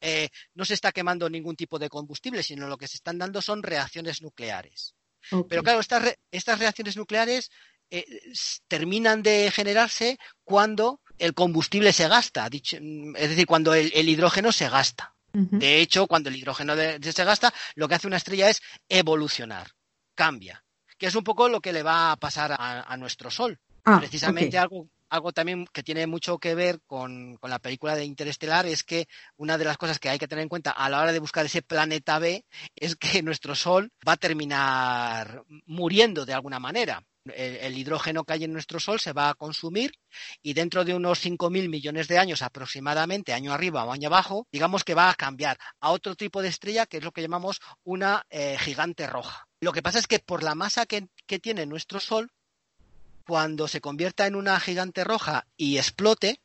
eh, 0.00 0.28
no 0.54 0.64
se 0.64 0.74
está 0.74 0.92
quemando 0.92 1.28
ningún 1.30 1.56
tipo 1.56 1.78
de 1.78 1.88
combustible, 1.88 2.42
sino 2.42 2.66
lo 2.68 2.76
que 2.76 2.88
se 2.88 2.96
están 2.96 3.18
dando 3.18 3.40
son 3.40 3.62
reacciones 3.62 4.22
nucleares. 4.22 4.94
Pero 5.48 5.62
claro, 5.62 5.80
estas, 5.80 6.02
re- 6.02 6.18
estas 6.30 6.58
reacciones 6.58 6.96
nucleares 6.96 7.50
eh, 7.90 8.04
terminan 8.68 9.22
de 9.22 9.50
generarse 9.50 10.18
cuando 10.42 11.00
el 11.18 11.32
combustible 11.34 11.92
se 11.92 12.08
gasta, 12.08 12.48
dicho- 12.50 12.76
mm, 12.80 13.14
es 13.16 13.28
decir, 13.30 13.46
cuando 13.46 13.72
el- 13.74 13.92
el 13.94 14.08
hidrógeno 14.08 14.52
se 14.52 14.68
gasta. 14.68 15.13
De 15.58 15.80
hecho, 15.80 16.06
cuando 16.06 16.28
el 16.28 16.36
hidrógeno 16.36 16.76
de- 16.76 16.98
de- 16.98 17.12
se 17.12 17.24
gasta, 17.24 17.52
lo 17.74 17.88
que 17.88 17.96
hace 17.96 18.06
una 18.06 18.16
estrella 18.18 18.48
es 18.48 18.60
evolucionar, 18.88 19.68
cambia, 20.14 20.64
que 20.98 21.06
es 21.06 21.14
un 21.14 21.24
poco 21.24 21.48
lo 21.48 21.60
que 21.60 21.72
le 21.72 21.82
va 21.82 22.12
a 22.12 22.16
pasar 22.16 22.52
a, 22.52 22.82
a 22.82 22.96
nuestro 22.96 23.30
Sol. 23.30 23.58
Ah, 23.84 23.98
Precisamente 23.98 24.56
algo, 24.58 24.88
algo 25.10 25.32
también 25.32 25.66
que 25.72 25.82
tiene 25.82 26.06
mucho 26.06 26.38
que 26.38 26.54
ver 26.54 26.80
con, 26.86 27.36
con 27.36 27.50
la 27.50 27.58
película 27.58 27.94
de 27.96 28.04
Interestelar 28.04 28.64
es 28.66 28.82
que 28.84 29.06
una 29.36 29.58
de 29.58 29.64
las 29.64 29.76
cosas 29.76 29.98
que 29.98 30.08
hay 30.08 30.18
que 30.18 30.28
tener 30.28 30.42
en 30.42 30.48
cuenta 30.48 30.70
a 30.70 30.88
la 30.88 31.00
hora 31.00 31.12
de 31.12 31.18
buscar 31.18 31.44
ese 31.44 31.62
planeta 31.62 32.18
B 32.18 32.44
es 32.76 32.96
que 32.96 33.22
nuestro 33.22 33.54
Sol 33.54 33.90
va 34.06 34.12
a 34.12 34.16
terminar 34.16 35.42
muriendo 35.66 36.24
de 36.24 36.32
alguna 36.34 36.58
manera. 36.60 37.02
El, 37.32 37.78
hidrógeno 37.78 38.24
que 38.24 38.34
hay 38.34 38.44
en 38.44 38.52
nuestro 38.52 38.78
Sol 38.78 39.00
se 39.00 39.14
va 39.14 39.30
a 39.30 39.34
consumir 39.34 39.92
y 40.42 40.52
dentro 40.52 40.84
de 40.84 40.94
unos 40.94 41.24
5.000 41.24 41.70
millones 41.70 42.06
de 42.06 42.18
años 42.18 42.42
aproximadamente, 42.42 43.32
año 43.32 43.52
arriba 43.52 43.84
o 43.84 43.92
año 43.92 44.08
abajo, 44.08 44.46
digamos 44.52 44.84
que 44.84 44.94
va 44.94 45.08
a 45.08 45.14
cambiar 45.14 45.58
a 45.80 45.90
otro 45.90 46.16
tipo 46.16 46.42
de 46.42 46.48
estrella 46.48 46.84
que 46.84 46.98
es 46.98 47.04
lo 47.04 47.12
que 47.12 47.22
llamamos 47.22 47.60
una 47.82 48.26
eh, 48.28 48.58
gigante 48.58 49.06
roja. 49.06 49.48
Lo 49.60 49.72
que 49.72 49.80
pasa 49.80 49.98
es 49.98 50.06
que 50.06 50.18
por 50.18 50.42
la 50.42 50.54
masa 50.54 50.84
que, 50.84 51.08
tiene 51.40 51.64
nuestro 51.64 51.98
Sol, 51.98 52.30
cuando 53.26 53.68
se 53.68 53.80
convierta 53.80 54.26
en 54.26 54.34
una 54.34 54.60
gigante 54.60 55.02
roja 55.02 55.46
y 55.56 55.78
explote, 55.78 56.40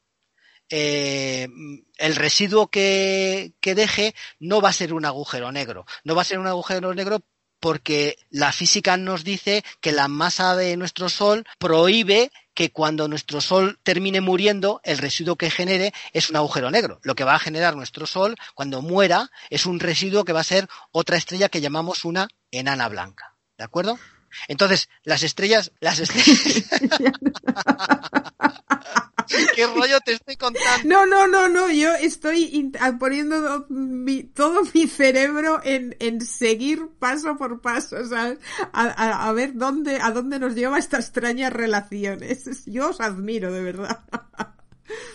eh, 0.69 1.49
el 1.97 2.15
residuo 2.15 2.67
que 2.69 3.53
deje 3.61 4.15
no 4.39 4.61
va 4.61 4.69
a 4.69 4.73
ser 4.73 4.93
un 4.93 5.03
agujero 5.03 5.51
negro. 5.51 5.85
No 6.05 6.15
va 6.15 6.21
a 6.21 6.25
ser 6.25 6.39
un 6.39 6.47
agujero 6.47 6.93
negro 6.93 7.19
porque 7.59 8.17
la 8.29 8.51
física 8.51 8.97
nos 8.97 9.23
dice 9.23 9.63
que 9.81 9.91
la 9.91 10.07
masa 10.07 10.55
de 10.55 10.77
nuestro 10.77 11.09
Sol 11.09 11.45
prohíbe 11.57 12.31
que 12.53 12.71
cuando 12.71 13.07
nuestro 13.07 13.41
Sol 13.41 13.79
termine 13.83 14.21
muriendo, 14.21 14.81
el 14.83 14.97
residuo 14.97 15.35
que 15.35 15.49
genere 15.49 15.93
es 16.13 16.29
un 16.29 16.35
agujero 16.35 16.71
negro. 16.71 16.99
Lo 17.03 17.15
que 17.15 17.23
va 17.23 17.35
a 17.35 17.39
generar 17.39 17.75
nuestro 17.75 18.05
Sol 18.05 18.35
cuando 18.55 18.81
muera 18.81 19.29
es 19.49 19.65
un 19.65 19.79
residuo 19.79 20.25
que 20.25 20.33
va 20.33 20.41
a 20.41 20.43
ser 20.43 20.67
otra 20.91 21.17
estrella 21.17 21.49
que 21.49 21.61
llamamos 21.61 22.05
una 22.05 22.27
enana 22.51 22.87
blanca. 22.89 23.35
¿De 23.57 23.63
acuerdo? 23.63 23.99
Entonces, 24.47 24.89
las 25.03 25.23
estrellas, 25.23 25.71
las 25.79 25.99
estrellas. 25.99 26.69
¿Qué 29.55 29.67
rollo 29.67 29.99
te 30.01 30.13
estoy 30.13 30.35
contando? 30.35 30.87
No, 30.87 31.05
no, 31.05 31.27
no, 31.27 31.47
no, 31.49 31.71
yo 31.71 31.93
estoy 31.95 32.43
in- 32.53 32.73
a- 32.79 32.97
poniendo 32.97 33.65
mi- 33.69 34.23
todo 34.23 34.61
mi 34.73 34.87
cerebro 34.87 35.61
en, 35.63 35.95
en 35.99 36.21
seguir 36.21 36.87
paso 36.99 37.37
por 37.37 37.61
paso, 37.61 38.03
¿sabes? 38.07 38.39
A, 38.73 38.83
a- 38.87 39.27
a 39.29 39.33
ver 39.33 39.53
dónde, 39.55 39.97
a 40.01 40.11
dónde 40.11 40.39
nos 40.39 40.55
lleva 40.55 40.77
esta 40.79 40.97
extrañas 40.97 41.53
relaciones. 41.53 42.65
Yo 42.65 42.89
os 42.89 42.99
admiro, 43.01 43.51
de 43.51 43.61
verdad. 43.63 43.99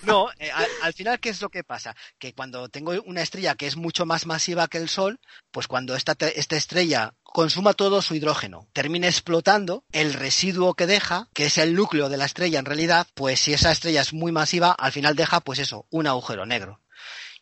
No, 0.02 0.28
eh, 0.38 0.52
al, 0.52 0.66
al 0.82 0.92
final, 0.92 1.18
¿qué 1.18 1.30
es 1.30 1.40
lo 1.42 1.48
que 1.48 1.64
pasa? 1.64 1.96
Que 2.18 2.32
cuando 2.32 2.68
tengo 2.68 2.92
una 3.06 3.22
estrella 3.22 3.56
que 3.56 3.66
es 3.66 3.76
mucho 3.76 4.06
más 4.06 4.24
masiva 4.24 4.68
que 4.68 4.78
el 4.78 4.88
Sol, 4.88 5.18
pues 5.50 5.66
cuando 5.66 5.96
esta, 5.96 6.12
esta 6.28 6.56
estrella 6.56 7.12
consuma 7.34 7.74
todo 7.74 8.00
su 8.00 8.14
hidrógeno, 8.14 8.68
termine 8.72 9.08
explotando, 9.08 9.82
el 9.90 10.12
residuo 10.12 10.74
que 10.74 10.86
deja, 10.86 11.28
que 11.34 11.46
es 11.46 11.58
el 11.58 11.74
núcleo 11.74 12.08
de 12.08 12.16
la 12.16 12.26
estrella 12.26 12.60
en 12.60 12.64
realidad, 12.64 13.08
pues 13.14 13.40
si 13.40 13.52
esa 13.52 13.72
estrella 13.72 14.02
es 14.02 14.12
muy 14.12 14.30
masiva, 14.30 14.70
al 14.70 14.92
final 14.92 15.16
deja, 15.16 15.40
pues 15.40 15.58
eso, 15.58 15.84
un 15.90 16.06
agujero 16.06 16.46
negro. 16.46 16.80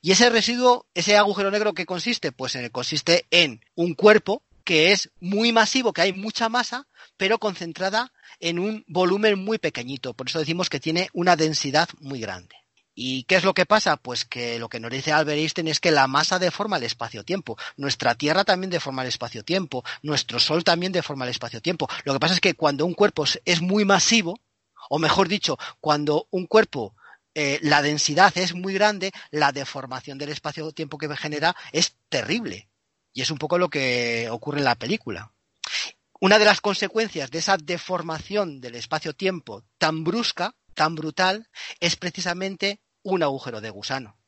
Y 0.00 0.12
ese 0.12 0.30
residuo, 0.30 0.86
ese 0.94 1.18
agujero 1.18 1.50
negro 1.50 1.74
que 1.74 1.84
consiste, 1.84 2.32
pues 2.32 2.54
eh, 2.54 2.70
consiste 2.70 3.26
en 3.30 3.60
un 3.74 3.92
cuerpo 3.92 4.42
que 4.64 4.92
es 4.92 5.10
muy 5.20 5.52
masivo, 5.52 5.92
que 5.92 6.00
hay 6.00 6.14
mucha 6.14 6.48
masa, 6.48 6.86
pero 7.18 7.38
concentrada 7.38 8.14
en 8.40 8.58
un 8.58 8.86
volumen 8.88 9.44
muy 9.44 9.58
pequeñito. 9.58 10.14
Por 10.14 10.26
eso 10.26 10.38
decimos 10.38 10.70
que 10.70 10.80
tiene 10.80 11.10
una 11.12 11.36
densidad 11.36 11.90
muy 12.00 12.18
grande. 12.18 12.61
¿Y 12.94 13.24
qué 13.24 13.36
es 13.36 13.44
lo 13.44 13.54
que 13.54 13.64
pasa? 13.64 13.96
Pues 13.96 14.24
que 14.26 14.58
lo 14.58 14.68
que 14.68 14.78
nos 14.78 14.90
dice 14.90 15.12
Albert 15.12 15.38
Einstein 15.38 15.68
es 15.68 15.80
que 15.80 15.90
la 15.90 16.06
masa 16.06 16.38
deforma 16.38 16.76
el 16.76 16.82
espacio-tiempo. 16.82 17.56
Nuestra 17.76 18.14
Tierra 18.14 18.44
también 18.44 18.70
deforma 18.70 19.02
el 19.02 19.08
espacio-tiempo. 19.08 19.82
Nuestro 20.02 20.38
Sol 20.38 20.62
también 20.62 20.92
deforma 20.92 21.24
el 21.24 21.30
espacio-tiempo. 21.30 21.88
Lo 22.04 22.12
que 22.12 22.20
pasa 22.20 22.34
es 22.34 22.40
que 22.40 22.54
cuando 22.54 22.84
un 22.84 22.94
cuerpo 22.94 23.24
es- 23.44 23.62
muy 23.62 23.84
masivo, 23.84 24.38
o 24.90 24.98
mejor 24.98 25.28
dicho, 25.28 25.58
cuando 25.80 26.26
un 26.30 26.46
cuerpo 26.46 26.94
eh, 27.34 27.58
la 27.62 27.80
densidad 27.80 28.36
es 28.36 28.52
muy 28.54 28.74
grande, 28.74 29.10
la 29.30 29.52
deformación 29.52 30.18
del 30.18 30.28
espacio-tiempo 30.28 30.98
que 30.98 31.16
genera 31.16 31.56
es 31.72 31.96
terrible. 32.10 32.68
Y 33.14 33.22
es 33.22 33.30
un 33.30 33.38
poco 33.38 33.56
lo 33.56 33.70
que 33.70 34.28
ocurre 34.30 34.58
en 34.58 34.64
la 34.66 34.74
película. 34.74 35.32
Una 36.20 36.38
de 36.38 36.44
las 36.44 36.60
consecuencias 36.60 37.30
de 37.30 37.38
esa 37.38 37.56
deformación 37.56 38.60
del 38.60 38.74
espacio-tiempo 38.74 39.64
tan 39.78 40.04
brusca, 40.04 40.54
tan 40.82 40.96
brutal, 40.96 41.48
es 41.78 41.94
precisamente 41.94 42.80
un 43.04 43.22
agujero 43.22 43.60
de 43.60 43.70
gusano. 43.70 44.18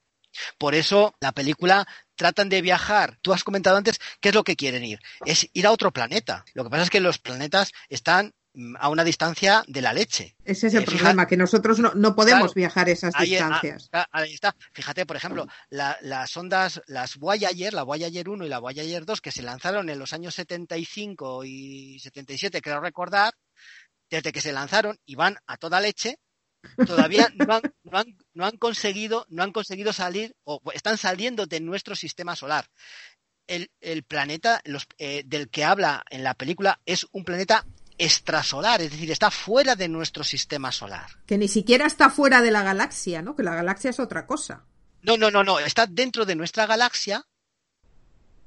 Por 0.57 0.77
eso 0.77 1.13
la 1.21 1.33
película 1.33 1.85
tratan 2.15 2.49
de 2.49 2.63
viajar. 2.63 3.19
Tú 3.23 3.33
has 3.33 3.43
comentado 3.43 3.77
antes 3.77 3.99
qué 4.21 4.29
es 4.29 4.35
lo 4.37 4.45
que 4.45 4.55
quieren 4.55 4.85
ir. 4.85 5.01
Es 5.25 5.49
ir 5.53 5.67
a 5.67 5.73
otro 5.73 5.91
planeta. 5.93 6.45
Lo 6.55 6.63
que 6.63 6.71
pasa 6.71 6.85
es 6.85 6.91
que 6.91 7.01
los 7.01 7.19
planetas 7.19 7.73
están 7.89 8.33
mm, 8.53 8.77
a 8.79 8.89
una 8.89 9.03
distancia 9.03 9.65
de 9.67 9.83
la 9.83 9.93
leche. 9.93 10.37
Ese 10.45 10.69
es 10.69 10.75
el 10.75 10.83
Eh, 10.85 10.87
problema, 10.87 11.27
que 11.27 11.37
nosotros 11.37 11.81
no, 11.81 11.93
no 11.95 12.15
podemos 12.15 12.53
Claro. 12.53 12.55
viajar 12.55 12.89
esas 12.89 13.13
Ahí, 13.17 13.35
ah, 13.35 13.49
distancias. 13.49 13.89
ah, 13.93 14.07
ahí 14.13 14.33
está. 14.35 14.55
Fíjate, 14.73 15.07
por 15.07 15.17
ejemplo, 15.17 15.49
la- 15.71 15.99
las 16.03 16.37
ondas, 16.37 16.81
las 16.87 17.17
Voyager, 17.17 17.75
la 17.75 17.83
Voyager 17.83 18.29
1 18.29 18.47
y 18.47 18.49
la 18.49 18.61
Voyager 18.61 19.05
2, 19.05 19.21
que 19.21 19.33
se 19.33 19.43
lanzaron 19.43 19.91
en 19.91 19.99
los 19.99 20.13
años 20.13 20.37
75 20.37 21.45
y 21.45 21.99
77, 21.99 22.61
creo 22.63 22.79
recordar, 22.81 23.35
desde 24.11 24.31
que 24.33 24.41
se 24.41 24.53
lanzaron 24.53 24.97
y 25.05 25.17
van 25.17 25.37
a 25.47 25.57
toda 25.57 25.81
leche, 25.81 26.19
todavía 26.87 27.33
no 27.35 27.55
han, 27.55 27.63
no 27.85 27.99
han, 27.99 28.17
no 28.35 28.47
han 28.47 28.57
conseguido, 28.57 29.27
no 29.29 29.43
han 29.43 29.53
conseguido 29.53 29.93
salir, 29.93 30.35
o 30.45 30.61
están 30.73 30.99
saliendo 30.99 31.47
de 31.47 31.61
nuestro 31.61 31.95
sistema 31.97 32.37
solar. 32.37 32.67
El, 33.47 33.71
el 33.81 34.05
planeta 34.05 34.61
los, 34.65 34.87
eh, 34.99 35.23
del 35.27 35.51
que 35.51 35.65
habla 35.65 36.05
en 36.09 36.25
la 36.25 36.35
película 36.35 36.81
es 36.87 37.07
un 37.13 37.25
planeta 37.25 37.67
extrasolar, 37.99 38.83
es 38.83 38.91
decir, 38.91 39.11
está 39.11 39.31
fuera 39.31 39.77
de 39.77 39.89
nuestro 39.89 40.25
sistema 40.25 40.73
solar. 40.73 41.07
Que 41.27 41.39
ni 41.39 41.49
siquiera 41.49 41.87
está 41.87 42.11
fuera 42.11 42.43
de 42.43 42.51
la 42.51 42.63
galaxia, 42.63 43.23
¿no? 43.23 43.37
Que 43.37 43.43
la 43.43 43.55
galaxia 43.55 43.91
es 43.91 44.01
otra 44.01 44.27
cosa. 44.27 44.65
No, 45.03 45.17
no, 45.17 45.31
no, 45.31 45.45
no, 45.45 45.59
está 45.59 45.87
dentro 45.87 46.25
de 46.25 46.35
nuestra 46.35 46.67
galaxia, 46.67 47.27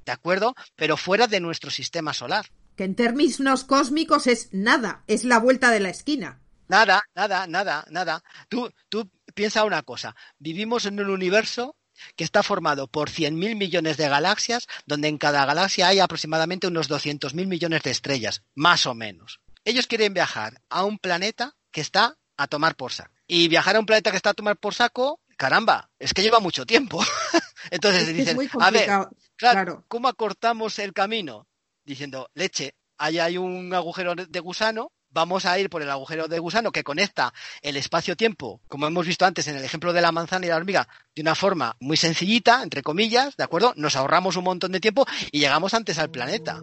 ¿de 0.06 0.12
acuerdo? 0.12 0.56
Pero 0.76 0.98
fuera 0.98 1.28
de 1.28 1.40
nuestro 1.40 1.70
sistema 1.70 2.14
solar. 2.14 2.48
Que 2.76 2.84
en 2.84 2.96
términos 2.96 3.64
cósmicos 3.64 4.28
es 4.28 4.50
nada, 4.52 5.04
es 5.08 5.24
la 5.24 5.40
vuelta 5.40 5.72
de 5.72 5.80
la 5.80 5.90
esquina. 5.90 6.42
Nada, 6.68 7.04
nada, 7.16 7.48
nada, 7.48 7.86
nada. 7.90 8.24
Tú, 8.50 8.72
tú 8.90 9.10
piensa 9.34 9.64
una 9.64 9.84
cosa, 9.84 10.16
vivimos 10.40 10.86
en 10.86 11.00
un 11.00 11.10
universo 11.10 11.76
que 12.16 12.24
está 12.24 12.44
formado 12.44 12.88
por 12.88 13.10
100.000 13.10 13.56
millones 13.56 13.98
de 13.98 14.08
galaxias, 14.08 14.68
donde 14.86 15.08
en 15.08 15.18
cada 15.18 15.46
galaxia 15.46 15.88
hay 15.88 16.00
aproximadamente 16.00 16.68
unos 16.68 16.90
200.000 16.90 17.48
millones 17.48 17.82
de 17.84 17.92
estrellas, 17.92 18.44
más 18.54 18.86
o 18.86 18.94
menos. 18.94 19.40
Ellos 19.66 19.88
quieren 19.88 20.14
viajar 20.14 20.62
a 20.70 20.84
un 20.84 21.00
planeta 21.00 21.56
que 21.72 21.82
está 21.82 22.16
a 22.38 22.48
tomar 22.48 22.76
por 22.76 22.94
saco. 22.94 23.12
Y 23.28 23.48
viajar 23.48 23.76
a 23.76 23.80
un 23.80 23.86
planeta 23.86 24.12
que 24.12 24.18
está 24.18 24.30
a 24.30 24.34
tomar 24.36 24.58
por 24.58 24.74
saco, 24.74 25.20
caramba, 25.38 25.90
es 26.00 26.14
que 26.14 26.22
lleva 26.22 26.40
mucho 26.40 26.66
tiempo. 26.66 27.04
Entonces 27.72 28.02
Es 28.04 28.06
que 28.08 28.12
es 28.12 28.18
dicen, 28.18 28.36
muy 28.36 28.50
a 28.60 28.72
ver. 28.72 28.86
Claro, 28.86 29.10
Claro. 29.36 29.86
¿cómo 29.88 30.08
acortamos 30.08 30.80
el 30.80 30.94
camino? 30.94 31.48
Diciendo, 31.84 32.30
leche, 32.34 32.76
ahí 32.98 33.20
hay 33.20 33.38
un 33.38 33.74
agujero 33.74 34.16
de 34.16 34.40
gusano, 34.40 34.92
vamos 35.18 35.48
a 35.48 35.58
ir 35.58 35.72
por 35.72 35.82
el 35.82 35.90
agujero 35.90 36.28
de 36.28 36.38
gusano 36.38 36.72
que 36.72 36.84
conecta 36.84 37.34
el 37.64 37.76
espacio-tiempo, 37.76 38.62
como 38.68 38.86
hemos 38.86 39.08
visto 39.08 39.26
antes 39.26 39.48
en 39.48 39.56
el 39.56 39.64
ejemplo 39.64 39.92
de 39.92 40.02
la 40.02 40.12
manzana 40.12 40.46
y 40.46 40.50
la 40.50 40.58
hormiga, 40.58 40.88
de 41.16 41.24
una 41.24 41.34
forma 41.34 41.76
muy 41.80 41.98
sencillita, 41.98 42.62
entre 42.62 42.84
comillas, 42.84 43.36
¿de 43.36 43.44
acuerdo? 43.44 43.74
Nos 43.78 43.96
ahorramos 43.96 44.36
un 44.36 44.44
montón 44.44 44.72
de 44.72 44.80
tiempo 44.80 45.08
y 45.32 45.40
llegamos 45.40 45.74
antes 45.74 45.98
al 45.98 46.12
planeta. 46.12 46.62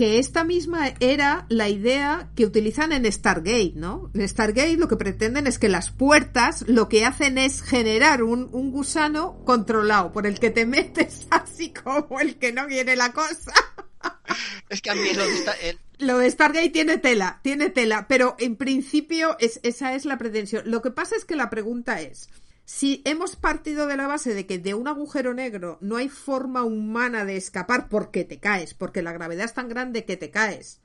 Que 0.00 0.18
esta 0.18 0.44
misma 0.44 0.94
era 1.00 1.44
la 1.50 1.68
idea 1.68 2.30
que 2.34 2.46
utilizan 2.46 2.92
en 2.92 3.04
Stargate, 3.12 3.72
¿no? 3.76 4.10
En 4.14 4.26
Stargate 4.26 4.78
lo 4.78 4.88
que 4.88 4.96
pretenden 4.96 5.46
es 5.46 5.58
que 5.58 5.68
las 5.68 5.90
puertas 5.90 6.64
lo 6.66 6.88
que 6.88 7.04
hacen 7.04 7.36
es 7.36 7.60
generar 7.60 8.22
un, 8.22 8.48
un 8.52 8.70
gusano 8.72 9.44
controlado 9.44 10.10
por 10.10 10.26
el 10.26 10.40
que 10.40 10.48
te 10.50 10.64
metes 10.64 11.26
así 11.30 11.74
como 11.74 12.18
el 12.18 12.36
que 12.36 12.50
no 12.50 12.66
quiere 12.66 12.96
la 12.96 13.12
cosa. 13.12 13.52
Es 14.70 14.80
que 14.80 14.88
a 14.90 14.94
mí 14.94 15.12
lo 15.14 15.22
de 15.26 15.34
esta- 15.34 15.52
el- 15.52 15.78
Lo 15.98 16.16
de 16.18 16.30
Stargate 16.30 16.70
tiene 16.70 16.96
tela, 16.96 17.40
tiene 17.42 17.68
tela, 17.68 18.06
pero 18.08 18.36
en 18.38 18.56
principio 18.56 19.36
es, 19.38 19.60
esa 19.64 19.94
es 19.94 20.06
la 20.06 20.16
pretensión. 20.16 20.62
Lo 20.64 20.80
que 20.80 20.90
pasa 20.90 21.14
es 21.16 21.26
que 21.26 21.36
la 21.36 21.50
pregunta 21.50 22.00
es, 22.00 22.30
si 22.70 23.02
hemos 23.04 23.34
partido 23.34 23.88
de 23.88 23.96
la 23.96 24.06
base 24.06 24.32
de 24.32 24.46
que 24.46 24.60
de 24.60 24.74
un 24.74 24.86
agujero 24.86 25.34
negro 25.34 25.76
no 25.80 25.96
hay 25.96 26.08
forma 26.08 26.62
humana 26.62 27.24
de 27.24 27.36
escapar 27.36 27.88
porque 27.88 28.24
te 28.24 28.38
caes, 28.38 28.74
porque 28.74 29.02
la 29.02 29.12
gravedad 29.12 29.46
es 29.46 29.54
tan 29.54 29.68
grande 29.68 30.04
que 30.04 30.16
te 30.16 30.30
caes, 30.30 30.80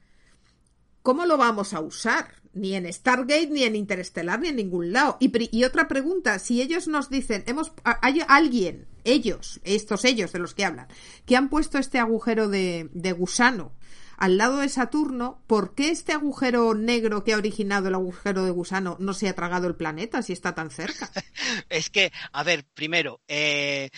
¿cómo 1.04 1.28
lo 1.28 1.38
vamos 1.38 1.76
a 1.76 1.82
usar? 1.82 2.42
Ni 2.54 2.74
en 2.74 2.92
Stargate, 2.92 3.52
ni 3.52 3.66
en 3.66 3.76
Interestelar, 3.76 4.40
ni 4.40 4.48
en 4.48 4.56
ningún 4.56 4.94
lado. 4.94 5.18
Y, 5.20 5.64
otra 5.64 5.88
pregunta, 5.88 6.40
si 6.40 6.60
ellos 6.60 6.88
nos 6.88 7.12
dicen, 7.12 7.44
hemos, 7.46 7.72
hay 7.84 8.20
alguien, 8.28 8.88
ellos, 9.04 9.62
estos 9.64 10.06
ellos 10.06 10.32
de 10.32 10.40
los 10.40 10.56
que 10.56 10.66
hablan, 10.66 10.88
que 11.28 11.36
han 11.36 11.50
puesto 11.50 11.78
este 11.78 12.00
agujero 12.00 12.50
de, 12.50 12.90
de 12.94 13.12
gusano 13.12 13.74
al 14.18 14.38
lado 14.38 14.58
de 14.58 14.70
Saturno, 14.70 15.42
¿por 15.48 15.76
qué 15.76 15.90
este 15.90 16.14
agujero 16.14 16.74
negro 16.74 17.24
que 17.24 17.34
ha 17.34 17.38
originado 17.38 17.88
el 17.88 17.96
agujero 17.96 18.46
de 18.46 18.52
gusano 18.52 18.98
no 19.00 19.14
se 19.14 19.28
ha 19.28 19.36
tragado 19.36 19.68
el 19.68 19.76
planeta 19.76 20.22
si 20.22 20.34
está 20.34 20.56
tan 20.56 20.70
cerca? 20.70 21.12
es 21.70 21.90
que, 21.90 22.12
a 22.32 22.44
ver, 22.44 22.66
primero, 22.74 23.22
eh, 23.28 23.90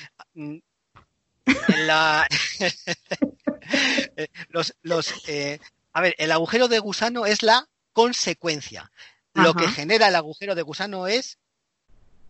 la... 1.78 2.28
los, 4.50 4.76
los 4.82 5.14
eh, 5.28 5.60
a 5.94 6.02
ver, 6.02 6.16
el 6.18 6.32
agujero 6.32 6.68
de 6.68 6.80
gusano 6.80 7.26
es 7.26 7.44
la 7.44 7.68
consecuencia. 7.94 8.92
Lo 9.34 9.54
que 9.54 9.68
genera 9.68 10.08
el 10.08 10.16
agujero 10.16 10.56
de 10.56 10.64
gusano 10.64 11.08
es 11.08 11.38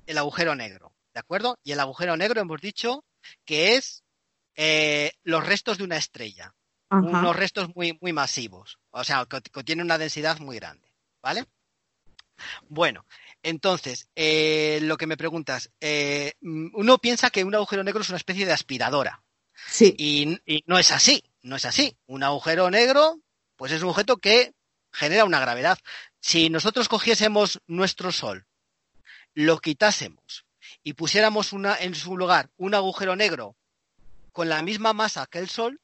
el 0.07 0.17
agujero 0.17 0.55
negro, 0.55 0.93
¿de 1.13 1.21
acuerdo? 1.21 1.57
Y 1.63 1.71
el 1.71 1.79
agujero 1.79 2.17
negro 2.17 2.41
hemos 2.41 2.59
dicho 2.59 3.05
que 3.45 3.75
es 3.75 4.03
eh, 4.55 5.13
los 5.23 5.45
restos 5.45 5.77
de 5.77 5.85
una 5.85 5.97
estrella 5.97 6.53
unos 6.89 7.35
restos 7.35 7.75
muy, 7.75 7.97
muy 8.01 8.13
masivos, 8.13 8.79
o 8.91 9.03
sea, 9.03 9.25
que, 9.25 9.63
tienen 9.63 9.85
una 9.85 9.97
densidad 9.97 10.39
muy 10.39 10.57
grande, 10.57 10.91
¿vale? 11.21 11.45
Bueno, 12.69 13.05
entonces, 13.43 14.07
eh, 14.15 14.79
lo 14.83 14.97
que 14.97 15.07
me 15.07 15.17
preguntas, 15.17 15.71
eh, 15.81 16.33
uno 16.41 16.97
piensa 16.99 17.29
que 17.29 17.43
un 17.43 17.55
agujero 17.55 17.83
negro 17.83 18.01
es 18.01 18.09
una 18.09 18.17
especie 18.17 18.45
de 18.45 18.53
aspiradora. 18.53 19.23
Sí. 19.69 19.95
Y, 19.97 20.39
y, 20.45 20.63
no 20.67 20.77
es 20.77 20.91
así, 20.91 21.23
no 21.41 21.55
es 21.55 21.65
así. 21.65 21.97
Un 22.05 22.23
agujero 22.23 22.69
negro, 22.69 23.19
pues 23.55 23.71
es 23.71 23.81
un 23.81 23.89
objeto 23.89 24.17
que 24.17 24.53
genera 24.91 25.25
una 25.25 25.39
gravedad. 25.39 25.79
Si 26.19 26.49
nosotros 26.49 26.89
cogiésemos 26.89 27.59
nuestro 27.67 28.11
Sol, 28.11 28.45
lo 29.33 29.59
quitásemos 29.59 30.45
y 30.83 30.93
pusiéramos 30.93 31.53
una, 31.53 31.75
en 31.75 31.95
su 31.95 32.17
lugar 32.17 32.49
un 32.57 32.73
agujero 32.73 33.15
negro 33.15 33.55
con 34.31 34.49
la 34.49 34.61
misma 34.61 34.93
masa 34.93 35.27
que 35.27 35.39
el 35.39 35.49
Sol, 35.49 35.79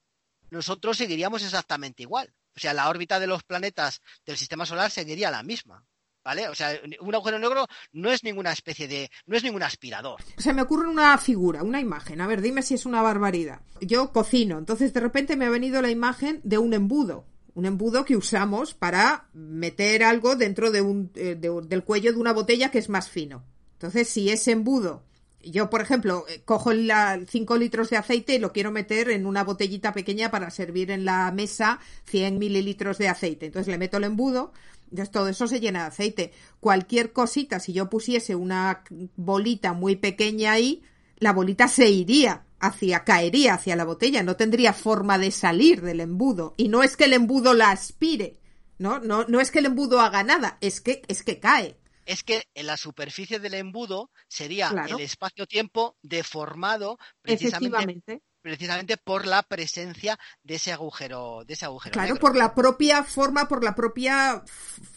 nosotros 0.53 0.97
seguiríamos 0.97 1.43
exactamente 1.43 2.03
igual. 2.03 2.33
O 2.55 2.59
sea, 2.59 2.73
la 2.73 2.87
órbita 2.87 3.19
de 3.19 3.27
los 3.27 3.43
planetas 3.43 4.01
del 4.25 4.37
sistema 4.37 4.65
solar 4.65 4.91
seguiría 4.91 5.31
la 5.31 5.43
misma. 5.43 5.85
¿Vale? 6.23 6.47
O 6.47 6.55
sea, 6.55 6.79
un 7.01 7.13
agujero 7.13 7.37
negro 7.37 7.67
no 7.91 8.09
es 8.09 8.23
ninguna 8.23 8.53
especie 8.53 8.87
de. 8.87 9.11
no 9.25 9.35
es 9.35 9.43
ningún 9.43 9.63
aspirador. 9.63 10.21
Se 10.37 10.53
me 10.53 10.61
ocurre 10.61 10.87
una 10.87 11.17
figura, 11.17 11.63
una 11.63 11.81
imagen. 11.81 12.21
A 12.21 12.27
ver, 12.27 12.41
dime 12.41 12.61
si 12.61 12.75
es 12.75 12.85
una 12.85 13.01
barbaridad. 13.01 13.59
Yo 13.81 14.13
cocino, 14.13 14.57
entonces 14.57 14.93
de 14.93 15.01
repente 15.01 15.35
me 15.35 15.45
ha 15.45 15.49
venido 15.49 15.81
la 15.81 15.89
imagen 15.89 16.39
de 16.45 16.59
un 16.59 16.73
embudo. 16.73 17.25
Un 17.55 17.65
embudo 17.65 18.05
que 18.05 18.15
usamos 18.15 18.73
para 18.73 19.27
meter 19.33 20.01
algo 20.03 20.37
dentro 20.37 20.71
de 20.71 20.81
un, 20.81 21.11
eh, 21.15 21.35
del 21.35 21.83
cuello 21.83 22.13
de 22.13 22.19
una 22.19 22.31
botella 22.31 22.71
que 22.71 22.79
es 22.79 22.87
más 22.87 23.09
fino. 23.09 23.43
Entonces, 23.73 24.07
si 24.07 24.29
ese 24.29 24.51
embudo 24.51 25.03
yo, 25.43 25.69
por 25.69 25.81
ejemplo, 25.81 26.25
eh, 26.27 26.41
cojo 26.45 26.71
5 26.71 27.57
litros 27.57 27.89
de 27.89 27.97
aceite 27.97 28.35
y 28.35 28.39
lo 28.39 28.51
quiero 28.51 28.71
meter 28.71 29.09
en 29.09 29.25
una 29.25 29.43
botellita 29.43 29.93
pequeña 29.93 30.31
para 30.31 30.49
servir 30.49 30.91
en 30.91 31.05
la 31.05 31.31
mesa 31.31 31.79
100 32.05 32.39
mililitros 32.39 32.97
de 32.97 33.09
aceite. 33.09 33.47
Entonces 33.47 33.71
le 33.71 33.77
meto 33.77 33.97
el 33.97 34.05
embudo, 34.05 34.53
entonces 34.89 35.11
todo 35.11 35.29
eso 35.29 35.47
se 35.47 35.59
llena 35.59 35.81
de 35.81 35.87
aceite. 35.87 36.33
Cualquier 36.59 37.11
cosita, 37.11 37.59
si 37.59 37.73
yo 37.73 37.89
pusiese 37.89 38.35
una 38.35 38.83
bolita 39.15 39.73
muy 39.73 39.95
pequeña 39.95 40.53
ahí, 40.53 40.83
la 41.17 41.33
bolita 41.33 41.67
se 41.67 41.89
iría 41.89 42.43
hacia, 42.59 43.03
caería 43.03 43.55
hacia 43.55 43.75
la 43.75 43.85
botella, 43.85 44.23
no 44.23 44.35
tendría 44.35 44.73
forma 44.73 45.17
de 45.17 45.31
salir 45.31 45.81
del 45.81 45.99
embudo. 45.99 46.53
Y 46.57 46.69
no 46.69 46.83
es 46.83 46.95
que 46.95 47.05
el 47.05 47.13
embudo 47.13 47.53
la 47.53 47.71
aspire, 47.71 48.39
¿no? 48.77 48.99
No, 48.99 49.25
no 49.25 49.41
es 49.41 49.51
que 49.51 49.59
el 49.59 49.65
embudo 49.65 49.99
haga 49.99 50.23
nada, 50.23 50.57
es 50.61 50.79
que, 50.79 51.01
es 51.07 51.23
que 51.23 51.39
cae 51.39 51.77
es 52.05 52.23
que 52.23 52.43
en 52.53 52.67
la 52.67 52.77
superficie 52.77 53.39
del 53.39 53.53
embudo 53.53 54.11
sería 54.27 54.69
el 54.87 54.99
espacio-tiempo 54.99 55.97
deformado 56.01 56.97
precisamente, 57.21 58.21
precisamente 58.41 58.97
por 58.97 59.25
la 59.25 59.43
presencia 59.43 60.19
de 60.43 60.55
ese 60.55 60.71
agujero, 60.71 61.43
de 61.45 61.53
ese 61.53 61.65
agujero. 61.65 61.93
Claro, 61.93 62.15
por 62.17 62.35
la 62.35 62.53
propia 62.53 63.03
forma, 63.03 63.47
por 63.47 63.63
la 63.63 63.75
propia 63.75 64.43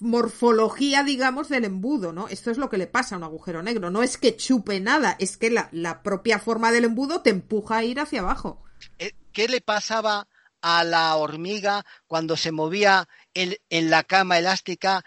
morfología, 0.00 1.04
digamos, 1.04 1.48
del 1.48 1.64
embudo, 1.64 2.12
¿no? 2.12 2.28
Esto 2.28 2.50
es 2.50 2.58
lo 2.58 2.68
que 2.68 2.78
le 2.78 2.86
pasa 2.86 3.14
a 3.14 3.18
un 3.18 3.24
agujero 3.24 3.62
negro. 3.62 3.90
No 3.90 4.02
es 4.02 4.18
que 4.18 4.36
chupe 4.36 4.80
nada, 4.80 5.16
es 5.18 5.36
que 5.36 5.50
la, 5.50 5.68
la 5.72 6.02
propia 6.02 6.38
forma 6.38 6.72
del 6.72 6.84
embudo 6.84 7.22
te 7.22 7.30
empuja 7.30 7.78
a 7.78 7.84
ir 7.84 8.00
hacia 8.00 8.20
abajo. 8.20 8.62
Eh, 8.98 9.12
¿Qué 9.32 9.48
le 9.48 9.60
pasaba 9.60 10.28
a 10.60 10.82
la 10.82 11.14
hormiga 11.16 11.84
cuando 12.06 12.36
se 12.36 12.50
movía 12.50 13.08
en, 13.34 13.56
en 13.70 13.90
la 13.90 14.02
cama 14.02 14.38
elástica 14.38 15.04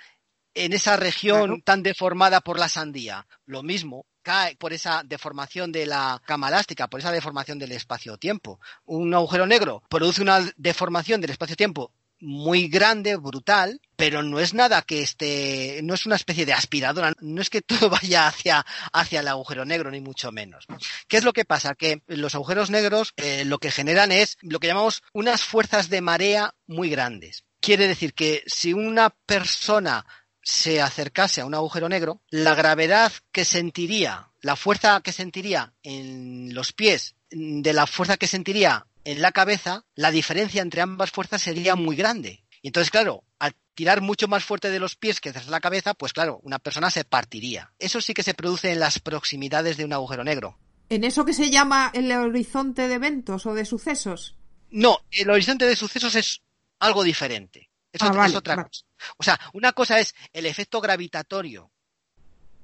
en 0.54 0.74
esa 0.74 0.98
región 0.98 1.62
tan 1.62 1.84
deformada 1.84 2.42
por 2.42 2.60
la 2.60 2.70
sandía. 2.70 3.28
Lo 3.46 3.64
mismo, 3.64 4.06
cae 4.22 4.56
por 4.56 4.74
esa 4.74 5.04
deformación 5.04 5.72
de 5.72 5.86
la 5.86 6.22
cama 6.26 6.50
elástica, 6.50 6.88
por 6.88 7.00
esa 7.00 7.12
deformación 7.12 7.60
del 7.60 7.72
espacio-tiempo. 7.72 8.60
Un 8.86 9.14
agujero 9.14 9.46
negro 9.46 9.84
produce 9.90 10.22
una 10.22 10.40
deformación 10.58 11.22
del 11.22 11.32
espacio-tiempo 11.32 11.92
muy 12.22 12.68
grande, 12.68 13.16
brutal, 13.16 13.82
pero 13.96 14.24
no 14.24 14.40
es 14.40 14.54
nada 14.54 14.82
que 14.82 15.02
esté, 15.02 15.80
no 15.84 15.94
es 15.94 16.06
una 16.06 16.16
especie 16.16 16.46
de 16.46 16.54
aspiradora, 16.54 17.14
no 17.22 17.42
es 17.42 17.50
que 17.50 17.62
todo 17.62 17.90
vaya 17.90 18.28
hacia, 18.28 18.66
hacia 18.92 19.22
el 19.22 19.28
agujero 19.28 19.66
negro, 19.66 19.92
ni 19.92 20.02
mucho 20.02 20.32
menos. 20.32 20.66
¿Qué 21.08 21.18
es 21.18 21.24
lo 21.24 21.34
que 21.34 21.46
pasa? 21.46 21.76
Que 21.76 22.02
los 22.08 22.36
agujeros 22.36 22.70
negros 22.70 23.14
eh, 23.18 23.46
lo 23.46 23.60
que 23.60 23.72
generan 23.72 24.12
es 24.12 24.38
lo 24.42 24.60
que 24.60 24.68
llamamos 24.68 25.04
unas 25.14 25.44
fuerzas 25.44 25.90
de 25.90 26.02
marea 26.02 26.54
muy 26.68 26.90
grandes. 26.90 27.44
Quiere 27.62 27.88
decir 27.88 28.14
que 28.14 28.44
si 28.48 28.74
una 28.74 29.10
persona 29.10 30.06
se 30.50 30.82
acercase 30.82 31.42
a 31.42 31.46
un 31.46 31.54
agujero 31.54 31.88
negro, 31.90 32.22
la 32.32 32.56
gravedad 32.56 33.14
que 33.32 33.46
sentiría, 33.46 34.30
la 34.42 34.56
fuerza 34.56 35.00
que 35.02 35.12
sentiría 35.12 35.74
en 35.84 36.56
los 36.56 36.74
pies 36.74 37.16
de 37.30 37.72
la 37.72 37.86
fuerza 37.86 38.18
que 38.18 38.26
sentiría 38.26 38.88
en 39.06 39.22
la 39.22 39.32
cabeza, 39.32 39.86
la 39.94 40.10
diferencia 40.10 40.64
entre 40.64 40.82
ambas 40.82 41.12
fuerzas 41.12 41.44
sería 41.44 41.76
muy 41.76 41.96
grande. 41.96 42.44
Y 42.64 42.70
entonces, 42.70 42.90
claro, 42.90 43.24
al 43.38 43.54
tirar 43.76 44.02
mucho 44.02 44.28
más 44.28 44.44
fuerte 44.44 44.72
de 44.72 44.80
los 44.80 44.96
pies 44.96 45.22
que 45.22 45.32
de 45.32 45.40
la 45.46 45.60
cabeza, 45.60 45.94
pues 45.94 46.14
claro, 46.14 46.40
una 46.42 46.58
persona 46.58 46.90
se 46.90 47.06
partiría. 47.06 47.72
Eso 47.78 48.02
sí 48.02 48.16
que 48.16 48.24
se 48.24 48.34
produce 48.34 48.72
en 48.72 48.80
las 48.80 48.98
proximidades 48.98 49.78
de 49.78 49.86
un 49.86 49.94
agujero 49.94 50.24
negro. 50.24 50.58
¿En 50.90 51.04
eso 51.04 51.26
que 51.26 51.34
se 51.34 51.52
llama 51.52 51.92
el 51.94 52.12
horizonte 52.12 52.88
de 52.88 52.96
eventos 52.96 53.46
o 53.46 53.54
de 53.54 53.66
sucesos? 53.66 54.36
No, 54.72 54.98
el 55.12 55.30
horizonte 55.30 55.66
de 55.66 55.76
sucesos 55.76 56.16
es 56.16 56.42
algo 56.80 57.04
diferente. 57.04 57.70
Es, 57.94 58.02
ah, 58.02 58.28
otra, 58.36 58.64
cosa. 58.64 58.84
O 59.18 59.24
sea, 59.24 59.40
una 59.54 59.74
cosa 59.74 60.00
es 60.00 60.16
el 60.34 60.46
efecto 60.46 60.82
gravitatorio 60.82 61.72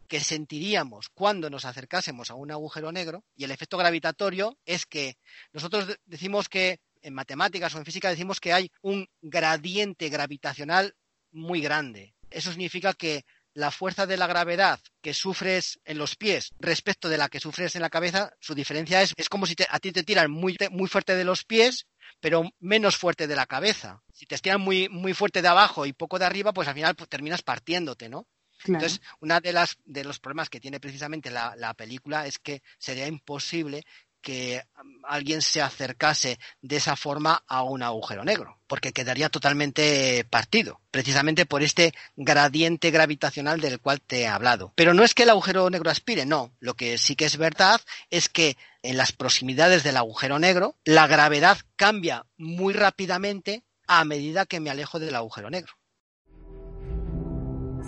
que 0.08 0.20
sentiríamos 0.20 1.10
cuando 1.10 1.50
nos 1.50 1.66
acercásemos 1.66 2.30
a 2.30 2.36
un 2.36 2.52
agujero 2.52 2.92
negro 2.92 3.24
y 3.36 3.44
el 3.44 3.52
efecto 3.52 3.78
gravitatorio 3.78 4.58
es 4.66 4.86
que 4.86 5.18
nosotros 5.52 5.98
decimos 6.06 6.48
que 6.48 6.80
en 7.02 7.14
matemáticas 7.14 7.74
o 7.76 7.78
en 7.78 7.86
física 7.86 8.10
decimos 8.10 8.40
que 8.40 8.54
hay 8.54 8.72
un 8.82 9.08
gradiente 9.22 10.10
gravitacional 10.10 10.96
muy 11.32 11.62
grande. 11.62 12.16
Eso 12.32 12.52
significa 12.52 12.94
que 12.94 13.26
la 13.56 13.72
fuerza 13.72 14.06
de 14.06 14.18
la 14.18 14.28
gravedad 14.28 14.80
que 15.02 15.16
sufres 15.16 15.80
en 15.86 15.98
los 15.98 16.16
pies 16.16 16.54
respecto 16.60 17.10
de 17.10 17.18
la 17.18 17.30
que 17.30 17.40
sufres 17.40 17.76
en 17.76 17.82
la 17.82 17.90
cabeza, 17.90 18.34
su 18.40 18.54
diferencia 18.54 19.02
es, 19.02 19.14
es 19.18 19.30
como 19.30 19.48
si 19.48 19.56
a 19.68 19.80
ti 19.80 19.92
te 19.92 20.04
tiran 20.04 20.30
muy, 20.30 20.56
muy 20.70 20.88
fuerte 20.88 21.16
de 21.16 21.26
los 21.26 21.44
pies 21.44 21.88
pero 22.20 22.44
menos 22.60 22.98
fuerte 22.98 23.28
de 23.28 23.36
la 23.36 23.46
cabeza. 23.46 24.02
Si 24.14 24.26
te 24.26 24.36
estiran 24.36 24.62
muy, 24.62 24.90
muy 24.90 25.14
fuerte 25.14 25.42
de 25.42 25.48
abajo 25.48 25.86
y 25.86 25.94
poco 25.94 26.18
de 26.20 26.26
arriba, 26.26 26.54
pues 26.54 26.68
al 26.68 26.74
final 26.74 26.96
pues, 26.96 27.10
terminas 27.10 27.42
partiéndote, 27.42 28.10
¿no? 28.10 28.28
Entonces, 28.64 29.02
una 29.20 29.42
de 29.42 29.54
las 29.54 29.78
de 29.86 30.04
los 30.04 30.20
problemas 30.20 30.50
que 30.50 30.60
tiene 30.60 30.80
precisamente 30.80 31.30
la, 31.30 31.56
la 31.56 31.74
película 31.74 32.26
es 32.26 32.40
que 32.40 32.64
sería 32.80 33.06
imposible 33.06 33.84
que 34.26 34.64
alguien 35.04 35.44
se 35.44 35.62
acercase 35.62 36.40
de 36.64 36.78
esa 36.78 36.96
forma 36.96 37.44
a 37.48 37.62
un 37.62 37.84
agujero 37.84 38.26
negro, 38.26 38.58
porque 38.66 38.92
quedaría 38.92 39.30
totalmente 39.30 40.26
partido, 40.28 40.82
precisamente 40.90 41.46
por 41.46 41.62
este 41.62 41.94
gradiente 42.16 42.90
gravitacional 42.90 43.62
del 43.62 43.80
cual 43.80 44.02
te 44.02 44.22
he 44.22 44.28
hablado. 44.28 44.74
Pero 44.76 44.96
no 44.96 45.04
es 45.04 45.14
que 45.14 45.24
el 45.24 45.30
agujero 45.30 45.70
negro 45.70 45.92
aspire, 45.92 46.26
no. 46.26 46.52
Lo 46.60 46.74
que 46.74 46.98
sí 46.98 47.16
que 47.16 47.26
es 47.26 47.38
verdad 47.38 47.80
es 48.10 48.28
que 48.28 48.58
en 48.82 48.98
las 48.98 49.12
proximidades 49.12 49.84
del 49.84 49.98
agujero 49.98 50.40
negro, 50.40 50.76
la 50.86 51.06
gravedad 51.06 51.60
cambia 51.76 52.26
muy 52.36 52.74
rápidamente 52.74 53.64
a 53.86 54.06
medida 54.06 54.48
que 54.48 54.60
me 54.60 54.72
alejo 54.72 54.98
del 54.98 55.14
agujero 55.14 55.52
negro. 55.52 55.74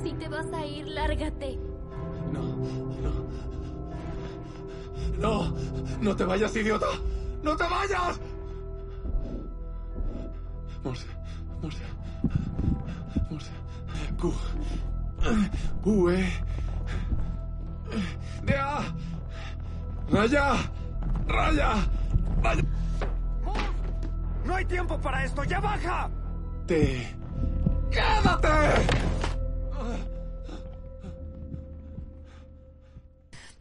Si 0.03 0.13
te 0.13 0.29
vas 0.29 0.53
a 0.53 0.63
ir, 0.67 0.87
lárgate. 0.87 1.55
No, 2.31 2.57
no 3.01 3.16
te 6.15 6.23
vayas, 6.23 6.55
idiota. 6.55 6.87
No 7.43 7.55
te 7.55 7.63
vayas. 7.63 8.19
Morse, 10.83 11.05
Morse, 11.61 11.83
Morse, 13.29 13.51
Q, 14.19 14.33
U, 15.83 16.09
E, 16.09 16.31
D, 18.43 18.55
A. 18.55 18.81
Raya. 20.09 20.53
Raya. 21.27 21.75
Raya. 22.41 22.63
¡No 24.45 24.55
hay 24.55 24.65
tiempo 24.65 24.97
para 24.99 25.25
esto! 25.25 25.43
¡Ya 25.43 25.59
baja! 25.59 26.09
Te. 26.65 27.13
¡Quédate! 27.91 29.26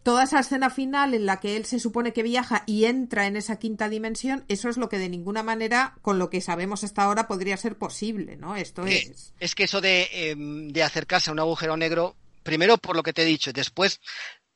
Toda 0.07 0.23
esa 0.23 0.39
escena 0.39 0.71
final 0.71 1.15
en 1.15 1.27
la 1.27 1.41
que 1.41 1.57
él 1.57 1.65
se 1.65 1.81
supone 1.81 2.13
que 2.13 2.23
viaja 2.23 2.63
y 2.65 2.85
entra 2.85 3.27
en 3.27 3.35
esa 3.37 3.59
quinta 3.59 3.89
dimensión, 3.89 4.45
eso 4.47 4.69
es 4.69 4.77
lo 4.77 4.89
que 4.89 4.99
de 5.01 5.09
ninguna 5.09 5.43
manera, 5.43 5.97
con 6.01 6.21
lo 6.21 6.31
que 6.31 6.41
sabemos 6.41 6.85
hasta 6.85 7.03
ahora, 7.03 7.27
podría 7.27 7.57
ser 7.57 7.77
posible, 7.77 8.37
¿no? 8.37 8.55
Esto 8.55 8.87
Eh, 8.87 9.09
es. 9.11 9.35
Es 9.41 9.57
que 9.57 9.65
eso 9.65 9.81
de, 9.81 10.09
eh, 10.13 10.37
de 10.39 10.83
acercarse 10.85 11.31
a 11.31 11.33
un 11.33 11.41
agujero 11.41 11.77
negro, 11.77 12.15
primero 12.45 12.79
por 12.79 12.95
lo 12.95 13.03
que 13.03 13.13
te 13.13 13.23
he 13.23 13.25
dicho, 13.25 13.53
después 13.53 14.01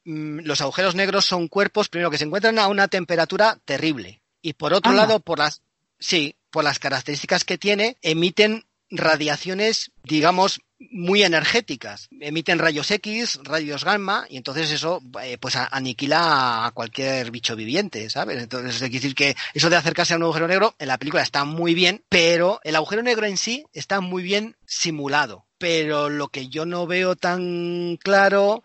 mm, 0.04 0.42
los 0.44 0.60
agujeros 0.60 0.94
negros 0.94 1.24
son 1.24 1.48
cuerpos, 1.48 1.88
primero 1.88 2.12
que 2.12 2.18
se 2.18 2.26
encuentran 2.26 2.56
a 2.60 2.68
una 2.68 2.86
temperatura 2.86 3.58
terrible. 3.64 4.22
Y 4.42 4.52
por 4.52 4.72
otro 4.72 4.92
Anda. 4.92 5.02
lado, 5.02 5.18
por 5.18 5.40
las, 5.40 5.62
sí, 5.98 6.36
por 6.52 6.62
las 6.62 6.78
características 6.78 7.44
que 7.44 7.58
tiene, 7.58 7.96
emiten 8.02 8.66
radiaciones, 8.88 9.90
digamos, 10.04 10.60
muy 10.90 11.22
energéticas. 11.22 12.08
Emiten 12.20 12.58
rayos 12.58 12.90
X, 12.90 13.38
rayos 13.42 13.84
gamma, 13.84 14.26
y 14.30 14.36
entonces 14.38 14.70
eso 14.70 15.02
eh, 15.22 15.36
pues 15.38 15.56
aniquila 15.56 16.66
a 16.66 16.70
cualquier 16.72 17.30
bicho 17.30 17.54
viviente, 17.54 18.08
¿sabes? 18.08 18.42
Entonces 18.42 18.80
hay 18.80 18.90
que 18.90 18.96
decir 18.96 19.14
que 19.14 19.36
eso 19.54 19.68
de 19.68 19.76
acercarse 19.76 20.14
a 20.14 20.16
un 20.16 20.22
agujero 20.22 20.48
negro 20.48 20.74
en 20.78 20.88
la 20.88 20.98
película 20.98 21.22
está 21.22 21.44
muy 21.44 21.74
bien, 21.74 22.02
pero 22.08 22.60
el 22.64 22.76
agujero 22.76 23.02
negro 23.02 23.26
en 23.26 23.36
sí 23.36 23.64
está 23.72 24.00
muy 24.00 24.22
bien 24.22 24.56
simulado. 24.64 25.46
Pero 25.58 26.08
lo 26.08 26.28
que 26.28 26.48
yo 26.48 26.64
no 26.64 26.86
veo 26.86 27.14
tan 27.14 27.98
claro 28.02 28.62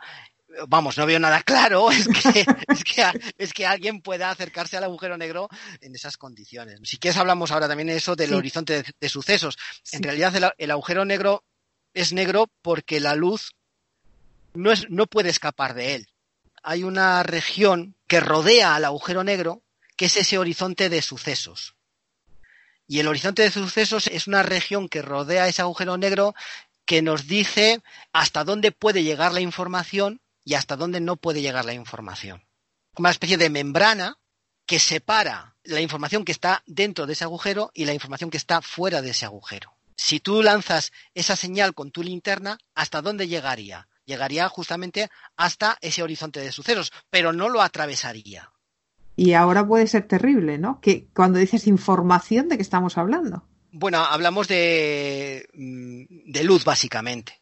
vamos, 0.69 0.97
no 0.97 1.05
veo 1.05 1.19
nada 1.19 1.41
claro, 1.43 1.91
es 1.91 2.07
que, 2.07 2.45
es 2.69 2.83
que, 2.85 3.03
es 3.37 3.51
que 3.53 3.65
alguien 3.65 4.01
pueda 4.01 4.29
acercarse 4.29 4.77
al 4.77 4.85
agujero 4.85 5.17
negro 5.17 5.49
en 5.81 5.93
esas 5.93 6.15
condiciones. 6.15 6.79
Si 6.83 6.97
quieres 6.97 7.17
hablamos 7.17 7.51
ahora 7.51 7.67
también 7.67 7.87
de 7.87 7.97
eso 7.97 8.15
del 8.15 8.29
Sí. 8.29 8.35
horizonte 8.35 8.83
de, 8.83 8.93
de 9.01 9.09
sucesos. 9.09 9.57
Sí. 9.83 9.97
En 9.97 10.03
realidad 10.03 10.33
el, 10.33 10.45
el 10.57 10.71
agujero 10.71 11.03
negro 11.03 11.43
es 11.95 12.13
negro 12.13 12.51
porque 12.61 12.99
la 12.99 13.15
luz 13.15 13.55
no, 14.53 15.07
puede 15.07 15.29
escapar 15.29 15.73
de 15.73 15.95
él. 15.95 16.07
Hay 16.61 16.83
una 16.83 17.23
región 17.23 17.95
que 18.07 18.19
rodea 18.19 18.75
al 18.75 18.85
agujero 18.85 19.23
negro 19.23 19.63
que 19.97 20.05
es 20.05 20.17
ese 20.17 20.37
horizonte 20.37 20.89
de 20.89 21.01
sucesos. 21.01 21.75
Y 22.87 22.99
el 22.99 23.07
horizonte 23.07 23.41
de 23.41 23.49
sucesos 23.49 24.07
es 24.07 24.27
una 24.27 24.43
región 24.43 24.89
que 24.89 25.01
rodea 25.01 25.47
ese 25.47 25.61
agujero 25.61 25.97
negro 25.97 26.35
que 26.85 27.01
nos 27.01 27.27
dice 27.27 27.81
hasta 28.13 28.43
dónde 28.43 28.71
puede 28.71 29.03
llegar 29.03 29.33
la 29.33 29.41
información 29.41 30.21
y 30.43 30.53
hasta 30.53 30.75
dónde 30.75 30.99
no 30.99 31.15
puede 31.15 31.41
llegar 31.41 31.65
la 31.65 31.73
información. 31.73 32.45
Una 32.97 33.09
especie 33.09 33.37
de 33.37 33.49
membrana 33.49 34.17
que 34.65 34.79
separa 34.79 35.55
la 35.63 35.81
información 35.81 36.25
que 36.25 36.31
está 36.31 36.61
dentro 36.67 37.05
de 37.05 37.13
ese 37.13 37.23
agujero 37.23 37.71
y 37.73 37.85
la 37.85 37.93
información 37.93 38.29
que 38.29 38.37
está 38.37 38.61
fuera 38.61 39.01
de 39.01 39.11
ese 39.11 39.25
agujero. 39.25 39.74
Si 39.97 40.19
tú 40.19 40.43
lanzas 40.43 40.91
esa 41.13 41.35
señal 41.35 41.73
con 41.73 41.91
tu 41.91 42.03
linterna, 42.03 42.57
¿hasta 42.73 43.01
dónde 43.01 43.27
llegaría? 43.27 43.87
Llegaría 44.05 44.47
justamente 44.49 45.09
hasta 45.35 45.77
ese 45.81 46.03
horizonte 46.03 46.39
de 46.39 46.51
sucesos, 46.51 46.91
pero 47.09 47.33
no 47.33 47.49
lo 47.49 47.61
atravesaría. 47.61 48.51
Y 49.15 49.33
ahora 49.33 49.65
puede 49.65 49.87
ser 49.87 50.07
terrible, 50.07 50.57
¿no? 50.57 50.79
Que 50.81 51.07
cuando 51.13 51.39
dices 51.39 51.67
información, 51.67 52.49
¿de 52.49 52.57
qué 52.57 52.61
estamos 52.61 52.97
hablando? 52.97 53.47
Bueno, 53.71 53.99
hablamos 53.99 54.47
de, 54.47 55.47
mm, 55.53 56.31
de 56.31 56.43
luz, 56.43 56.65
básicamente. 56.65 57.41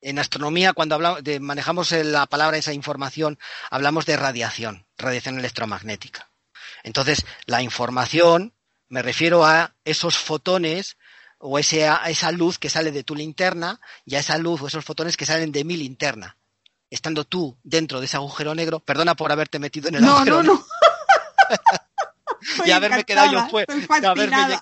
En 0.00 0.18
astronomía, 0.18 0.72
cuando 0.72 0.94
hablamos 0.94 1.22
de, 1.22 1.40
manejamos 1.40 1.92
la 1.92 2.26
palabra 2.26 2.56
esa 2.56 2.72
información, 2.72 3.38
hablamos 3.70 4.06
de 4.06 4.16
radiación, 4.16 4.86
radiación 4.96 5.38
electromagnética. 5.38 6.30
Entonces, 6.82 7.26
la 7.44 7.62
información, 7.62 8.54
me 8.88 9.02
refiero 9.02 9.44
a 9.44 9.74
esos 9.84 10.16
fotones 10.16 10.96
o 11.42 11.58
ese, 11.58 11.90
esa 12.06 12.30
luz 12.32 12.58
que 12.58 12.68
sale 12.68 12.92
de 12.92 13.02
tu 13.02 13.14
linterna 13.14 13.80
y 14.04 14.14
a 14.14 14.20
esa 14.20 14.36
luz 14.38 14.60
o 14.62 14.66
esos 14.66 14.84
fotones 14.84 15.16
que 15.16 15.26
salen 15.26 15.52
de 15.52 15.64
mi 15.64 15.76
linterna. 15.76 16.36
Estando 16.90 17.24
tú 17.24 17.56
dentro 17.62 17.98
de 18.00 18.06
ese 18.06 18.16
agujero 18.16 18.54
negro, 18.54 18.80
perdona 18.80 19.14
por 19.14 19.32
haberte 19.32 19.58
metido 19.58 19.88
en 19.88 19.96
el 19.96 20.02
No, 20.02 20.16
agujero 20.16 20.42
no, 20.42 20.54
no. 20.54 20.66
Estoy 22.42 22.68
y 22.68 22.72
haberme 22.72 23.04
quedado 23.04 23.32
yo 23.32 23.48
fuera. 23.48 23.74
haberme, 24.10 24.58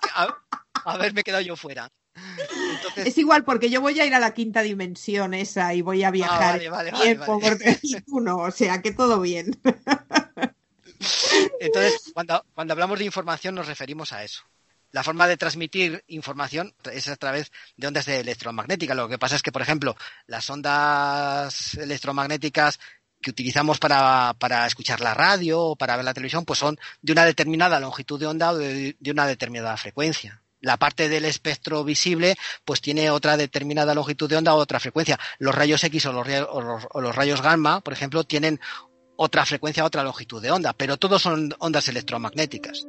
haberme 0.85 1.25
quedado 1.25 1.43
yo 1.43 1.57
fuera. 1.57 1.91
Entonces, 2.15 3.07
Es 3.07 3.19
igual, 3.19 3.45
porque 3.45 3.71
yo 3.71 3.81
voy 3.81 3.99
a 3.99 4.07
ir 4.07 4.15
a 4.15 4.21
la 4.21 4.35
quinta 4.35 4.63
dimensión 4.63 5.35
esa 5.35 5.75
y 5.75 5.83
voy 5.83 6.05
a 6.05 6.11
viajar 6.11 6.43
Ah, 6.43 6.51
vale, 6.53 6.69
vale, 6.69 6.91
vale, 6.93 7.05
tiempo, 7.05 7.41
y 7.83 8.01
tú 8.03 8.21
no, 8.21 8.39
o 8.39 8.51
sea, 8.51 8.83
que 8.83 8.93
todo 8.93 9.21
bien. 9.21 9.59
entonces 11.61 12.11
cuando, 12.13 12.45
cuando 12.55 12.73
hablamos 12.75 12.99
de 12.99 13.05
información 13.05 13.55
nos 13.55 13.67
referimos 13.67 14.13
a 14.13 14.23
eso. 14.25 14.43
La 14.91 15.03
forma 15.05 15.27
de 15.27 15.37
transmitir 15.37 16.03
información 16.09 16.75
es 16.91 17.09
a 17.09 17.17
través 17.17 17.53
de 17.77 17.87
ondas 17.87 18.07
de 18.07 18.21
electromagnética. 18.21 18.95
Lo 18.95 19.09
que 19.09 19.19
pasa 19.19 19.37
es 19.37 19.43
que, 19.43 19.53
por 19.53 19.61
ejemplo, 19.63 19.97
las 20.27 20.49
ondas 20.49 21.75
electromagnéticas 21.75 22.81
que 23.21 23.31
utilizamos 23.31 23.79
para, 23.79 24.35
para 24.39 24.67
escuchar 24.67 25.01
la 25.01 25.13
radio 25.13 25.61
o 25.61 25.77
para 25.77 25.97
ver 25.97 26.05
la 26.05 26.15
televisión, 26.15 26.45
pues 26.45 26.59
son 26.61 26.79
de 27.03 27.13
una 27.13 27.25
determinada 27.25 27.81
longitud 27.81 28.19
de 28.19 28.27
onda 28.27 28.53
o 28.53 28.57
de, 28.57 28.97
una 29.11 29.27
determinada 29.27 29.77
frecuencia. 29.77 30.41
La 30.61 30.77
parte 30.77 31.09
del 31.09 31.25
espectro 31.25 31.85
visible, 31.85 32.37
pues 32.65 32.81
tiene 32.81 33.11
otra 33.11 33.37
determinada 33.37 33.95
longitud 33.95 34.29
de 34.29 34.37
onda 34.37 34.55
o 34.55 34.59
otra 34.59 34.81
frecuencia. 34.81 35.19
Los 35.39 35.55
rayos 35.55 35.85
X 35.85 36.07
o 36.07 36.13
los, 36.13 36.27
ray- 36.27 36.47
o 36.49 36.61
los- 36.61 36.87
o 36.91 37.01
los 37.01 37.15
rayos 37.15 37.43
gamma, 37.43 37.81
por 37.81 37.93
ejemplo, 37.93 38.25
tienen 38.25 38.59
otra 39.17 39.45
frecuencia, 39.45 39.85
otra 39.85 40.03
longitud 40.03 40.41
de 40.41 40.51
onda, 40.51 40.73
pero 40.73 40.97
todos 40.97 41.21
son 41.23 41.55
ondas 41.59 41.89
electromagnéticas. 41.89 42.87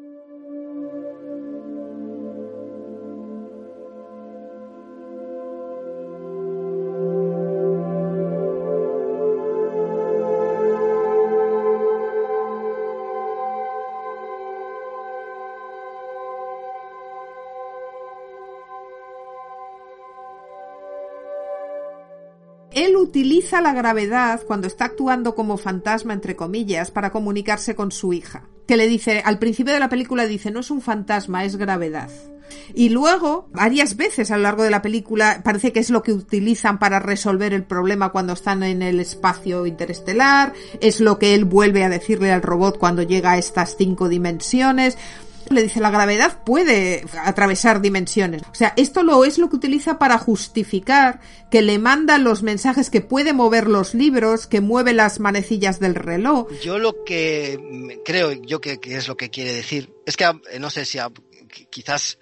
Utiliza 23.09 23.59
la 23.59 23.73
gravedad 23.73 24.43
cuando 24.45 24.67
está 24.67 24.85
actuando 24.85 25.33
como 25.33 25.57
fantasma, 25.57 26.13
entre 26.13 26.35
comillas, 26.35 26.91
para 26.91 27.11
comunicarse 27.11 27.73
con 27.73 27.91
su 27.91 28.13
hija. 28.13 28.47
Que 28.67 28.77
le 28.77 28.87
dice, 28.87 29.23
al 29.25 29.39
principio 29.39 29.73
de 29.73 29.79
la 29.79 29.89
película 29.89 30.27
dice, 30.27 30.51
no 30.51 30.59
es 30.59 30.69
un 30.69 30.79
fantasma, 30.79 31.43
es 31.43 31.55
gravedad. 31.55 32.11
Y 32.75 32.89
luego, 32.89 33.49
varias 33.51 33.97
veces 33.97 34.29
a 34.29 34.37
lo 34.37 34.43
largo 34.43 34.61
de 34.61 34.69
la 34.69 34.83
película, 34.83 35.41
parece 35.43 35.73
que 35.73 35.79
es 35.79 35.89
lo 35.89 36.03
que 36.03 36.13
utilizan 36.13 36.77
para 36.77 36.99
resolver 36.99 37.51
el 37.51 37.63
problema 37.63 38.11
cuando 38.11 38.33
están 38.33 38.61
en 38.61 38.83
el 38.83 38.99
espacio 38.99 39.65
interestelar, 39.65 40.53
es 40.79 40.99
lo 40.99 41.17
que 41.17 41.33
él 41.33 41.45
vuelve 41.45 41.83
a 41.83 41.89
decirle 41.89 42.31
al 42.31 42.43
robot 42.43 42.77
cuando 42.77 43.01
llega 43.01 43.31
a 43.31 43.37
estas 43.39 43.75
cinco 43.75 44.07
dimensiones. 44.07 44.99
Le 45.49 45.63
dice, 45.63 45.79
la 45.79 45.89
gravedad 45.89 46.43
puede 46.43 47.03
atravesar 47.23 47.81
dimensiones. 47.81 48.43
O 48.51 48.53
sea, 48.55 48.73
esto 48.77 49.01
lo 49.03 49.25
es 49.25 49.37
lo 49.39 49.49
que 49.49 49.55
utiliza 49.55 49.97
para 49.97 50.17
justificar 50.19 51.19
que 51.49 51.61
le 51.63 51.79
manda 51.79 52.17
los 52.19 52.43
mensajes 52.43 52.89
que 52.89 53.01
puede 53.01 53.33
mover 53.33 53.67
los 53.67 53.93
libros, 53.95 54.45
que 54.45 54.61
mueve 54.61 54.93
las 54.93 55.19
manecillas 55.19 55.79
del 55.79 55.95
reloj. 55.95 56.47
Yo 56.61 56.77
lo 56.77 57.03
que 57.03 57.99
creo, 58.05 58.31
yo 58.33 58.61
que, 58.61 58.79
es 58.83 59.07
lo 59.07 59.17
que 59.17 59.29
quiere 59.31 59.53
decir, 59.53 59.91
es 60.05 60.15
que 60.17 60.25
ah, 60.25 60.39
no 60.59 60.69
sé 60.69 60.85
si 60.85 60.99
ah, 60.99 61.09
qui- 61.09 61.67
quizás 61.69 62.19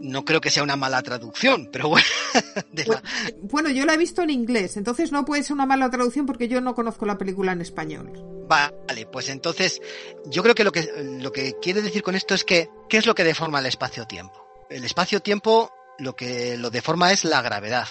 no 0.00 0.24
creo 0.24 0.40
que 0.40 0.50
sea 0.50 0.62
una 0.62 0.76
mala 0.76 1.02
traducción, 1.02 1.68
pero 1.70 1.88
bueno, 1.88 2.06
de 2.72 2.86
la- 2.86 3.02
Bueno, 3.42 3.68
yo 3.70 3.84
la 3.84 3.94
he 3.94 3.98
visto 3.98 4.22
en 4.22 4.30
inglés, 4.30 4.76
entonces 4.76 5.12
no 5.12 5.24
puede 5.24 5.42
ser 5.42 5.52
una 5.54 5.66
mala 5.66 5.90
traducción 5.90 6.26
porque 6.26 6.48
yo 6.48 6.60
no 6.60 6.74
conozco 6.74 7.06
la 7.06 7.18
película 7.18 7.52
en 7.52 7.60
español. 7.60 8.12
Vale, 8.48 9.06
pues 9.12 9.28
entonces 9.28 9.80
yo 10.26 10.42
creo 10.42 10.54
que 10.56 10.64
lo 10.64 10.72
que 10.72 10.88
lo 11.20 11.30
que 11.30 11.54
quiere 11.62 11.82
decir 11.82 12.02
con 12.02 12.16
esto 12.16 12.34
es 12.34 12.44
que 12.44 12.68
¿qué 12.88 12.96
es 12.96 13.06
lo 13.06 13.14
que 13.14 13.22
deforma 13.24 13.60
el 13.60 13.66
espacio-tiempo? 13.66 14.44
El 14.68 14.84
espacio-tiempo 14.84 15.70
lo 15.98 16.16
que 16.16 16.56
lo 16.56 16.70
deforma 16.70 17.12
es 17.12 17.24
la 17.24 17.42
gravedad. 17.42 17.86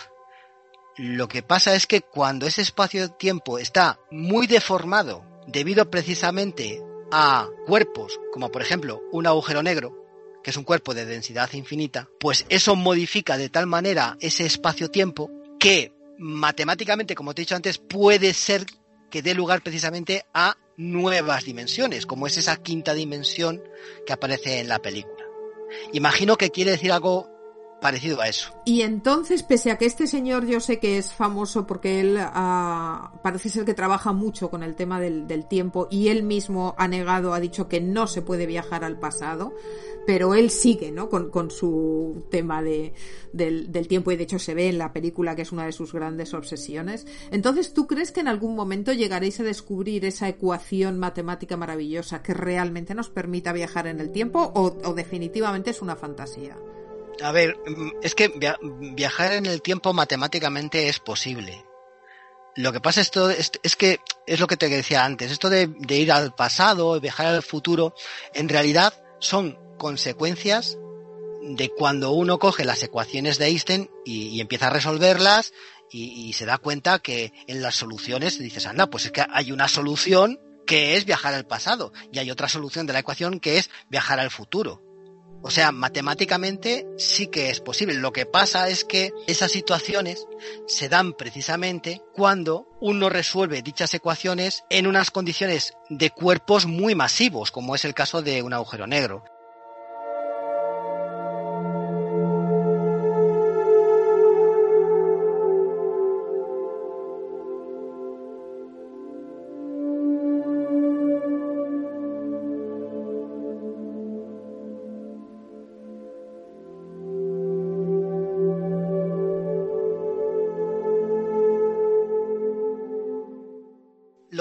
Lo 0.97 1.27
que 1.29 1.43
pasa 1.43 1.75
es 1.75 1.87
que 1.87 2.01
cuando 2.01 2.45
ese 2.45 2.61
espacio-tiempo 2.61 3.57
está 3.59 3.99
muy 4.11 4.47
deformado 4.47 5.23
debido 5.47 5.89
precisamente 5.89 6.81
a 7.11 7.47
cuerpos 7.65 8.19
como 8.33 8.51
por 8.51 8.61
ejemplo 8.61 9.01
un 9.13 9.27
agujero 9.27 9.63
negro, 9.63 9.95
que 10.43 10.51
es 10.51 10.57
un 10.57 10.63
cuerpo 10.63 10.93
de 10.93 11.05
densidad 11.05 11.51
infinita, 11.53 12.07
pues 12.19 12.45
eso 12.49 12.75
modifica 12.75 13.37
de 13.37 13.49
tal 13.49 13.67
manera 13.67 14.17
ese 14.21 14.45
espacio-tiempo 14.45 15.29
que 15.59 15.93
matemáticamente, 16.17 17.15
como 17.15 17.33
te 17.33 17.41
he 17.41 17.45
dicho 17.45 17.55
antes, 17.55 17.77
puede 17.77 18.33
ser 18.33 18.65
que 19.09 19.21
dé 19.21 19.33
lugar 19.33 19.61
precisamente 19.61 20.25
a 20.33 20.57
nuevas 20.77 21.43
dimensiones, 21.43 22.05
como 22.05 22.27
es 22.27 22.37
esa 22.37 22.57
quinta 22.57 22.93
dimensión 22.93 23.61
que 24.05 24.13
aparece 24.13 24.59
en 24.59 24.69
la 24.69 24.79
película. 24.79 25.25
Imagino 25.93 26.37
que 26.37 26.51
quiere 26.51 26.71
decir 26.71 26.91
algo 26.91 27.29
parecido 27.79 28.21
a 28.21 28.27
eso. 28.27 28.53
Y 28.65 28.81
entonces, 28.81 29.43
pese 29.43 29.71
a 29.71 29.77
que 29.77 29.85
este 29.85 30.07
señor 30.07 30.45
yo 30.45 30.59
sé 30.59 30.79
que 30.79 30.97
es 30.97 31.13
famoso 31.13 31.65
porque 31.65 31.99
él 32.01 32.17
ah, 32.19 33.13
parece 33.23 33.49
ser 33.49 33.65
que 33.65 33.73
trabaja 33.73 34.11
mucho 34.13 34.49
con 34.49 34.63
el 34.63 34.75
tema 34.75 34.99
del, 34.99 35.27
tiempo 35.49 35.87
y 35.89 36.09
él 36.09 36.23
mismo 36.23 36.75
ha 36.77 36.87
negado, 36.87 37.33
ha 37.33 37.39
dicho 37.39 37.67
que 37.67 37.79
no 37.79 38.07
se 38.07 38.21
puede 38.21 38.45
viajar 38.45 38.83
al 38.83 38.99
pasado, 38.99 39.53
pero 40.05 40.35
él 40.35 40.49
sigue 40.49 40.91
¿no? 40.91 41.09
con, 41.09 41.49
su 41.49 42.25
tema 42.29 42.61
de, 42.61 42.93
del, 43.31 43.87
tiempo 43.87 44.11
y 44.11 44.17
de 44.17 44.23
hecho 44.23 44.37
se 44.37 44.53
ve 44.53 44.67
en 44.67 44.77
la 44.77 44.91
película 44.91 45.35
que 45.35 45.43
es 45.43 45.51
una 45.51 45.65
de 45.65 45.71
sus 45.71 45.93
grandes 45.93 46.33
obsesiones. 46.33 47.07
Entonces, 47.31 47.73
¿tú 47.73 47.87
crees 47.87 48.11
que 48.11 48.19
en 48.19 48.27
algún 48.27 48.55
momento 48.55 48.91
llegaréis 48.91 49.39
a 49.39 49.43
descubrir 49.43 50.03
esa 50.05 50.27
ecuación 50.27 50.99
matemática 50.99 51.55
maravillosa 51.57 52.21
que 52.21 52.33
realmente 52.33 52.93
nos 52.93 53.09
permita 53.09 53.53
viajar 53.53 53.87
en 53.87 53.99
el 53.99 54.11
tiempo 54.11 54.51
o 54.53 54.93
definitivamente 54.93 55.69
es 55.69 55.81
una 55.81 55.95
fantasía? 55.95 56.57
A 57.21 57.31
ver, 57.31 57.57
mm, 57.65 57.91
es 58.01 58.15
que 58.15 58.31
viajar 58.95 59.33
en 59.33 59.45
el 59.45 59.61
tiempo 59.61 59.93
matemáticamente 59.93 60.89
es 60.89 60.99
posible. 60.99 61.65
Lo 62.55 62.73
que 62.73 62.81
pasa 62.81 63.01
esto 63.01 63.29
es, 63.29 63.51
es 63.63 63.75
que 63.75 63.99
es 64.25 64.39
lo 64.39 64.47
que 64.47 64.57
te 64.57 64.69
decía 64.69 65.05
antes, 65.05 65.31
esto 65.31 65.49
de, 65.49 65.69
ir 65.89 66.11
al 66.11 66.33
pasado, 66.35 66.99
viajar 66.99 67.27
al 67.27 67.43
futuro, 67.43 67.93
en 68.33 68.49
realidad 68.49 68.93
son 69.19 69.57
consecuencias 69.77 70.77
de 71.41 71.69
cuando 71.69 72.11
uno 72.11 72.37
coge 72.37 72.65
las 72.65 72.83
ecuaciones 72.83 73.37
de 73.37 73.47
Einstein 73.47 73.89
y, 74.03 74.27
y 74.27 74.41
empieza 74.41 74.67
a 74.67 74.71
resolverlas 74.71 75.53
y, 75.89 76.27
y, 76.27 76.33
se 76.33 76.45
da 76.45 76.57
cuenta 76.57 76.99
que 76.99 77.31
en 77.47 77.61
las 77.61 77.75
soluciones 77.75 78.37
dices, 78.37 78.65
anda, 78.65 78.89
pues 78.89 79.05
es 79.05 79.11
que 79.11 79.25
hay 79.31 79.51
una 79.51 79.67
solución 79.67 80.39
que 80.67 80.97
es 80.97 81.05
viajar 81.05 81.33
al 81.33 81.47
pasado 81.47 81.93
y 82.11 82.19
hay 82.19 82.29
otra 82.29 82.49
solución 82.49 82.85
de 82.85 82.93
la 82.93 82.99
ecuación 82.99 83.39
que 83.39 83.57
es 83.57 83.69
viajar 83.89 84.19
al 84.19 84.29
futuro. 84.29 84.88
O 85.41 85.51
sea, 85.51 85.71
matemáticamente 85.71 86.85
sí 86.97 87.27
que 87.27 87.49
es 87.49 87.61
posible. 87.61 87.93
Lo 87.93 88.11
que 88.11 88.25
pasa 88.25 88.69
es 88.69 88.83
que 88.83 89.11
esas 89.27 89.51
situaciones 89.51 90.27
se 90.67 90.89
dan 90.89 91.13
precisamente 91.13 92.01
cuando 92.13 92.67
uno 92.81 93.09
resuelve 93.09 93.61
dichas 93.61 93.93
ecuaciones 93.93 94.63
en 94.69 94.87
unas 94.87 95.11
condiciones 95.11 95.73
de 95.89 96.09
cuerpos 96.09 96.65
muy 96.65 96.93
masivos, 96.93 97.51
como 97.51 97.75
es 97.75 97.85
el 97.85 97.93
caso 97.93 98.21
de 98.21 98.43
un 98.43 98.53
agujero 98.53 98.85
negro. 98.85 99.23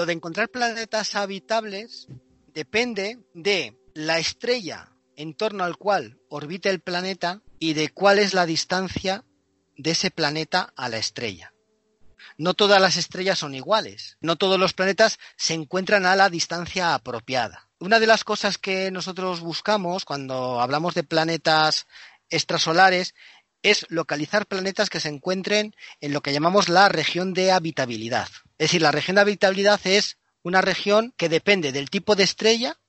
De 0.09 0.13
encontrar 0.13 0.49
planetas 0.49 1.13
habitables 1.13 2.07
depende 2.47 3.19
de 3.35 3.79
la 3.93 4.17
estrella 4.17 4.91
en 5.15 5.35
torno 5.35 5.63
al 5.63 5.77
cual 5.77 6.17
orbita 6.29 6.71
el 6.71 6.79
planeta 6.79 7.43
y 7.59 7.73
de 7.73 7.89
cuál 7.89 8.17
es 8.17 8.33
la 8.33 8.47
distancia 8.47 9.23
de 9.77 9.91
ese 9.91 10.09
planeta 10.09 10.73
a 10.75 10.89
la 10.89 10.97
estrella. 10.97 11.53
No 12.39 12.55
todas 12.55 12.81
las 12.81 12.97
estrellas 12.97 13.37
son 13.37 13.53
iguales, 13.53 14.17
no 14.19 14.35
todos 14.35 14.59
los 14.59 14.73
planetas 14.73 15.19
se 15.37 15.53
encuentran 15.53 16.07
a 16.07 16.15
la 16.15 16.31
distancia 16.31 16.95
apropiada. 16.95 17.69
Una 17.79 17.99
de 17.99 18.07
las 18.07 18.23
cosas 18.23 18.57
que 18.57 18.89
nosotros 18.89 19.41
buscamos 19.41 20.05
cuando 20.05 20.59
hablamos 20.59 20.95
de 20.95 21.03
planetas 21.03 21.85
extrasolares 22.31 23.13
es 23.61 23.85
localizar 23.89 24.45
planetas 24.45 24.89
que 24.89 24.99
se 24.99 25.09
encuentren 25.09 25.75
en 26.01 26.13
lo 26.13 26.21
que 26.21 26.33
llamamos 26.33 26.69
la 26.69 26.89
región 26.89 27.33
de 27.33 27.51
habitabilidad. 27.51 28.27
Es 28.57 28.69
decir, 28.69 28.81
la 28.81 28.91
región 28.91 29.15
de 29.15 29.21
habitabilidad 29.21 29.79
es 29.83 30.17
una 30.43 30.61
región 30.61 31.13
que 31.17 31.29
depende 31.29 31.71
del 31.71 31.89
tipo 31.89 32.15
de 32.15 32.23
estrella 32.23 32.79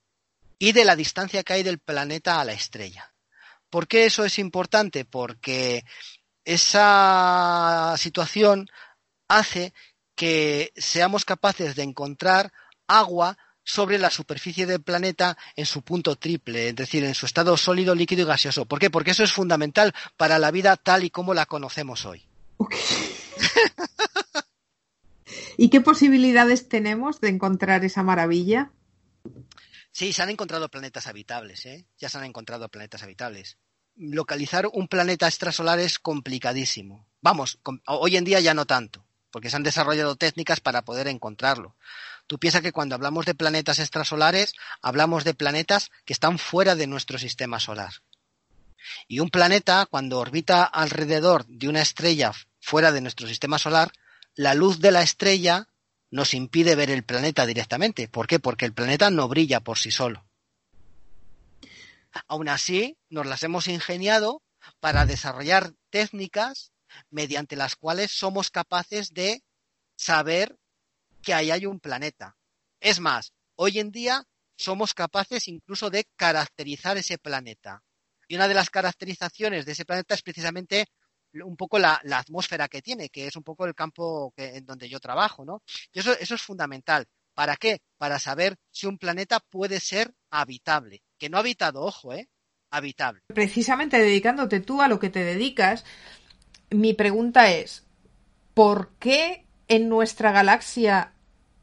y 0.59 0.73
de 0.73 0.85
la 0.85 0.97
distancia 0.97 1.43
que 1.43 1.55
hay 1.55 1.63
del 1.63 1.79
planeta 1.79 2.41
a 2.41 2.45
la 2.45 2.53
estrella. 2.53 3.13
¿Por 3.71 3.89
qué 3.89 4.05
eso 4.05 4.25
es 4.25 4.39
importante? 4.39 5.05
Porque 5.05 5.85
esa 6.45 7.95
situación 7.97 8.69
hace 9.29 9.73
que 10.15 10.73
seamos 10.77 11.25
capaces 11.25 11.77
de 11.77 11.83
encontrar 11.83 12.53
agua 12.87 13.39
sobre 13.71 13.99
la 13.99 14.11
superficie 14.11 14.67
del 14.67 14.83
planeta 14.83 15.39
en 15.55 15.67
su 15.67 15.83
punto 15.83 16.17
triple, 16.17 16.71
es 16.71 16.77
decir, 16.77 17.05
en 17.05 17.15
su 17.15 17.27
estado 17.27 17.57
sólido, 17.57 17.95
líquido 17.95 18.23
y 18.23 18.27
gaseoso. 18.27 18.67
¿Por 18.67 18.81
qué? 18.81 18.91
Porque 18.91 19.13
eso 19.13 19.23
es 19.23 19.33
fundamental 19.33 19.95
para 20.17 20.39
la 20.39 20.51
vida 20.51 20.77
tal 20.77 21.05
y 21.05 21.11
como 21.11 21.35
la 21.35 21.47
conocemos 21.47 22.05
hoy. 22.05 22.25
Okay. 22.57 22.81
¿Y 25.57 25.71
qué 25.71 25.81
posibilidades 25.81 26.69
tenemos 26.69 27.21
de 27.21 27.29
encontrar 27.29 27.85
esa 27.85 28.03
maravilla? 28.03 28.73
Sí, 29.93 30.13
se 30.13 30.23
han 30.23 30.31
encontrado 30.31 30.69
planetas 30.69 31.07
habitables, 31.07 31.67
¿eh? 31.67 31.87
Ya 31.99 32.09
se 32.09 32.19
han 32.19 32.25
encontrado 32.25 32.69
planetas 32.69 33.03
habitables. 33.03 33.59
Localizar 33.97 34.69
un 34.73 34.89
planeta 34.89 35.27
extrasolar 35.27 35.79
es 35.79 35.99
complicadísimo. 35.99 37.07
Vamos, 37.21 37.59
hoy 37.87 38.17
en 38.17 38.25
día 38.25 38.41
ya 38.41 38.55
no 38.55 38.67
tanto, 38.67 39.05
porque 39.31 39.51
se 39.51 39.57
han 39.57 39.63
desarrollado 39.63 40.17
técnicas 40.17 40.61
para 40.61 40.83
poder 40.83 41.09
encontrarlo. 41.09 41.77
Tú 42.31 42.39
piensas 42.39 42.63
que 42.63 42.71
cuando 42.71 42.95
hablamos 42.95 43.27
de 43.27 43.35
planetas 43.35 43.81
extrasolares, 43.81 44.53
hablamos 44.83 45.25
de 45.25 45.35
planetas 45.35 45.91
que 46.05 46.13
están 46.13 46.39
fuera 46.39 46.77
de 46.77 46.87
nuestro 46.87 47.19
sistema 47.19 47.59
solar. 47.59 47.93
Y 49.09 49.19
un 49.19 49.31
planeta, 49.31 49.85
cuando 49.87 50.21
orbita 50.21 50.63
alrededor 50.63 51.45
de 51.47 51.69
una 51.69 51.83
estrella 51.83 52.31
fuera 52.61 52.93
de 52.93 53.01
nuestro 53.01 53.27
sistema 53.27 53.59
solar, 53.59 53.91
la 54.37 54.55
luz 54.55 54.79
de 54.79 54.93
la 54.93 55.03
estrella 55.03 55.67
nos 56.09 56.33
impide 56.33 56.77
ver 56.77 56.93
el 56.93 57.03
planeta 57.03 57.47
directamente. 57.47 58.07
¿Por 58.07 58.29
qué? 58.29 58.39
Porque 58.39 58.65
el 58.65 58.75
planeta 58.75 59.11
no 59.11 59.27
brilla 59.27 59.59
por 59.59 59.79
sí 59.79 59.91
solo. 59.91 60.25
Aún 62.29 62.49
así, 62.49 62.97
nos 63.09 63.27
las 63.27 63.43
hemos 63.43 63.67
ingeniado 63.67 64.41
para 64.79 65.05
desarrollar 65.05 65.73
técnicas 65.91 66.71
mediante 67.11 67.57
las 67.57 67.75
cuales 67.75 68.13
somos 68.13 68.53
capaces 68.53 69.15
de 69.15 69.43
saber 69.97 70.60
que 71.23 71.35
ahí 71.35 71.51
hay 71.51 71.67
un 71.67 71.81
planeta. 71.81 72.37
Es 72.81 73.01
más, 73.01 73.33
hoy 73.57 73.79
en 73.79 73.91
día 73.91 74.25
somos 74.57 74.95
capaces 74.95 75.49
incluso 75.49 75.91
de 75.91 76.07
caracterizar 76.17 76.97
ese 76.97 77.19
planeta. 77.19 77.83
Y 78.29 78.37
una 78.37 78.49
de 78.49 78.55
las 78.55 78.71
caracterizaciones 78.71 79.67
de 79.67 79.73
ese 79.73 79.85
planeta 79.85 80.15
es 80.15 80.23
precisamente 80.23 80.87
un 81.33 81.57
poco 81.57 81.79
la, 81.79 82.01
atmósfera 82.13 82.69
que 82.69 82.83
tiene, 82.83 83.09
que 83.09 83.27
es 83.27 83.37
un 83.37 83.43
poco 83.43 83.65
el 83.65 83.75
campo 83.75 84.33
en 84.37 84.65
donde 84.65 84.89
yo 84.89 85.01
trabajo, 85.01 85.45
¿no? 85.45 85.63
Y 85.93 86.01
eso, 86.01 86.13
eso 86.19 86.35
es 86.35 86.43
fundamental. 86.43 87.07
¿Para 87.35 87.57
qué? 87.57 87.81
Para 87.97 88.19
saber 88.19 88.57
si 88.71 88.87
un 88.87 88.99
planeta 88.99 89.41
puede 89.41 89.81
ser 89.81 90.13
habitable. 90.31 91.03
Que 91.19 91.29
no 91.29 91.39
habitado, 91.39 91.83
ojo, 91.83 92.13
¿eh? 92.13 92.29
Habitable. 92.71 93.23
Precisamente 93.29 93.99
dedicándote 93.99 94.61
tú 94.61 94.83
a 94.83 94.89
lo 94.89 94.99
que 95.01 95.11
te 95.11 95.25
dedicas, 95.25 95.85
mi 96.71 96.95
pregunta 96.95 97.51
es, 97.51 97.85
¿por 98.55 98.95
qué 98.99 99.47
en 99.71 99.89
nuestra 99.89 100.33
galaxia 100.33 101.13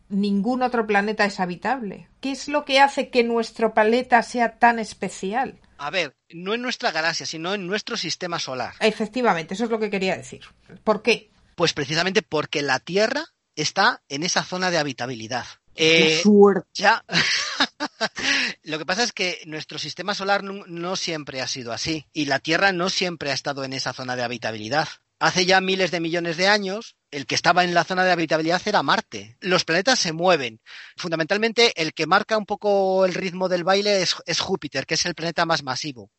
ningún 0.10 0.64
otro 0.64 0.88
planeta 0.88 1.26
es 1.26 1.40
habitable? 1.40 2.08
¿Qué 2.22 2.32
es 2.32 2.48
lo 2.48 2.66
que 2.66 2.80
hace 2.80 3.10
que 3.10 3.24
nuestro 3.24 3.74
planeta 3.74 4.24
sea 4.24 4.58
tan 4.58 4.80
especial? 4.80 5.60
A 5.78 5.92
ver, 5.92 6.16
no 6.30 6.56
en 6.56 6.62
nuestra 6.62 6.92
galaxia, 6.92 7.26
sino 7.26 7.54
en 7.54 7.68
nuestro 7.68 7.98
sistema 7.98 8.40
solar. 8.40 8.74
Efectivamente, 8.80 9.54
eso 9.54 9.66
es 9.66 9.70
lo 9.70 9.80
que 9.80 9.92
quería 9.92 10.18
decir. 10.18 10.42
¿Por 10.84 11.04
qué? 11.04 11.30
Pues 11.56 11.74
precisamente 11.74 12.22
porque 12.22 12.62
la 12.62 12.80
Tierra 12.80 13.26
está 13.56 14.02
en 14.08 14.24
esa 14.24 14.44
zona 14.44 14.72
de 14.72 14.78
habitabilidad. 14.78 15.46
¡Qué 15.76 16.20
eh, 16.20 16.22
suerte! 16.22 16.70
Ya. 16.74 17.04
lo 18.64 18.80
que 18.80 18.86
pasa 18.86 19.04
es 19.04 19.12
que 19.12 19.42
nuestro 19.46 19.78
sistema 19.78 20.16
solar 20.16 20.44
no, 20.44 20.66
no 20.66 20.96
siempre 20.96 21.42
ha 21.42 21.48
sido 21.48 21.74
así 21.74 22.08
y 22.14 22.26
la 22.26 22.40
Tierra 22.40 22.72
no 22.72 22.90
siempre 22.90 23.32
ha 23.32 23.36
estado 23.36 23.66
en 23.66 23.74
esa 23.74 23.92
zona 23.92 24.16
de 24.16 24.24
habitabilidad. 24.24 24.88
Hace 25.20 25.48
ya 25.48 25.62
miles 25.62 25.90
de 25.90 26.00
millones 26.00 26.38
de 26.38 26.48
años, 26.48 26.96
el 27.10 27.26
que 27.26 27.34
estaba 27.34 27.64
en 27.64 27.74
la 27.74 27.84
zona 27.84 28.04
de 28.04 28.12
habitabilidad 28.12 28.62
era 28.66 28.84
Marte. 28.84 29.36
Los 29.40 29.66
planetas 29.66 30.00
se 30.00 30.14
mueven. 30.14 30.62
Fundamentalmente, 30.96 31.74
el 31.82 31.94
que 31.94 32.06
marca 32.06 32.38
un 32.38 32.46
poco 32.46 33.04
el 33.04 33.16
ritmo 33.16 33.50
del 33.50 33.64
baile 33.64 34.04
es, 34.04 34.40
Júpiter, 34.40 34.86
que 34.86 34.94
es 34.94 35.06
el 35.08 35.16
planeta 35.16 35.46
más 35.48 35.64
masivo. 35.64 36.12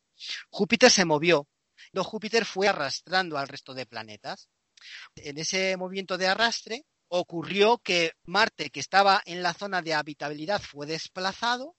Júpiter 0.49 0.91
se 0.91 1.05
movió. 1.05 1.47
No, 1.93 2.03
Júpiter 2.03 2.43
fue 2.43 2.67
arrastrando 2.67 3.37
al 3.37 3.47
resto 3.47 3.73
de 3.73 3.85
planetas. 3.85 4.49
En 5.15 5.37
ese 5.37 5.77
movimiento 5.77 6.17
de 6.17 6.27
arrastre 6.27 6.83
ocurrió 7.07 7.77
que 7.77 8.11
Marte, 8.25 8.69
que 8.69 8.81
estaba 8.81 9.21
en 9.25 9.41
la 9.41 9.53
zona 9.53 9.81
de 9.81 9.93
habitabilidad, 9.93 10.61
fue 10.61 10.85
desplazado 10.85 11.77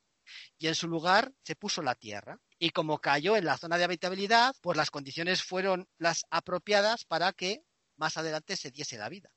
y 0.58 0.68
en 0.68 0.74
su 0.74 0.88
lugar 0.88 1.32
se 1.42 1.54
puso 1.54 1.82
la 1.82 1.94
Tierra. 1.94 2.38
Y 2.62 2.70
como 2.70 2.98
cayó 2.98 3.36
en 3.36 3.46
la 3.46 3.56
zona 3.56 3.78
de 3.78 3.84
habitabilidad, 3.84 4.54
pues 4.60 4.76
las 4.76 4.90
condiciones 4.90 5.42
fueron 5.42 5.88
las 5.96 6.26
apropiadas 6.30 7.06
para 7.06 7.32
que 7.32 7.64
más 7.96 8.18
adelante 8.18 8.54
se 8.54 8.70
diese 8.70 8.98
la 8.98 9.08
vida. 9.08 9.30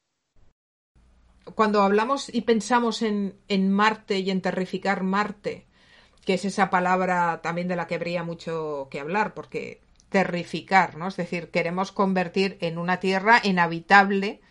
Cuando 1.56 1.82
hablamos 1.82 2.28
y 2.34 2.41
pensamos 2.41 3.02
en, 3.02 3.40
en 3.48 3.72
Marte 3.72 4.20
y 4.20 4.30
en 4.30 4.41
terrificar 4.41 5.04
Marte, 5.04 5.66
que 6.26 6.34
es 6.34 6.44
esa 6.44 6.70
palabra 6.70 7.41
también 7.41 7.70
de 7.70 7.78
la 7.78 7.88
que 7.88 7.95
habría 7.95 8.24
mucho 8.24 8.90
que 8.91 9.00
hablar, 9.00 9.34
porque 9.34 9.82
terrificar, 10.10 10.98
¿no? 10.98 11.08
Es 11.08 11.16
decir, 11.16 11.50
queremos 11.50 11.94
convertir 11.94 12.58
en 12.60 12.78
una 12.78 13.00
Tierra 13.00 13.40
inhabitable 13.44 14.41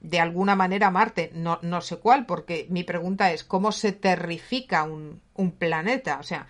de 0.00 0.20
alguna 0.20 0.56
manera 0.56 0.90
Marte. 0.90 1.30
No, 1.34 1.58
no 1.62 1.80
sé 1.80 1.96
cuál, 1.98 2.26
porque 2.26 2.66
mi 2.68 2.84
pregunta 2.84 3.32
es, 3.32 3.44
¿cómo 3.44 3.72
se 3.72 3.92
terrifica 3.92 4.84
un, 4.84 5.20
un 5.34 5.52
planeta? 5.52 6.18
O 6.20 6.22
sea, 6.22 6.46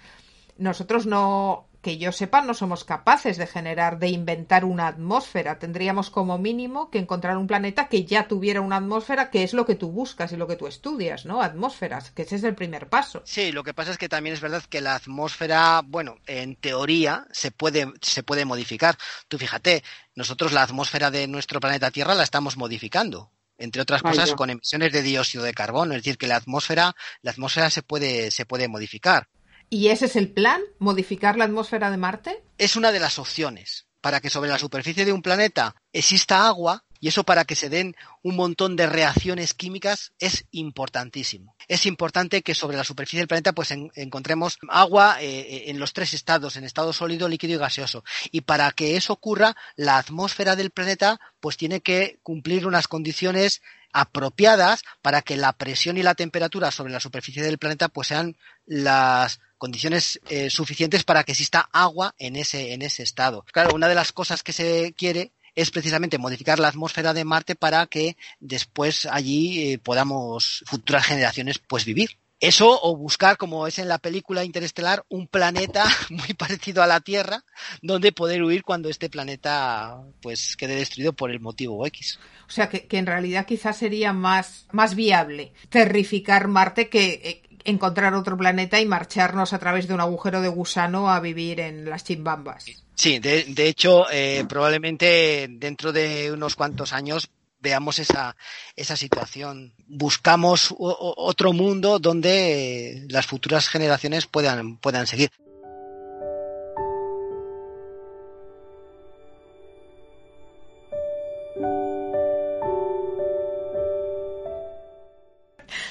nosotros 0.61 1.07
no 1.07 1.67
que 1.83 1.97
yo 1.97 2.13
sepa, 2.13 2.43
no 2.43 2.53
somos 2.53 2.85
capaces 2.85 3.39
de 3.39 3.47
generar, 3.47 3.99
de 3.99 4.09
inventar 4.09 4.65
una 4.65 4.87
atmósfera. 4.87 5.59
Tendríamos 5.59 6.11
como 6.11 6.37
mínimo 6.37 6.91
que 6.91 6.99
encontrar 6.99 7.39
un 7.39 7.47
planeta 7.47 7.89
que 7.89 8.05
ya 8.05 8.29
tuviera 8.29 8.61
una 8.61 8.77
atmósfera, 8.77 9.31
que 9.31 9.43
es 9.43 9.55
lo 9.55 9.65
que 9.65 9.77
tú 9.77 9.91
buscas 9.91 10.33
y 10.33 10.37
lo 10.37 10.47
que 10.47 10.57
tú 10.57 10.67
estudias, 10.67 11.25
¿no? 11.25 11.41
Atmósferas, 11.41 12.11
que 12.11 12.23
ese 12.23 12.37
es 12.37 12.45
el 12.45 12.55
primer 12.55 12.89
paso. 12.89 13.23
Sí, 13.25 13.51
lo 13.51 13.65
que 13.65 13.73
pasa 13.73 13.93
es 13.93 13.99
que 13.99 14.09
también 14.09 14.35
es 14.35 14.43
verdad 14.43 14.63
que 14.69 14.83
la 14.83 14.95
atmósfera, 14.95 15.83
bueno, 15.85 16.19
en 16.27 16.55
teoría 16.57 17.27
se 17.33 17.51
puede, 17.51 17.91
se 18.03 18.23
puede 18.23 18.45
modificar. 18.45 18.97
Tú 19.29 19.39
fíjate, 19.39 19.83
nosotros 20.15 20.53
la 20.53 20.63
atmósfera 20.63 21.11
de 21.11 21.27
nuestro 21.29 21.61
planeta 21.61 21.91
Tierra 21.91 22.15
la 22.15 22.25
estamos 22.25 22.57
modificando 22.57 23.31
entre 23.61 23.83
otras 23.83 24.03
cosas 24.03 24.33
con 24.33 24.49
emisiones 24.49 24.91
de 24.91 25.03
dióxido 25.03 25.45
de 25.45 25.53
carbono, 25.53 25.93
es 25.93 26.03
decir, 26.03 26.17
que 26.17 26.27
la 26.27 26.37
atmósfera, 26.37 26.97
la 27.21 27.31
atmósfera 27.31 27.69
se 27.69 27.83
puede, 27.83 28.31
se 28.31 28.47
puede 28.47 28.69
modificar. 28.69 29.29
¿Y 29.71 29.89
ese 29.89 30.07
es 30.07 30.17
el 30.17 30.29
plan? 30.29 30.61
¿Modificar 30.81 31.39
la 31.39 31.45
atmósfera 31.45 31.93
de 31.93 31.97
Marte? 31.97 32.43
Es 32.59 32.75
una 32.75 32.91
de 32.91 32.99
las 32.99 33.21
opciones. 33.21 33.87
Para 34.01 34.21
que 34.21 34.31
sobre 34.31 34.51
la 34.51 34.59
superficie 34.59 35.05
de 35.05 35.13
un 35.13 35.23
planeta 35.23 35.77
exista 35.93 36.47
agua, 36.47 36.85
y 36.99 37.09
eso 37.09 37.25
para 37.25 37.45
que 37.45 37.55
se 37.55 37.71
den 37.71 37.95
un 38.23 38.37
montón 38.37 38.77
de 38.77 38.87
reacciones 38.87 39.55
químicas 39.55 40.13
es 40.19 40.45
importantísimo. 40.51 41.57
Es 41.69 41.87
importante 41.87 42.43
que 42.43 42.55
sobre 42.55 42.77
la 42.77 42.85
superficie 42.85 43.21
del 43.21 43.29
planeta 43.29 43.53
pues 43.53 43.71
encontremos 43.71 44.59
agua 44.69 45.23
eh, 45.23 45.41
eh, 45.41 45.65
en 45.69 45.79
los 45.79 45.93
tres 45.93 46.15
estados, 46.15 46.57
en 46.57 46.65
estado 46.65 46.93
sólido, 46.93 47.29
líquido 47.29 47.55
y 47.55 47.59
gaseoso. 47.59 48.05
Y 48.33 48.43
para 48.43 48.71
que 48.73 48.97
eso 48.97 49.15
ocurra, 49.15 49.57
la 49.77 49.99
atmósfera 49.99 50.57
del 50.57 50.71
planeta 50.71 51.21
pues 51.41 51.57
tiene 51.57 51.81
que 51.81 52.19
cumplir 52.23 52.67
unas 52.67 52.89
condiciones 52.89 53.63
apropiadas 53.93 54.83
para 55.03 55.23
que 55.23 55.37
la 55.37 55.53
presión 55.53 55.97
y 55.97 56.03
la 56.03 56.15
temperatura 56.15 56.71
sobre 56.71 56.93
la 56.93 57.01
superficie 57.01 57.43
del 57.43 57.59
planeta 57.59 57.89
pues 57.89 58.09
sean 58.09 58.37
las 58.67 59.41
condiciones 59.61 60.19
eh, 60.31 60.49
suficientes 60.49 61.05
para 61.05 61.23
que 61.23 61.33
exista 61.33 61.69
agua 61.71 62.15
en 62.19 62.35
ese, 62.35 62.73
en 62.73 62.81
ese 62.81 63.03
estado. 63.03 63.45
Claro, 63.53 63.75
una 63.75 63.89
de 63.89 63.95
las 63.95 64.11
cosas 64.11 64.43
que 64.43 64.55
se 64.55 64.95
quiere 64.97 65.33
es 65.55 65.71
precisamente 65.71 66.17
modificar 66.17 66.59
la 66.59 66.69
atmósfera 66.69 67.13
de 67.13 67.27
Marte 67.27 67.57
para 67.57 67.87
que 67.87 68.17
después 68.41 69.05
allí 69.05 69.73
eh, 69.73 69.79
podamos 69.79 70.65
futuras 70.67 71.05
generaciones 71.05 71.59
pues 71.59 71.85
vivir. 71.85 72.17
Eso 72.41 72.81
o 72.83 72.97
buscar, 72.97 73.37
como 73.37 73.67
es 73.67 73.79
en 73.79 73.87
la 73.87 73.99
película 73.99 74.45
Interestelar, 74.45 75.05
un 75.11 75.27
planeta 75.27 75.85
muy 76.09 76.33
parecido 76.33 76.83
a 76.83 76.87
la 76.87 77.01
Tierra, 77.01 77.45
donde 77.83 78.13
poder 78.13 78.43
huir 78.43 78.63
cuando 78.63 78.89
este 78.89 79.11
planeta 79.11 80.01
pues 80.23 80.57
quede 80.57 80.75
destruido 80.75 81.13
por 81.13 81.31
el 81.31 81.41
motivo 81.41 81.87
X. 81.87 82.19
O 82.49 82.51
sea 82.51 82.71
que, 82.71 82.87
que 82.87 82.97
en 82.97 83.05
realidad 83.05 83.45
quizás 83.45 83.77
sería 83.77 84.15
más, 84.15 84.67
más 84.73 84.95
viable 84.95 85.53
terrificar 85.69 86.49
Marte 86.49 86.89
que, 86.89 87.21
eh, 87.23 87.50
encontrar 87.65 88.15
otro 88.15 88.37
planeta 88.37 88.81
y 88.81 88.87
marcharnos 88.87 89.53
a 89.53 89.59
través 89.59 89.87
de 89.89 89.95
un 89.95 90.01
agujero 90.01 90.41
de 90.41 90.49
gusano 90.49 91.11
a 91.11 91.21
vivir 91.21 91.61
en 91.61 91.89
las 91.89 92.05
chimbambas. 92.05 92.67
Sí, 92.95 93.19
de, 93.19 93.67
hecho, 93.67 94.11
eh, 94.11 94.45
probablemente 94.49 95.49
dentro 95.51 95.93
de 95.93 96.33
unos 96.33 96.57
cuantos 96.57 96.93
años 96.93 97.31
veamos 97.61 97.99
esa, 97.99 98.37
esa 98.77 98.97
situación. 98.97 99.73
Buscamos 99.87 100.75
otro 100.79 101.53
mundo 101.53 101.99
donde 101.99 103.07
las 103.09 103.27
futuras 103.27 103.69
generaciones 103.69 104.27
puedan, 104.27 104.77
puedan 104.77 105.07
seguir. 105.07 105.31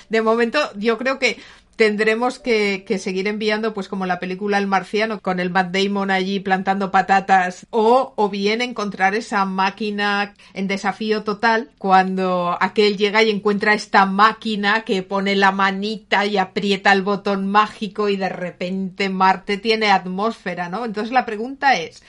De 0.10 0.22
momento 0.22 0.60
yo 0.76 0.98
creo 0.98 1.20
que 1.20 1.38
tendremos 1.80 2.40
que, 2.40 2.84
seguir 3.00 3.30
enviando, 3.30 3.74
pues 3.74 3.88
como 3.88 4.06
la 4.06 4.20
película 4.20 4.58
El 4.58 4.68
Marciano, 4.68 5.22
con 5.22 5.40
el 5.40 5.50
Matt 5.50 5.72
Damon 5.72 6.12
allí 6.12 6.42
plantando 6.42 6.92
patatas, 6.92 7.68
o, 7.70 8.12
o 8.18 8.30
bien 8.30 8.60
encontrar 8.62 9.16
esa 9.16 9.46
máquina 9.46 10.34
en 10.54 10.68
desafío 10.68 11.24
total, 11.24 11.70
cuando 11.78 12.58
aquel 12.60 12.98
llega 12.98 13.24
y 13.24 13.30
encuentra 13.30 13.74
esta 13.74 14.06
máquina 14.06 14.82
que 14.82 15.04
pone 15.04 15.38
la 15.38 15.54
manita 15.54 16.26
y 16.26 16.36
aprieta 16.36 16.92
el 16.92 17.02
botón 17.02 17.48
mágico 17.48 18.10
y 18.10 18.18
de 18.18 18.28
repente 18.28 19.08
Marte 19.08 19.58
tiene 19.58 19.90
atmósfera, 19.90 20.68
¿no? 20.68 20.84
Entonces 20.84 21.14
la 21.14 21.26
pregunta 21.26 21.78
es, 21.78 22.04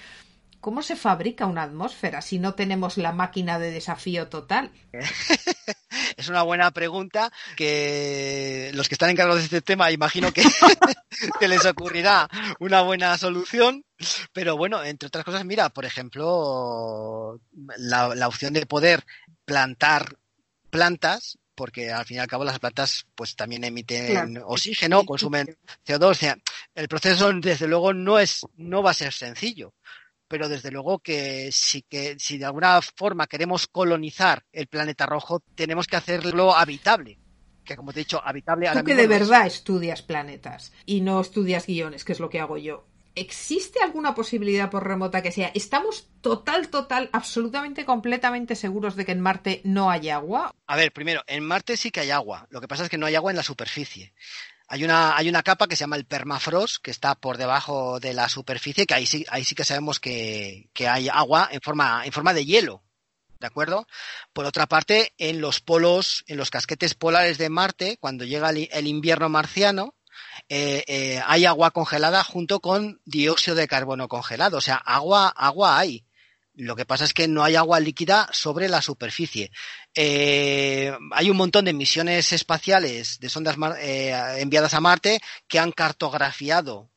¿Cómo 0.61 0.83
se 0.83 0.95
fabrica 0.95 1.47
una 1.47 1.63
atmósfera 1.63 2.21
si 2.21 2.39
no 2.39 2.55
tenemos 2.55 2.99
la 2.99 3.13
máquina 3.13 3.59
de 3.59 3.71
desafío 3.71 4.29
total? 4.29 4.71
es 6.17 6.29
una 6.29 6.43
buena 6.43 6.71
pregunta 6.71 7.33
que 7.57 8.71
los 8.75 8.87
que 8.87 8.95
están 8.95 9.09
encargados 9.09 9.41
de 9.41 9.45
este 9.45 9.63
tema 9.63 9.91
imagino 9.91 10.33
que, 10.33 10.43
les 11.49 11.65
ocurrirá 11.65 12.29
una 12.59 12.83
buena 12.83 13.17
solución. 13.17 13.87
Pero 14.35 14.57
bueno, 14.57 14.85
entre 14.85 15.07
otras 15.07 15.25
cosas, 15.25 15.47
mira, 15.47 15.71
por 15.71 15.87
ejemplo, 15.87 17.41
la, 17.79 18.29
opción 18.29 18.53
de 18.53 18.67
poder 18.67 19.05
plantar 19.47 20.17
plantas 20.69 21.39
porque 21.55 21.93
al 21.93 22.07
fin 22.07 22.17
y 22.17 22.21
al 22.21 22.27
cabo 22.27 22.45
las 22.45 22.59
plantas 22.59 23.07
pues 23.15 23.37
también 23.37 23.65
emiten 23.65 24.41
oxígeno, 24.47 25.05
consumen 25.05 25.59
CO2, 25.87 26.05
o 26.07 26.15
sea, 26.15 26.39
el 26.75 26.89
proceso 26.89 27.31
desde 27.35 27.67
luego 27.67 27.93
no 27.93 28.19
es 28.19 28.47
no 28.57 28.83
va 28.83 28.93
a 28.93 28.95
ser 28.95 29.13
sencillo 29.13 29.75
pero 30.31 30.49
desde 30.49 30.71
luego 30.71 31.01
que 31.01 31.51
si, 31.51 31.83
que 31.83 32.17
si 32.21 32.39
de 32.39 32.45
alguna 32.45 32.81
forma 32.81 33.27
queremos 33.27 33.67
colonizar 33.67 34.45
el 34.53 34.69
planeta 34.69 35.05
rojo, 35.05 35.43
tenemos 35.57 35.89
que 35.89 35.97
hacerlo 35.97 36.55
habitable. 36.55 37.19
Que 37.65 37.75
como 37.75 37.93
te 37.93 37.99
he 37.99 38.05
dicho, 38.05 38.23
habitable 38.25 38.71
Tú 38.73 38.85
que 38.85 38.95
de 38.95 39.09
verdad 39.09 39.49
estudias 39.49 40.03
planetas 40.03 40.73
y 40.87 41.01
no 41.01 41.21
estudias 41.21 41.67
guiones, 41.67 42.05
que 42.05 42.13
es 42.13 42.21
lo 42.21 42.31
que 42.31 42.39
hago 42.39 42.59
yo. 42.59 42.87
¿Existe 43.17 43.83
alguna 43.83 44.15
posibilidad 44.15 44.71
por 44.71 44.87
remota 44.87 45.21
que 45.21 45.33
sea? 45.33 45.51
¿Estamos 45.53 46.09
total, 46.21 46.69
total, 46.69 47.11
absolutamente, 47.13 47.85
completamente 47.85 48.55
seguros 48.55 48.95
de 48.95 49.05
que 49.05 49.13
en 49.13 49.21
Marte 49.21 49.63
no 49.65 49.91
hay 49.91 50.11
agua? 50.11 50.55
A 50.69 50.77
ver, 50.77 50.93
primero, 50.93 51.25
en 51.27 51.45
Marte 51.45 51.77
sí 51.77 51.91
que 51.91 52.01
hay 52.01 52.13
agua. 52.13 52.47
Lo 52.51 52.61
que 52.61 52.69
pasa 52.69 52.85
es 52.85 52.89
que 52.89 52.99
no 52.99 53.07
hay 53.07 53.17
agua 53.17 53.33
en 53.33 53.37
la 53.37 53.43
superficie. 53.43 54.15
Hay 54.73 54.85
una, 54.85 55.17
hay 55.17 55.29
una 55.29 55.43
capa 55.43 55.67
que 55.67 55.75
se 55.75 55.81
llama 55.81 55.97
el 55.97 56.07
permafrost, 56.07 56.77
que 56.81 56.93
está 56.93 57.17
por 57.17 57.39
debajo 57.39 57.99
de 57.99 58.15
la 58.15 58.29
superficie, 58.29 58.87
que 58.87 58.95
ahí 58.95 59.05
sí, 59.05 59.27
ahí 59.29 59.43
sí 59.43 59.57
que 59.57 59.65
sabemos 59.65 59.99
que, 59.99 60.71
que 60.73 60.87
hay 60.87 61.09
agua 61.09 61.49
en 61.51 61.61
forma, 61.61 62.03
en 62.05 62.13
forma 62.13 62.33
de 62.33 62.47
hielo. 62.47 62.85
¿De 63.41 63.49
acuerdo? 63.49 63.89
Por 64.33 64.45
otra 64.45 64.69
parte, 64.69 65.13
en 65.19 65.41
los 65.41 65.61
polos, 65.61 66.23
en 66.29 66.37
los 66.37 66.51
casquetes 66.51 66.95
polares 66.95 67.37
de 67.37 67.49
Marte, 67.51 67.97
cuando 67.99 68.25
llega 68.25 68.51
el, 68.51 68.87
invierno 68.87 69.29
marciano, 69.29 69.97
eh, 70.49 70.85
eh, 70.87 71.21
hay 71.27 71.47
agua 71.47 71.73
congelada 71.73 72.23
junto 72.23 72.61
con 72.61 73.01
dióxido 73.05 73.57
de 73.57 73.67
carbono 73.67 74.07
congelado. 74.07 74.59
O 74.59 74.61
sea, 74.61 74.77
agua, 74.77 75.31
agua 75.31 75.81
hay. 75.81 76.05
Lo 76.61 76.77
que 76.77 76.85
pasa 76.85 77.05
es 77.05 77.15
que 77.15 77.27
no 77.27 77.43
hay 77.43 77.57
agua 77.57 77.81
líquida 77.81 78.29
sobre 78.33 78.69
la 78.69 78.83
superficie. 78.83 79.51
Eh, 79.95 80.93
hay 81.13 81.31
un 81.31 81.37
montón 81.39 81.65
de 81.65 81.73
misiones 81.73 82.35
espaciales 82.35 83.19
de 83.19 83.31
sondas 83.31 83.57
eh, 83.81 84.15
enviadas 84.37 84.75
a 84.75 84.81
Marte 84.81 85.23
que 85.49 85.59
han 85.59 85.73
cartografiado 85.73 86.91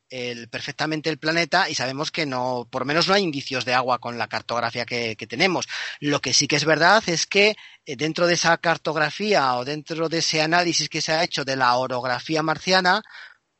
perfectamente 0.48 1.10
el 1.10 1.18
planeta 1.18 1.68
y 1.68 1.74
sabemos 1.74 2.12
que 2.12 2.24
no, 2.24 2.68
por 2.70 2.84
menos 2.84 3.08
no 3.08 3.14
hay 3.14 3.24
indicios 3.24 3.64
de 3.64 3.74
agua 3.74 3.98
con 3.98 4.16
la 4.16 4.28
cartografía 4.28 4.86
que, 4.86 5.16
tenemos. 5.28 5.66
Lo 5.98 6.20
que 6.20 6.32
sí 6.32 6.46
que 6.46 6.54
es 6.54 6.64
verdad 6.64 7.02
es 7.08 7.26
que 7.26 7.56
eh, 7.84 7.96
dentro 7.96 8.28
de 8.28 8.34
esa 8.34 8.56
cartografía 8.58 9.56
o 9.56 9.64
dentro 9.64 10.08
de 10.08 10.18
ese 10.18 10.40
análisis 10.40 10.88
que 10.88 11.00
se 11.00 11.12
ha 11.12 11.24
hecho 11.24 11.44
de 11.44 11.56
la 11.56 11.74
orografía 11.76 12.44
marciana, 12.44 13.02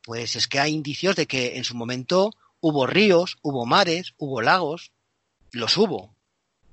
pues 0.01 0.37
es 0.37 0.47
que 0.47 0.59
hay 0.59 0.71
indicios 0.73 1.17
de 1.17 1.25
que 1.25 1.57
en 1.57 1.65
su 1.65 1.75
momento 1.75 2.31
hubo 2.61 2.87
ríos, 2.87 3.37
hubo 3.41 3.65
mares, 3.65 4.13
hubo 4.17 4.41
lagos, 4.41 4.93
los 5.55 5.77
hubo. 5.77 6.15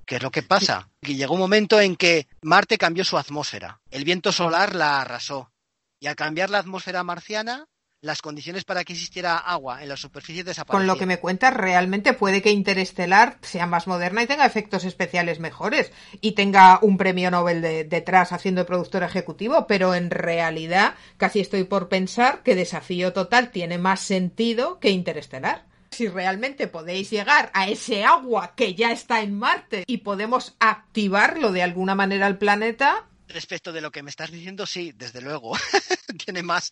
¿Qué 0.05 0.17
es 0.17 0.23
lo 0.23 0.31
que 0.31 0.43
pasa? 0.43 0.89
Que 1.01 1.15
llegó 1.15 1.35
un 1.35 1.39
momento 1.39 1.79
en 1.79 1.95
que 1.95 2.27
Marte 2.41 2.77
cambió 2.77 3.05
su 3.05 3.17
atmósfera. 3.17 3.79
El 3.89 4.03
viento 4.03 4.31
solar 4.31 4.75
la 4.75 5.01
arrasó. 5.01 5.51
Y 5.99 6.07
al 6.07 6.17
cambiar 6.17 6.49
la 6.49 6.57
atmósfera 6.57 7.01
marciana, 7.03 7.69
las 8.01 8.21
condiciones 8.21 8.65
para 8.65 8.83
que 8.83 8.91
existiera 8.91 9.37
agua 9.37 9.81
en 9.81 9.87
la 9.87 9.95
superficie 9.95 10.43
desaparecieron. 10.43 10.81
Con 10.81 10.93
lo 10.93 10.99
que 10.99 11.05
me 11.05 11.21
cuentas, 11.21 11.53
realmente 11.53 12.11
puede 12.11 12.41
que 12.41 12.51
Interestelar 12.51 13.37
sea 13.41 13.65
más 13.65 13.87
moderna 13.87 14.23
y 14.23 14.27
tenga 14.27 14.45
efectos 14.45 14.83
especiales 14.83 15.39
mejores 15.39 15.93
y 16.19 16.33
tenga 16.33 16.79
un 16.81 16.97
premio 16.97 17.31
Nobel 17.31 17.61
detrás 17.61 18.33
haciendo 18.33 18.59
de 18.61 18.65
productor 18.65 19.03
ejecutivo, 19.03 19.65
pero 19.67 19.95
en 19.95 20.09
realidad 20.09 20.95
casi 21.15 21.39
estoy 21.39 21.63
por 21.63 21.87
pensar 21.87 22.43
que 22.43 22.55
Desafío 22.55 23.13
Total 23.13 23.51
tiene 23.51 23.77
más 23.77 24.01
sentido 24.01 24.81
que 24.81 24.89
Interestelar 24.89 25.71
si 25.93 26.07
realmente 26.07 26.67
podéis 26.67 27.09
llegar 27.09 27.49
a 27.53 27.67
ese 27.69 28.03
agua 28.03 28.53
que 28.55 28.75
ya 28.75 28.91
está 28.91 29.21
en 29.21 29.37
Marte 29.37 29.83
y 29.87 29.97
podemos 29.99 30.55
activarlo 30.59 31.51
de 31.51 31.63
alguna 31.63 31.95
manera 31.95 32.25
al 32.25 32.37
planeta. 32.37 33.07
Respecto 33.27 33.71
de 33.71 33.81
lo 33.81 33.91
que 33.91 34.03
me 34.03 34.09
estás 34.09 34.31
diciendo, 34.31 34.65
sí, 34.65 34.91
desde 34.95 35.21
luego. 35.21 35.55
Tiene 36.25 36.43
más. 36.43 36.71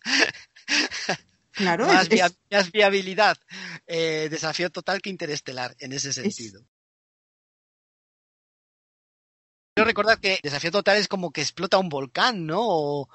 Claro, 1.52 1.86
más, 1.86 2.04
es- 2.04 2.08
via- 2.10 2.30
más 2.50 2.70
viabilidad. 2.70 3.36
Eh, 3.86 4.28
desafío 4.30 4.70
total 4.70 5.00
que 5.02 5.10
interestelar 5.10 5.74
en 5.78 5.92
ese 5.92 6.12
sentido. 6.12 6.62
Quiero 9.74 9.86
recordar 9.88 10.20
que 10.20 10.38
desafío 10.42 10.70
total 10.70 10.98
es 10.98 11.08
como 11.08 11.30
que 11.32 11.40
explota 11.40 11.78
un 11.78 11.88
volcán, 11.88 12.44
¿no? 12.46 12.60
O 12.62 13.08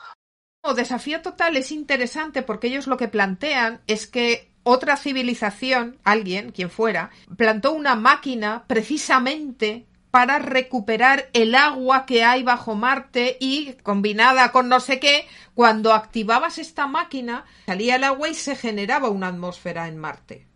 Desafío 0.73 1.21
Total 1.21 1.55
es 1.57 1.71
interesante 1.71 2.41
porque 2.41 2.67
ellos 2.67 2.87
lo 2.87 2.97
que 2.97 3.07
plantean 3.07 3.81
es 3.87 4.07
que 4.07 4.49
otra 4.63 4.97
civilización, 4.97 5.97
alguien, 6.03 6.51
quien 6.51 6.69
fuera, 6.69 7.09
plantó 7.37 7.71
una 7.71 7.95
máquina 7.95 8.65
precisamente 8.67 9.85
para 10.11 10.39
recuperar 10.39 11.29
el 11.33 11.55
agua 11.55 12.05
que 12.05 12.23
hay 12.23 12.43
bajo 12.43 12.75
Marte 12.75 13.37
y 13.39 13.73
combinada 13.83 14.51
con 14.51 14.67
no 14.67 14.79
sé 14.79 14.99
qué, 14.99 15.27
cuando 15.53 15.93
activabas 15.93 16.57
esta 16.57 16.87
máquina 16.87 17.45
salía 17.65 17.95
el 17.95 18.03
agua 18.03 18.29
y 18.29 18.33
se 18.33 18.55
generaba 18.55 19.09
una 19.09 19.27
atmósfera 19.27 19.87
en 19.87 19.97
Marte. 19.97 20.47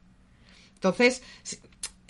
Entonces, 0.73 1.21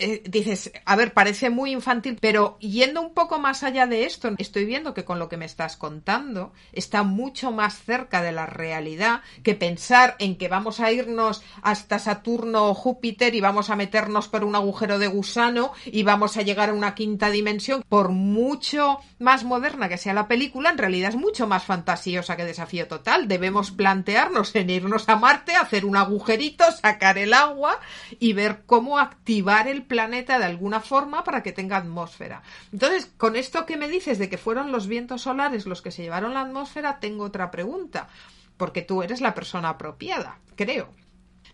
eh, 0.02 0.22
dices, 0.28 0.72
a 0.84 0.96
ver, 0.96 1.12
parece 1.12 1.48
muy 1.48 1.70
infantil, 1.70 2.18
pero 2.20 2.58
yendo 2.58 3.00
un 3.00 3.14
poco 3.14 3.38
más 3.38 3.62
allá 3.62 3.86
de 3.86 4.04
esto, 4.04 4.30
estoy 4.38 4.64
viendo 4.64 4.94
que 4.94 5.04
con 5.04 5.20
lo 5.20 5.28
que 5.28 5.36
me 5.36 5.44
estás 5.44 5.76
contando 5.76 6.52
está 6.72 7.04
mucho 7.04 7.52
más 7.52 7.82
cerca 7.84 8.20
de 8.20 8.32
la 8.32 8.46
realidad 8.46 9.20
que 9.44 9.54
pensar 9.54 10.16
en 10.18 10.36
que 10.36 10.48
vamos 10.48 10.80
a 10.80 10.90
irnos 10.90 11.44
hasta 11.62 12.00
Saturno 12.00 12.68
o 12.68 12.74
Júpiter 12.74 13.34
y 13.36 13.40
vamos 13.40 13.70
a 13.70 13.76
meternos 13.76 14.26
por 14.26 14.42
un 14.42 14.56
agujero 14.56 14.98
de 14.98 15.06
gusano 15.06 15.72
y 15.84 16.02
vamos 16.02 16.36
a 16.36 16.42
llegar 16.42 16.70
a 16.70 16.74
una 16.74 16.96
quinta 16.96 17.30
dimensión. 17.30 17.84
Por 17.88 18.08
mucho 18.08 18.98
más 19.20 19.44
moderna 19.44 19.88
que 19.88 19.98
sea 19.98 20.14
la 20.14 20.26
película, 20.26 20.70
en 20.70 20.78
realidad 20.78 21.10
es 21.10 21.16
mucho 21.16 21.46
más 21.46 21.62
fantasiosa 21.62 22.36
que 22.36 22.44
Desafío 22.44 22.88
Total. 22.88 23.28
Debemos 23.28 23.70
plantearnos 23.70 24.54
en 24.56 24.68
irnos 24.68 25.08
a 25.08 25.14
Marte, 25.14 25.54
hacer 25.54 25.84
un 25.84 25.96
agujerito, 25.96 26.64
sacar 26.72 27.18
el 27.18 27.34
agua 27.34 27.78
y 28.18 28.32
ver 28.32 28.62
cómo 28.66 28.98
activar 28.98 29.68
el 29.68 29.84
planeta 29.92 30.38
de 30.38 30.46
alguna 30.46 30.80
forma 30.80 31.22
para 31.22 31.42
que 31.42 31.52
tenga 31.52 31.76
atmósfera. 31.76 32.42
Entonces, 32.72 33.12
con 33.18 33.36
esto 33.36 33.66
que 33.66 33.76
me 33.76 33.88
dices 33.88 34.18
de 34.18 34.30
que 34.30 34.38
fueron 34.38 34.72
los 34.72 34.86
vientos 34.86 35.20
solares 35.20 35.66
los 35.66 35.82
que 35.82 35.90
se 35.90 36.02
llevaron 36.02 36.32
la 36.32 36.40
atmósfera, 36.40 36.98
tengo 36.98 37.24
otra 37.24 37.50
pregunta, 37.50 38.08
porque 38.56 38.80
tú 38.80 39.02
eres 39.02 39.20
la 39.20 39.34
persona 39.34 39.68
apropiada, 39.68 40.38
creo. 40.56 40.88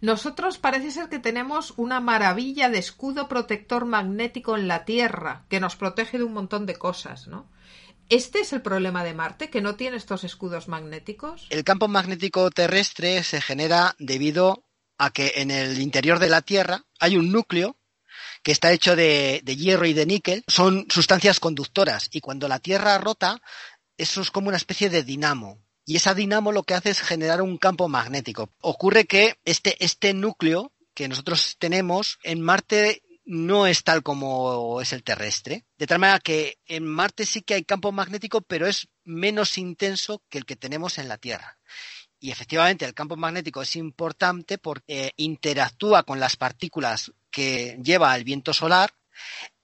Nosotros 0.01 0.59
parece 0.59 0.93
ser 0.93 1.09
que 1.09 1.19
tenemos 1.19 1.74
una 1.77 1.98
maravilla 1.98 2.70
de 2.70 2.78
escudo 2.78 3.27
protector 3.27 3.86
magnético 3.86 4.56
en 4.56 4.69
la 4.69 4.85
Tierra 4.85 5.43
que 5.48 5.59
nos 5.59 5.74
protege 5.74 6.19
de 6.19 6.24
un 6.24 6.35
montón 6.35 6.65
de 6.65 6.77
cosas, 6.77 7.27
¿no? 7.27 7.51
¿Este 8.09 8.39
es 8.39 8.52
el 8.52 8.62
problema 8.62 9.02
de 9.02 9.15
Marte, 9.15 9.51
que 9.51 9.60
no 9.60 9.74
tiene 9.74 9.97
estos 9.97 10.23
escudos 10.23 10.69
magnéticos? 10.69 11.48
El 11.51 11.65
campo 11.65 11.89
magnético 11.89 12.48
terrestre 12.52 13.24
se 13.24 13.40
genera 13.40 13.97
debido 13.98 14.65
a 14.97 15.10
que 15.10 15.32
en 15.36 15.51
el 15.51 15.81
interior 15.81 16.20
de 16.20 16.28
la 16.28 16.43
Tierra 16.43 16.85
hay 17.01 17.16
un 17.16 17.32
núcleo 17.32 17.77
que 18.43 18.52
está 18.52 18.73
hecho 18.73 18.97
de, 18.97 19.40
de 19.44 19.56
hierro 19.56 19.86
y 19.86 19.93
de 19.93 20.06
níquel. 20.06 20.44
Son 20.47 20.86
sustancias 20.89 21.40
conductoras 21.40 22.09
y 22.12 22.20
cuando 22.20 22.48
la 22.48 22.59
Tierra 22.59 22.98
rota, 22.98 23.40
eso 23.97 24.20
es 24.20 24.31
como 24.31 24.48
una 24.48 24.56
especie 24.56 24.90
de 24.90 25.02
dinamo. 25.02 25.62
Y 25.85 25.97
esa 25.97 26.15
dinamo 26.15 26.52
lo 26.52 26.65
que 26.65 26.74
hace 26.74 26.90
es 26.90 27.01
generar 27.01 27.40
un 27.40 27.56
campo 27.56 27.89
magnético. 27.89 28.51
Ocurre 28.60 29.06
que 29.06 29.39
este, 29.44 29.82
este 29.82 30.12
núcleo 30.12 30.73
que 30.93 31.09
nosotros 31.09 31.56
tenemos 31.59 32.19
en 32.24 32.43
Marte 32.43 33.02
no 33.24 33.66
es 33.66 33.85
tal 33.85 34.02
como 34.02 34.81
es 34.81 34.93
el 34.93 35.02
terrestre. 35.02 35.65
De 35.78 35.86
tal 35.86 35.98
manera 35.98 36.19
que 36.19 36.59
en 36.66 36.86
Marte 36.86 37.24
sí 37.24 37.43
que 37.43 37.55
hay 37.55 37.65
campo 37.65 37.93
magnético, 37.93 38.40
pero 38.40 38.66
es 38.66 38.89
menos 39.05 39.59
intenso 39.59 40.23
que 40.28 40.39
el 40.39 40.44
que 40.44 40.56
tenemos 40.56 40.98
en 40.98 41.09
la 41.09 41.19
Tierra. 41.19 41.59
Y 42.20 42.31
efectivamente 42.31 42.85
el 42.85 42.95
campo 42.95 43.16
magnético 43.16 43.62
es 43.62 43.77
importante 43.77 44.59
porque 44.59 45.12
interactúa 45.16 46.03
con 46.03 46.19
las 46.19 46.36
partículas 46.36 47.12
que 47.31 47.78
lleva 47.82 48.16
el 48.16 48.24
viento 48.24 48.53
solar 48.53 48.93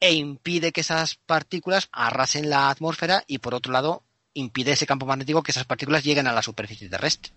e 0.01 0.13
impide 0.15 0.73
que 0.73 0.83
esas 0.83 1.17
partículas 1.17 1.89
arrasen 1.93 2.51
la 2.51 2.71
atmósfera 2.71 3.25
y 3.27 3.39
por 3.39 3.55
otro 3.55 3.73
lado 3.73 4.05
impide 4.35 4.73
ese 4.73 4.87
campo 4.87 5.07
magnético 5.07 5.43
que 5.43 5.53
esas 5.53 5.65
partículas 5.65 6.05
lleguen 6.05 6.27
a 6.27 6.33
la 6.33 6.43
superficie 6.43 6.89
terrestre. 6.89 7.33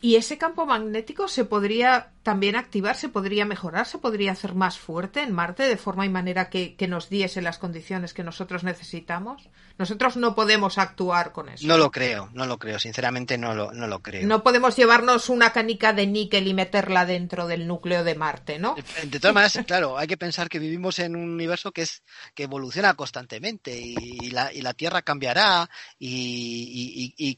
¿Y 0.00 0.16
ese 0.16 0.38
campo 0.38 0.66
magnético 0.66 1.28
se 1.28 1.44
podría 1.44 2.12
también 2.22 2.56
activar, 2.56 2.96
se 2.96 3.08
podría 3.08 3.44
mejorar, 3.44 3.86
se 3.86 3.98
podría 3.98 4.32
hacer 4.32 4.54
más 4.54 4.78
fuerte 4.78 5.22
en 5.22 5.32
Marte 5.32 5.62
de 5.64 5.76
forma 5.76 6.04
y 6.04 6.08
manera 6.08 6.50
que, 6.50 6.74
que 6.76 6.88
nos 6.88 7.08
diese 7.08 7.42
las 7.42 7.58
condiciones 7.58 8.12
que 8.12 8.24
nosotros 8.24 8.64
necesitamos? 8.64 9.48
Nosotros 9.82 10.16
no 10.16 10.36
podemos 10.36 10.78
actuar 10.78 11.32
con 11.32 11.48
eso. 11.48 11.66
No 11.66 11.76
lo 11.76 11.90
creo, 11.90 12.30
no 12.34 12.46
lo 12.46 12.56
creo, 12.56 12.78
sinceramente 12.78 13.36
no 13.36 13.52
lo, 13.52 13.72
no 13.72 13.88
lo 13.88 14.00
creo. 14.00 14.24
No 14.24 14.44
podemos 14.44 14.76
llevarnos 14.76 15.28
una 15.28 15.52
canica 15.52 15.92
de 15.92 16.06
níquel 16.06 16.46
y 16.46 16.54
meterla 16.54 17.04
dentro 17.04 17.48
del 17.48 17.66
núcleo 17.66 18.04
de 18.04 18.14
Marte, 18.14 18.60
¿no? 18.60 18.76
De 19.02 19.18
todas 19.18 19.34
maneras, 19.34 19.58
claro, 19.66 19.98
hay 19.98 20.06
que 20.06 20.16
pensar 20.16 20.48
que 20.48 20.60
vivimos 20.60 21.00
en 21.00 21.16
un 21.16 21.30
universo 21.30 21.72
que 21.72 21.82
es 21.82 22.04
que 22.32 22.44
evoluciona 22.44 22.94
constantemente 22.94 23.76
y, 23.76 23.96
y 24.20 24.30
la, 24.30 24.52
y 24.52 24.60
la 24.60 24.72
Tierra 24.72 25.02
cambiará 25.02 25.68
y, 25.98 27.12
y, 27.18 27.36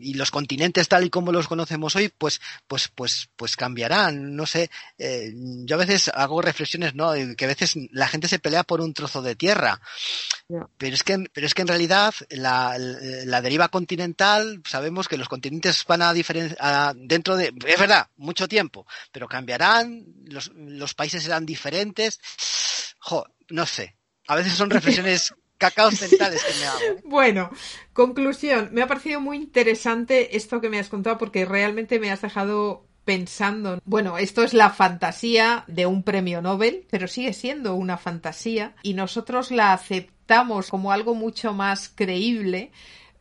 y, 0.00 0.14
los 0.14 0.30
continentes 0.30 0.86
tal 0.86 1.04
y 1.04 1.10
como 1.10 1.32
los 1.32 1.48
conocemos 1.48 1.96
hoy, 1.96 2.08
pues, 2.16 2.40
pues, 2.68 2.88
pues, 2.94 3.28
pues 3.34 3.56
cambiarán. 3.56 4.36
No 4.36 4.46
sé, 4.46 4.70
eh, 4.96 5.32
yo 5.34 5.74
a 5.74 5.80
veces 5.80 6.08
hago 6.14 6.40
reflexiones, 6.40 6.94
¿no? 6.94 7.14
Que 7.36 7.46
a 7.46 7.48
veces 7.48 7.74
la 7.90 8.06
gente 8.06 8.28
se 8.28 8.38
pelea 8.38 8.62
por 8.62 8.80
un 8.80 8.94
trozo 8.94 9.22
de 9.22 9.34
tierra, 9.34 9.80
yeah. 10.46 10.68
pero 10.78 10.94
es 10.94 11.02
que, 11.02 11.24
pero 11.32 11.48
es 11.48 11.54
que 11.54 11.63
en 11.64 11.68
realidad 11.68 12.14
la, 12.28 12.76
la 12.78 13.40
deriva 13.40 13.68
continental 13.68 14.60
sabemos 14.66 15.08
que 15.08 15.16
los 15.16 15.28
continentes 15.28 15.84
van 15.86 16.02
a 16.02 16.12
diferenciar 16.12 16.94
dentro 16.94 17.36
de, 17.36 17.52
es 17.66 17.80
verdad, 17.80 18.08
mucho 18.16 18.46
tiempo, 18.46 18.86
pero 19.10 19.26
cambiarán, 19.26 20.04
los, 20.26 20.52
los 20.54 20.94
países 20.94 21.22
serán 21.22 21.46
diferentes. 21.46 22.20
Jo, 22.98 23.26
no 23.48 23.66
sé. 23.66 23.96
A 24.28 24.36
veces 24.36 24.52
son 24.52 24.70
reflexiones 24.70 25.34
cacaos 25.58 26.00
mentales 26.00 26.44
que 26.44 26.54
me 26.58 26.66
hago. 26.66 26.80
¿eh? 26.80 27.02
Bueno, 27.04 27.50
conclusión. 27.92 28.68
Me 28.72 28.82
ha 28.82 28.86
parecido 28.86 29.20
muy 29.20 29.38
interesante 29.38 30.36
esto 30.36 30.60
que 30.60 30.68
me 30.68 30.78
has 30.78 30.88
contado 30.88 31.16
porque 31.16 31.44
realmente 31.44 31.98
me 31.98 32.10
has 32.10 32.20
dejado 32.20 32.86
pensando, 33.04 33.80
bueno, 33.84 34.18
esto 34.18 34.42
es 34.42 34.54
la 34.54 34.70
fantasía 34.70 35.64
de 35.66 35.86
un 35.86 36.02
premio 36.02 36.42
Nobel, 36.42 36.86
pero 36.90 37.08
sigue 37.08 37.32
siendo 37.32 37.74
una 37.74 37.96
fantasía 37.96 38.74
y 38.82 38.94
nosotros 38.94 39.50
la 39.50 39.72
aceptamos 39.72 40.70
como 40.70 40.92
algo 40.92 41.14
mucho 41.14 41.52
más 41.52 41.90
creíble 41.94 42.72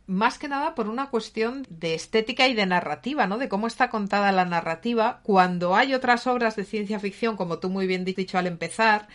más 0.06 0.38
que 0.38 0.48
nada 0.48 0.76
por 0.76 0.90
una 0.90 1.10
cuestión 1.10 1.66
de 1.70 1.94
estética 1.94 2.48
y 2.48 2.54
de 2.54 2.66
narrativa, 2.66 3.28
¿no? 3.28 3.38
De 3.38 3.50
cómo 3.50 3.68
está 3.68 3.90
contada 3.90 4.32
la 4.32 4.46
narrativa 4.46 5.22
cuando 5.24 5.76
hay 5.76 5.94
otras 5.94 6.28
obras 6.28 6.56
de 6.56 6.66
ciencia 6.66 7.00
ficción, 7.00 7.38
como 7.38 7.60
tú 7.60 7.70
muy 7.70 7.88
bien 7.88 8.04
dicho 8.04 8.38
al 8.38 8.48
empezar, 8.48 9.08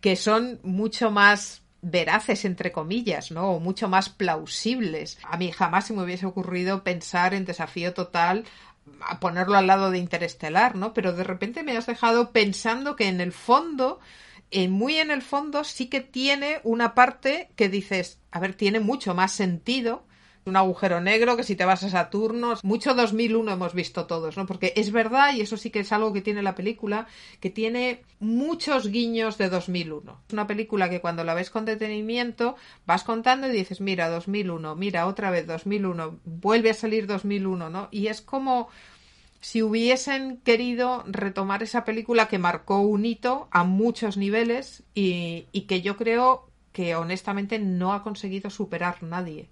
que 0.00 0.16
son 0.16 0.58
mucho 0.62 1.10
más 1.10 1.62
veraces, 1.80 2.44
entre 2.44 2.72
comillas, 2.72 3.30
¿no? 3.30 3.52
O 3.52 3.60
mucho 3.60 3.88
más 3.88 4.08
plausibles. 4.08 5.18
A 5.24 5.36
mí 5.36 5.50
jamás 5.52 5.86
se 5.86 5.92
me 5.92 6.02
hubiese 6.02 6.26
ocurrido 6.26 6.82
pensar 6.82 7.34
en 7.34 7.44
desafío 7.44 7.92
total 7.92 8.44
a 9.00 9.20
ponerlo 9.20 9.56
al 9.56 9.66
lado 9.66 9.90
de 9.90 9.98
Interestelar, 9.98 10.76
¿no? 10.76 10.94
Pero 10.94 11.12
de 11.12 11.24
repente 11.24 11.62
me 11.62 11.76
has 11.76 11.86
dejado 11.86 12.32
pensando 12.32 12.96
que 12.96 13.08
en 13.08 13.20
el 13.20 13.32
fondo, 13.32 14.00
en 14.50 14.70
muy 14.70 14.96
en 14.98 15.10
el 15.10 15.22
fondo, 15.22 15.64
sí 15.64 15.86
que 15.86 16.00
tiene 16.00 16.60
una 16.64 16.94
parte 16.94 17.50
que 17.56 17.68
dices, 17.68 18.20
a 18.30 18.40
ver, 18.40 18.54
tiene 18.54 18.80
mucho 18.80 19.14
más 19.14 19.32
sentido 19.32 20.04
un 20.44 20.56
agujero 20.56 21.00
negro, 21.00 21.36
que 21.36 21.44
si 21.44 21.56
te 21.56 21.64
vas 21.64 21.82
a 21.84 21.90
Saturno, 21.90 22.54
mucho 22.62 22.94
2001 22.94 23.52
hemos 23.52 23.74
visto 23.74 24.06
todos, 24.06 24.36
¿no? 24.36 24.46
Porque 24.46 24.72
es 24.76 24.90
verdad, 24.90 25.34
y 25.34 25.40
eso 25.40 25.56
sí 25.56 25.70
que 25.70 25.80
es 25.80 25.92
algo 25.92 26.12
que 26.12 26.20
tiene 26.20 26.42
la 26.42 26.54
película, 26.54 27.06
que 27.40 27.50
tiene 27.50 28.02
muchos 28.18 28.88
guiños 28.88 29.38
de 29.38 29.48
2001. 29.48 30.20
Es 30.26 30.32
una 30.32 30.46
película 30.46 30.90
que 30.90 31.00
cuando 31.00 31.22
la 31.24 31.34
ves 31.34 31.50
con 31.50 31.64
detenimiento 31.64 32.56
vas 32.86 33.04
contando 33.04 33.46
y 33.48 33.52
dices, 33.52 33.80
mira, 33.80 34.08
2001, 34.08 34.74
mira, 34.74 35.06
otra 35.06 35.30
vez 35.30 35.46
2001, 35.46 36.18
vuelve 36.24 36.70
a 36.70 36.74
salir 36.74 37.06
2001, 37.06 37.70
¿no? 37.70 37.88
Y 37.92 38.08
es 38.08 38.20
como 38.20 38.68
si 39.40 39.62
hubiesen 39.62 40.38
querido 40.38 41.04
retomar 41.06 41.62
esa 41.62 41.84
película 41.84 42.28
que 42.28 42.38
marcó 42.38 42.80
un 42.80 43.04
hito 43.04 43.48
a 43.50 43.64
muchos 43.64 44.16
niveles 44.16 44.84
y, 44.94 45.46
y 45.52 45.62
que 45.62 45.82
yo 45.82 45.96
creo 45.96 46.48
que 46.72 46.94
honestamente 46.94 47.58
no 47.58 47.92
ha 47.92 48.02
conseguido 48.02 48.50
superar 48.50 49.02
nadie 49.02 49.48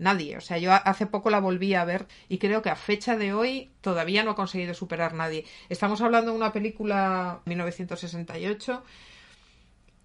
nadie. 0.00 0.36
O 0.36 0.40
sea, 0.40 0.58
yo 0.58 0.72
hace 0.72 1.06
poco 1.06 1.30
la 1.30 1.38
volví 1.38 1.74
a 1.74 1.84
ver 1.84 2.06
y 2.28 2.38
creo 2.38 2.62
que 2.62 2.70
a 2.70 2.76
fecha 2.76 3.16
de 3.16 3.32
hoy 3.32 3.70
todavía 3.80 4.24
no 4.24 4.32
ha 4.32 4.36
conseguido 4.36 4.74
superar 4.74 5.14
nadie. 5.14 5.44
Estamos 5.68 6.00
hablando 6.00 6.32
de 6.32 6.36
una 6.36 6.52
película 6.52 7.40
1968 7.44 8.82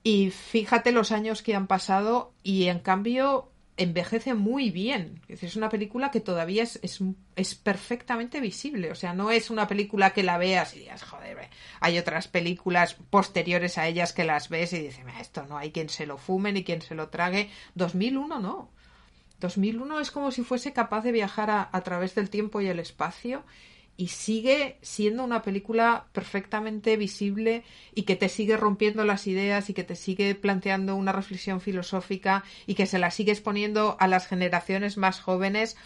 y 0.03 0.29
fíjate 0.29 0.91
los 0.91 1.11
años 1.11 1.41
que 1.41 1.55
han 1.55 1.67
pasado 1.67 2.33
y 2.43 2.65
en 2.65 2.79
cambio 2.79 3.49
envejece 3.77 4.33
muy 4.33 4.69
bien. 4.69 5.21
Es 5.27 5.55
una 5.55 5.69
película 5.69 6.11
que 6.11 6.21
todavía 6.21 6.63
es, 6.63 6.79
es, 6.81 6.99
es, 7.35 7.55
perfectamente 7.55 8.39
visible. 8.39 8.91
O 8.91 8.95
sea, 8.95 9.13
no 9.13 9.31
es 9.31 9.49
una 9.49 9.67
película 9.67 10.11
que 10.11 10.23
la 10.23 10.37
veas 10.37 10.75
y 10.75 10.79
digas, 10.79 11.03
joder, 11.03 11.49
hay 11.81 11.97
otras 11.97 12.27
películas 12.27 12.95
posteriores 13.09 13.77
a 13.77 13.87
ellas 13.87 14.13
que 14.13 14.23
las 14.23 14.49
ves 14.49 14.73
y 14.73 14.79
dices, 14.79 15.05
esto 15.19 15.45
no 15.45 15.57
hay 15.57 15.71
quien 15.71 15.89
se 15.89 16.05
lo 16.05 16.17
fume 16.17 16.53
ni 16.53 16.63
quien 16.63 16.81
se 16.81 16.95
lo 16.95 17.09
trague. 17.09 17.49
2001 17.75 18.39
no. 18.39 18.74
2001 19.39 19.99
es 19.99 20.11
como 20.11 20.31
si 20.31 20.43
fuese 20.43 20.73
capaz 20.73 21.01
de 21.01 21.11
viajar 21.11 21.49
a, 21.49 21.69
a, 21.71 21.81
través 21.81 22.15
del 22.15 22.29
tiempo 22.29 22.61
y 22.61 22.67
el 22.67 22.79
espacio 22.79 23.43
y 23.97 24.07
sigue 24.07 24.77
siendo 24.81 25.23
una 25.23 25.41
película 25.41 26.07
perfectamente 26.11 26.97
visible 26.97 27.63
y 27.93 28.03
que 28.03 28.15
te 28.15 28.29
sigue 28.29 28.57
rompiendo 28.57 29.05
las 29.05 29.25
ideas 29.27 29.69
y 29.69 29.73
que 29.73 29.83
te 29.83 29.95
sigue 29.95 30.35
planteando 30.35 30.95
una 30.95 31.11
reflexión 31.11 31.61
filosófica 31.61 32.43
y 32.67 32.75
que 32.75 32.87
se 32.87 32.99
la 32.99 33.11
sigue 33.11 33.31
exponiendo 33.31 33.95
a 33.99 34.07
las 34.07 34.27
generaciones 34.27 34.97
más 34.97 35.21
jóvenes 35.21 35.77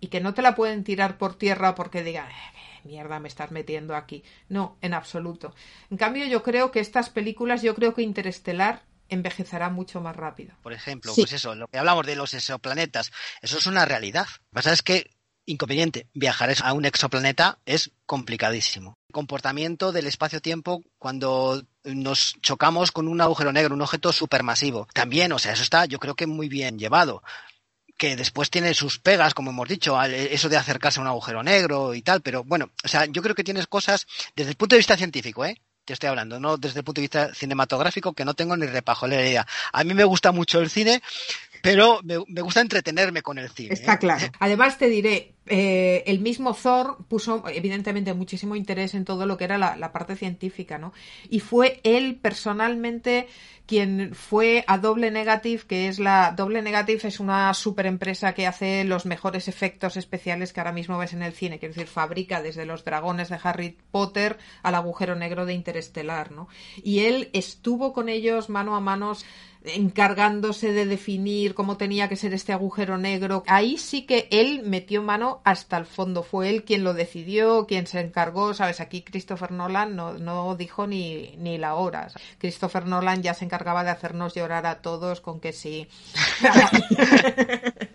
y 0.00 0.08
que 0.08 0.20
no 0.20 0.34
te 0.34 0.42
la 0.42 0.54
pueden 0.54 0.84
tirar 0.84 1.18
por 1.18 1.36
tierra 1.36 1.74
porque 1.74 2.02
digan 2.02 2.30
eh, 2.30 2.64
mierda 2.84 3.20
me 3.20 3.28
estás 3.28 3.50
metiendo 3.50 3.94
aquí. 3.94 4.22
No, 4.48 4.76
en 4.80 4.94
absoluto. 4.94 5.54
En 5.90 5.96
cambio, 5.96 6.26
yo 6.26 6.42
creo 6.42 6.70
que 6.70 6.80
estas 6.80 7.10
películas, 7.10 7.62
yo 7.62 7.74
creo 7.74 7.94
que 7.94 8.02
Interestelar 8.02 8.82
envejecerá 9.14 9.70
mucho 9.70 10.00
más 10.00 10.14
rápido. 10.14 10.54
Por 10.62 10.72
ejemplo, 10.72 11.12
pues 11.14 11.32
eso, 11.32 11.54
lo 11.54 11.68
que 11.68 11.78
hablamos 11.78 12.06
de 12.06 12.16
los 12.16 12.34
exoplanetas, 12.34 13.12
eso 13.40 13.58
es 13.58 13.66
una 13.66 13.84
realidad. 13.84 14.26
Lo 14.26 14.50
que 14.50 14.54
pasa 14.54 14.72
es 14.72 14.82
que 14.82 15.10
inconveniente. 15.46 16.08
Viajar 16.14 16.54
a 16.62 16.72
un 16.72 16.84
exoplaneta 16.84 17.58
es 17.66 17.90
complicadísimo. 18.06 18.98
El 19.08 19.12
comportamiento 19.12 19.92
del 19.92 20.06
espacio-tiempo 20.06 20.82
cuando 20.98 21.62
nos 21.84 22.34
chocamos 22.40 22.92
con 22.92 23.08
un 23.08 23.20
agujero 23.20 23.52
negro, 23.52 23.74
un 23.74 23.82
objeto 23.82 24.12
supermasivo. 24.12 24.88
También, 24.94 25.32
o 25.32 25.38
sea, 25.38 25.52
eso 25.52 25.62
está 25.62 25.84
yo 25.86 25.98
creo 25.98 26.14
que 26.14 26.26
muy 26.26 26.48
bien 26.48 26.78
llevado. 26.78 27.22
Que 27.96 28.16
después 28.16 28.50
tiene 28.50 28.74
sus 28.74 28.98
pegas, 28.98 29.34
como 29.34 29.50
hemos 29.50 29.68
dicho, 29.68 30.00
eso 30.02 30.48
de 30.48 30.56
acercarse 30.56 30.98
a 30.98 31.02
un 31.02 31.08
agujero 31.08 31.44
negro 31.44 31.94
y 31.94 32.02
tal, 32.02 32.22
pero 32.22 32.42
bueno, 32.42 32.72
o 32.82 32.88
sea, 32.88 33.04
yo 33.06 33.22
creo 33.22 33.36
que 33.36 33.44
tienes 33.44 33.68
cosas 33.68 34.06
desde 34.34 34.50
el 34.50 34.56
punto 34.56 34.74
de 34.74 34.78
vista 34.78 34.96
científico, 34.96 35.44
¿eh? 35.44 35.60
Te 35.84 35.92
estoy 35.92 36.08
hablando, 36.08 36.40
no 36.40 36.56
desde 36.56 36.80
el 36.80 36.84
punto 36.84 37.00
de 37.00 37.04
vista 37.04 37.34
cinematográfico, 37.34 38.12
que 38.12 38.24
no 38.24 38.34
tengo 38.34 38.56
ni 38.56 38.66
repajolería. 38.66 39.46
A 39.72 39.84
mí 39.84 39.94
me 39.94 40.04
gusta 40.04 40.32
mucho 40.32 40.60
el 40.60 40.70
cine, 40.70 41.02
pero 41.64 42.00
me, 42.02 42.42
gusta 42.42 42.60
entretenerme 42.60 43.22
con 43.22 43.38
el 43.38 43.48
cine. 43.48 43.72
Está 43.72 43.94
¿eh? 43.94 43.98
claro. 43.98 44.26
Además, 44.38 44.76
te 44.76 44.90
diré, 44.90 45.32
eh, 45.46 46.04
el 46.06 46.20
mismo 46.20 46.52
Thor 46.52 46.98
puso, 47.08 47.42
evidentemente, 47.48 48.12
muchísimo 48.12 48.54
interés 48.54 48.92
en 48.92 49.06
todo 49.06 49.24
lo 49.24 49.38
que 49.38 49.44
era 49.44 49.56
la, 49.56 49.92
parte 49.92 50.14
científica, 50.14 50.76
¿no? 50.76 50.92
Y 51.30 51.40
fue 51.40 51.80
él 51.82 52.16
personalmente 52.20 53.28
quien 53.66 54.14
fue 54.14 54.62
a 54.66 54.76
Doble 54.76 55.10
Negative, 55.10 55.62
que 55.66 55.88
es 55.88 55.98
la. 55.98 56.34
Doble 56.36 56.60
Negative 56.60 57.08
es 57.08 57.18
una 57.18 57.54
super 57.54 57.86
empresa 57.86 58.34
que 58.34 58.46
hace 58.46 58.84
los 58.84 59.06
mejores 59.06 59.48
efectos 59.48 59.96
especiales 59.96 60.52
que 60.52 60.60
ahora 60.60 60.72
mismo 60.72 60.98
ves 60.98 61.14
en 61.14 61.22
el 61.22 61.32
cine. 61.32 61.58
Quiero 61.58 61.72
decir, 61.72 61.88
fabrica 61.88 62.42
desde 62.42 62.66
los 62.66 62.84
dragones 62.84 63.30
de 63.30 63.38
Harry 63.42 63.78
Potter 63.90 64.36
al 64.62 64.74
agujero 64.74 65.14
negro 65.14 65.46
de 65.46 65.54
Interestelar, 65.54 66.30
¿no? 66.30 66.46
Y 66.82 67.06
él 67.06 67.30
estuvo 67.32 67.94
con 67.94 68.10
ellos 68.10 68.50
mano 68.50 68.76
a 68.76 68.80
mano 68.80 69.14
encargándose 69.64 70.72
de 70.72 70.86
definir 70.86 71.54
cómo 71.54 71.76
tenía 71.76 72.08
que 72.08 72.16
ser 72.16 72.34
este 72.34 72.52
agujero 72.52 72.98
negro. 72.98 73.42
Ahí 73.46 73.78
sí 73.78 74.02
que 74.02 74.28
él 74.30 74.62
metió 74.64 75.02
mano 75.02 75.40
hasta 75.44 75.76
el 75.76 75.86
fondo. 75.86 76.22
Fue 76.22 76.50
él 76.50 76.64
quien 76.64 76.84
lo 76.84 76.94
decidió, 76.94 77.66
quien 77.66 77.86
se 77.86 78.00
encargó. 78.00 78.54
Sabes, 78.54 78.80
aquí 78.80 79.02
Christopher 79.02 79.52
Nolan 79.52 79.96
no, 79.96 80.14
no 80.14 80.54
dijo 80.56 80.86
ni, 80.86 81.34
ni 81.38 81.58
la 81.58 81.74
hora. 81.74 82.08
Christopher 82.38 82.86
Nolan 82.86 83.22
ya 83.22 83.34
se 83.34 83.44
encargaba 83.44 83.84
de 83.84 83.90
hacernos 83.90 84.34
llorar 84.34 84.66
a 84.66 84.82
todos 84.82 85.20
con 85.20 85.40
que 85.40 85.52
sí. 85.52 85.88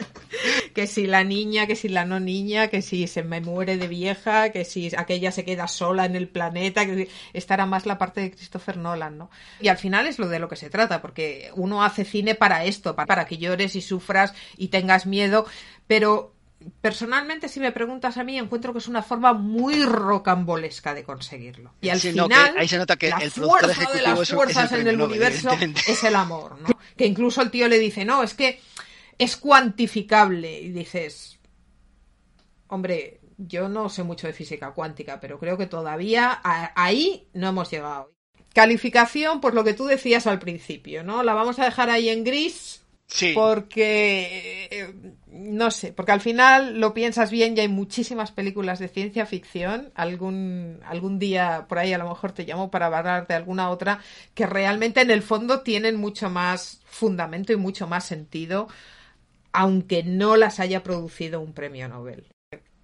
que 0.74 0.88
si 0.88 1.08
la 1.08 1.24
niña, 1.24 1.68
que 1.68 1.76
si 1.76 1.90
la 1.90 2.06
no 2.06 2.20
niña, 2.20 2.68
que 2.68 2.82
si 2.82 3.08
se 3.08 3.24
me 3.24 3.42
muere 3.42 3.78
de 3.78 3.88
vieja, 3.88 4.50
que 4.50 4.66
si 4.66 4.92
aquella 4.98 5.32
se 5.32 5.46
queda 5.46 5.68
sola 5.68 6.06
en 6.06 6.16
el 6.16 6.28
planeta, 6.28 6.86
que 6.86 7.10
estará 7.34 7.66
más 7.66 7.86
la 7.86 7.98
parte 7.98 8.22
de 8.22 8.32
Christopher 8.32 8.78
Nolan, 8.78 9.18
¿no? 9.18 9.30
Y 9.60 9.68
al 9.68 9.78
final 9.78 10.08
es 10.08 10.20
lo 10.20 10.28
de 10.28 10.40
lo 10.40 10.48
que 10.50 10.56
se 10.56 10.70
trata, 10.70 11.02
porque 11.02 11.52
uno 11.56 11.84
hace 11.84 12.06
cine 12.06 12.36
para 12.36 12.66
esto, 12.66 12.96
para 12.96 13.26
que 13.26 13.38
llores 13.38 13.76
y 13.76 13.82
sufras 13.82 14.34
y 14.58 14.70
tengas 14.70 15.06
miedo, 15.06 15.46
pero 15.88 16.34
personalmente, 16.82 17.48
si 17.48 17.60
me 17.60 17.72
preguntas 17.72 18.18
a 18.18 18.24
mí, 18.24 18.38
encuentro 18.38 18.74
que 18.74 18.80
es 18.80 18.88
una 18.88 19.02
forma 19.02 19.34
muy 19.34 19.84
rocambolesca 19.84 20.94
de 20.94 21.04
conseguirlo. 21.04 21.74
Y 21.82 21.90
al 21.90 22.00
final, 22.00 22.56
ahí 22.58 22.68
se 22.68 22.78
nota 22.78 22.98
que 22.98 23.10
la 23.10 23.18
el 23.18 23.32
fuerza 23.32 23.92
de 23.92 24.02
las 24.02 24.30
fuerzas 24.30 24.72
en 24.74 24.88
el 24.88 25.02
universo 25.02 25.52
es 25.88 26.04
el 26.04 26.16
amor, 26.16 26.60
¿no? 26.60 26.70
Que 26.98 27.06
incluso 27.06 27.42
el 27.42 27.52
tío 27.52 27.68
le 27.68 27.80
dice, 27.80 28.04
no, 28.04 28.24
es 28.24 28.34
que 28.34 28.60
es 29.20 29.38
cuantificable. 29.38 30.60
Y 30.62 30.72
dices, 30.72 31.38
hombre, 32.68 33.20
yo 33.38 33.70
no 33.70 33.90
sé 33.90 34.04
mucho 34.04 34.26
de 34.26 34.34
física 34.34 34.72
cuántica, 34.72 35.20
pero 35.20 35.38
creo 35.38 35.58
que 35.58 35.68
todavía 35.68 36.42
ahí 36.44 37.28
no 37.34 37.50
hemos 37.50 37.70
llegado. 37.70 38.14
Calificación, 38.54 39.42
por 39.42 39.54
lo 39.54 39.64
que 39.64 39.74
tú 39.74 39.86
decías 39.86 40.26
al 40.26 40.40
principio, 40.40 41.04
¿no? 41.04 41.22
La 41.22 41.34
vamos 41.34 41.60
a 41.60 41.66
dejar 41.66 41.90
ahí 41.90 42.10
en 42.10 42.24
gris. 42.24 42.84
Sí. 43.06 43.32
Porque, 43.34 44.68
eh, 44.70 44.94
no 45.32 45.72
sé, 45.72 45.94
porque 45.94 46.12
al 46.12 46.22
final 46.22 46.80
lo 46.80 46.94
piensas 46.94 47.32
bien 47.32 47.58
y 47.58 47.62
hay 47.62 47.68
muchísimas 47.68 48.32
películas 48.32 48.78
de 48.78 48.88
ciencia 48.88 49.26
ficción. 49.26 49.92
Algún, 49.96 50.80
algún 50.86 51.18
día 51.18 51.66
por 51.68 51.80
ahí 51.80 51.92
a 51.92 51.98
lo 51.98 52.08
mejor 52.08 52.34
te 52.34 52.46
llamo 52.46 52.70
para 52.70 52.86
hablar 52.86 53.26
de 53.26 53.34
alguna 53.34 53.72
otra 53.72 54.00
que 54.36 54.46
realmente 54.46 55.02
en 55.02 55.10
el 55.10 55.24
fondo 55.24 55.62
tienen 55.62 55.96
mucho 55.96 56.30
más 56.30 56.82
fundamento 56.86 57.52
y 57.52 57.56
mucho 57.56 57.88
más 57.88 58.06
sentido 58.06 58.68
aunque 59.54 60.04
no 60.04 60.38
las 60.38 60.60
haya 60.60 60.84
producido 60.84 61.42
un 61.42 61.54
premio 61.54 61.88
Nobel. 61.88 62.32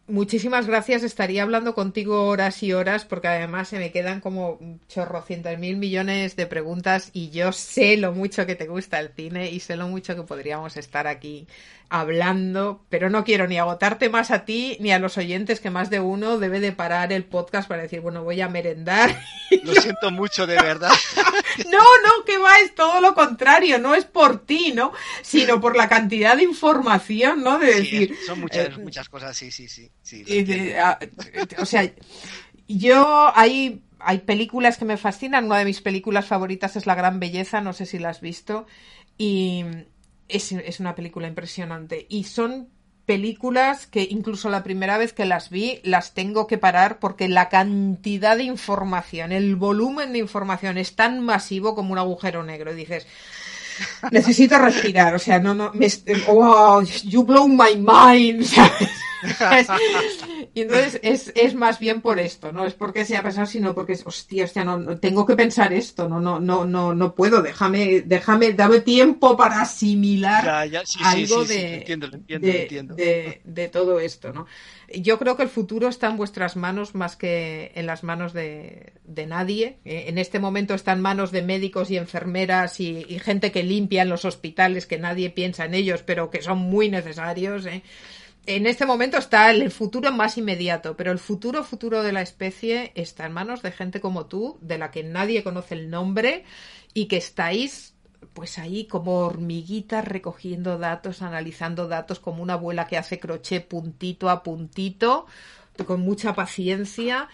Muchísimas 0.08 0.68
gracias, 0.68 1.02
estaría 1.02 1.42
hablando 1.42 1.74
contigo 1.74 2.28
horas 2.28 2.62
y 2.62 2.74
horas 2.74 3.06
porque 3.06 3.28
además 3.28 3.70
se 3.70 3.80
me 3.80 3.92
quedan 3.92 4.22
como 4.22 4.60
chorrocientos 4.88 5.58
mil 5.58 5.78
millones 5.78 6.36
de 6.36 6.46
preguntas 6.46 7.10
y 7.12 7.32
yo 7.32 7.52
sé 7.52 7.98
lo 7.98 8.12
mucho 8.12 8.46
que 8.46 8.54
te 8.54 8.68
gusta 8.68 9.00
el 9.00 9.10
cine 9.10 9.50
y 9.50 9.60
sé 9.62 9.76
lo 9.76 9.88
mucho 9.88 10.16
que 10.16 10.22
podríamos 10.22 10.78
estar 10.78 11.08
aquí 11.08 11.48
hablando, 11.90 12.84
pero 12.90 13.10
no 13.10 13.24
quiero 13.24 13.48
ni 13.48 13.58
agotarte 13.58 14.10
más 14.10 14.30
a 14.30 14.46
ti 14.46 14.78
ni 14.80 14.92
a 14.92 15.00
los 15.00 15.18
oyentes 15.18 15.60
que 15.60 15.72
más 15.72 15.90
de 15.90 16.00
uno 16.00 16.38
debe 16.38 16.60
de 16.60 16.72
parar 16.72 17.12
el 17.12 17.24
podcast 17.24 17.68
para 17.68 17.84
decir, 17.84 18.02
bueno, 18.02 18.24
voy 18.24 18.42
a 18.42 18.48
merendar. 18.48 19.20
Lo 19.64 19.74
siento 19.74 20.12
mucho 20.12 20.46
de 20.46 20.56
verdad. 20.56 20.92
no, 21.72 21.80
no, 21.80 22.26
que 22.26 22.38
va, 22.38 22.60
es 22.60 22.76
todo 22.76 23.02
lo 23.02 23.14
contrario, 23.14 23.80
no 23.80 23.96
es 23.96 24.06
por 24.06 24.46
ti, 24.46 24.72
¿no? 24.74 24.94
Sino 25.22 25.62
por 25.62 25.76
la 25.76 25.88
cantidad 25.88 26.36
de 26.36 26.44
información, 26.44 27.44
¿no? 27.44 27.60
De 27.60 27.68
decir... 27.68 28.16
son 28.26 28.40
muchas, 28.40 28.68
eh, 28.68 28.78
muchas 28.78 29.10
cosas, 29.10 29.36
sí, 29.36 29.52
sí, 29.52 29.68
sí. 29.68 29.90
Ah, 30.80 31.00
o 31.58 31.66
sea, 31.66 31.92
yo 32.68 33.32
hay 33.36 33.82
hay 34.00 34.20
películas 34.20 34.78
que 34.78 34.86
me 34.86 34.98
fascinan. 34.98 35.46
Una 35.46 35.60
de 35.60 35.66
mis 35.66 35.82
películas 35.82 36.26
favoritas 36.26 36.76
es 36.76 36.86
La 36.86 36.96
Gran 36.96 37.20
Belleza, 37.20 37.62
no 37.62 37.74
sé 37.74 37.86
si 37.86 37.98
la 37.98 38.10
has 38.10 38.22
visto. 38.22 38.68
Y, 39.18 39.66
es, 40.28 40.80
una 40.80 40.96
película 40.96 41.28
impresionante. 41.28 42.06
Y 42.10 42.26
son 42.26 42.70
películas 43.06 43.86
que 43.86 44.08
incluso 44.10 44.50
la 44.50 44.64
primera 44.64 44.98
vez 44.98 45.14
que 45.14 45.26
las 45.26 45.50
vi 45.50 45.80
las 45.84 46.14
tengo 46.14 46.48
que 46.48 46.58
parar 46.58 46.98
porque 47.00 47.28
la 47.28 47.50
cantidad 47.50 48.36
de 48.36 48.44
información, 48.44 49.32
el 49.32 49.56
volumen 49.56 50.14
de 50.14 50.20
información 50.20 50.80
es 50.80 50.96
tan 50.96 51.22
masivo 51.22 51.76
como 51.76 51.92
un 51.92 52.00
agujero 52.00 52.44
negro. 52.44 52.74
Y 52.74 52.76
dices, 52.76 53.06
necesito 54.12 54.58
respirar, 54.58 55.14
o 55.14 55.20
sea, 55.20 55.40
no, 55.40 55.54
no, 55.54 55.72
me, 55.74 55.88
wow, 56.28 56.82
you 57.04 57.24
blow 57.24 57.48
my 57.48 57.76
mind, 57.76 58.48
y 60.54 60.62
entonces 60.62 61.00
es, 61.04 61.32
es, 61.36 61.56
más 61.56 61.80
bien 61.80 62.02
por 62.02 62.20
esto, 62.20 62.52
no 62.52 62.66
es 62.66 62.74
porque 62.74 63.06
sea 63.06 63.24
pesado, 63.24 63.46
sino 63.46 63.74
porque 63.74 63.94
es, 63.94 64.06
hostia, 64.06 64.46
hostia, 64.46 64.64
no, 64.64 64.98
tengo 64.98 65.26
que 65.26 65.36
pensar 65.36 65.74
esto, 65.74 66.08
no, 66.08 66.20
no, 66.20 66.40
no, 66.40 66.66
no, 66.66 66.94
no 66.94 67.16
puedo, 67.16 67.42
déjame, 67.42 68.02
déjame, 68.02 68.54
dame 68.54 68.82
tiempo 68.82 69.36
para 69.36 69.62
asimilar 69.62 70.70
algo 71.04 71.46
de, 71.46 73.42
de, 73.44 73.68
todo 73.70 74.00
esto, 74.00 74.34
¿no? 74.34 74.46
Yo 74.94 75.18
creo 75.18 75.36
que 75.36 75.44
el 75.44 75.50
futuro 75.50 75.88
está 75.88 76.08
en 76.08 76.18
vuestras 76.18 76.56
manos 76.56 76.94
más 76.94 77.16
que 77.16 77.72
en 77.76 77.88
las 77.88 78.04
manos 78.04 78.34
de, 78.34 78.94
de 79.04 79.26
nadie. 79.26 79.80
Eh, 79.84 80.06
en 80.08 80.18
este 80.20 80.40
momento 80.40 80.76
está 80.76 80.92
en 80.92 81.02
manos 81.02 81.32
de 81.32 81.42
médicos 81.42 81.90
y 81.90 81.98
enfermeras 81.98 82.80
y, 82.80 83.06
y 83.10 83.20
gente 83.20 83.52
que 83.52 83.64
limpia 83.64 84.04
en 84.04 84.10
los 84.10 84.26
hospitales, 84.26 84.86
que 84.86 85.00
nadie 85.00 85.32
piensa 85.32 85.66
en 85.66 85.74
ellos, 85.74 86.04
pero 86.04 86.30
que 86.30 86.42
son 86.42 86.60
muy 86.60 86.90
necesarios, 86.90 87.66
¿eh? 87.66 87.84
En 88.48 88.68
este 88.68 88.86
momento 88.86 89.18
está 89.18 89.52
el 89.52 89.72
futuro 89.72 90.12
más 90.12 90.38
inmediato, 90.38 90.96
pero 90.96 91.12
el 91.12 91.20
futuro 91.20 91.64
futuro 91.64 92.04
de 92.04 92.12
la 92.12 92.22
especie 92.22 92.92
está 92.96 93.26
en 93.26 93.34
manos 93.34 93.62
de 93.62 93.72
gente 93.72 94.00
como 94.00 94.28
tú, 94.28 94.58
de 94.62 94.78
la 94.78 94.92
que 94.92 95.04
nadie 95.04 95.44
conoce 95.44 95.76
el 95.76 95.90
nombre 95.90 96.44
y 96.94 97.08
que 97.08 97.18
estáis 97.18 97.96
pues 98.34 98.58
ahí 98.58 98.86
como 98.86 99.20
hormiguitas 99.20 100.06
recogiendo 100.06 100.78
datos, 100.78 101.22
analizando 101.22 101.88
datos 101.88 102.20
como 102.20 102.44
una 102.44 102.54
abuela 102.54 102.88
que 102.88 102.98
hace 102.98 103.20
crochet 103.20 103.68
puntito 103.68 104.30
a 104.30 104.44
puntito, 104.44 105.26
con 105.86 106.02
mucha 106.02 106.34
paciencia 106.34 107.30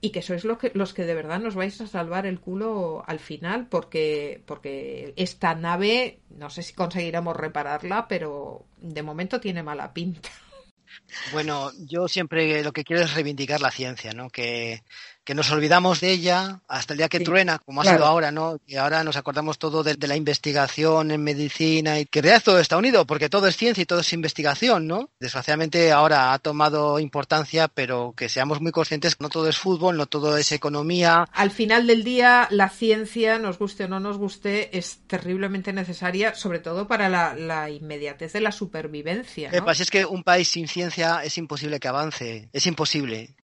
y 0.00 0.10
que 0.10 0.22
sois 0.22 0.44
los 0.44 0.58
que, 0.58 0.72
los 0.74 0.94
que 0.94 1.04
de 1.04 1.14
verdad 1.14 1.40
nos 1.40 1.54
vais 1.54 1.80
a 1.80 1.86
salvar 1.86 2.26
el 2.26 2.40
culo 2.40 3.02
al 3.06 3.18
final 3.18 3.66
porque, 3.66 4.42
porque 4.46 5.12
esta 5.16 5.54
nave, 5.54 6.20
no 6.30 6.48
sé 6.50 6.62
si 6.62 6.72
conseguiremos 6.72 7.36
repararla, 7.36 8.08
pero 8.08 8.64
de 8.78 9.02
momento 9.02 9.40
tiene 9.40 9.62
mala 9.62 9.92
pinta. 9.92 10.30
Bueno, 11.32 11.70
yo 11.78 12.08
siempre 12.08 12.62
lo 12.64 12.72
que 12.72 12.84
quiero 12.84 13.02
es 13.02 13.14
reivindicar 13.14 13.60
la 13.60 13.70
ciencia, 13.70 14.12
¿no? 14.12 14.30
Que, 14.30 14.82
que 15.30 15.34
nos 15.36 15.52
olvidamos 15.52 16.00
de 16.00 16.10
ella 16.10 16.58
hasta 16.66 16.92
el 16.92 16.98
día 16.98 17.08
que 17.08 17.18
Sí, 17.18 17.24
truena, 17.24 17.60
como 17.60 17.82
ha 17.82 17.84
sido 17.84 18.04
ahora, 18.04 18.32
¿no? 18.32 18.58
Y 18.66 18.74
ahora 18.74 19.04
nos 19.04 19.14
acordamos 19.14 19.60
todo 19.60 19.84
de, 19.84 19.94
de 19.94 20.08
la 20.08 20.16
investigación 20.16 21.12
en 21.12 21.22
medicina 21.22 22.00
y 22.00 22.06
que 22.06 22.18
en 22.18 22.24
realidad 22.24 22.42
todo 22.44 22.58
está 22.58 22.76
unido, 22.76 23.06
porque 23.06 23.28
todo 23.28 23.46
es 23.46 23.56
ciencia 23.56 23.80
y 23.80 23.86
todo 23.86 24.00
es 24.00 24.12
investigación, 24.12 24.88
¿no? 24.88 25.08
Desgraciadamente 25.20 25.92
ahora 25.92 26.32
ha 26.32 26.40
tomado 26.40 26.98
importancia, 26.98 27.68
pero 27.68 28.12
que 28.16 28.28
seamos 28.28 28.60
muy 28.60 28.72
conscientes 28.72 29.14
que 29.14 29.22
no 29.22 29.28
todo 29.28 29.48
es 29.48 29.56
fútbol, 29.56 29.96
no 29.96 30.06
todo 30.06 30.36
es 30.36 30.50
economía. 30.50 31.28
Al 31.32 31.52
final 31.52 31.86
del 31.86 32.02
día, 32.02 32.48
la 32.50 32.68
ciencia, 32.68 33.38
nos 33.38 33.56
guste 33.56 33.84
o 33.84 33.88
no 33.88 34.00
nos 34.00 34.18
guste, 34.18 34.76
es 34.76 34.98
terriblemente 35.06 35.72
necesaria, 35.72 36.34
sobre 36.34 36.58
todo 36.58 36.88
para 36.88 37.08
la, 37.08 37.36
la 37.36 37.70
inmediatez 37.70 38.32
de 38.32 38.40
la 38.40 38.50
supervivencia. 38.50 39.52
¿no? 39.52 39.58
Epa, 39.58 39.76
si 39.76 39.84
es 39.84 39.92
que 39.92 40.04
un 40.04 40.24
país 40.24 40.48
sin 40.48 40.66
ciencia 40.66 41.22
es 41.22 41.38
imposible 41.38 41.78
que 41.78 41.86
avance, 41.86 42.48
es 42.52 42.66
imposible. 42.66 43.36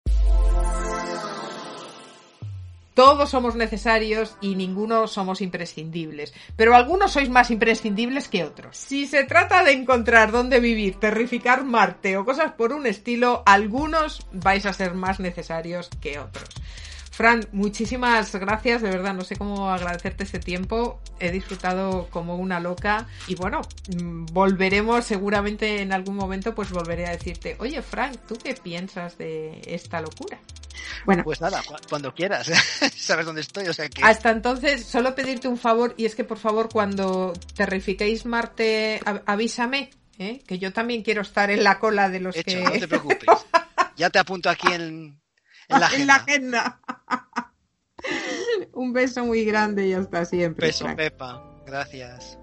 Todos 2.97 3.29
somos 3.29 3.57
necesarios 3.57 4.39
y 4.41 4.55
ninguno 4.55 5.07
somos 5.07 5.43
imprescindibles, 5.43 6.33
pero 6.57 6.75
algunos 6.75 7.13
sois 7.13 7.29
más 7.29 7.51
imprescindibles 7.51 8.27
que 8.27 8.43
otros. 8.43 8.79
Si 8.79 9.07
se 9.07 9.25
trata 9.25 9.63
de 9.63 9.73
encontrar 9.73 10.33
dónde 10.33 10.61
vivir, 10.61 10.99
terrificar 10.99 11.63
Marte 11.63 12.17
o 12.17 12.25
cosas 12.25 12.53
por 12.53 12.73
un 12.73 12.87
estilo, 12.87 13.43
algunos 13.45 14.27
vais 14.33 14.65
a 14.65 14.73
ser 14.73 14.95
más 14.95 15.21
necesarios 15.21 15.91
que 16.01 16.19
otros. 16.19 16.49
Fran, 17.11 17.47
muchísimas 17.53 18.35
gracias, 18.35 18.81
de 18.81 18.89
verdad, 18.89 19.13
no 19.13 19.25
sé 19.25 19.37
cómo 19.37 19.69
agradecerte 19.69 20.25
este 20.25 20.39
tiempo, 20.39 20.99
he 21.21 21.31
disfrutado 21.31 22.09
como 22.09 22.37
una 22.37 22.61
loca 22.61 23.09
y 23.29 23.35
bueno, 23.35 23.61
mm, 23.95 24.25
volveremos 24.33 25.05
seguramente 25.05 25.83
en 25.83 25.93
algún 25.93 26.17
momento, 26.17 26.55
pues 26.55 26.71
volveré 26.71 27.05
a 27.05 27.11
decirte, 27.11 27.57
oye 27.59 27.83
Frank, 27.83 28.17
¿tú 28.27 28.39
qué 28.43 28.55
piensas 28.55 29.19
de 29.19 29.61
esta 29.67 30.01
locura? 30.01 30.39
Bueno, 31.05 31.23
Pues 31.25 31.41
nada, 31.41 31.63
cu- 31.63 31.75
cuando 31.89 32.15
quieras, 32.15 32.51
sabes 32.97 33.27
dónde 33.27 33.41
estoy, 33.43 33.67
o 33.69 33.73
sea 33.75 33.89
que... 33.89 34.03
hasta 34.03 34.31
entonces, 34.31 34.85
solo 34.85 35.15
pedirte 35.15 35.49
un 35.49 35.59
favor, 35.59 35.95
y 35.97 36.05
es 36.07 36.15
que 36.15 36.25
por 36.25 36.39
favor, 36.39 36.69
cuando 36.73 37.33
terrifiquéis 37.55 38.27
Marte, 38.27 39.01
avísame, 39.27 39.91
¿eh? 40.19 40.43
que 40.47 40.59
yo 40.59 40.73
también 40.73 41.03
quiero 41.03 41.23
estar 41.23 41.51
en 41.51 41.63
la 41.65 41.79
cola 41.79 42.09
de 42.09 42.21
los 42.21 42.37
Hecho, 42.37 42.45
que. 42.59 42.65
no 42.65 42.71
te 42.73 42.89
preocupes. 42.89 43.29
Ya 43.97 44.11
te 44.11 44.19
apunto 44.19 44.51
aquí 44.51 44.67
en, 44.73 45.21
en 45.69 45.81
la 45.81 45.89
en 45.95 46.07
la 46.07 46.15
agenda. 46.17 46.17
agenda. 46.17 46.81
un 48.73 48.93
beso 48.93 49.25
muy 49.25 49.45
grande 49.45 49.87
y 49.89 49.93
hasta 49.95 50.25
siempre. 50.25 50.67
Beso, 50.69 50.85
Frank. 50.85 50.97
Pepa. 50.99 51.43
Gracias. 51.67 52.39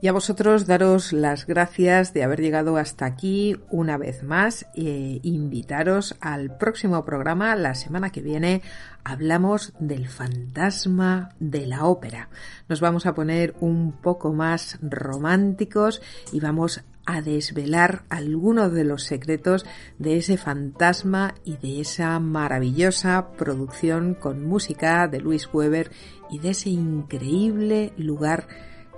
Y 0.00 0.06
a 0.06 0.12
vosotros 0.12 0.66
daros 0.68 1.12
las 1.12 1.44
gracias 1.44 2.14
de 2.14 2.22
haber 2.22 2.40
llegado 2.40 2.76
hasta 2.76 3.04
aquí 3.04 3.56
una 3.68 3.98
vez 3.98 4.22
más 4.22 4.66
e 4.76 5.18
invitaros 5.24 6.14
al 6.20 6.56
próximo 6.56 7.04
programa. 7.04 7.56
La 7.56 7.74
semana 7.74 8.10
que 8.10 8.22
viene 8.22 8.62
hablamos 9.02 9.72
del 9.80 10.06
fantasma 10.06 11.30
de 11.40 11.66
la 11.66 11.84
ópera. 11.84 12.28
Nos 12.68 12.80
vamos 12.80 13.06
a 13.06 13.14
poner 13.14 13.56
un 13.58 13.90
poco 13.90 14.32
más 14.32 14.78
románticos 14.82 16.00
y 16.32 16.38
vamos 16.38 16.84
a 17.04 17.20
desvelar 17.20 18.04
algunos 18.08 18.72
de 18.72 18.84
los 18.84 19.02
secretos 19.02 19.66
de 19.98 20.18
ese 20.18 20.36
fantasma 20.36 21.34
y 21.42 21.56
de 21.56 21.80
esa 21.80 22.20
maravillosa 22.20 23.30
producción 23.36 24.14
con 24.14 24.46
música 24.46 25.08
de 25.08 25.18
Luis 25.18 25.48
Weber 25.52 25.90
y 26.30 26.38
de 26.38 26.50
ese 26.50 26.70
increíble 26.70 27.94
lugar 27.96 28.46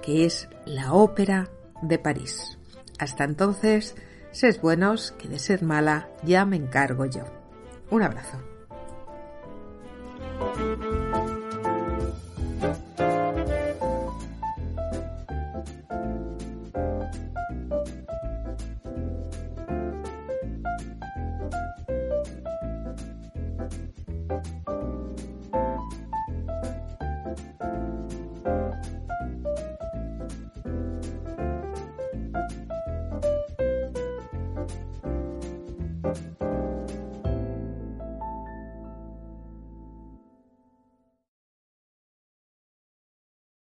que 0.02 0.24
es 0.24 0.48
la 0.64 0.92
Ópera 0.92 1.50
de 1.82 1.98
París. 1.98 2.58
Hasta 2.98 3.24
entonces, 3.24 3.94
sed 4.32 4.60
buenos, 4.60 5.12
que 5.12 5.28
de 5.28 5.38
ser 5.38 5.62
mala 5.62 6.08
ya 6.22 6.44
me 6.44 6.56
encargo 6.56 7.06
yo. 7.06 7.24
Un 7.90 8.02
abrazo. 8.02 8.38